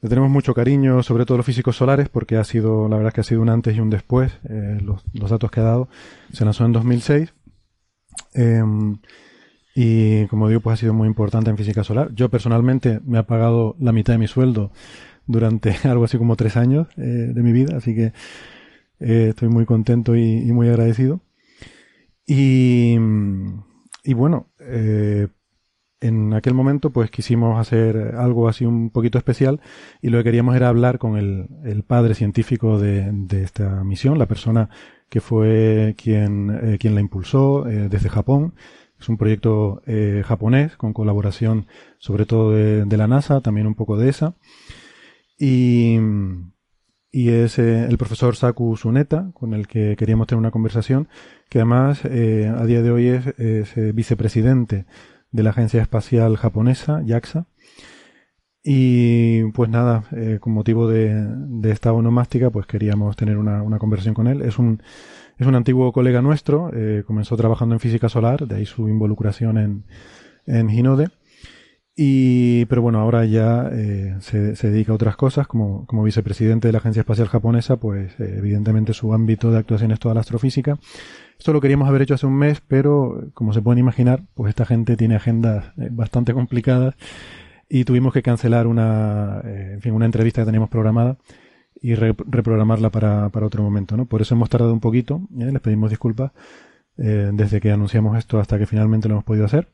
le 0.02 0.10
tenemos 0.10 0.30
mucho 0.30 0.54
cariño, 0.54 1.04
sobre 1.04 1.26
todo 1.26 1.36
los 1.36 1.46
físicos 1.46 1.76
solares, 1.76 2.08
porque 2.08 2.38
ha 2.38 2.46
sido, 2.46 2.88
la 2.88 2.96
verdad 2.96 3.12
que 3.12 3.20
ha 3.20 3.26
sido 3.26 3.42
un 3.42 3.50
antes 3.50 3.76
y 3.76 3.82
un 3.82 3.90
después, 3.90 4.32
eh, 4.48 4.78
los, 4.82 5.04
datos 5.30 5.52
que 5.52 5.60
ha 5.60 5.64
dado. 5.64 5.90
Se 6.32 6.46
lanzó 6.46 6.64
en 6.66 6.72
2006. 6.72 7.34
Em, 8.34 8.98
y 9.76 10.26
como 10.28 10.48
digo, 10.48 10.62
pues 10.62 10.76
ha 10.76 10.78
sido 10.78 10.94
muy 10.94 11.08
importante 11.08 11.50
en 11.50 11.58
física 11.58 11.84
solar. 11.84 12.12
Yo 12.14 12.30
personalmente 12.30 13.02
me 13.06 13.18
ha 13.18 13.28
pagado 13.28 13.76
la 13.80 13.92
mitad 13.92 14.14
de 14.14 14.20
mi 14.20 14.28
sueldo 14.28 14.72
durante 15.28 15.76
algo 15.84 16.06
así 16.06 16.18
como 16.18 16.36
tres 16.36 16.58
años 16.58 16.88
eh, 16.98 17.02
de 17.02 17.44
mi 17.44 17.52
vida, 17.52 17.78
así 17.78 17.96
que 17.96 18.14
estoy 19.00 19.50
muy 19.50 19.66
contento 19.66 20.16
y 20.16 20.52
muy 20.52 20.70
agradecido. 20.70 21.22
Y, 22.28 22.98
bueno, 24.14 24.50
eh, 24.60 25.28
en 26.02 26.34
aquel 26.34 26.54
momento 26.54 26.92
pues 26.92 27.10
quisimos 27.12 27.60
hacer 27.60 28.16
algo 28.18 28.48
así 28.48 28.66
un 28.66 28.90
poquito 28.90 29.18
especial 29.18 29.62
y 30.02 30.10
lo 30.10 30.18
que 30.20 30.26
queríamos 30.26 30.56
era 30.56 30.70
hablar 30.70 30.98
con 31.00 31.18
el, 31.18 31.84
padre 31.84 32.16
científico 32.16 32.80
de, 32.80 33.12
esta 33.44 33.84
misión, 33.84 34.18
la 34.18 34.28
persona 34.28 34.70
que 35.10 35.22
fue 35.22 35.96
quien, 35.98 36.50
eh, 36.50 36.78
quien 36.80 36.96
la 36.96 37.02
impulsó 37.02 37.68
eh, 37.68 37.90
desde 37.90 38.10
Japón. 38.10 38.56
Es 39.00 39.10
un 39.10 39.18
proyecto 39.18 39.82
eh, 39.86 40.24
japonés 40.26 40.78
con 40.78 40.94
colaboración 40.94 41.68
sobre 42.00 42.26
todo 42.26 42.52
de, 42.52 42.98
la 42.98 43.08
NASA, 43.08 43.42
también 43.42 43.68
un 43.68 43.76
poco 43.76 43.98
de 43.98 44.10
esa. 44.10 44.36
Y, 45.38 45.98
y 47.12 47.30
es 47.30 47.60
el 47.60 47.98
profesor 47.98 48.36
Saku 48.36 48.78
Suneta, 48.78 49.32
con 49.34 49.54
el 49.54 49.68
que 49.68 49.96
queríamos 49.98 50.28
tener 50.28 50.40
una 50.40 50.52
conversación, 50.52 51.10
que 51.50 51.60
además 51.60 52.06
a 52.06 52.66
día 52.66 52.82
de 52.82 52.92
hoy 52.92 53.08
es, 53.08 53.26
eh, 53.38 53.92
vicepresidente 53.94 54.86
de 55.32 55.44
la 55.44 55.50
Agencia 55.50 55.82
Espacial 55.82 56.38
Japonesa, 56.38 57.02
JAXA. 57.06 57.48
Y 58.68 59.44
pues 59.52 59.70
nada, 59.70 60.06
con 60.40 60.54
motivo 60.54 60.88
de, 60.88 61.24
esta 61.66 61.94
onomástica, 61.94 62.50
pues 62.50 62.66
queríamos 62.66 63.16
tener 63.16 63.38
una, 63.38 63.78
conversación 63.78 64.16
con 64.16 64.28
él. 64.28 64.42
Es 64.42 64.58
un, 64.58 64.82
es 65.38 65.46
un 65.46 65.54
antiguo 65.54 65.92
colega 65.94 66.24
nuestro, 66.24 66.72
comenzó 67.06 67.38
trabajando 67.38 67.76
en 67.76 67.80
física 67.80 68.10
solar, 68.10 68.48
de 68.48 68.56
ahí 68.56 68.66
su 68.66 68.90
involucración 68.90 69.60
en, 69.60 69.84
en 70.48 70.70
Hinode 70.72 71.10
y, 71.98 72.66
pero 72.66 72.82
bueno, 72.82 73.00
ahora 73.00 73.24
ya 73.24 73.70
eh, 73.72 74.16
se, 74.20 74.58
se, 74.58 74.70
dedica 74.70 74.92
a 74.92 74.96
otras 74.96 75.16
cosas, 75.16 75.48
como, 75.48 75.86
como 75.86 76.04
vicepresidente 76.04 76.68
de 76.68 76.74
la 76.74 76.80
Agencia 76.80 77.00
Espacial 77.00 77.30
Japonesa, 77.30 77.78
pues 77.78 78.20
eh, 78.20 78.36
evidentemente 78.38 78.94
su 78.94 79.14
ámbito 79.14 79.50
de 79.50 79.60
actuación 79.60 79.92
es 79.92 80.00
toda 80.00 80.14
la 80.14 80.20
astrofísica. 80.20 80.78
Esto 81.40 81.54
lo 81.54 81.62
queríamos 81.62 81.88
haber 81.88 82.02
hecho 82.02 82.16
hace 82.16 82.26
un 82.26 82.36
mes, 82.36 82.62
pero 82.68 83.30
como 83.34 83.54
se 83.54 83.62
pueden 83.62 83.80
imaginar, 83.80 84.24
pues 84.34 84.50
esta 84.50 84.66
gente 84.66 84.98
tiene 84.98 85.16
agendas 85.16 85.68
eh, 85.78 85.88
bastante 85.90 86.34
complicadas 86.34 86.96
y 87.70 87.84
tuvimos 87.86 88.14
que 88.14 88.22
cancelar 88.22 88.68
una, 88.68 89.42
en 89.44 89.82
fin, 89.82 89.94
una 89.94 90.06
entrevista 90.06 90.42
que 90.42 90.46
teníamos 90.46 90.70
programada 90.70 91.18
y 91.82 91.96
reprogramarla 91.96 92.90
para, 92.90 93.30
para 93.30 93.46
otro 93.46 93.64
momento, 93.64 93.98
¿no? 93.98 94.06
Por 94.06 94.22
eso 94.22 94.36
hemos 94.36 94.50
tardado 94.50 94.74
un 94.74 94.80
poquito, 94.80 95.22
les 95.36 95.62
pedimos 95.62 95.90
disculpas 95.90 96.32
desde 96.98 97.60
que 97.60 97.72
anunciamos 97.72 98.18
esto 98.18 98.40
hasta 98.40 98.58
que 98.58 98.66
finalmente 98.66 99.10
lo 99.10 99.16
hemos 99.16 99.26
podido 99.26 99.46
hacer. 99.46 99.68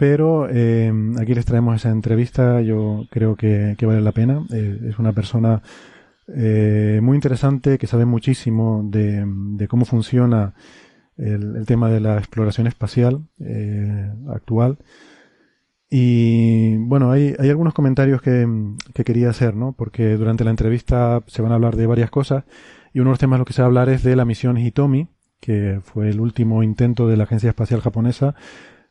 Pero 0.00 0.48
eh, 0.48 0.90
aquí 1.20 1.34
les 1.34 1.44
traemos 1.44 1.76
esa 1.76 1.90
entrevista, 1.90 2.62
yo 2.62 3.04
creo 3.10 3.36
que, 3.36 3.76
vale 3.82 4.00
la 4.00 4.12
pena. 4.12 4.46
Eh, 4.50 4.88
es 4.88 4.98
una 4.98 5.12
persona 5.12 5.62
eh, 6.26 7.00
muy 7.02 7.16
interesante 7.16 7.76
que 7.76 7.86
sabe 7.86 8.06
muchísimo 8.06 8.82
de, 8.82 9.66
cómo 9.68 9.84
funciona 9.84 10.54
el, 11.18 11.66
tema 11.66 11.90
de 11.90 12.00
la 12.00 12.16
exploración 12.16 12.66
espacial 12.66 13.26
actual. 14.30 14.78
Y 15.90 16.76
bueno, 16.76 17.10
hay, 17.10 17.34
hay 17.38 17.50
algunos 17.50 17.74
comentarios 17.74 18.22
que, 18.22 18.46
que, 18.94 19.02
quería 19.02 19.30
hacer, 19.30 19.56
¿no? 19.56 19.72
Porque 19.72 20.16
durante 20.16 20.44
la 20.44 20.50
entrevista 20.50 21.22
se 21.26 21.42
van 21.42 21.50
a 21.50 21.56
hablar 21.56 21.74
de 21.74 21.86
varias 21.86 22.10
cosas 22.10 22.44
y 22.94 23.00
uno 23.00 23.10
de 23.10 23.12
los 23.12 23.18
temas 23.18 23.36
de 23.36 23.38
los 23.40 23.46
que 23.46 23.52
se 23.52 23.62
va 23.62 23.66
a 23.66 23.70
hablar 23.70 23.88
es 23.88 24.04
de 24.04 24.14
la 24.14 24.24
misión 24.24 24.56
Hitomi, 24.56 25.08
que 25.40 25.80
fue 25.82 26.10
el 26.10 26.20
último 26.20 26.62
intento 26.62 27.08
de 27.08 27.16
la 27.16 27.24
Agencia 27.24 27.48
Espacial 27.48 27.80
Japonesa 27.80 28.36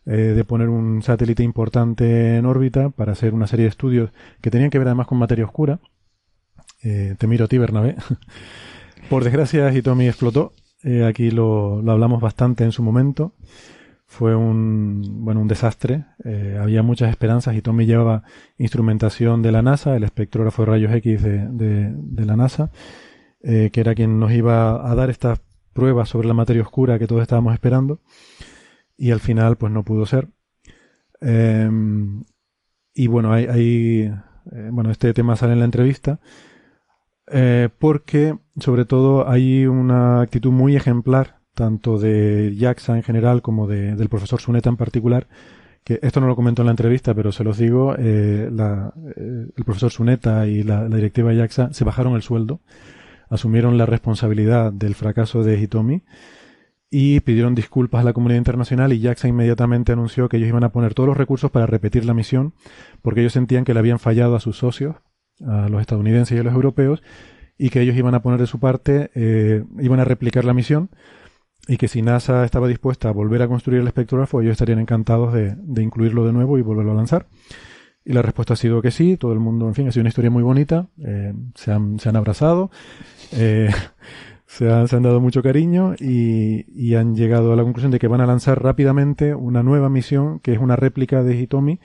eh, 0.06 0.12
de 0.12 0.44
poner 0.44 0.70
un 0.70 1.04
satélite 1.04 1.44
importante 1.44 2.38
en 2.38 2.46
órbita 2.46 2.90
para 2.90 3.12
hacer 3.12 3.34
una 3.34 3.48
serie 3.48 3.66
de 3.66 3.70
estudios 3.70 4.12
que 4.42 4.50
tenían 4.50 4.70
que 4.70 4.80
ver 4.80 4.88
además 4.88 5.08
con 5.08 5.18
materia 5.18 5.46
oscura. 5.46 5.80
Eh, 6.82 7.16
te 7.18 7.28
miro 7.28 7.46
a 7.46 7.48
ti, 7.48 7.58
Bernabé. 7.58 7.96
Por 9.10 9.24
desgracia, 9.24 9.72
Hitomi 9.72 10.08
explotó. 10.08 10.54
Eh, 10.84 11.06
aquí 11.06 11.32
lo, 11.32 11.82
lo, 11.82 11.92
hablamos 11.92 12.22
bastante 12.22 12.64
en 12.64 12.72
su 12.72 12.82
momento. 12.82 13.34
Fue 14.10 14.36
un, 14.36 15.24
bueno, 15.24 15.40
un 15.40 15.48
desastre. 15.48 16.04
Eh, 16.26 16.58
había 16.60 16.82
muchas 16.82 17.12
esperanzas 17.12 17.56
y 17.56 17.62
Tommy 17.62 17.86
llevaba 17.86 18.24
instrumentación 18.58 19.44
de 19.44 19.52
la 19.52 19.62
NASA, 19.62 19.96
el 19.96 20.04
espectrógrafo 20.04 20.64
de 20.64 20.66
rayos 20.66 20.94
X 20.96 21.22
de, 21.22 21.48
de, 21.48 22.26
la 22.26 22.36
NASA, 22.36 22.72
eh, 23.44 23.70
que 23.72 23.82
era 23.82 23.94
quien 23.94 24.20
nos 24.20 24.32
iba 24.32 24.92
a 24.92 24.96
dar 24.96 25.12
estas 25.12 25.42
pruebas 25.74 26.10
sobre 26.10 26.28
la 26.28 26.34
materia 26.34 26.64
oscura 26.64 26.98
que 26.98 27.06
todos 27.06 27.22
estábamos 27.22 27.54
esperando. 27.54 28.02
Y 28.98 29.12
al 29.12 29.20
final, 29.20 29.58
pues 29.58 29.72
no 29.72 29.84
pudo 29.84 30.08
ser. 30.08 30.28
Em, 31.22 32.24
y 32.96 33.06
bueno, 33.06 33.32
hay, 33.32 33.46
hay 33.46 34.02
eh, 34.52 34.70
bueno, 34.72 34.90
este 34.90 35.14
tema 35.14 35.36
sale 35.36 35.54
en 35.54 35.60
la 35.60 35.66
entrevista. 35.66 36.20
porque, 37.78 38.40
sobre 38.60 38.86
todo, 38.86 39.30
hay 39.30 39.68
una 39.68 40.22
actitud 40.22 40.52
muy 40.52 40.76
ejemplar 40.76 41.39
tanto 41.60 42.00
de 42.00 42.56
JAXA 42.58 42.96
en 42.96 43.04
general 43.04 43.42
como 43.42 43.68
de, 43.68 43.94
del 43.98 44.08
profesor 44.08 44.40
Suneta 44.40 44.70
en 44.70 44.78
particular, 44.78 45.28
que 45.84 46.00
esto 46.02 46.22
no 46.22 46.28
lo 46.28 46.38
comento 46.38 46.62
en 46.62 46.68
la 46.68 46.72
entrevista, 46.72 47.14
pero 47.14 47.34
se 47.34 47.44
los 47.44 47.58
digo, 47.58 47.96
eh, 48.00 48.50
eh, 48.50 49.48
el 49.58 49.66
profesor 49.66 49.92
Suneta 49.92 50.48
y 50.48 50.64
la, 50.64 50.88
directiva 50.88 51.32
de 51.32 51.40
JAXA 51.40 51.74
se 51.74 51.84
bajaron 51.84 52.16
el 52.16 52.22
sueldo, 52.22 52.62
asumieron 53.30 53.78
la 53.78 53.86
responsabilidad 53.86 54.72
del 54.72 54.96
fracaso 54.96 55.44
de 55.44 55.60
Hitomi 55.60 56.02
y 56.90 57.20
pidieron 57.20 57.56
disculpas 57.56 58.02
a 58.02 58.06
la 58.06 58.14
comunidad 58.14 58.38
internacional 58.38 58.94
y 58.94 59.02
JAXA 59.02 59.28
inmediatamente 59.28 59.92
anunció 59.92 60.30
que 60.30 60.38
ellos 60.38 60.48
iban 60.48 60.64
a 60.64 60.72
poner 60.72 60.94
todos 60.94 61.08
los 61.08 61.18
recursos 61.18 61.52
para 61.52 61.66
repetir 61.66 62.06
la 62.06 62.14
misión 62.14 62.54
porque 63.02 63.20
ellos 63.20 63.34
sentían 63.34 63.66
que 63.66 63.74
le 63.74 63.82
habían 63.82 64.00
fallado 64.00 64.38
a 64.38 64.40
sus 64.40 64.58
socios, 64.58 64.96
a 65.46 65.68
los 65.68 65.82
estadounidenses 65.82 66.38
y 66.38 66.40
a 66.40 66.44
los 66.44 66.54
europeos, 66.54 67.04
y 67.58 67.70
que 67.70 67.82
ellos 67.82 67.98
iban 67.98 68.16
a 68.16 68.22
poner 68.22 68.40
de 68.40 68.48
su 68.48 68.62
parte, 68.62 69.12
eh, 69.14 69.66
iban 69.82 70.00
a 70.00 70.06
replicar 70.06 70.46
la 70.46 70.54
misión 70.54 70.90
y 71.68 71.78
que 71.78 71.88
si 71.88 72.02
NASA 72.02 72.46
estaba 72.46 72.68
dispuesta 72.68 73.10
a 73.10 73.12
volver 73.12 73.42
a 73.42 73.48
construir 73.48 73.82
el 73.82 73.88
espectrógrafo, 73.88 74.42
ellos 74.42 74.54
estarían 74.54 74.80
encantados 74.80 75.34
de, 75.34 75.56
incluirlo 75.82 76.26
de 76.26 76.34
nuevo 76.34 76.58
y 76.58 76.62
volverlo 76.62 76.92
a 76.92 76.96
lanzar. 76.96 77.28
Y 78.04 78.14
la 78.14 78.22
respuesta 78.22 78.54
ha 78.54 78.58
sido 78.58 78.82
que 78.82 78.92
sí, 78.92 79.18
todo 79.18 79.34
el 79.34 79.40
mundo, 79.40 79.68
en 79.68 79.76
fin, 79.76 79.88
ha 79.88 79.92
sido 79.92 80.02
una 80.02 80.10
historia 80.10 80.32
muy 80.32 80.42
bonita, 80.42 80.88
eh, 81.06 81.34
se, 81.54 81.72
han, 81.72 82.00
se, 82.00 82.10
han, 82.10 82.16
abrazado, 82.16 82.72
eh, 83.34 83.70
se, 84.48 84.72
han, 84.72 84.88
se, 84.88 84.96
han, 84.96 85.04
dado 85.04 85.20
mucho 85.20 85.44
cariño 85.44 85.94
y, 86.00 86.66
y, 86.74 86.96
han 86.96 87.16
llegado 87.16 87.54
a 87.54 87.56
la 87.56 87.64
conclusión 87.64 87.92
de 87.92 88.00
que 88.00 88.08
van 88.08 88.22
a 88.22 88.26
lanzar 88.26 88.64
rápidamente 88.64 89.36
una 89.36 89.62
nueva 89.62 89.90
misión 89.90 90.40
que 90.40 90.54
es 90.54 90.60
una 90.60 90.76
réplica 90.76 91.24
de 91.24 91.36
Hitomi 91.36 91.80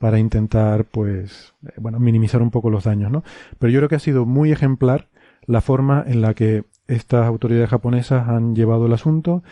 para 0.00 0.18
intentar, 0.18 0.86
pues, 0.86 1.52
eh, 1.66 1.72
bueno, 1.76 2.00
minimizar 2.00 2.40
un 2.40 2.50
poco 2.50 2.70
los 2.70 2.84
daños, 2.84 3.12
¿no? 3.12 3.22
Pero 3.58 3.70
yo 3.70 3.80
creo 3.80 3.88
que 3.90 3.96
ha 3.96 4.00
sido 4.00 4.24
muy 4.24 4.50
ejemplar 4.50 5.08
la 5.44 5.60
forma 5.60 6.02
en 6.06 6.22
la 6.22 6.32
que 6.32 6.64
estas 6.90 7.26
autoridades 7.26 7.70
japonesas 7.70 8.28
han 8.28 8.54
llevado 8.54 8.86
el 8.86 8.92
asunto, 8.92 9.42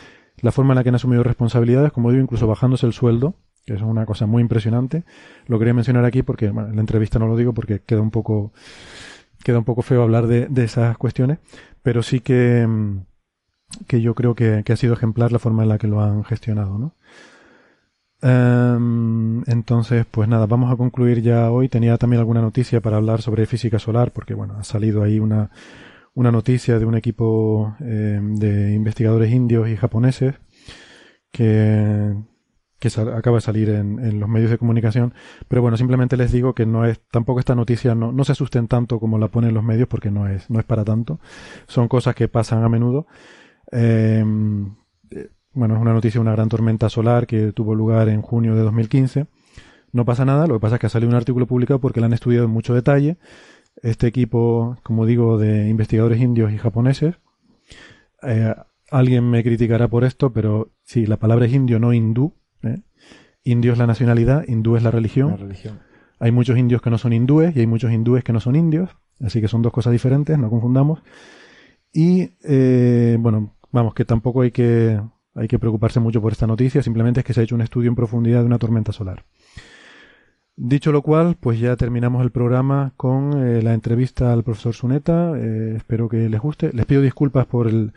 la 0.40 0.52
forma 0.52 0.72
en 0.72 0.76
la 0.76 0.82
que 0.82 0.88
han 0.90 0.96
asumido 0.96 1.22
responsabilidades, 1.22 1.92
como 1.92 2.10
digo, 2.10 2.22
incluso 2.22 2.46
bajándose 2.46 2.86
el 2.86 2.92
sueldo, 2.92 3.34
que 3.64 3.74
es 3.74 3.82
una 3.82 4.06
cosa 4.06 4.26
muy 4.26 4.42
impresionante. 4.42 5.04
Lo 5.46 5.58
quería 5.58 5.74
mencionar 5.74 6.04
aquí 6.04 6.22
porque, 6.22 6.50
bueno, 6.50 6.70
en 6.70 6.76
la 6.76 6.80
entrevista 6.80 7.18
no 7.18 7.28
lo 7.28 7.36
digo 7.36 7.52
porque 7.52 7.80
queda 7.80 8.00
un 8.00 8.10
poco, 8.10 8.52
queda 9.44 9.58
un 9.58 9.64
poco 9.64 9.82
feo 9.82 10.02
hablar 10.02 10.26
de, 10.26 10.48
esas 10.64 10.96
cuestiones, 10.98 11.38
pero 11.82 12.02
sí 12.02 12.20
que, 12.20 12.66
que 13.86 14.00
yo 14.00 14.14
creo 14.14 14.34
que, 14.34 14.64
ha 14.66 14.76
sido 14.76 14.94
ejemplar 14.94 15.32
la 15.32 15.38
forma 15.38 15.62
en 15.62 15.68
la 15.68 15.78
que 15.78 15.86
lo 15.86 16.00
han 16.00 16.24
gestionado, 16.24 16.78
¿no? 16.78 16.94
Em, 18.20 19.44
entonces, 19.48 20.04
pues 20.10 20.28
nada, 20.28 20.46
vamos 20.46 20.72
a 20.72 20.76
concluir 20.76 21.22
ya 21.22 21.52
hoy. 21.52 21.68
Tenía 21.68 21.96
también 21.98 22.18
alguna 22.18 22.40
noticia 22.40 22.80
para 22.80 22.96
hablar 22.96 23.22
sobre 23.22 23.46
física 23.46 23.78
solar, 23.78 24.10
porque 24.12 24.34
bueno, 24.34 24.56
ha 24.58 24.64
salido 24.64 25.04
ahí 25.04 25.20
una, 25.20 25.50
una 26.18 26.32
noticia 26.32 26.80
de 26.80 26.84
un 26.84 26.96
equipo 26.96 27.76
eh, 27.78 28.18
de 28.20 28.74
investigadores 28.74 29.32
indios 29.32 29.68
y 29.68 29.76
japoneses 29.76 30.34
que, 31.30 32.12
que 32.80 32.88
acaba 33.14 33.36
de 33.36 33.40
salir 33.40 33.68
en, 33.68 34.18
los 34.18 34.28
medios 34.28 34.50
de 34.50 34.58
comunicación. 34.58 35.14
Pero 35.46 35.62
bueno, 35.62 35.76
simplemente 35.76 36.16
les 36.16 36.32
digo 36.32 36.54
que 36.54 36.66
no 36.66 36.84
es, 36.84 37.00
tampoco 37.12 37.38
esta 37.38 37.54
noticia 37.54 37.94
no, 37.94 38.10
no 38.10 38.24
se 38.24 38.32
asusten 38.32 38.66
tanto 38.66 38.98
como 38.98 39.16
la 39.16 39.28
ponen 39.28 39.54
los 39.54 39.62
medios 39.62 39.86
porque 39.86 40.10
no 40.10 40.26
es, 40.26 40.50
no 40.50 40.58
es 40.58 40.64
para 40.64 40.84
tanto. 40.84 41.20
Son 41.68 41.86
cosas 41.86 42.16
que 42.16 42.26
pasan 42.26 42.64
a 42.64 42.68
menudo. 42.68 43.06
Eh, 43.70 44.24
bueno, 45.52 45.76
es 45.76 45.80
una 45.80 45.92
noticia 45.92 46.18
de 46.18 46.22
una 46.22 46.32
gran 46.32 46.48
tormenta 46.48 46.88
solar 46.88 47.28
que 47.28 47.52
tuvo 47.52 47.76
lugar 47.76 48.08
en 48.08 48.22
junio 48.22 48.56
de 48.56 48.62
2015. 48.62 49.28
No 49.92 50.04
pasa 50.04 50.24
nada, 50.24 50.48
lo 50.48 50.54
que 50.54 50.60
pasa 50.60 50.74
es 50.74 50.80
que 50.80 50.88
ha 50.88 50.90
salido 50.90 51.10
un 51.10 51.16
artículo 51.16 51.46
publicado 51.46 51.78
porque 51.78 52.00
la 52.00 52.06
han 52.06 52.12
estudiado 52.12 52.46
en 52.46 52.50
mucho 52.50 52.74
detalle 52.74 53.18
este 53.82 54.06
equipo, 54.06 54.76
como 54.82 55.06
digo, 55.06 55.38
de 55.38 55.68
investigadores 55.68 56.20
indios 56.20 56.52
y 56.52 56.58
japoneses. 56.58 57.16
Eh, 58.22 58.54
alguien 58.90 59.28
me 59.30 59.42
criticará 59.42 59.88
por 59.88 60.04
esto, 60.04 60.32
pero 60.32 60.70
sí, 60.84 61.06
la 61.06 61.18
palabra 61.18 61.46
es 61.46 61.52
indio, 61.52 61.78
no 61.78 61.92
hindú. 61.92 62.34
¿eh? 62.62 62.80
Indio 63.44 63.72
es 63.72 63.78
la 63.78 63.86
nacionalidad, 63.86 64.44
hindú 64.46 64.76
es 64.76 64.82
la 64.82 64.90
religión. 64.90 65.36
Hay 66.20 66.32
muchos 66.32 66.58
indios 66.58 66.82
que 66.82 66.90
no 66.90 66.98
son 66.98 67.12
hindúes 67.12 67.56
y 67.56 67.60
hay 67.60 67.66
muchos 67.66 67.92
hindúes 67.92 68.24
que 68.24 68.32
no 68.32 68.40
son 68.40 68.56
indios, 68.56 68.90
así 69.20 69.40
que 69.40 69.48
son 69.48 69.62
dos 69.62 69.72
cosas 69.72 69.92
diferentes, 69.92 70.36
no 70.36 70.50
confundamos. 70.50 71.02
Y 71.92 72.30
eh, 72.44 73.16
bueno, 73.20 73.56
vamos, 73.70 73.94
que 73.94 74.04
tampoco 74.04 74.42
hay 74.42 74.50
que, 74.50 75.00
hay 75.34 75.48
que 75.48 75.58
preocuparse 75.58 76.00
mucho 76.00 76.20
por 76.20 76.32
esta 76.32 76.46
noticia, 76.46 76.82
simplemente 76.82 77.20
es 77.20 77.26
que 77.26 77.34
se 77.34 77.40
ha 77.40 77.44
hecho 77.44 77.54
un 77.54 77.60
estudio 77.60 77.88
en 77.88 77.94
profundidad 77.94 78.40
de 78.40 78.46
una 78.46 78.58
tormenta 78.58 78.92
solar. 78.92 79.24
Dicho 80.60 80.90
lo 80.90 81.02
cual, 81.02 81.36
pues 81.38 81.60
ya 81.60 81.76
terminamos 81.76 82.20
el 82.20 82.32
programa 82.32 82.92
con 82.96 83.32
eh, 83.46 83.62
la 83.62 83.74
entrevista 83.74 84.32
al 84.32 84.42
profesor 84.42 84.74
Suneta. 84.74 85.34
Eh, 85.36 85.74
espero 85.76 86.08
que 86.08 86.28
les 86.28 86.40
guste. 86.40 86.72
Les 86.72 86.84
pido 86.84 87.00
disculpas 87.00 87.46
por 87.46 87.68
el, 87.68 87.92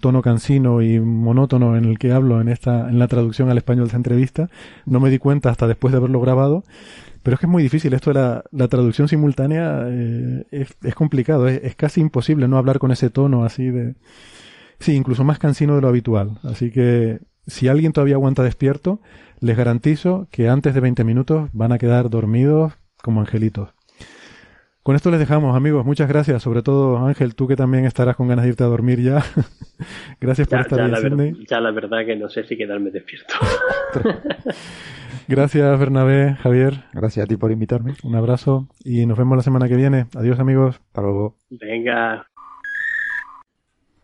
tono 0.00 0.20
cansino 0.20 0.82
y 0.82 0.98
monótono 0.98 1.76
en 1.76 1.84
el 1.84 2.00
que 2.00 2.10
hablo 2.10 2.40
en 2.40 2.48
esta, 2.48 2.88
en 2.88 2.98
la 2.98 3.06
traducción 3.06 3.48
al 3.48 3.58
español 3.58 3.84
de 3.84 3.88
esta 3.90 3.96
entrevista. 3.96 4.50
No 4.86 4.98
me 4.98 5.08
di 5.08 5.18
cuenta 5.18 5.50
hasta 5.50 5.68
después 5.68 5.92
de 5.92 5.98
haberlo 5.98 6.20
grabado. 6.20 6.64
Pero 7.22 7.34
es 7.34 7.40
que 7.40 7.46
es 7.46 7.50
muy 7.50 7.62
difícil. 7.62 7.94
Esto 7.94 8.12
de 8.12 8.42
la, 8.50 8.68
traducción 8.68 9.06
simultánea 9.06 9.84
eh, 9.86 10.46
es, 10.50 10.74
es, 10.82 10.96
complicado. 10.96 11.46
Es, 11.46 11.62
es 11.62 11.76
casi 11.76 12.00
imposible 12.00 12.48
no 12.48 12.58
hablar 12.58 12.80
con 12.80 12.90
ese 12.90 13.10
tono 13.10 13.44
así 13.44 13.70
de. 13.70 13.94
Sí, 14.80 14.94
incluso 14.94 15.22
más 15.22 15.38
cansino 15.38 15.76
de 15.76 15.82
lo 15.82 15.86
habitual. 15.86 16.40
Así 16.42 16.72
que 16.72 17.20
si 17.46 17.68
alguien 17.68 17.92
todavía 17.92 18.16
aguanta 18.16 18.42
despierto, 18.42 19.00
les 19.40 19.56
garantizo 19.56 20.28
que 20.30 20.48
antes 20.48 20.74
de 20.74 20.80
20 20.80 21.04
minutos 21.04 21.50
van 21.52 21.72
a 21.72 21.78
quedar 21.78 22.10
dormidos 22.10 22.74
como 23.02 23.20
angelitos. 23.20 23.70
Con 24.82 24.96
esto 24.96 25.10
les 25.10 25.20
dejamos, 25.20 25.54
amigos. 25.54 25.84
Muchas 25.84 26.08
gracias. 26.08 26.42
Sobre 26.42 26.62
todo, 26.62 26.98
Ángel, 26.98 27.34
tú 27.34 27.46
que 27.46 27.54
también 27.54 27.84
estarás 27.84 28.16
con 28.16 28.28
ganas 28.28 28.44
de 28.44 28.50
irte 28.50 28.64
a 28.64 28.66
dormir 28.66 29.00
ya. 29.00 29.22
gracias 30.20 30.48
por 30.48 30.60
estar 30.60 30.78
ya 30.90 31.32
Ya 31.48 31.60
la 31.60 31.70
verdad 31.70 32.06
que 32.06 32.16
no 32.16 32.30
sé 32.30 32.44
si 32.44 32.56
quedarme 32.56 32.90
despierto. 32.90 33.34
gracias, 35.28 35.78
Bernabé, 35.78 36.34
Javier. 36.36 36.84
Gracias 36.94 37.24
a 37.24 37.28
ti 37.28 37.36
por 37.36 37.52
invitarme. 37.52 37.92
Un 38.02 38.14
abrazo 38.14 38.68
y 38.82 39.04
nos 39.04 39.18
vemos 39.18 39.36
la 39.36 39.42
semana 39.42 39.68
que 39.68 39.76
viene. 39.76 40.06
Adiós, 40.16 40.40
amigos. 40.40 40.76
Hasta 40.76 41.02
luego. 41.02 41.36
Venga. 41.50 42.29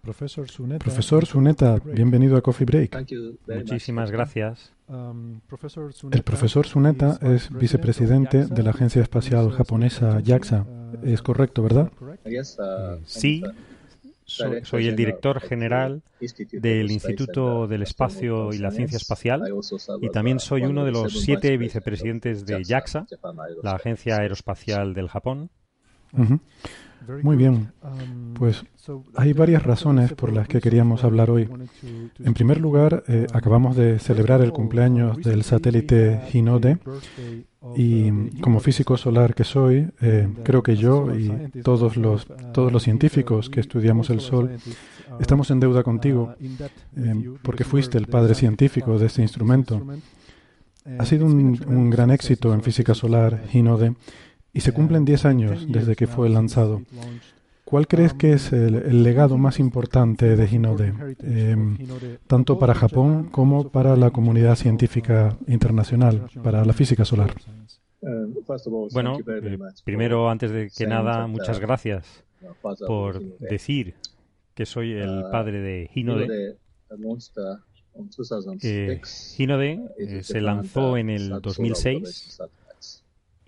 Profesor 0.06 0.48
Suneta. 0.48 0.84
Profesor 0.84 1.26
Suneta, 1.26 1.80
bienvenido 1.84 2.36
a 2.36 2.40
Coffee 2.40 2.64
Break. 2.64 2.96
Muchísimas 3.48 4.12
gracias. 4.12 4.72
Um, 4.86 5.40
El 6.12 6.22
profesor 6.22 6.64
Suneta 6.64 7.18
es 7.22 7.50
vicepresidente 7.50 8.46
de 8.46 8.62
la 8.62 8.70
Agencia 8.70 9.02
Espacial 9.02 9.50
Japonesa 9.50 10.20
JAXA. 10.24 10.62
Uh, 10.62 11.06
es 11.08 11.22
correcto, 11.22 11.64
¿verdad? 11.64 11.90
Uh, 11.98 13.00
sí. 13.04 13.42
Soy, 14.26 14.86
el 14.86 14.94
director 14.94 15.40
general 15.40 16.02
del 16.52 16.92
Instituto 16.92 17.66
del 17.66 17.82
Espacio 17.82 18.52
y 18.52 18.58
la 18.58 18.70
Ciencia 18.70 18.98
Espacial 18.98 19.42
y 20.00 20.08
también 20.10 20.38
soy 20.38 20.62
uno 20.62 20.84
de 20.84 20.92
los 20.92 21.20
siete 21.20 21.56
vicepresidentes 21.56 22.46
de 22.46 22.64
JAXA, 22.64 23.08
la 23.64 23.72
Agencia 23.72 24.18
Aeroespacial 24.18 24.94
del 24.94 25.08
Japón. 25.08 25.50
Muy 27.22 27.36
bien, 27.36 27.72
pues 28.34 28.64
hay 29.14 29.32
varias 29.32 29.62
razones 29.62 30.12
por 30.12 30.32
las 30.32 30.48
que 30.48 30.60
queríamos 30.60 31.04
hablar 31.04 31.30
hoy. 31.30 31.48
En 32.18 32.34
primer 32.34 32.60
lugar, 32.60 33.04
eh, 33.08 33.26
acabamos 33.32 33.76
de 33.76 33.98
celebrar 33.98 34.40
el 34.40 34.52
cumpleaños 34.52 35.18
del 35.18 35.42
satélite 35.42 36.20
Hinode 36.32 36.78
y 37.76 38.10
como 38.40 38.60
físico 38.60 38.96
solar 38.96 39.34
que 39.34 39.44
soy, 39.44 39.88
eh, 40.00 40.28
creo 40.42 40.62
que 40.62 40.76
yo 40.76 41.14
y 41.14 41.30
todos 41.62 41.96
los, 41.96 42.26
todos 42.52 42.72
los 42.72 42.82
científicos 42.82 43.50
que 43.50 43.60
estudiamos 43.60 44.10
el 44.10 44.20
Sol 44.20 44.50
estamos 45.20 45.50
en 45.50 45.60
deuda 45.60 45.82
contigo 45.82 46.34
eh, 46.96 47.30
porque 47.42 47.64
fuiste 47.64 47.98
el 47.98 48.06
padre 48.06 48.34
científico 48.34 48.98
de 48.98 49.06
este 49.06 49.22
instrumento. 49.22 49.84
Ha 50.98 51.04
sido 51.04 51.26
un, 51.26 51.60
un 51.66 51.90
gran 51.90 52.12
éxito 52.12 52.54
en 52.54 52.62
física 52.62 52.94
solar, 52.94 53.42
Hinode 53.52 53.94
y 54.56 54.60
se 54.60 54.72
cumplen 54.72 55.04
10 55.04 55.24
años 55.26 55.66
desde 55.68 55.94
que 55.96 56.06
fue 56.06 56.30
lanzado. 56.30 56.80
¿Cuál 57.66 57.86
crees 57.86 58.14
que 58.14 58.32
es 58.32 58.52
el, 58.52 59.02
legado 59.02 59.36
más 59.36 59.58
importante 59.58 60.34
de 60.34 60.48
Hinode, 60.48 60.94
em, 61.20 61.76
tanto 62.26 62.58
para 62.58 62.74
Japón 62.74 63.28
como 63.30 63.68
para 63.68 63.96
la 63.96 64.10
comunidad 64.10 64.56
científica 64.56 65.36
internacional, 65.46 66.30
para 66.42 66.64
la 66.64 66.72
física 66.72 67.04
solar? 67.04 67.34
Bueno, 68.92 69.18
eh, 69.18 69.58
primero, 69.84 70.30
antes 70.30 70.50
de 70.52 70.70
que 70.70 70.86
nada, 70.86 71.26
muchas 71.26 71.60
gracias 71.60 72.24
por 72.86 73.20
decir 73.38 73.94
que 74.54 74.64
soy 74.64 74.92
el 74.92 75.24
padre 75.30 75.60
de 75.60 75.90
Hinode. 75.94 76.56
Eh, 78.62 79.00
Hinode 79.36 79.80
eh, 79.98 80.22
se 80.22 80.40
lanzó 80.40 80.96
en 80.96 81.10
el 81.10 81.40
2006 81.42 82.38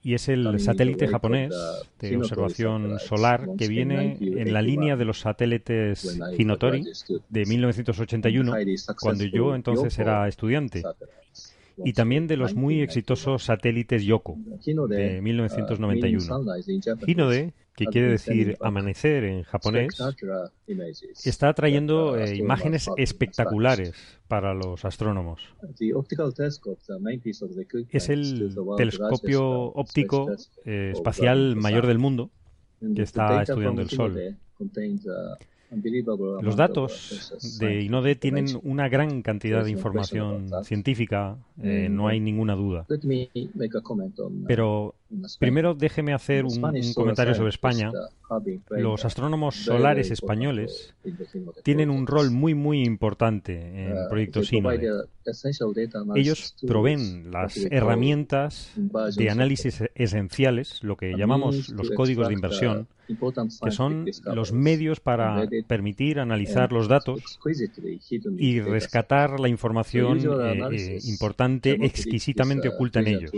y 0.08 0.14
es 0.14 0.26
el 0.30 0.58
satélite 0.58 1.06
japonés 1.06 1.54
de 2.00 2.16
observación 2.16 2.98
solar 2.98 3.46
que 3.58 3.68
viene 3.68 4.16
en 4.18 4.54
la 4.54 4.62
línea 4.62 4.96
de 4.96 5.04
los 5.04 5.20
satélites 5.20 6.18
Hinotori 6.38 6.82
de 7.28 7.44
1981, 7.44 8.54
cuando 9.02 9.24
yo 9.24 9.54
entonces 9.54 9.98
era 9.98 10.26
estudiante, 10.26 10.82
y 11.84 11.92
también 11.92 12.26
de 12.26 12.38
los 12.38 12.54
muy 12.54 12.80
exitosos 12.80 13.44
satélites 13.44 14.02
Yoko 14.02 14.38
de 14.88 15.20
1991. 15.20 16.24
Hinode 17.06 17.52
que 17.78 17.86
quiere 17.86 18.08
decir 18.08 18.56
amanecer 18.60 19.22
en 19.22 19.44
japonés, 19.44 19.96
está 21.24 21.54
trayendo 21.54 22.18
eh, 22.18 22.34
imágenes 22.34 22.90
espectaculares 22.96 23.92
para 24.26 24.52
los 24.52 24.84
astrónomos. 24.84 25.40
Es 27.90 28.08
el 28.08 28.56
telescopio 28.76 29.48
óptico 29.74 30.26
eh, 30.64 30.90
espacial 30.92 31.54
mayor 31.54 31.86
del 31.86 31.98
mundo 31.98 32.30
que 32.96 33.02
está 33.02 33.42
estudiando 33.42 33.82
el 33.82 33.90
Sol. 33.90 34.36
Los 36.40 36.56
datos 36.56 37.58
de 37.60 37.82
INODE 37.82 38.16
tienen 38.16 38.46
una 38.64 38.88
gran 38.88 39.22
cantidad 39.22 39.62
de 39.62 39.70
información 39.70 40.48
científica, 40.64 41.36
eh, 41.62 41.88
no 41.90 42.08
hay 42.08 42.18
ninguna 42.18 42.54
duda. 42.54 42.86
Pero 44.48 44.94
primero 45.38 45.74
déjeme 45.74 46.12
hacer 46.12 46.44
un, 46.44 46.60
comentario 46.94 47.34
sobre 47.34 47.50
España. 47.50 47.90
Los 48.70 49.04
astrónomos 49.04 49.56
solares 49.56 50.10
españoles 50.10 50.94
tienen 51.62 51.90
un 51.90 52.06
rol 52.06 52.30
muy, 52.30 52.54
muy 52.54 52.84
importante 52.84 53.84
en 53.84 53.96
el 53.96 54.08
proyecto 54.08 54.40
INODE. 54.50 55.04
Ellos 56.14 56.54
proveen 56.66 57.30
las 57.30 57.56
herramientas 57.70 58.72
de 59.16 59.30
análisis 59.30 59.82
esenciales, 59.94 60.82
lo 60.82 60.96
que 60.96 61.16
llamamos 61.16 61.70
los 61.70 61.90
códigos 61.90 62.28
de 62.28 62.34
inversión, 62.34 62.88
que 63.06 63.70
son 63.70 64.06
los 64.24 64.52
medios 64.52 65.00
para 65.00 65.48
permitir 65.66 66.20
analizar 66.20 66.72
los 66.72 66.88
datos 66.88 67.38
y 68.36 68.60
rescatar 68.60 69.40
la 69.40 69.48
información 69.48 70.18
eh, 70.18 70.68
eh, 70.72 70.98
importante 71.04 71.78
exquisitamente 71.80 72.68
oculta 72.68 73.00
en 73.00 73.06
ellos. 73.06 73.30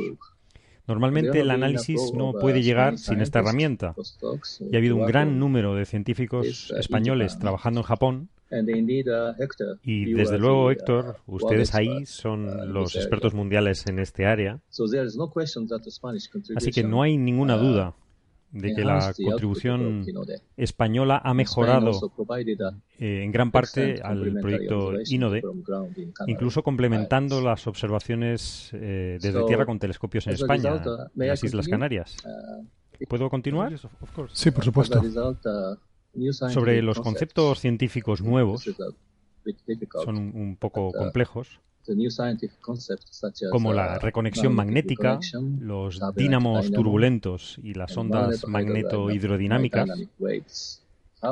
Normalmente 0.91 1.39
el 1.39 1.53
análisis 1.53 2.13
no 2.15 2.33
puede 2.33 2.65
llegar 2.65 2.99
sin 2.99 3.21
esta 3.21 3.39
herramienta. 3.39 3.95
Y 4.59 4.75
ha 4.75 4.79
habido 4.79 4.97
un 4.97 5.07
gran 5.07 5.39
número 5.39 5.77
de 5.77 5.87
científicos 5.87 6.73
españoles 6.77 7.39
trabajando 7.39 7.81
en 7.81 7.85
Japón. 7.85 8.29
Y 9.85 10.13
desde 10.13 10.39
luego, 10.39 10.73
Héctor, 10.73 11.19
ustedes 11.29 11.77
ahí 11.77 12.07
son 12.07 12.73
los 12.73 12.97
expertos 12.97 13.35
mundiales 13.35 13.87
en 13.87 14.01
este 14.01 14.27
área. 14.27 14.59
Así 16.57 16.73
que 16.73 16.83
no 16.83 17.03
hay 17.03 17.17
ninguna 17.17 17.57
duda 17.57 17.95
de 18.53 18.75
que 18.75 18.85
la 18.85 19.13
contribución 19.25 20.05
española 20.57 21.21
ha 21.23 21.35
mejorado 21.35 22.13
eh, 22.99 23.23
en 23.23 23.33
gran 23.33 23.51
parte 23.51 24.01
al 24.03 24.39
proyecto 24.41 24.93
INODE, 25.07 25.43
incluso 26.27 26.63
complementando 26.63 27.41
las 27.41 27.67
observaciones 27.67 28.71
eh, 28.73 29.19
desde 29.21 29.45
tierra 29.45 29.67
con 29.67 29.79
telescopios 29.79 30.27
en 30.27 30.35
España, 30.35 30.83
en 31.17 31.27
las 31.29 31.45
Islas 31.45 31.69
Canarias. 31.69 32.17
¿Puedo 33.09 33.31
continuar? 33.31 33.73
Sí, 34.33 34.51
por 34.51 34.65
supuesto. 34.65 35.01
Sobre 36.51 36.83
los 36.83 37.01
conceptos 37.01 37.61
científicos 37.61 38.21
nuevos, 38.21 38.69
son 40.05 40.17
un 40.17 40.57
poco 40.57 40.93
complejos 40.93 41.61
como 43.51 43.73
la 43.73 43.99
reconexión 43.99 44.55
magnética, 44.55 45.19
los 45.61 46.01
dínamos 46.15 46.71
turbulentos 46.71 47.59
y 47.63 47.75
las 47.75 47.97
ondas 47.97 48.47
magneto-hidrodinámicas, 48.47 49.89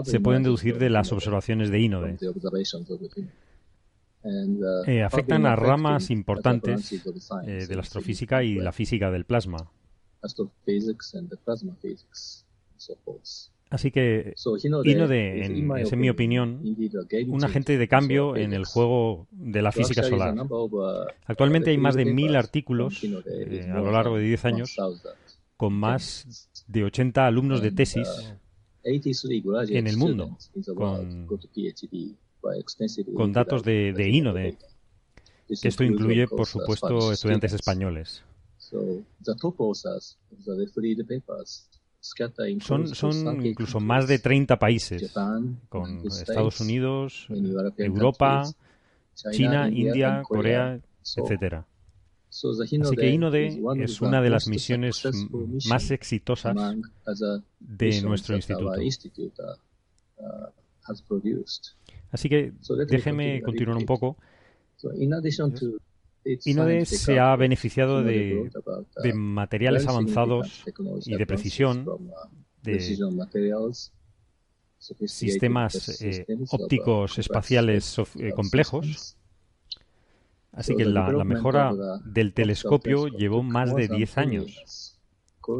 se 0.04 0.20
pueden 0.20 0.42
deducir 0.42 0.78
de 0.78 0.90
las 0.90 1.12
observaciones 1.12 1.70
de 1.70 1.80
Inode. 1.80 2.18
Eh, 4.86 5.02
afectan 5.02 5.46
a 5.46 5.56
ramas 5.56 6.10
importantes 6.10 6.92
eh, 7.46 7.66
de 7.66 7.74
la 7.74 7.82
astrofísica 7.82 8.42
y 8.42 8.56
la 8.56 8.72
física 8.72 9.10
del 9.10 9.24
plasma. 9.24 9.70
Así 13.70 13.90
que 13.90 14.34
Inode 14.84 15.42
es, 15.82 15.92
en 15.92 16.00
mi 16.00 16.08
opinión, 16.08 16.62
un 17.26 17.44
agente 17.44 17.76
de 17.76 17.88
cambio 17.88 18.34
en 18.36 18.54
el 18.54 18.64
juego 18.64 19.26
de 19.30 19.60
la 19.60 19.72
física 19.72 20.02
solar. 20.02 20.34
Actualmente 21.26 21.70
hay 21.70 21.78
más 21.78 21.94
de 21.94 22.06
mil 22.06 22.34
artículos 22.36 23.04
eh, 23.04 23.70
a 23.70 23.78
lo 23.80 23.92
largo 23.92 24.16
de 24.16 24.24
10 24.24 24.44
años 24.46 24.76
con 25.56 25.74
más 25.74 26.48
de 26.66 26.84
80 26.84 27.26
alumnos 27.26 27.60
de 27.60 27.72
tesis 27.72 28.08
en 28.84 29.86
el 29.86 29.96
mundo 29.96 30.38
con, 33.14 33.32
datos 33.32 33.62
de, 33.64 33.92
de 33.92 34.08
Inode. 34.08 34.56
Esto 35.48 35.84
incluye, 35.84 36.26
por 36.26 36.46
supuesto, 36.46 37.12
estudiantes 37.12 37.52
españoles. 37.52 38.22
Son, 42.00 42.94
son 42.94 43.44
incluso 43.44 43.80
más 43.80 44.06
de 44.06 44.18
30 44.18 44.58
países, 44.58 45.12
con 45.68 46.06
Estados 46.06 46.60
Unidos, 46.60 47.28
Europa, 47.76 48.44
China, 49.32 49.68
India, 49.68 50.22
Corea, 50.26 50.80
etcétera. 51.16 51.66
Así 52.30 52.96
que 52.96 53.10
INODE 53.10 53.60
es 53.78 54.00
una 54.00 54.20
de 54.20 54.30
las 54.30 54.46
misiones 54.48 55.02
más 55.68 55.90
exitosas 55.90 56.56
de 57.58 58.02
nuestro 58.02 58.36
instituto. 58.36 58.72
Así 62.10 62.28
que 62.28 62.52
déjeme 62.86 63.42
continuar 63.42 63.76
un 63.76 63.86
poco. 63.86 64.16
Inode 66.44 66.86
se 66.86 67.18
ha 67.18 67.34
beneficiado 67.36 68.02
de, 68.02 68.50
materiales 69.14 69.86
avanzados 69.86 70.64
y 71.04 71.16
de 71.16 71.26
precisión, 71.26 71.86
de 72.62 72.80
sistemas 75.06 76.00
eh, 76.02 76.26
ópticos 76.50 77.18
espaciales 77.18 77.98
eh, 78.16 78.32
complejos. 78.32 79.16
Así 80.52 80.74
que 80.74 80.84
la, 80.84 81.12
la, 81.12 81.24
mejora 81.24 81.72
del 82.04 82.32
telescopio 82.32 83.06
llevó 83.06 83.42
más 83.42 83.74
de 83.74 83.88
10 83.88 84.18
años. 84.18 84.98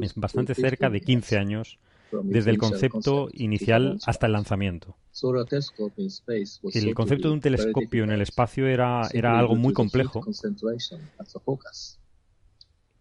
Es 0.03 0.15
bastante 0.15 0.55
cerca 0.55 0.90
de 0.90 1.01
15 1.01 1.39
años 1.39 1.78
desde 2.24 2.51
el 2.51 2.59
concepto 2.59 3.28
inicial 3.32 3.98
hasta 4.06 4.26
el 4.26 4.32
lanzamiento. 4.32 4.97
El 6.74 6.94
concepto 6.94 7.28
de 7.28 7.35
un 7.35 7.40
telescopio 7.40 8.05
en 8.05 8.10
el 8.10 8.20
espacio 8.20 8.66
era, 8.66 9.09
era 9.12 9.39
algo 9.39 9.56
muy 9.56 9.72
complejo. 9.72 10.24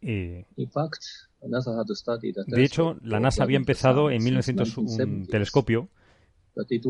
Eh, 0.02 0.46
de 2.48 2.64
hecho, 2.64 2.98
la 3.02 3.20
NASA 3.20 3.44
había 3.44 3.58
empezado 3.58 4.10
en 4.12 4.24
1901 4.24 5.04
un 5.04 5.28
telescopio, 5.28 5.90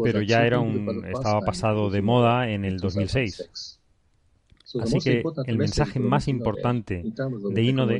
pero 0.03 0.21
ya 0.21 0.45
era 0.45 0.59
un, 0.59 1.05
estaba 1.05 1.41
pasado 1.41 1.89
de 1.89 2.01
moda 2.01 2.49
en 2.49 2.65
el 2.65 2.79
2006. 2.79 3.76
Así 4.81 4.99
que 4.99 5.23
el 5.45 5.57
mensaje 5.57 5.99
más 5.99 6.27
importante 6.27 7.01
de 7.51 7.63
Inode 7.63 7.99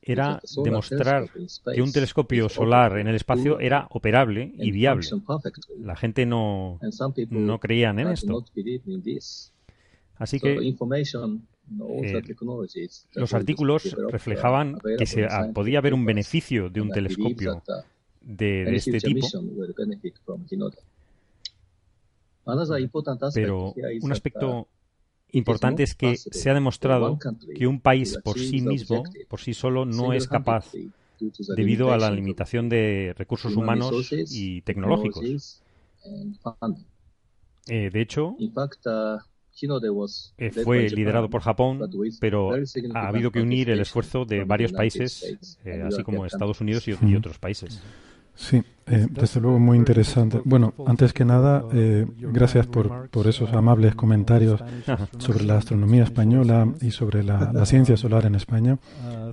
era 0.00 0.40
demostrar 0.64 1.28
que 1.74 1.82
un 1.82 1.92
telescopio 1.92 2.48
solar 2.48 2.98
en 2.98 3.08
el 3.08 3.14
espacio 3.14 3.60
era 3.60 3.86
operable 3.90 4.52
y 4.56 4.70
viable. 4.70 5.06
La 5.78 5.96
gente 5.96 6.24
no, 6.24 6.80
no 7.30 7.60
creían 7.60 7.98
en 7.98 8.08
esto. 8.08 8.44
Así 10.18 10.40
que 10.40 10.54
eh, 10.54 10.76
los 13.14 13.34
artículos 13.34 13.96
reflejaban 14.10 14.78
que 14.96 15.04
se, 15.04 15.28
podía 15.52 15.78
haber 15.78 15.92
un 15.92 16.06
beneficio 16.06 16.70
de 16.70 16.80
un 16.80 16.90
telescopio 16.90 17.62
de 18.22 18.76
este 18.76 18.98
tipo. 19.00 19.26
Pero 23.34 23.74
un 24.00 24.12
aspecto 24.12 24.68
importante 25.32 25.82
es 25.82 25.94
que 25.94 26.16
se 26.16 26.50
ha 26.50 26.54
demostrado 26.54 27.18
que 27.54 27.66
un 27.66 27.80
país 27.80 28.18
por 28.22 28.38
sí 28.38 28.60
mismo, 28.60 29.02
por 29.28 29.40
sí 29.40 29.54
solo, 29.54 29.84
no 29.84 30.12
es 30.12 30.28
capaz 30.28 30.72
debido 31.56 31.92
a 31.92 31.98
la 31.98 32.10
limitación 32.10 32.68
de 32.68 33.14
recursos 33.16 33.56
humanos 33.56 34.12
y 34.12 34.62
tecnológicos. 34.62 35.62
Eh, 37.68 37.90
de 37.90 38.00
hecho, 38.00 38.36
eh, 40.38 40.50
fue 40.50 40.88
liderado 40.90 41.30
por 41.30 41.40
Japón, 41.40 41.80
pero 42.20 42.52
ha 42.94 43.08
habido 43.08 43.30
que 43.30 43.40
unir 43.40 43.70
el 43.70 43.80
esfuerzo 43.80 44.24
de 44.24 44.44
varios 44.44 44.72
países, 44.72 45.58
eh, 45.64 45.82
así 45.84 46.02
como 46.02 46.26
Estados 46.26 46.60
Unidos 46.60 46.86
y, 46.86 47.16
otros 47.16 47.38
países. 47.38 47.82
Sí, 48.36 48.62
eh, 48.86 49.06
desde 49.10 49.40
luego 49.40 49.58
muy 49.58 49.76
interesante. 49.76 50.40
Bueno, 50.44 50.72
antes 50.86 51.12
que 51.12 51.24
nada, 51.24 51.64
eh, 51.72 52.06
gracias 52.18 52.66
por, 52.66 53.08
por, 53.08 53.26
esos 53.26 53.52
amables 53.52 53.96
comentarios 53.96 54.62
sobre 55.18 55.44
la 55.44 55.56
astronomía 55.56 56.04
española 56.04 56.68
y 56.80 56.92
sobre 56.92 57.24
la, 57.24 57.50
la 57.52 57.66
ciencia 57.66 57.96
solar 57.96 58.26
en 58.26 58.36
España. 58.36 58.78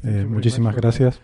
Eh, 0.04 0.26
muchísimas 0.28 0.76
gracias. 0.76 1.22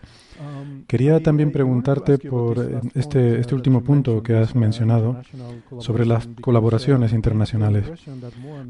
Quería 0.90 1.22
también 1.22 1.52
preguntarte 1.52 2.18
por 2.18 2.58
eh, 2.58 2.80
este, 2.96 3.38
este 3.38 3.54
último 3.54 3.80
punto 3.80 4.24
que 4.24 4.34
has 4.34 4.56
mencionado 4.56 5.22
sobre 5.78 6.04
las 6.04 6.28
colaboraciones 6.40 7.12
internacionales, 7.12 7.84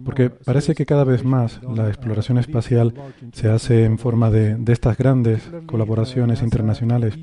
porque 0.05 0.29
parece 0.29 0.75
que 0.75 0.85
cada 0.85 1.05
vez 1.05 1.25
más 1.25 1.63
la 1.63 1.89
exploración 1.89 2.37
espacial 2.37 2.93
se 3.33 3.49
hace 3.49 3.85
en 3.87 3.97
forma 3.97 4.31
de, 4.31 4.55
de 4.57 4.71
estas 4.71 4.99
grandes 4.99 5.51
colaboraciones 5.65 6.43
internacionales. 6.43 7.15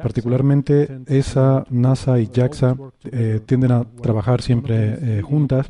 Particularmente 0.00 1.00
ESA, 1.08 1.66
NASA 1.70 2.20
y 2.20 2.30
JAXA 2.32 2.76
eh, 3.10 3.40
tienden 3.44 3.72
a 3.72 3.84
trabajar 4.02 4.40
siempre 4.40 4.98
eh, 5.00 5.22
juntas 5.22 5.66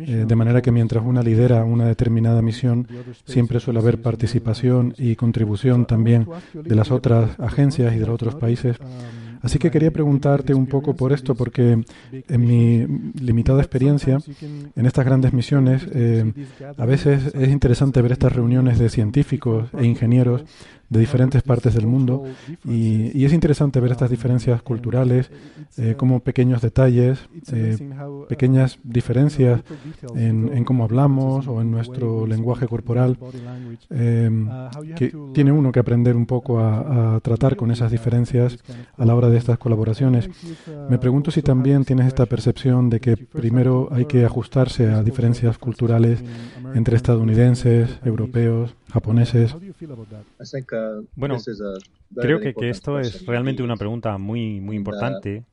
eh, 0.00 0.24
de 0.26 0.36
manera 0.36 0.62
que 0.62 0.72
mientras 0.72 1.04
una 1.04 1.22
lidera 1.22 1.64
una 1.64 1.86
determinada 1.86 2.42
misión, 2.42 2.86
siempre 3.24 3.60
suele 3.60 3.80
haber 3.80 4.00
participación 4.00 4.94
y 4.96 5.16
contribución 5.16 5.86
también 5.86 6.26
de 6.54 6.74
las 6.74 6.90
otras 6.90 7.38
agencias 7.38 7.94
y 7.94 7.98
de 7.98 8.06
los 8.06 8.14
otros 8.14 8.34
países. 8.34 8.76
Así 9.42 9.58
que 9.58 9.72
quería 9.72 9.90
preguntarte 9.90 10.54
un 10.54 10.66
poco 10.66 10.94
por 10.94 11.12
esto, 11.12 11.34
porque 11.34 11.84
en 12.12 12.40
mi 12.40 12.86
limitada 13.20 13.60
experiencia 13.60 14.18
en 14.76 14.86
estas 14.86 15.04
grandes 15.04 15.32
misiones, 15.32 15.84
eh, 15.92 16.32
a 16.76 16.86
veces 16.86 17.34
es 17.34 17.48
interesante 17.48 18.00
ver 18.02 18.12
estas 18.12 18.32
reuniones 18.32 18.78
de 18.78 18.88
científicos 18.88 19.68
e 19.76 19.84
ingenieros 19.84 20.44
de 20.92 21.00
diferentes 21.00 21.42
partes 21.42 21.74
del 21.74 21.86
mundo 21.86 22.24
y, 22.64 23.24
es 23.24 23.32
interesante 23.32 23.80
ver 23.80 23.92
estas 23.92 24.10
diferencias 24.10 24.60
culturales 24.62 25.30
eh, 25.78 25.94
como 25.96 26.20
pequeños 26.20 26.60
detalles, 26.60 27.18
eh, 27.52 27.78
pequeñas 28.28 28.78
diferencias 28.82 29.62
en, 30.14 30.64
cómo 30.64 30.84
hablamos 30.84 31.46
o 31.48 31.62
en 31.62 31.70
nuestro 31.70 32.26
lenguaje 32.26 32.66
corporal, 32.66 33.16
em, 33.88 34.48
que 34.96 35.14
tiene 35.32 35.52
uno 35.52 35.72
que 35.72 35.80
aprender 35.80 36.14
un 36.14 36.26
poco 36.26 36.58
a, 36.60 37.20
tratar 37.22 37.56
con 37.56 37.70
esas 37.70 37.90
diferencias 37.90 38.58
a 38.98 39.04
la 39.06 39.14
hora 39.14 39.30
de 39.30 39.38
estas 39.38 39.58
colaboraciones. 39.58 40.28
Me 40.90 40.98
pregunto 40.98 41.30
si 41.30 41.40
también 41.40 41.84
tienes 41.84 42.06
esta 42.06 42.26
percepción 42.26 42.90
de 42.90 43.00
que 43.00 43.16
primero 43.16 43.88
hay 43.92 44.04
que 44.04 44.24
ajustarse 44.24 44.90
a 44.90 45.02
diferencias 45.02 45.56
culturales 45.56 46.22
entre 46.74 46.96
estadounidenses, 46.96 47.98
europeos, 48.04 48.74
japoneses. 48.92 49.54
Bueno, 51.16 51.38
creo 52.14 52.40
que, 52.40 52.54
que 52.54 52.68
esto 52.68 52.98
es 52.98 53.24
realmente 53.26 53.62
una 53.62 53.76
pregunta 53.76 54.18
muy, 54.18 54.60
muy 54.60 54.76
importante. 54.76 55.44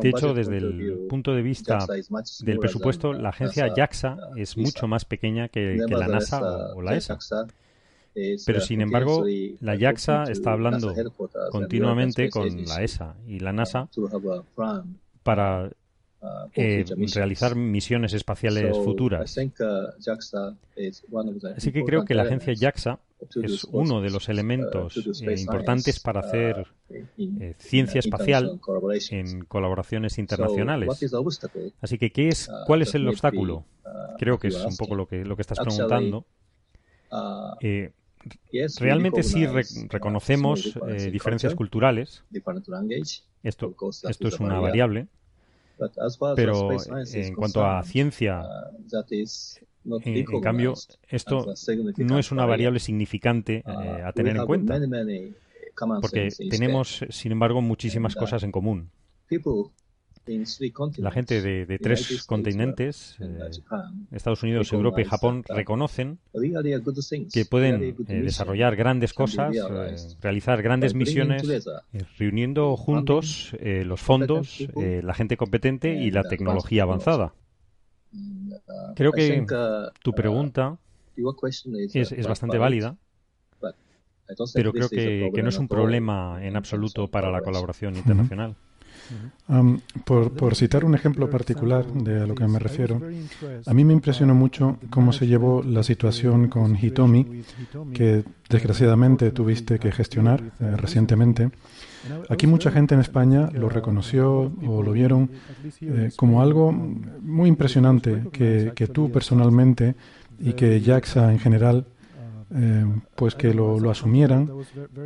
De 0.00 0.08
hecho, 0.08 0.32
desde 0.32 0.56
el 0.56 1.06
punto 1.08 1.34
de 1.34 1.42
vista 1.42 1.86
del 2.40 2.58
presupuesto, 2.58 3.12
la 3.12 3.28
agencia 3.28 3.72
JAXA 3.74 4.16
es 4.36 4.56
mucho 4.56 4.88
más 4.88 5.04
pequeña 5.04 5.48
que, 5.48 5.84
que 5.86 5.94
la 5.94 6.08
NASA 6.08 6.72
o, 6.74 6.82
la 6.82 6.96
ESA. 6.96 7.18
Pero 8.46 8.60
sin 8.60 8.80
embargo, 8.80 9.24
la 9.60 9.76
JAXA 9.76 10.24
está 10.24 10.52
hablando 10.52 10.94
continuamente 11.50 12.30
con 12.30 12.64
la 12.64 12.82
ESA 12.82 13.14
y 13.26 13.40
la 13.40 13.52
NASA 13.52 13.88
para 15.22 15.70
eh, 16.54 16.84
realizar 17.14 17.54
misiones 17.54 18.12
espaciales 18.12 18.76
futuras. 18.76 19.36
Así 21.56 21.72
que 21.72 21.84
creo 21.84 22.04
que 22.04 22.14
la 22.14 22.22
agencia 22.24 22.54
JAXA 22.58 22.98
es 23.42 23.64
uno 23.64 24.00
de 24.00 24.10
los 24.10 24.28
elementos 24.28 24.96
eh, 25.22 25.34
importantes 25.38 26.00
para 26.00 26.20
hacer 26.20 26.66
eh, 26.88 27.54
ciencia 27.58 28.00
espacial 28.00 28.60
en 29.10 29.44
colaboraciones 29.44 30.18
internacionales. 30.18 30.88
Así 31.80 31.98
que, 31.98 32.10
¿qué 32.10 32.28
es, 32.28 32.50
¿cuál 32.66 32.82
es 32.82 32.94
el 32.96 33.06
obstáculo? 33.08 33.64
Creo 34.18 34.38
que 34.38 34.48
es 34.48 34.56
un 34.56 34.76
poco 34.76 34.96
lo 34.96 35.06
que, 35.06 35.24
lo 35.24 35.36
que 35.36 35.42
estás 35.42 35.58
preguntando. 35.60 36.26
realmente 38.80 39.22
sí 39.22 39.46
reconocemos 39.88 40.76
diferencias 41.12 41.54
culturales. 41.54 42.24
Esto, 43.44 43.72
esto 44.08 44.28
es 44.28 44.40
una 44.40 44.58
variable. 44.58 45.06
Pero 46.36 46.70
en 46.92 47.34
cuanto 47.34 47.64
a 47.64 47.82
ciencia, 47.82 48.42
uh, 49.84 49.98
en, 50.04 50.40
cambio, 50.40 50.74
esto 51.08 51.46
no 51.98 52.18
es 52.18 52.32
una 52.32 52.46
variable 52.46 52.80
significante 52.80 53.62
uh, 53.64 53.70
eh, 53.70 54.02
a 54.04 54.12
tener 54.12 54.36
en 54.36 54.46
cuenta, 54.46 54.78
porque 56.00 56.28
tenemos, 56.50 57.04
sin 57.10 57.32
embargo, 57.32 57.62
muchísimas 57.62 58.16
uh, 58.16 58.18
cosas 58.18 58.42
en 58.42 58.52
común. 58.52 58.90
La 60.98 61.10
gente 61.10 61.40
de, 61.40 61.78
tres 61.78 62.24
continentes, 62.26 63.16
eh, 63.20 63.50
Estados 64.10 64.42
Unidos, 64.42 64.72
Europa 64.72 65.00
y 65.00 65.04
Japón, 65.04 65.44
reconocen 65.48 66.18
que 67.32 67.44
pueden 67.46 67.82
eh, 67.82 68.22
desarrollar 68.22 68.76
grandes 68.76 69.14
cosas, 69.14 69.56
eh, 69.56 69.96
realizar 70.20 70.62
grandes 70.62 70.94
misiones, 70.94 71.42
reuniendo 72.18 72.76
juntos 72.76 73.56
los 73.60 74.00
fondos, 74.00 74.68
la 74.76 75.14
gente 75.14 75.36
competente 75.36 75.94
y 75.94 76.10
la 76.10 76.24
tecnología 76.24 76.82
avanzada. 76.82 77.34
Creo 78.94 79.12
que 79.12 79.44
tu 80.02 80.12
pregunta 80.12 80.78
es, 81.94 82.26
bastante 82.26 82.58
válida, 82.58 82.96
pero 84.54 84.72
creo 84.72 84.88
que, 84.90 85.30
que 85.34 85.42
no 85.42 85.48
es 85.48 85.58
un 85.58 85.68
problema 85.68 86.38
en 86.42 86.56
absoluto 86.56 87.08
para 87.08 87.30
la 87.30 87.40
colaboración 87.40 87.96
internacional 87.96 88.56
por, 90.04 90.54
citar 90.54 90.84
un 90.84 90.94
ejemplo 90.94 91.30
particular 91.30 91.86
de 91.86 92.22
a 92.22 92.26
lo 92.26 92.34
que 92.34 92.46
me 92.46 92.58
refiero, 92.58 93.00
a 93.66 93.74
mí 93.74 93.84
me 93.84 93.92
impresionó 93.92 94.34
mucho 94.34 94.78
cómo 94.90 95.12
se 95.12 95.26
llevó 95.26 95.62
la 95.62 95.82
situación 95.82 96.48
con 96.48 96.76
Hitomi, 96.76 97.42
que 97.92 98.24
desgraciadamente 98.48 99.30
tuviste 99.30 99.78
que 99.78 99.92
gestionar 99.92 100.42
eh, 100.60 100.76
recientemente. 100.76 101.50
Aquí 102.28 102.46
mucha 102.46 102.70
gente 102.70 102.94
en 102.94 103.00
España 103.00 103.50
lo 103.52 103.68
reconoció 103.68 104.52
o 104.66 104.82
lo 104.82 104.92
vieron 104.92 105.30
eh, 105.80 106.10
como 106.16 106.40
algo 106.40 106.72
muy 106.72 107.48
impresionante 107.48 108.24
que, 108.32 108.72
que 108.74 108.86
tú 108.86 109.10
personalmente 109.10 109.94
y 110.38 110.52
que 110.52 110.80
JAXA 110.80 111.32
en 111.32 111.38
general 111.38 111.86
eh, 112.54 112.86
pues 113.14 113.34
que 113.34 113.52
lo, 113.52 113.78
lo, 113.78 113.90
asumieran 113.90 114.50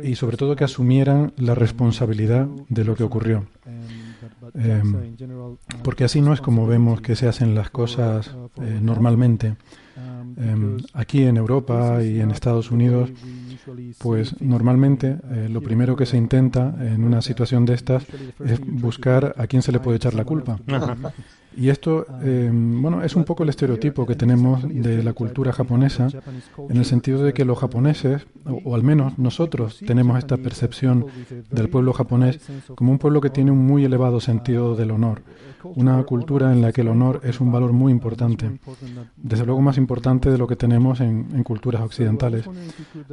y 0.01 0.15
sobre 0.15 0.37
todo 0.37 0.55
que 0.55 0.63
asumieran 0.63 1.33
la 1.37 1.55
responsabilidad 1.55 2.47
de 2.69 2.85
lo 2.85 2.95
que 2.95 3.03
ocurrió. 3.03 3.45
Eh, 4.55 4.81
porque 5.83 6.05
así 6.05 6.21
no 6.21 6.33
es 6.33 6.39
como 6.39 6.67
vemos 6.67 7.01
que 7.01 7.15
se 7.15 7.27
hacen 7.27 7.53
las 7.53 7.69
cosas 7.69 8.33
eh, 8.61 8.79
normalmente. 8.81 9.55
aquí 10.93 11.23
en 11.23 11.37
Europa 11.37 12.01
y 12.01 12.21
en 12.21 12.31
Estados 12.31 12.71
Unidos, 12.71 13.11
pues 13.99 14.41
normalmente 14.41 15.17
lo 15.49 15.61
primero 15.61 15.95
que 15.95 16.05
se 16.05 16.17
intenta 16.17 16.75
en 16.79 17.03
una 17.03 17.21
situación 17.21 17.65
de 17.65 17.73
estas 17.73 18.05
es 18.45 18.59
buscar 18.61 19.35
a 19.37 19.47
quién 19.47 19.61
se 19.61 19.71
le 19.71 19.79
puede 19.79 19.97
echar 19.97 20.13
la 20.13 20.23
culpa. 20.23 20.59
Y 21.55 21.69
esto, 21.69 22.05
eh, 22.23 22.49
bueno, 22.51 23.03
es 23.03 23.15
un 23.15 23.23
poco 23.23 23.43
el 23.43 23.49
estereotipo 23.49 24.05
que 24.05 24.15
tenemos 24.15 24.63
de 24.67 25.03
la 25.03 25.13
cultura 25.13 25.51
japonesa, 25.51 26.07
en 26.69 26.77
el 26.77 26.85
sentido 26.85 27.23
de 27.23 27.33
que 27.33 27.45
los 27.45 27.59
japoneses, 27.59 28.25
o, 28.45 28.75
al 28.75 28.83
menos 28.83 29.17
nosotros, 29.17 29.79
tenemos 29.85 30.17
esta 30.17 30.37
percepción 30.37 31.05
del 31.51 31.69
pueblo 31.69 31.93
japonés 31.93 32.39
como 32.75 32.91
un 32.91 32.97
pueblo 32.97 33.21
que 33.21 33.29
tiene 33.29 33.51
un 33.51 33.65
muy 33.65 33.85
elevado 33.85 34.19
sentido 34.19 34.75
del 34.75 34.91
honor, 34.91 35.21
una 35.63 36.03
cultura 36.03 36.51
en 36.51 36.61
la 36.61 36.71
que 36.71 36.81
el 36.81 36.87
honor 36.87 37.21
es 37.23 37.39
un 37.39 37.51
valor 37.51 37.73
muy 37.73 37.91
importante, 37.91 38.59
desde 39.15 39.45
luego 39.45 39.61
más 39.61 39.77
importante 39.77 40.29
de 40.29 40.37
lo 40.37 40.47
que 40.47 40.55
tenemos 40.55 41.01
en, 41.01 41.43
culturas 41.43 41.81
occidentales. 41.81 42.45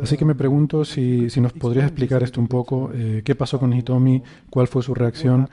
Así 0.00 0.16
que 0.16 0.24
me 0.24 0.34
pregunto 0.34 0.84
si, 0.84 1.30
si 1.30 1.40
nos 1.40 1.52
podrías 1.52 1.86
explicar 1.86 2.22
esto 2.22 2.40
un 2.40 2.48
poco, 2.48 2.90
eh, 2.94 3.22
qué 3.24 3.34
pasó 3.34 3.58
con 3.58 3.72
Hitomi, 3.72 4.22
cuál 4.48 4.68
fue 4.68 4.82
su 4.82 4.94
reacción, 4.94 5.48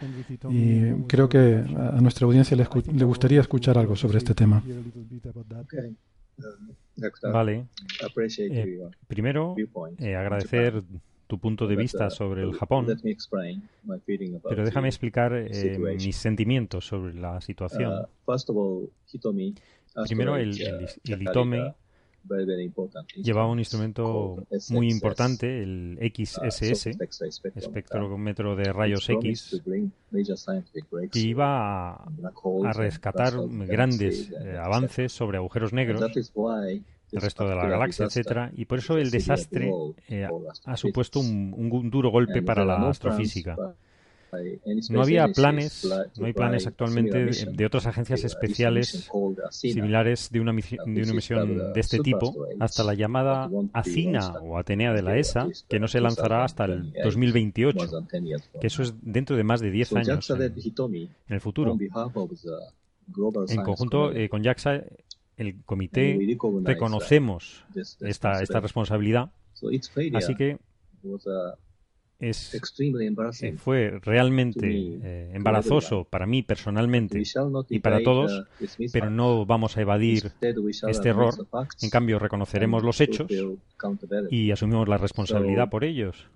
y 0.50 0.92
creo 1.08 1.30
que 1.30 1.64
a 1.78 2.00
nuestra 2.02 2.26
audiencia 2.26 2.56
les 2.56 2.68
le 2.94 3.06
gustaría 3.06 3.42
escuchar 3.42 3.78
algo 3.78 3.96
sobre 3.96 4.18
este 4.18 4.34
tema. 4.34 4.64
Vale. 7.32 7.68
Eh, 8.38 8.80
primero, 9.08 9.56
eh, 10.00 10.16
agradecer 10.16 10.84
tu 11.28 11.40
punto 11.40 11.68
de 11.68 11.76
vista 11.76 12.10
sobre 12.10 12.44
el 12.44 12.54
Japón, 12.54 12.88
pero 14.50 14.66
déjame 14.66 14.88
explicar 14.88 15.34
eh, 15.34 15.78
mis 16.00 16.16
sentimientos 16.16 16.88
sobre 16.88 17.14
la 17.14 17.42
situación. 17.42 18.08
Primero, 20.08 20.38
el, 20.38 20.62
el, 20.62 20.88
el 21.06 21.22
Itome 21.22 21.74
llevaba 23.16 23.48
un 23.48 23.60
instrumento 23.60 24.46
muy 24.70 24.90
importante, 24.90 25.64
el 25.64 25.98
XSS, 26.14 26.88
uh, 26.88 27.50
espectrómetro 27.56 28.56
de 28.56 28.74
rayos 28.74 29.10
X, 29.10 29.62
que 31.12 31.20
iba 31.20 31.94
a, 31.94 32.74
rescatar 32.74 33.34
grandes 33.68 34.32
eh, 34.32 34.58
avances 34.58 35.12
sobre 35.12 35.38
agujeros 35.38 35.74
negros 35.74 36.02
el 37.12 37.22
resto 37.22 37.48
de 37.48 37.56
la 37.56 37.68
galaxia, 37.68 38.06
etcétera, 38.06 38.52
y 38.56 38.66
por 38.66 38.80
eso 38.80 38.98
el 38.98 39.12
desastre 39.12 39.72
eh, 40.10 40.28
ha 40.66 40.78
supuesto 40.78 41.20
un, 41.20 41.90
duro 41.90 42.10
golpe 42.10 42.42
para 42.42 42.66
la 42.66 42.90
astrofísica. 42.90 43.56
No 44.90 45.02
había 45.02 45.28
planes, 45.30 45.88
no 46.18 46.26
hay 46.26 46.34
planes 46.34 46.68
actualmente 46.68 47.30
de 47.50 47.66
otras 47.66 47.86
agencias 47.88 48.24
especiales 48.26 49.10
similares 49.52 50.30
de 50.32 50.42
una, 50.42 50.52
de 50.52 51.02
una 51.02 51.14
misión 51.14 51.74
de 51.74 51.80
este 51.80 52.00
tipo 52.00 52.36
hasta 52.60 52.84
la 52.84 52.94
llamada 52.94 53.50
ACINA 53.74 54.34
o 54.42 54.58
Atenea 54.58 54.94
de 54.94 55.02
la 55.02 55.18
ESA, 55.18 55.48
que 55.70 55.80
no 55.80 55.88
se 55.88 56.02
lanzará 56.02 56.44
hasta 56.44 56.66
el 56.66 56.92
2028, 57.04 58.08
que 58.60 58.68
eso 58.68 58.84
es 58.84 58.94
dentro 59.02 59.38
de 59.38 59.44
más 59.44 59.62
de 59.62 59.72
10 59.72 59.94
años 59.94 60.30
en, 60.30 60.42
en 60.42 61.10
el 61.30 61.42
futuro. 61.42 61.78
En 63.48 63.64
conjunto 63.64 64.12
eh, 64.12 64.28
con 64.28 64.44
JAXA, 64.44 64.84
el 65.38 65.64
comité 65.64 66.20
reconocemos 66.64 67.64
esta, 68.02 68.42
esta 68.42 68.60
responsabilidad, 68.60 69.32
así 70.14 70.36
que 70.36 70.58
es, 72.20 72.56
eh, 73.42 73.58
fue 73.58 74.00
realmente 74.02 74.68
eh, 74.68 75.32
embarazoso 75.36 76.04
para 76.04 76.26
mí 76.26 76.42
personalmente 76.42 77.22
y 77.70 77.80
para 77.80 78.02
todos, 78.02 78.46
pero 78.92 79.12
no 79.12 79.46
vamos 79.46 79.78
a 79.78 79.82
evadir 79.82 80.32
este 80.88 81.10
error. 81.10 81.36
En 81.82 81.90
cambio, 81.92 82.18
reconoceremos 82.18 82.84
los 82.84 83.00
hechos 83.02 83.28
y 84.32 84.50
asumimos 84.50 84.88
la 84.88 84.98
responsabilidad 84.98 85.70
por 85.70 85.84
ellos. 85.84 86.28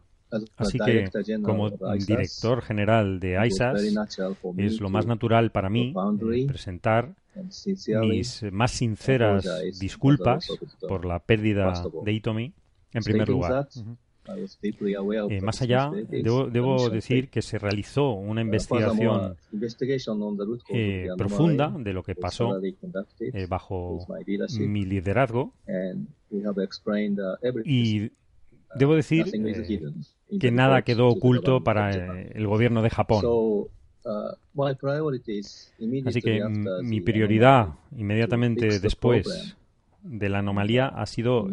Así 0.57 0.77
que, 0.79 1.09
como 1.41 1.69
director 1.69 2.61
general 2.61 3.19
de 3.19 3.37
ISAS, 3.45 3.83
es 4.57 4.79
lo 4.79 4.89
más 4.89 5.05
natural 5.05 5.51
para 5.51 5.69
mí 5.69 5.93
eh, 6.33 6.47
presentar 6.47 7.15
mis 8.01 8.43
más 8.51 8.71
sinceras 8.71 9.47
disculpas 9.79 10.47
por 10.87 11.05
la 11.05 11.19
pérdida 11.19 11.73
de 12.03 12.13
Itomi, 12.13 12.53
en 12.93 13.03
primer 13.03 13.29
lugar. 13.29 13.67
Eh, 15.29 15.41
más 15.41 15.61
allá, 15.61 15.91
debo, 15.91 16.89
decir 16.89 17.29
que 17.29 17.41
se 17.41 17.57
realizó 17.57 18.11
una 18.11 18.41
investigación 18.41 19.35
eh, 20.69 21.07
profunda 21.17 21.73
de 21.75 21.93
lo 21.93 22.03
que 22.03 22.15
pasó 22.15 22.61
eh, 23.19 23.47
bajo 23.49 24.05
mi 24.59 24.85
liderazgo. 24.85 25.53
Y 27.65 28.11
debo 28.75 28.95
decir 28.95 29.25
que 30.39 30.51
nada 30.51 30.81
quedó 30.83 31.07
oculto 31.09 31.63
para 31.63 31.91
el 32.21 32.47
gobierno 32.47 32.81
de 32.81 32.89
Japón. 32.89 33.21
Así 36.05 36.21
que 36.21 36.41
mi 36.81 37.01
prioridad 37.01 37.69
inmediatamente 37.97 38.79
después 38.79 39.55
de 40.03 40.29
la 40.29 40.39
anomalía 40.39 40.87
ha 40.87 41.05
sido 41.05 41.47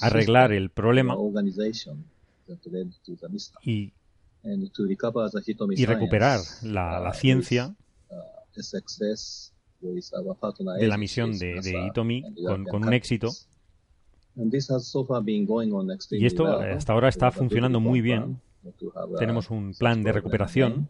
arreglar 0.00 0.52
el 0.52 0.70
problema 0.70 1.14
y, 3.62 3.92
y 5.76 5.84
recuperar 5.86 6.40
la, 6.62 7.00
la 7.00 7.12
ciencia 7.12 7.74
de 10.78 10.88
la 10.88 10.96
misión 10.98 11.38
de, 11.38 11.60
de 11.60 11.86
Itomi 11.88 12.22
con, 12.44 12.64
con 12.64 12.84
un 12.84 12.92
éxito. 12.94 13.28
Y 16.10 16.26
esto 16.26 16.46
hasta 16.46 16.92
ahora 16.92 17.08
está 17.08 17.30
funcionando 17.30 17.80
muy 17.80 18.00
bien. 18.00 18.40
Tenemos 19.18 19.50
un 19.50 19.74
plan 19.74 20.02
de 20.02 20.12
recuperación 20.12 20.88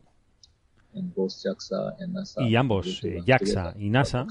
y 2.38 2.56
ambos, 2.56 3.00
JAXA 3.24 3.74
y 3.78 3.90
NASA, 3.90 4.26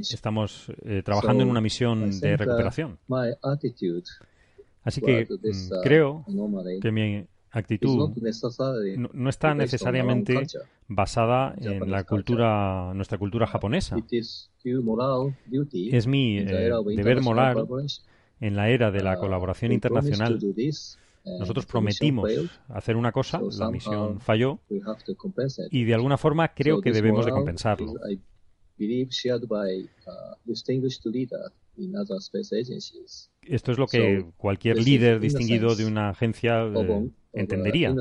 estamos 0.00 0.72
eh, 0.84 1.02
trabajando 1.04 1.44
en 1.44 1.50
una 1.50 1.60
misión 1.60 2.18
de 2.20 2.36
recuperación. 2.36 2.98
Así 4.82 5.00
que 5.00 5.28
mm, 5.30 5.82
creo 5.82 6.24
que 6.80 6.90
mi 6.90 7.26
actitud 7.58 8.10
no, 9.12 9.28
está 9.28 9.54
necesariamente 9.54 10.46
basada 10.86 11.54
en 11.58 11.90
la 11.90 12.04
cultura, 12.04 12.92
nuestra 12.94 13.18
cultura 13.18 13.46
japonesa. 13.46 13.96
Es 15.90 16.06
mi 16.06 16.38
eh, 16.38 16.72
deber 16.96 17.20
moral 17.20 17.66
en 18.40 18.56
la 18.56 18.68
era 18.68 18.90
de 18.90 19.02
la 19.02 19.16
uh, 19.16 19.20
colaboración 19.20 19.72
internacional. 19.72 20.38
Nosotros 21.24 21.66
prometimos 21.66 22.30
hacer 22.68 22.96
una 22.96 23.12
cosa, 23.12 23.40
la 23.58 23.70
misión 23.70 24.20
falló 24.20 24.60
y 25.70 25.84
de 25.84 25.94
alguna 25.94 26.16
forma 26.16 26.48
creo 26.54 26.80
que 26.80 26.92
debemos 26.92 27.26
de 27.26 27.32
compensarlo. 27.32 27.94
Esto 33.42 33.72
es 33.72 33.78
lo 33.78 33.86
que 33.86 34.26
cualquier 34.36 34.78
líder 34.78 35.20
distinguido 35.20 35.74
de 35.74 35.86
una 35.86 36.10
agencia 36.10 36.62
eh, 36.64 37.10
entendería. 37.32 37.92
Uh, 37.92 37.98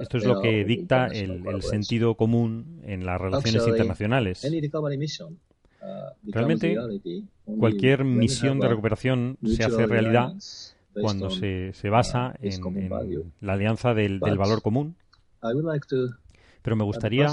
Esto 0.00 0.18
es 0.18 0.24
lo 0.24 0.40
que 0.40 0.64
dicta 0.64 1.06
el, 1.06 1.62
sentido 1.62 2.16
común 2.16 2.80
en 2.84 3.06
las 3.06 3.20
relaciones 3.20 3.66
internacionales. 3.66 4.44
Uh, 4.44 6.30
Realmente, 6.30 6.76
cualquier 7.58 8.04
misión 8.04 8.60
de 8.60 8.68
recuperación 8.68 9.38
se 9.44 9.64
hace 9.64 9.86
realidad 9.86 10.32
cuando 11.00 11.30
se, 11.30 11.72
se 11.72 11.88
basa 11.88 12.34
uh, 12.40 12.46
en, 12.46 13.32
la 13.40 13.54
alianza 13.54 13.94
del, 13.94 14.18
valor 14.20 14.62
común. 14.62 14.96
Pero 16.62 16.76
me 16.76 16.84
gustaría 16.84 17.28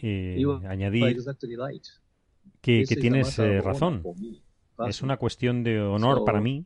eh, 0.00 0.42
añadir 0.68 1.16
que, 2.60 2.84
tienes 2.86 3.38
eh, 3.38 3.60
razón. 3.60 4.02
Es 4.86 5.02
una 5.02 5.16
cuestión 5.16 5.62
de 5.62 5.80
honor 5.80 6.24
para 6.24 6.40
mí. 6.40 6.64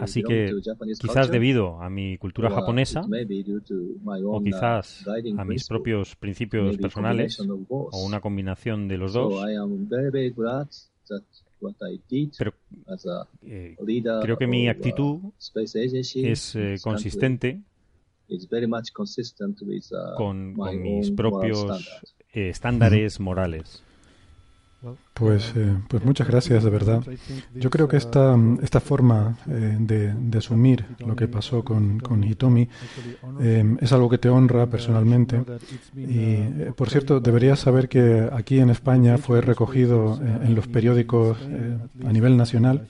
Así 0.00 0.22
que 0.22 0.52
quizás 1.00 1.30
debido 1.30 1.80
a 1.80 1.90
mi 1.90 2.18
cultura 2.18 2.50
japonesa 2.50 3.02
o 3.02 4.36
uh, 4.38 4.42
quizás 4.42 5.04
a 5.36 5.44
mis 5.44 5.68
propios 5.68 6.16
principios 6.16 6.76
personales 6.78 7.38
o 7.40 8.04
una 8.04 8.20
combinación 8.20 8.88
de 8.88 8.98
los 8.98 9.12
dos, 9.12 9.34
pero 12.38 12.54
eh, 13.42 13.76
creo 14.22 14.36
que 14.36 14.46
mi 14.46 14.68
actitud 14.68 15.20
es 15.56 16.54
eh, 16.56 16.76
consistente 16.82 17.62
con, 20.16 20.54
con 20.54 20.82
mis 20.82 21.10
propios 21.10 22.10
eh, 22.32 22.48
estándares 22.48 23.20
morales. 23.20 23.82
Pues, 25.14 25.52
eh, 25.54 25.76
pues 25.86 26.04
muchas 26.04 26.26
gracias, 26.26 26.64
de 26.64 26.70
verdad. 26.70 27.00
Yo 27.54 27.70
creo 27.70 27.86
que 27.86 27.96
esta, 27.96 28.36
esta 28.62 28.80
forma 28.80 29.38
eh, 29.48 29.76
de, 29.78 30.36
asumir 30.36 30.84
lo 31.06 31.14
que 31.14 31.28
pasó 31.28 31.62
con, 31.62 32.00
con 32.00 32.24
Hitomi 32.24 32.68
eh, 33.40 33.76
es 33.80 33.92
algo 33.92 34.10
que 34.10 34.18
te 34.18 34.28
honra 34.28 34.66
personalmente. 34.66 35.40
Y, 35.96 36.38
por 36.76 36.90
cierto, 36.90 37.20
deberías 37.20 37.60
saber 37.60 37.88
que 37.88 38.28
aquí 38.32 38.58
en 38.58 38.70
España 38.70 39.16
fue 39.16 39.40
recogido 39.40 40.20
en 40.20 40.56
los 40.56 40.66
periódicos 40.66 41.38
a 42.04 42.12
nivel 42.12 42.36
nacional 42.36 42.88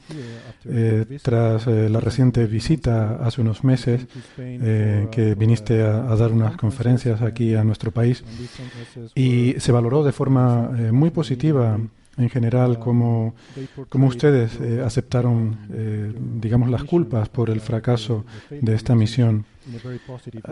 tras 1.23 1.67
la 1.67 2.01
reciente 2.01 2.47
visita 2.47 3.17
hace 3.17 3.43
unos 3.43 3.65
meses 3.65 4.07
que 4.37 5.35
viniste 5.39 5.83
a, 5.83 6.17
dar 6.17 6.33
unas 6.33 6.57
conferencias 6.57 7.21
aquí 7.21 7.55
a 7.55 7.65
nuestro 7.65 7.91
país 7.91 8.25
y 9.15 9.57
se 9.59 9.73
valoró 9.73 10.03
de 10.03 10.13
forma 10.13 10.71
muy 10.91 11.11
positiva 11.11 11.79
en 12.17 12.31
general, 12.31 12.79
cómo, 12.79 13.35
ustedes 13.93 14.59
eh, 14.61 14.83
aceptaron, 14.85 15.59
eh, 15.73 16.13
digamos, 16.41 16.71
las 16.71 16.85
culpas 16.85 17.29
por 17.29 17.51
el 17.51 17.61
fracaso 17.61 18.25
de 18.51 18.75
esta 18.75 18.95
misión. 18.95 19.45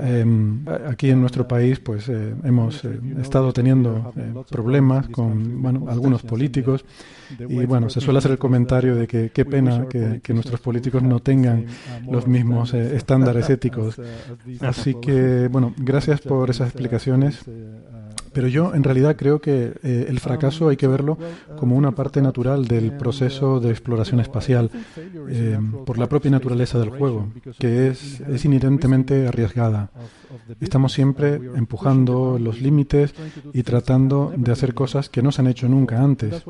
Em, 0.01 0.65
aquí 0.89 1.11
en 1.11 1.21
nuestro 1.21 1.47
país, 1.47 1.79
pues 1.81 2.09
eh, 2.09 2.35
hemos 2.45 2.83
estado 3.21 3.53
teniendo 3.53 4.13
problemas 4.51 5.09
con 5.09 5.61
bueno, 5.61 5.87
algunos 5.89 6.23
políticos 6.23 6.85
y 7.39 7.67
bueno, 7.67 7.91
se 7.91 8.01
suele 8.01 8.19
hacer 8.19 8.31
el 8.31 8.39
comentario 8.39 8.97
de 8.97 9.07
que 9.07 9.31
qué 9.31 9.45
pena 9.45 9.87
que, 9.87 10.21
que 10.23 10.33
nuestros 10.33 10.61
políticos 10.61 11.03
no 11.03 11.21
tengan 11.21 11.67
los 12.11 12.27
mismos 12.27 12.73
estándares 12.73 13.51
éticos. 13.51 14.01
Así 14.61 14.95
que 14.95 15.49
bueno, 15.49 15.75
gracias 15.77 16.21
por 16.23 16.49
esas 16.49 16.69
explicaciones. 16.69 17.45
Pero 18.33 18.49
yo 18.49 18.75
en 18.75 18.83
realidad 18.83 19.17
creo 19.17 19.41
que 19.41 19.73
eh, 19.83 20.07
el 20.09 20.19
fracaso 20.21 20.69
hay 20.69 20.77
que 20.77 20.87
verlo 20.87 21.19
como 21.57 21.77
una 21.77 21.93
parte 21.93 22.23
natural 22.23 22.67
del 22.67 22.93
proceso 22.93 23.61
de 23.61 23.71
exploración 23.71 24.21
espacial, 24.21 24.71
eh, 25.29 25.59
por 25.85 25.99
la 25.99 26.09
propia 26.09 26.31
naturaleza 26.31 26.79
del 26.79 26.91
juego, 26.91 27.29
que 27.59 27.89
es, 27.89 28.21
es 28.21 28.45
inherentemente 28.45 29.29
arriesgada. 29.29 29.91
Estamos 30.61 30.93
siempre 30.93 31.35
empujando 31.35 32.39
los 32.39 32.61
límites 32.61 33.15
y 33.53 33.63
tratando 33.63 34.33
de 34.37 34.53
hacer 34.53 34.75
cosas 34.75 35.09
que 35.09 35.23
no 35.23 35.33
se 35.33 35.43
han 35.43 35.49
hecho 35.49 35.69
nunca 35.69 36.03
antes. 36.03 36.43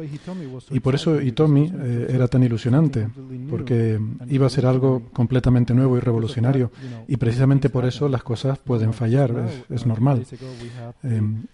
Y 0.70 0.80
por 0.80 0.94
eso 0.94 1.20
Itomi 1.20 1.72
eh, 1.74 2.06
era 2.10 2.28
tan 2.28 2.42
ilusionante, 2.42 3.08
porque 3.50 4.00
iba 4.28 4.46
a 4.46 4.50
ser 4.50 4.66
algo 4.66 5.02
completamente 5.12 5.74
nuevo 5.74 5.96
y 5.96 6.00
revolucionario. 6.00 6.70
Y 7.08 7.16
precisamente 7.16 7.70
por 7.70 7.84
eso 7.84 8.08
las 8.08 8.22
cosas 8.22 8.58
pueden 8.58 8.92
fallar, 8.92 9.48
es, 9.68 9.86
normal 9.86 10.24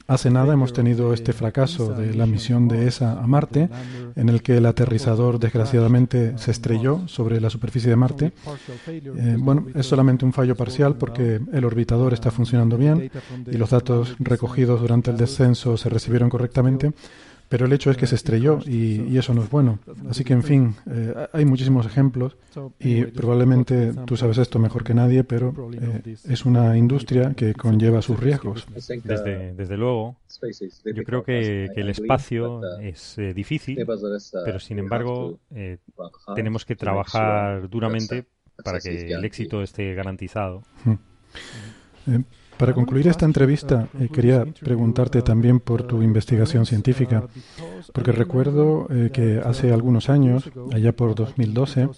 hace 0.07 0.31
nada 0.31 0.53
hemos 0.53 0.73
tenido 0.73 1.13
este 1.13 1.33
fracaso 1.33 1.93
de 1.93 2.15
la 2.15 2.27
misión 2.27 2.69
de 2.69 2.87
ESA 2.87 3.21
a 3.21 3.27
Marte, 3.27 3.69
en 4.17 4.29
el 4.29 4.43
que 4.43 4.57
el 4.57 4.67
aterrizador 4.67 5.39
desgraciadamente 5.39 6.37
se 6.39 6.51
estrelló 6.51 7.07
sobre 7.07 7.41
la 7.41 7.51
superficie 7.51 7.91
de 7.91 7.97
Marte. 7.97 8.33
Eh, 8.87 9.37
bueno, 9.39 9.67
es 9.75 9.87
solamente 9.87 10.25
un 10.25 10.33
fallo 10.33 10.57
parcial 10.57 10.97
porque 10.97 11.41
el 11.53 11.65
orbitador 11.65 12.15
está 12.19 12.31
funcionando 12.31 12.77
bien 12.77 13.11
y 13.47 13.57
los 13.57 13.71
datos 13.71 14.17
recogidos 14.19 14.81
durante 14.81 15.11
el 15.11 15.17
descenso 15.17 15.77
se 15.77 15.89
recibieron 15.89 16.29
correctamente. 16.29 16.93
Pero 17.49 17.65
el 17.65 17.73
hecho 17.73 17.91
es 17.91 17.97
que 17.97 18.07
se 18.07 18.15
estrelló 18.15 18.59
y, 18.67 19.17
eso 19.17 19.33
no 19.33 19.43
es 19.43 19.51
bueno. 19.51 19.79
Así 20.11 20.23
que, 20.23 20.35
en 20.35 20.43
fin, 20.43 20.75
eh, 20.91 21.15
hay 21.33 21.45
muchísimos 21.47 21.87
ejemplos 21.87 22.37
y 22.79 23.05
probablemente 23.05 23.95
tú 24.05 24.17
sabes 24.17 24.37
esto 24.39 24.59
mejor 24.59 24.85
que 24.85 24.93
nadie, 24.93 25.25
pero 25.25 25.55
eh, 25.73 26.17
es 26.29 26.45
una 26.45 26.77
industria 26.77 27.33
que 27.35 27.55
conlleva 27.55 28.03
sus 28.03 28.21
riesgos. 28.21 28.67
Desde, 28.75 29.55
desde 29.55 29.77
luego, 29.79 30.17
yo 30.85 31.05
creo 31.05 31.23
que, 31.25 31.71
que 31.75 31.81
el 31.81 31.89
espacio 31.89 32.61
es 32.81 33.17
eh, 33.17 33.33
difícil, 33.33 33.79
pero 34.45 34.61
sin 34.61 34.79
embargo 34.79 35.41
tenemos 36.35 36.67
que 36.67 36.77
trabajar 36.77 37.69
duramente 37.71 38.27
para 38.63 38.79
que 38.79 39.13
el 39.13 39.25
éxito 39.25 39.63
esté 39.63 39.95
garantizado. 39.95 40.65
Para 42.59 42.75
concluir 42.75 43.07
esta 43.07 43.25
entrevista, 43.25 43.89
eh, 44.01 44.09
quería 44.13 44.45
preguntarte 44.45 45.23
también 45.23 45.61
por 45.61 45.85
tu 45.85 46.03
investigación 46.03 46.67
científica, 46.67 47.29
porque 47.93 48.11
recuerdo 48.11 48.89
eh, 48.91 49.11
que 49.13 49.41
hace 49.45 49.73
algunos 49.73 50.09
años, 50.09 50.51
allá 50.73 50.93
por 50.93 51.15
2012, 51.15 51.89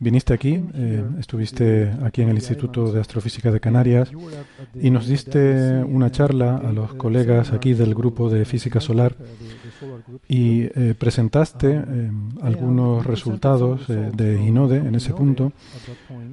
viniste 0.00 0.34
aquí, 0.34 0.60
eh, 0.74 1.04
estuviste 1.20 1.92
aquí 2.02 2.22
en 2.22 2.30
el 2.30 2.36
Instituto 2.36 2.90
de 2.90 3.00
Astrofísica 3.00 3.52
de 3.52 3.60
Canarias 3.60 4.10
y 4.74 4.90
nos 4.90 5.06
diste 5.06 5.84
una 5.84 6.10
charla 6.10 6.56
a 6.56 6.72
los 6.72 6.94
colegas 6.94 7.52
aquí 7.52 7.72
del 7.72 7.94
grupo 7.94 8.28
de 8.28 8.44
física 8.44 8.80
solar 8.80 9.14
y 10.28 10.66
presentaste 10.94 11.82
algunos 12.42 13.04
resultados 13.06 13.86
de 13.88 14.42
INODE 14.42 14.78
en 14.78 14.94
ese 14.94 15.12
punto, 15.12 15.52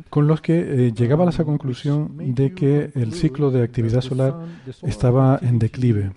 con 0.09 0.27
los 0.27 0.41
que 0.41 0.91
llegaba 0.95 1.25
a 1.25 1.29
esa 1.29 1.45
conclusión 1.45 2.11
de 2.17 2.53
que 2.53 2.91
el 2.95 3.13
ciclo 3.13 3.51
de 3.51 3.63
actividad 3.63 4.01
solar 4.01 4.35
estaba 4.83 5.39
en 5.41 5.59
declive 5.59 6.11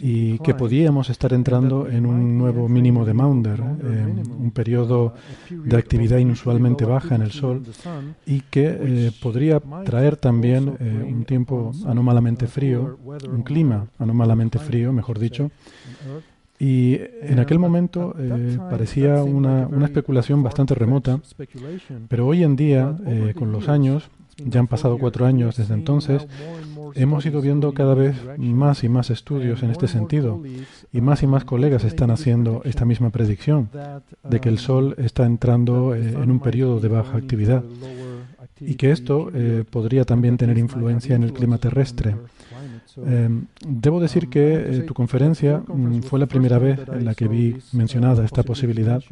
y 0.00 0.38
que 0.38 0.54
podíamos 0.54 1.10
estar 1.10 1.32
entrando 1.32 1.88
en 1.88 2.06
un 2.06 2.38
nuevo 2.38 2.68
mínimo 2.68 3.04
de 3.04 3.14
Maunder, 3.14 3.60
un 3.60 4.50
periodo 4.52 5.14
de 5.50 5.76
actividad 5.76 6.18
inusualmente 6.18 6.84
baja 6.84 7.14
en 7.14 7.22
el 7.22 7.32
Sol 7.32 7.62
y 8.26 8.40
que 8.40 8.78
eh, 8.80 9.12
podría 9.22 9.60
traer 9.84 10.16
también 10.16 10.76
eh, 10.80 11.12
un 11.12 11.24
tiempo 11.24 11.72
anómalamente 11.86 12.46
frío, 12.46 12.98
un 13.30 13.42
clima 13.42 13.86
anómalamente 13.98 14.58
frío, 14.58 14.92
mejor 14.92 15.18
dicho, 15.18 15.50
y 16.58 16.98
en 17.22 17.40
aquel 17.40 17.58
momento 17.58 18.14
eh, 18.18 18.58
parecía 18.70 19.24
una, 19.24 19.66
una, 19.66 19.86
especulación 19.86 20.42
bastante 20.42 20.74
remota, 20.74 21.20
pero 22.08 22.26
hoy 22.26 22.42
en 22.44 22.56
día, 22.56 22.96
con 23.34 23.52
los 23.52 23.68
años, 23.68 24.08
ya 24.36 24.60
han 24.60 24.66
pasado 24.66 24.98
cuatro 24.98 25.26
años 25.26 25.56
desde 25.56 25.74
entonces, 25.74 26.26
hemos 26.94 27.24
ido 27.26 27.40
viendo 27.40 27.72
cada 27.72 27.94
vez 27.94 28.16
más 28.38 28.84
y 28.84 28.88
más 28.88 29.10
estudios 29.10 29.62
en 29.62 29.70
este 29.70 29.88
sentido 29.88 30.42
y 30.92 31.00
más 31.00 31.22
y 31.22 31.26
más 31.26 31.44
colegas 31.44 31.84
están 31.84 32.10
haciendo 32.10 32.62
esta 32.64 32.84
misma 32.84 33.10
predicción 33.10 33.70
de 34.22 34.40
que 34.40 34.48
el 34.48 34.58
Sol 34.58 34.94
está 34.98 35.24
entrando 35.24 35.94
eh, 35.94 36.10
en 36.10 36.30
un 36.30 36.40
periodo 36.40 36.80
de 36.80 36.88
baja 36.88 37.16
actividad 37.16 37.64
y 38.60 38.74
que 38.74 38.92
esto 38.92 39.30
eh, 39.34 39.64
podría 39.68 40.04
también 40.04 40.36
tener 40.36 40.58
influencia 40.58 41.16
en 41.16 41.24
el 41.24 41.32
clima 41.32 41.58
terrestre. 41.58 42.16
Eh, 43.06 43.28
debo 43.66 44.00
decir 44.00 44.28
que 44.28 44.84
tu 44.86 44.94
conferencia 44.94 45.58
mm, 45.66 46.02
fue 46.02 46.18
la 46.18 46.26
primera 46.26 46.58
vez 46.58 46.80
en 46.88 47.04
la 47.04 47.14
que 47.14 47.28
vi 47.28 47.56
mencionada 47.72 48.24
esta 48.24 48.42
posibilidad 48.42 49.02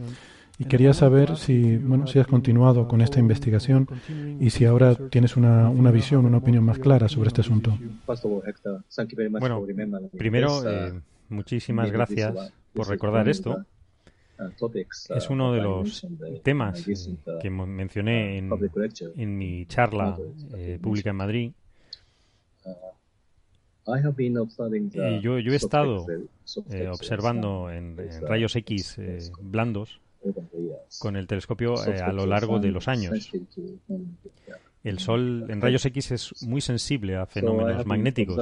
y 0.58 0.64
quería 0.66 0.92
saber 0.92 1.36
si, 1.36 1.76
bueno, 1.78 2.06
si 2.06 2.18
has 2.18 2.26
continuado 2.26 2.86
con 2.86 3.00
esta 3.00 3.18
investigación 3.18 3.88
y 4.38 4.50
si 4.50 4.64
ahora 4.64 4.94
tienes 4.94 5.36
una, 5.36 5.68
una 5.68 5.90
visión, 5.90 6.24
una 6.26 6.38
opinión 6.38 6.64
más 6.64 6.78
clara 6.78 7.08
sobre 7.08 7.28
este 7.28 7.40
asunto. 7.40 7.76
Bueno, 9.40 9.64
primero, 10.16 10.70
eh, 10.70 11.00
muchísimas 11.30 11.90
gracias 11.90 12.52
por 12.72 12.88
recordar 12.88 13.28
esto. 13.28 13.64
Es 15.16 15.30
uno 15.30 15.52
de 15.52 15.62
los 15.62 16.06
temas 16.42 16.84
que 17.40 17.50
mencioné 17.50 18.38
en, 18.38 18.50
en 19.16 19.38
mi 19.38 19.66
charla 19.66 20.18
eh, 20.54 20.78
pública 20.80 21.10
en 21.10 21.16
Madrid. 21.16 21.52
Y 25.10 25.20
yo, 25.20 25.38
yo 25.38 25.52
he 25.52 25.56
estado 25.56 26.06
eh, 26.70 26.88
observando 26.88 27.70
en, 27.70 27.96
rayos 28.22 28.54
X 28.56 28.98
blandos 29.40 30.00
con 31.00 31.16
el 31.16 31.26
telescopio 31.26 31.74
eh, 31.86 32.00
a 32.00 32.12
lo 32.12 32.26
largo 32.26 32.58
de 32.58 32.70
los 32.70 32.88
años. 32.88 33.32
El 34.84 34.98
Sol 34.98 35.46
en 35.48 35.60
rayos 35.60 35.84
X 35.86 36.10
es 36.12 36.42
muy 36.42 36.60
sensible 36.60 37.16
a 37.16 37.26
fenómenos 37.26 37.86
magnéticos. 37.86 38.38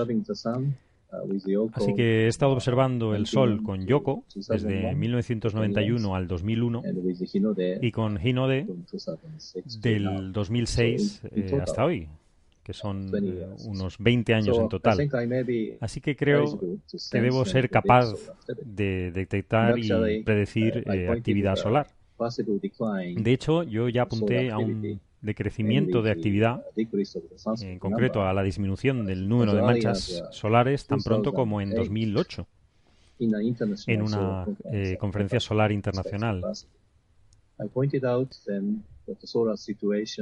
Así 1.72 1.94
que 1.94 2.24
he 2.24 2.28
estado 2.28 2.52
observando 2.52 3.14
el 3.14 3.26
Sol 3.26 3.62
con 3.62 3.84
Yoko 3.86 4.24
desde 4.48 4.94
1991 4.94 6.14
al 6.14 6.28
2001 6.28 6.82
y 7.80 7.90
con 7.90 8.24
Hinode 8.24 8.66
del 9.80 10.32
2006 10.32 11.22
eh, 11.32 11.58
hasta 11.60 11.84
hoy 11.84 12.08
que 12.62 12.72
son 12.72 13.10
eh, 13.14 13.46
unos 13.66 13.98
20 13.98 14.34
años 14.34 14.58
en 14.58 14.68
total. 14.68 15.10
Así 15.80 16.00
que 16.00 16.16
creo 16.16 16.58
que 17.10 17.20
debo 17.20 17.44
ser 17.44 17.70
capaz 17.70 18.14
de 18.64 19.10
detectar 19.12 19.78
y 19.78 20.22
predecir 20.22 20.84
eh, 20.92 21.08
actividad 21.08 21.56
solar. 21.56 21.88
De 23.16 23.32
hecho, 23.32 23.62
yo 23.62 23.88
ya 23.88 24.02
apunté 24.02 24.50
a 24.50 24.58
un 24.58 25.00
decrecimiento 25.22 26.02
de 26.02 26.10
actividad, 26.10 26.64
en 27.60 27.78
concreto 27.78 28.22
a 28.22 28.32
la 28.32 28.42
disminución 28.42 29.06
del 29.06 29.28
número 29.28 29.54
de 29.54 29.62
manchas 29.62 30.22
solares 30.30 30.86
tan 30.86 31.00
pronto 31.02 31.32
como 31.32 31.60
en 31.60 31.74
2008, 31.74 32.46
en 33.86 34.02
una 34.02 34.46
eh, 34.72 34.96
conferencia 34.98 35.40
solar 35.40 35.72
internacional. 35.72 36.42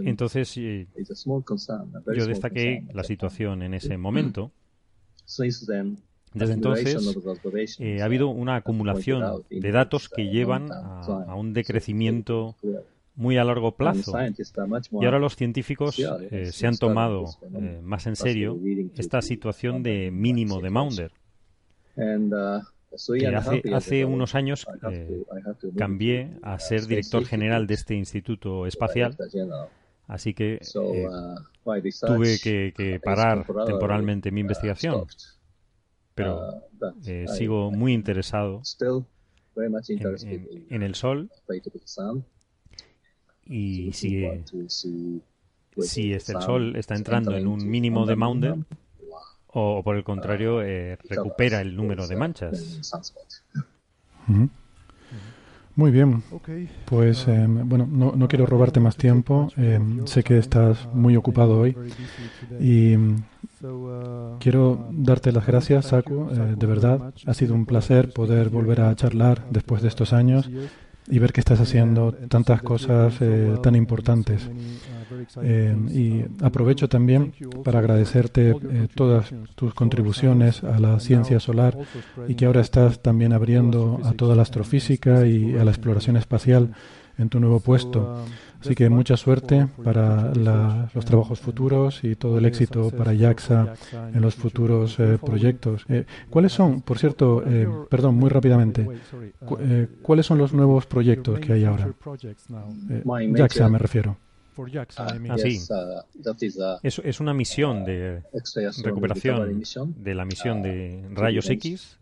Entonces, 0.07 0.55
yo 0.55 2.27
destaqué 2.27 2.87
la 2.93 3.05
situación 3.05 3.63
en 3.63 3.75
ese 3.75 3.97
momento. 3.97 4.53
Desde 6.35 6.55
entonces 6.55 7.79
eh, 7.79 8.03
ha 8.03 8.05
habido 8.05 8.29
una 8.29 8.57
acumulación 8.57 9.43
de 9.49 9.73
datos 9.73 10.09
que 10.09 10.29
llevan 10.29 10.71
a, 10.71 11.35
un 11.35 11.53
decrecimiento 11.55 12.55
muy 13.15 13.39
a 13.39 13.45
largo 13.45 13.73
plazo. 13.73 14.13
Y 15.01 15.05
ahora 15.05 15.19
los 15.19 15.37
científicos 15.37 15.99
eh, 15.99 16.53
se 16.53 16.67
han 16.67 16.77
tomado 16.77 17.25
eh, 17.55 17.81
más 17.83 18.07
en 18.07 18.17
serio 18.17 18.59
esta 18.97 19.23
situación 19.23 19.83
de 19.83 20.11
mínimo 20.11 20.61
de 20.61 20.71
Maunder. 20.71 21.13
Uh, 22.91 23.75
hace, 23.75 24.05
unos 24.07 24.35
años 24.35 24.67
eh, 24.91 25.23
cambié 25.77 26.31
a 26.43 26.59
ser 26.59 26.87
director 26.87 27.25
general 27.27 27.67
de 27.67 27.75
este 27.75 27.95
instituto 27.95 28.67
espacial, 28.67 29.15
así 30.07 30.33
que 30.33 30.55
eh, 30.55 30.61
uh, 30.79 31.77
tuve 32.07 32.39
que, 32.43 33.01
parar 33.05 33.45
temporalmente 33.67 34.31
mi 34.31 34.41
investigación, 34.41 35.05
pero 36.15 36.63
eh, 37.05 37.27
sigo 37.29 37.71
muy 37.71 37.93
interesado 37.93 38.63
en, 40.71 40.83
el 40.83 40.95
Sol. 40.95 41.31
y 43.45 43.93
si, 43.93 44.25
si 45.77 46.13
este, 46.15 46.33
el 46.33 46.41
Sol 46.41 46.75
está 46.77 46.95
entrando 46.95 47.37
en 47.37 47.47
un 47.47 47.69
mínimo 47.69 48.07
de 48.07 48.17
Maunder, 48.17 48.57
o 49.53 49.83
por 49.83 49.97
el 49.97 50.05
contrario 50.05 50.63
eh, 50.63 50.99
recupera 51.09 51.61
el 51.61 51.77
número 51.77 52.07
de 52.07 52.17
manchas. 52.17 52.95
Muy 55.75 55.93
bien, 55.93 56.25
pues 56.87 57.29
eh, 57.29 57.47
bueno, 57.49 57.87
no, 57.89 58.13
no, 58.17 58.27
quiero 58.27 58.47
robarte 58.47 58.81
más 58.81 58.97
tiempo, 58.97 59.49
eh, 59.57 59.79
sé 60.07 60.25
que 60.25 60.37
estás 60.37 60.89
muy 60.93 61.15
ocupado 61.17 61.61
hoy. 61.61 61.77
Y 62.59 62.97
quiero 64.41 64.89
darte 64.91 65.31
las 65.31 65.47
gracias, 65.47 65.87
Saku, 65.87 66.29
de 66.31 66.67
verdad, 66.67 67.15
ha 67.27 67.35
sido 67.35 67.55
un 67.55 67.65
placer 67.65 68.13
poder 68.13 68.49
volver 68.49 68.81
a 68.81 68.95
charlar 68.97 69.45
después 69.51 69.81
de 69.81 69.89
estos 69.89 70.13
años 70.13 70.51
y 71.07 71.19
ver 71.21 71.33
que 71.33 71.41
estás 71.41 71.61
haciendo 71.61 72.13
tantas 72.13 72.61
cosas 72.61 73.15
tan 73.63 73.77
importantes. 73.77 74.51
Eh, 75.43 75.77
y 75.91 76.25
aprovecho 76.45 76.89
también 76.89 77.33
para 77.65 77.79
agradecerte 77.79 78.51
eh, 78.51 78.89
todas 78.95 79.33
tus 79.55 79.75
contribuciones 79.75 80.65
a 80.65 80.79
la 80.79 81.01
ciencia 81.01 81.41
solar 81.41 81.77
y 82.29 82.35
que 82.35 82.47
ahora 82.47 82.61
estás 82.61 83.01
también 83.01 83.33
abriendo 83.33 84.01
a 84.05 84.13
toda 84.13 84.35
la 84.35 84.43
astrofísica 84.43 85.27
y 85.27 85.57
a 85.57 85.65
la 85.65 85.71
exploración 85.71 86.17
espacial 86.17 86.73
en 87.19 87.29
tu 87.29 87.41
nuevo 87.41 87.61
puesto. 87.61 88.25
Así 88.61 88.75
que 88.75 88.89
mucha 88.89 89.17
suerte 89.17 89.69
para 89.85 90.33
los 90.35 91.05
trabajos 91.05 91.41
futuros 91.41 92.03
y 92.03 92.17
todo 92.17 92.39
el 92.39 92.45
éxito 92.45 92.91
para 92.91 93.17
JAXA 93.17 93.75
en 94.15 94.21
los 94.21 94.35
futuros 94.35 94.99
eh, 94.99 95.19
proyectos. 95.25 95.85
Eh, 95.89 96.05
¿Cuáles 96.31 96.53
son, 96.53 96.83
por 96.83 96.99
cierto, 96.99 97.43
eh, 97.47 97.69
perdón, 97.89 98.17
muy 98.17 98.31
rápidamente, 98.31 98.89
cuáles 100.03 100.27
son 100.27 100.39
los 100.39 100.53
nuevos 100.53 100.87
proyectos 100.87 101.39
que 101.39 101.53
hay 101.53 101.65
ahora? 101.65 101.89
JAXA 103.37 103.69
me 103.69 103.79
refiero. 103.79 104.17
Ah, 104.97 105.37
sí. 105.37 105.61
Es, 106.83 106.99
es, 106.99 107.21
una 107.21 107.33
misión 107.33 107.85
de 107.85 108.23
recuperación 108.83 109.63
de 109.97 110.15
la 110.15 110.25
misión 110.25 110.63
de 110.63 111.05
rayos 111.13 111.49
X 111.51 111.99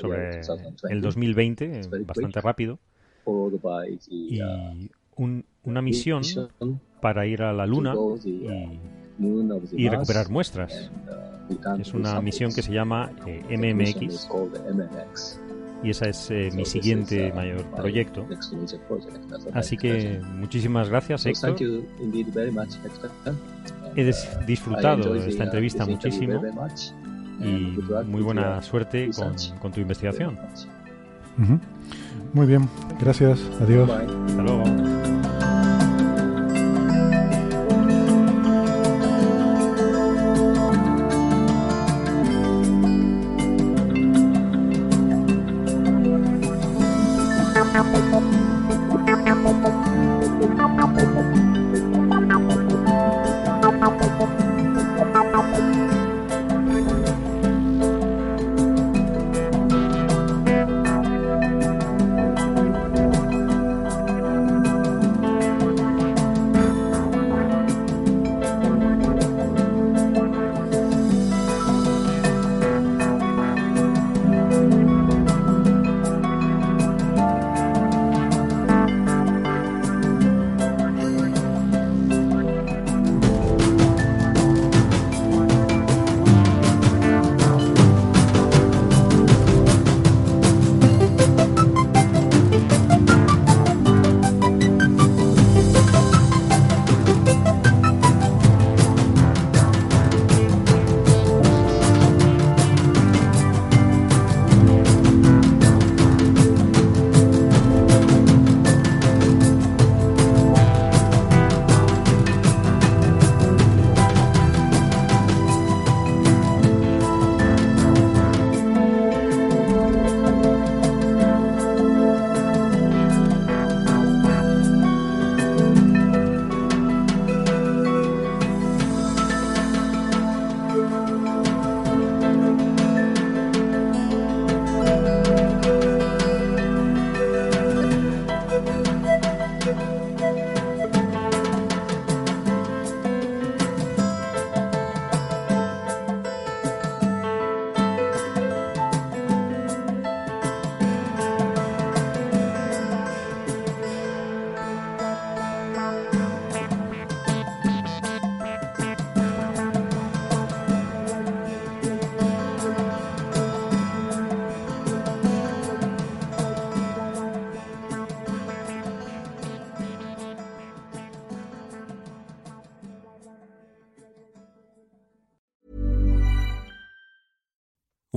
sobre 0.00 0.40
el 0.88 1.00
2020, 1.02 1.82
bastante 2.06 2.40
rápido, 2.40 2.78
y 4.08 4.40
una 5.64 5.82
misión 5.82 6.22
para 7.00 7.26
ir 7.26 7.42
a 7.42 7.52
la 7.52 7.66
Luna 7.66 7.94
y, 9.72 9.88
recuperar 9.88 10.30
muestras. 10.30 10.90
Es 11.78 11.92
una 11.92 12.20
misión 12.22 12.52
que 12.54 12.62
se 12.62 12.72
llama 12.72 13.12
eh, 13.26 13.56
MMX 13.56 14.28
y 15.82 15.90
esa 15.90 16.06
es 16.08 16.30
eh, 16.30 16.50
mi 16.54 16.64
siguiente 16.64 17.32
mayor 17.32 17.64
proyecto. 17.66 18.26
Así 19.52 19.76
que 19.76 20.20
muchísimas 20.24 20.88
gracias, 20.88 21.26
Héctor. 21.26 21.56
He 23.94 24.12
disfrutado 24.46 25.14
de 25.14 25.28
esta 25.28 25.44
entrevista 25.44 25.86
muchísimo 25.86 26.42
y 27.40 27.78
muy 28.06 28.22
buena 28.22 28.62
suerte 28.62 29.10
con, 29.60 29.72
tu 29.72 29.80
investigación. 29.80 30.38
Muy 32.32 32.46
bien, 32.46 32.68
gracias, 33.00 33.40
adiós. 33.60 33.90
Hasta 33.90 34.42
luego. 34.42 35.25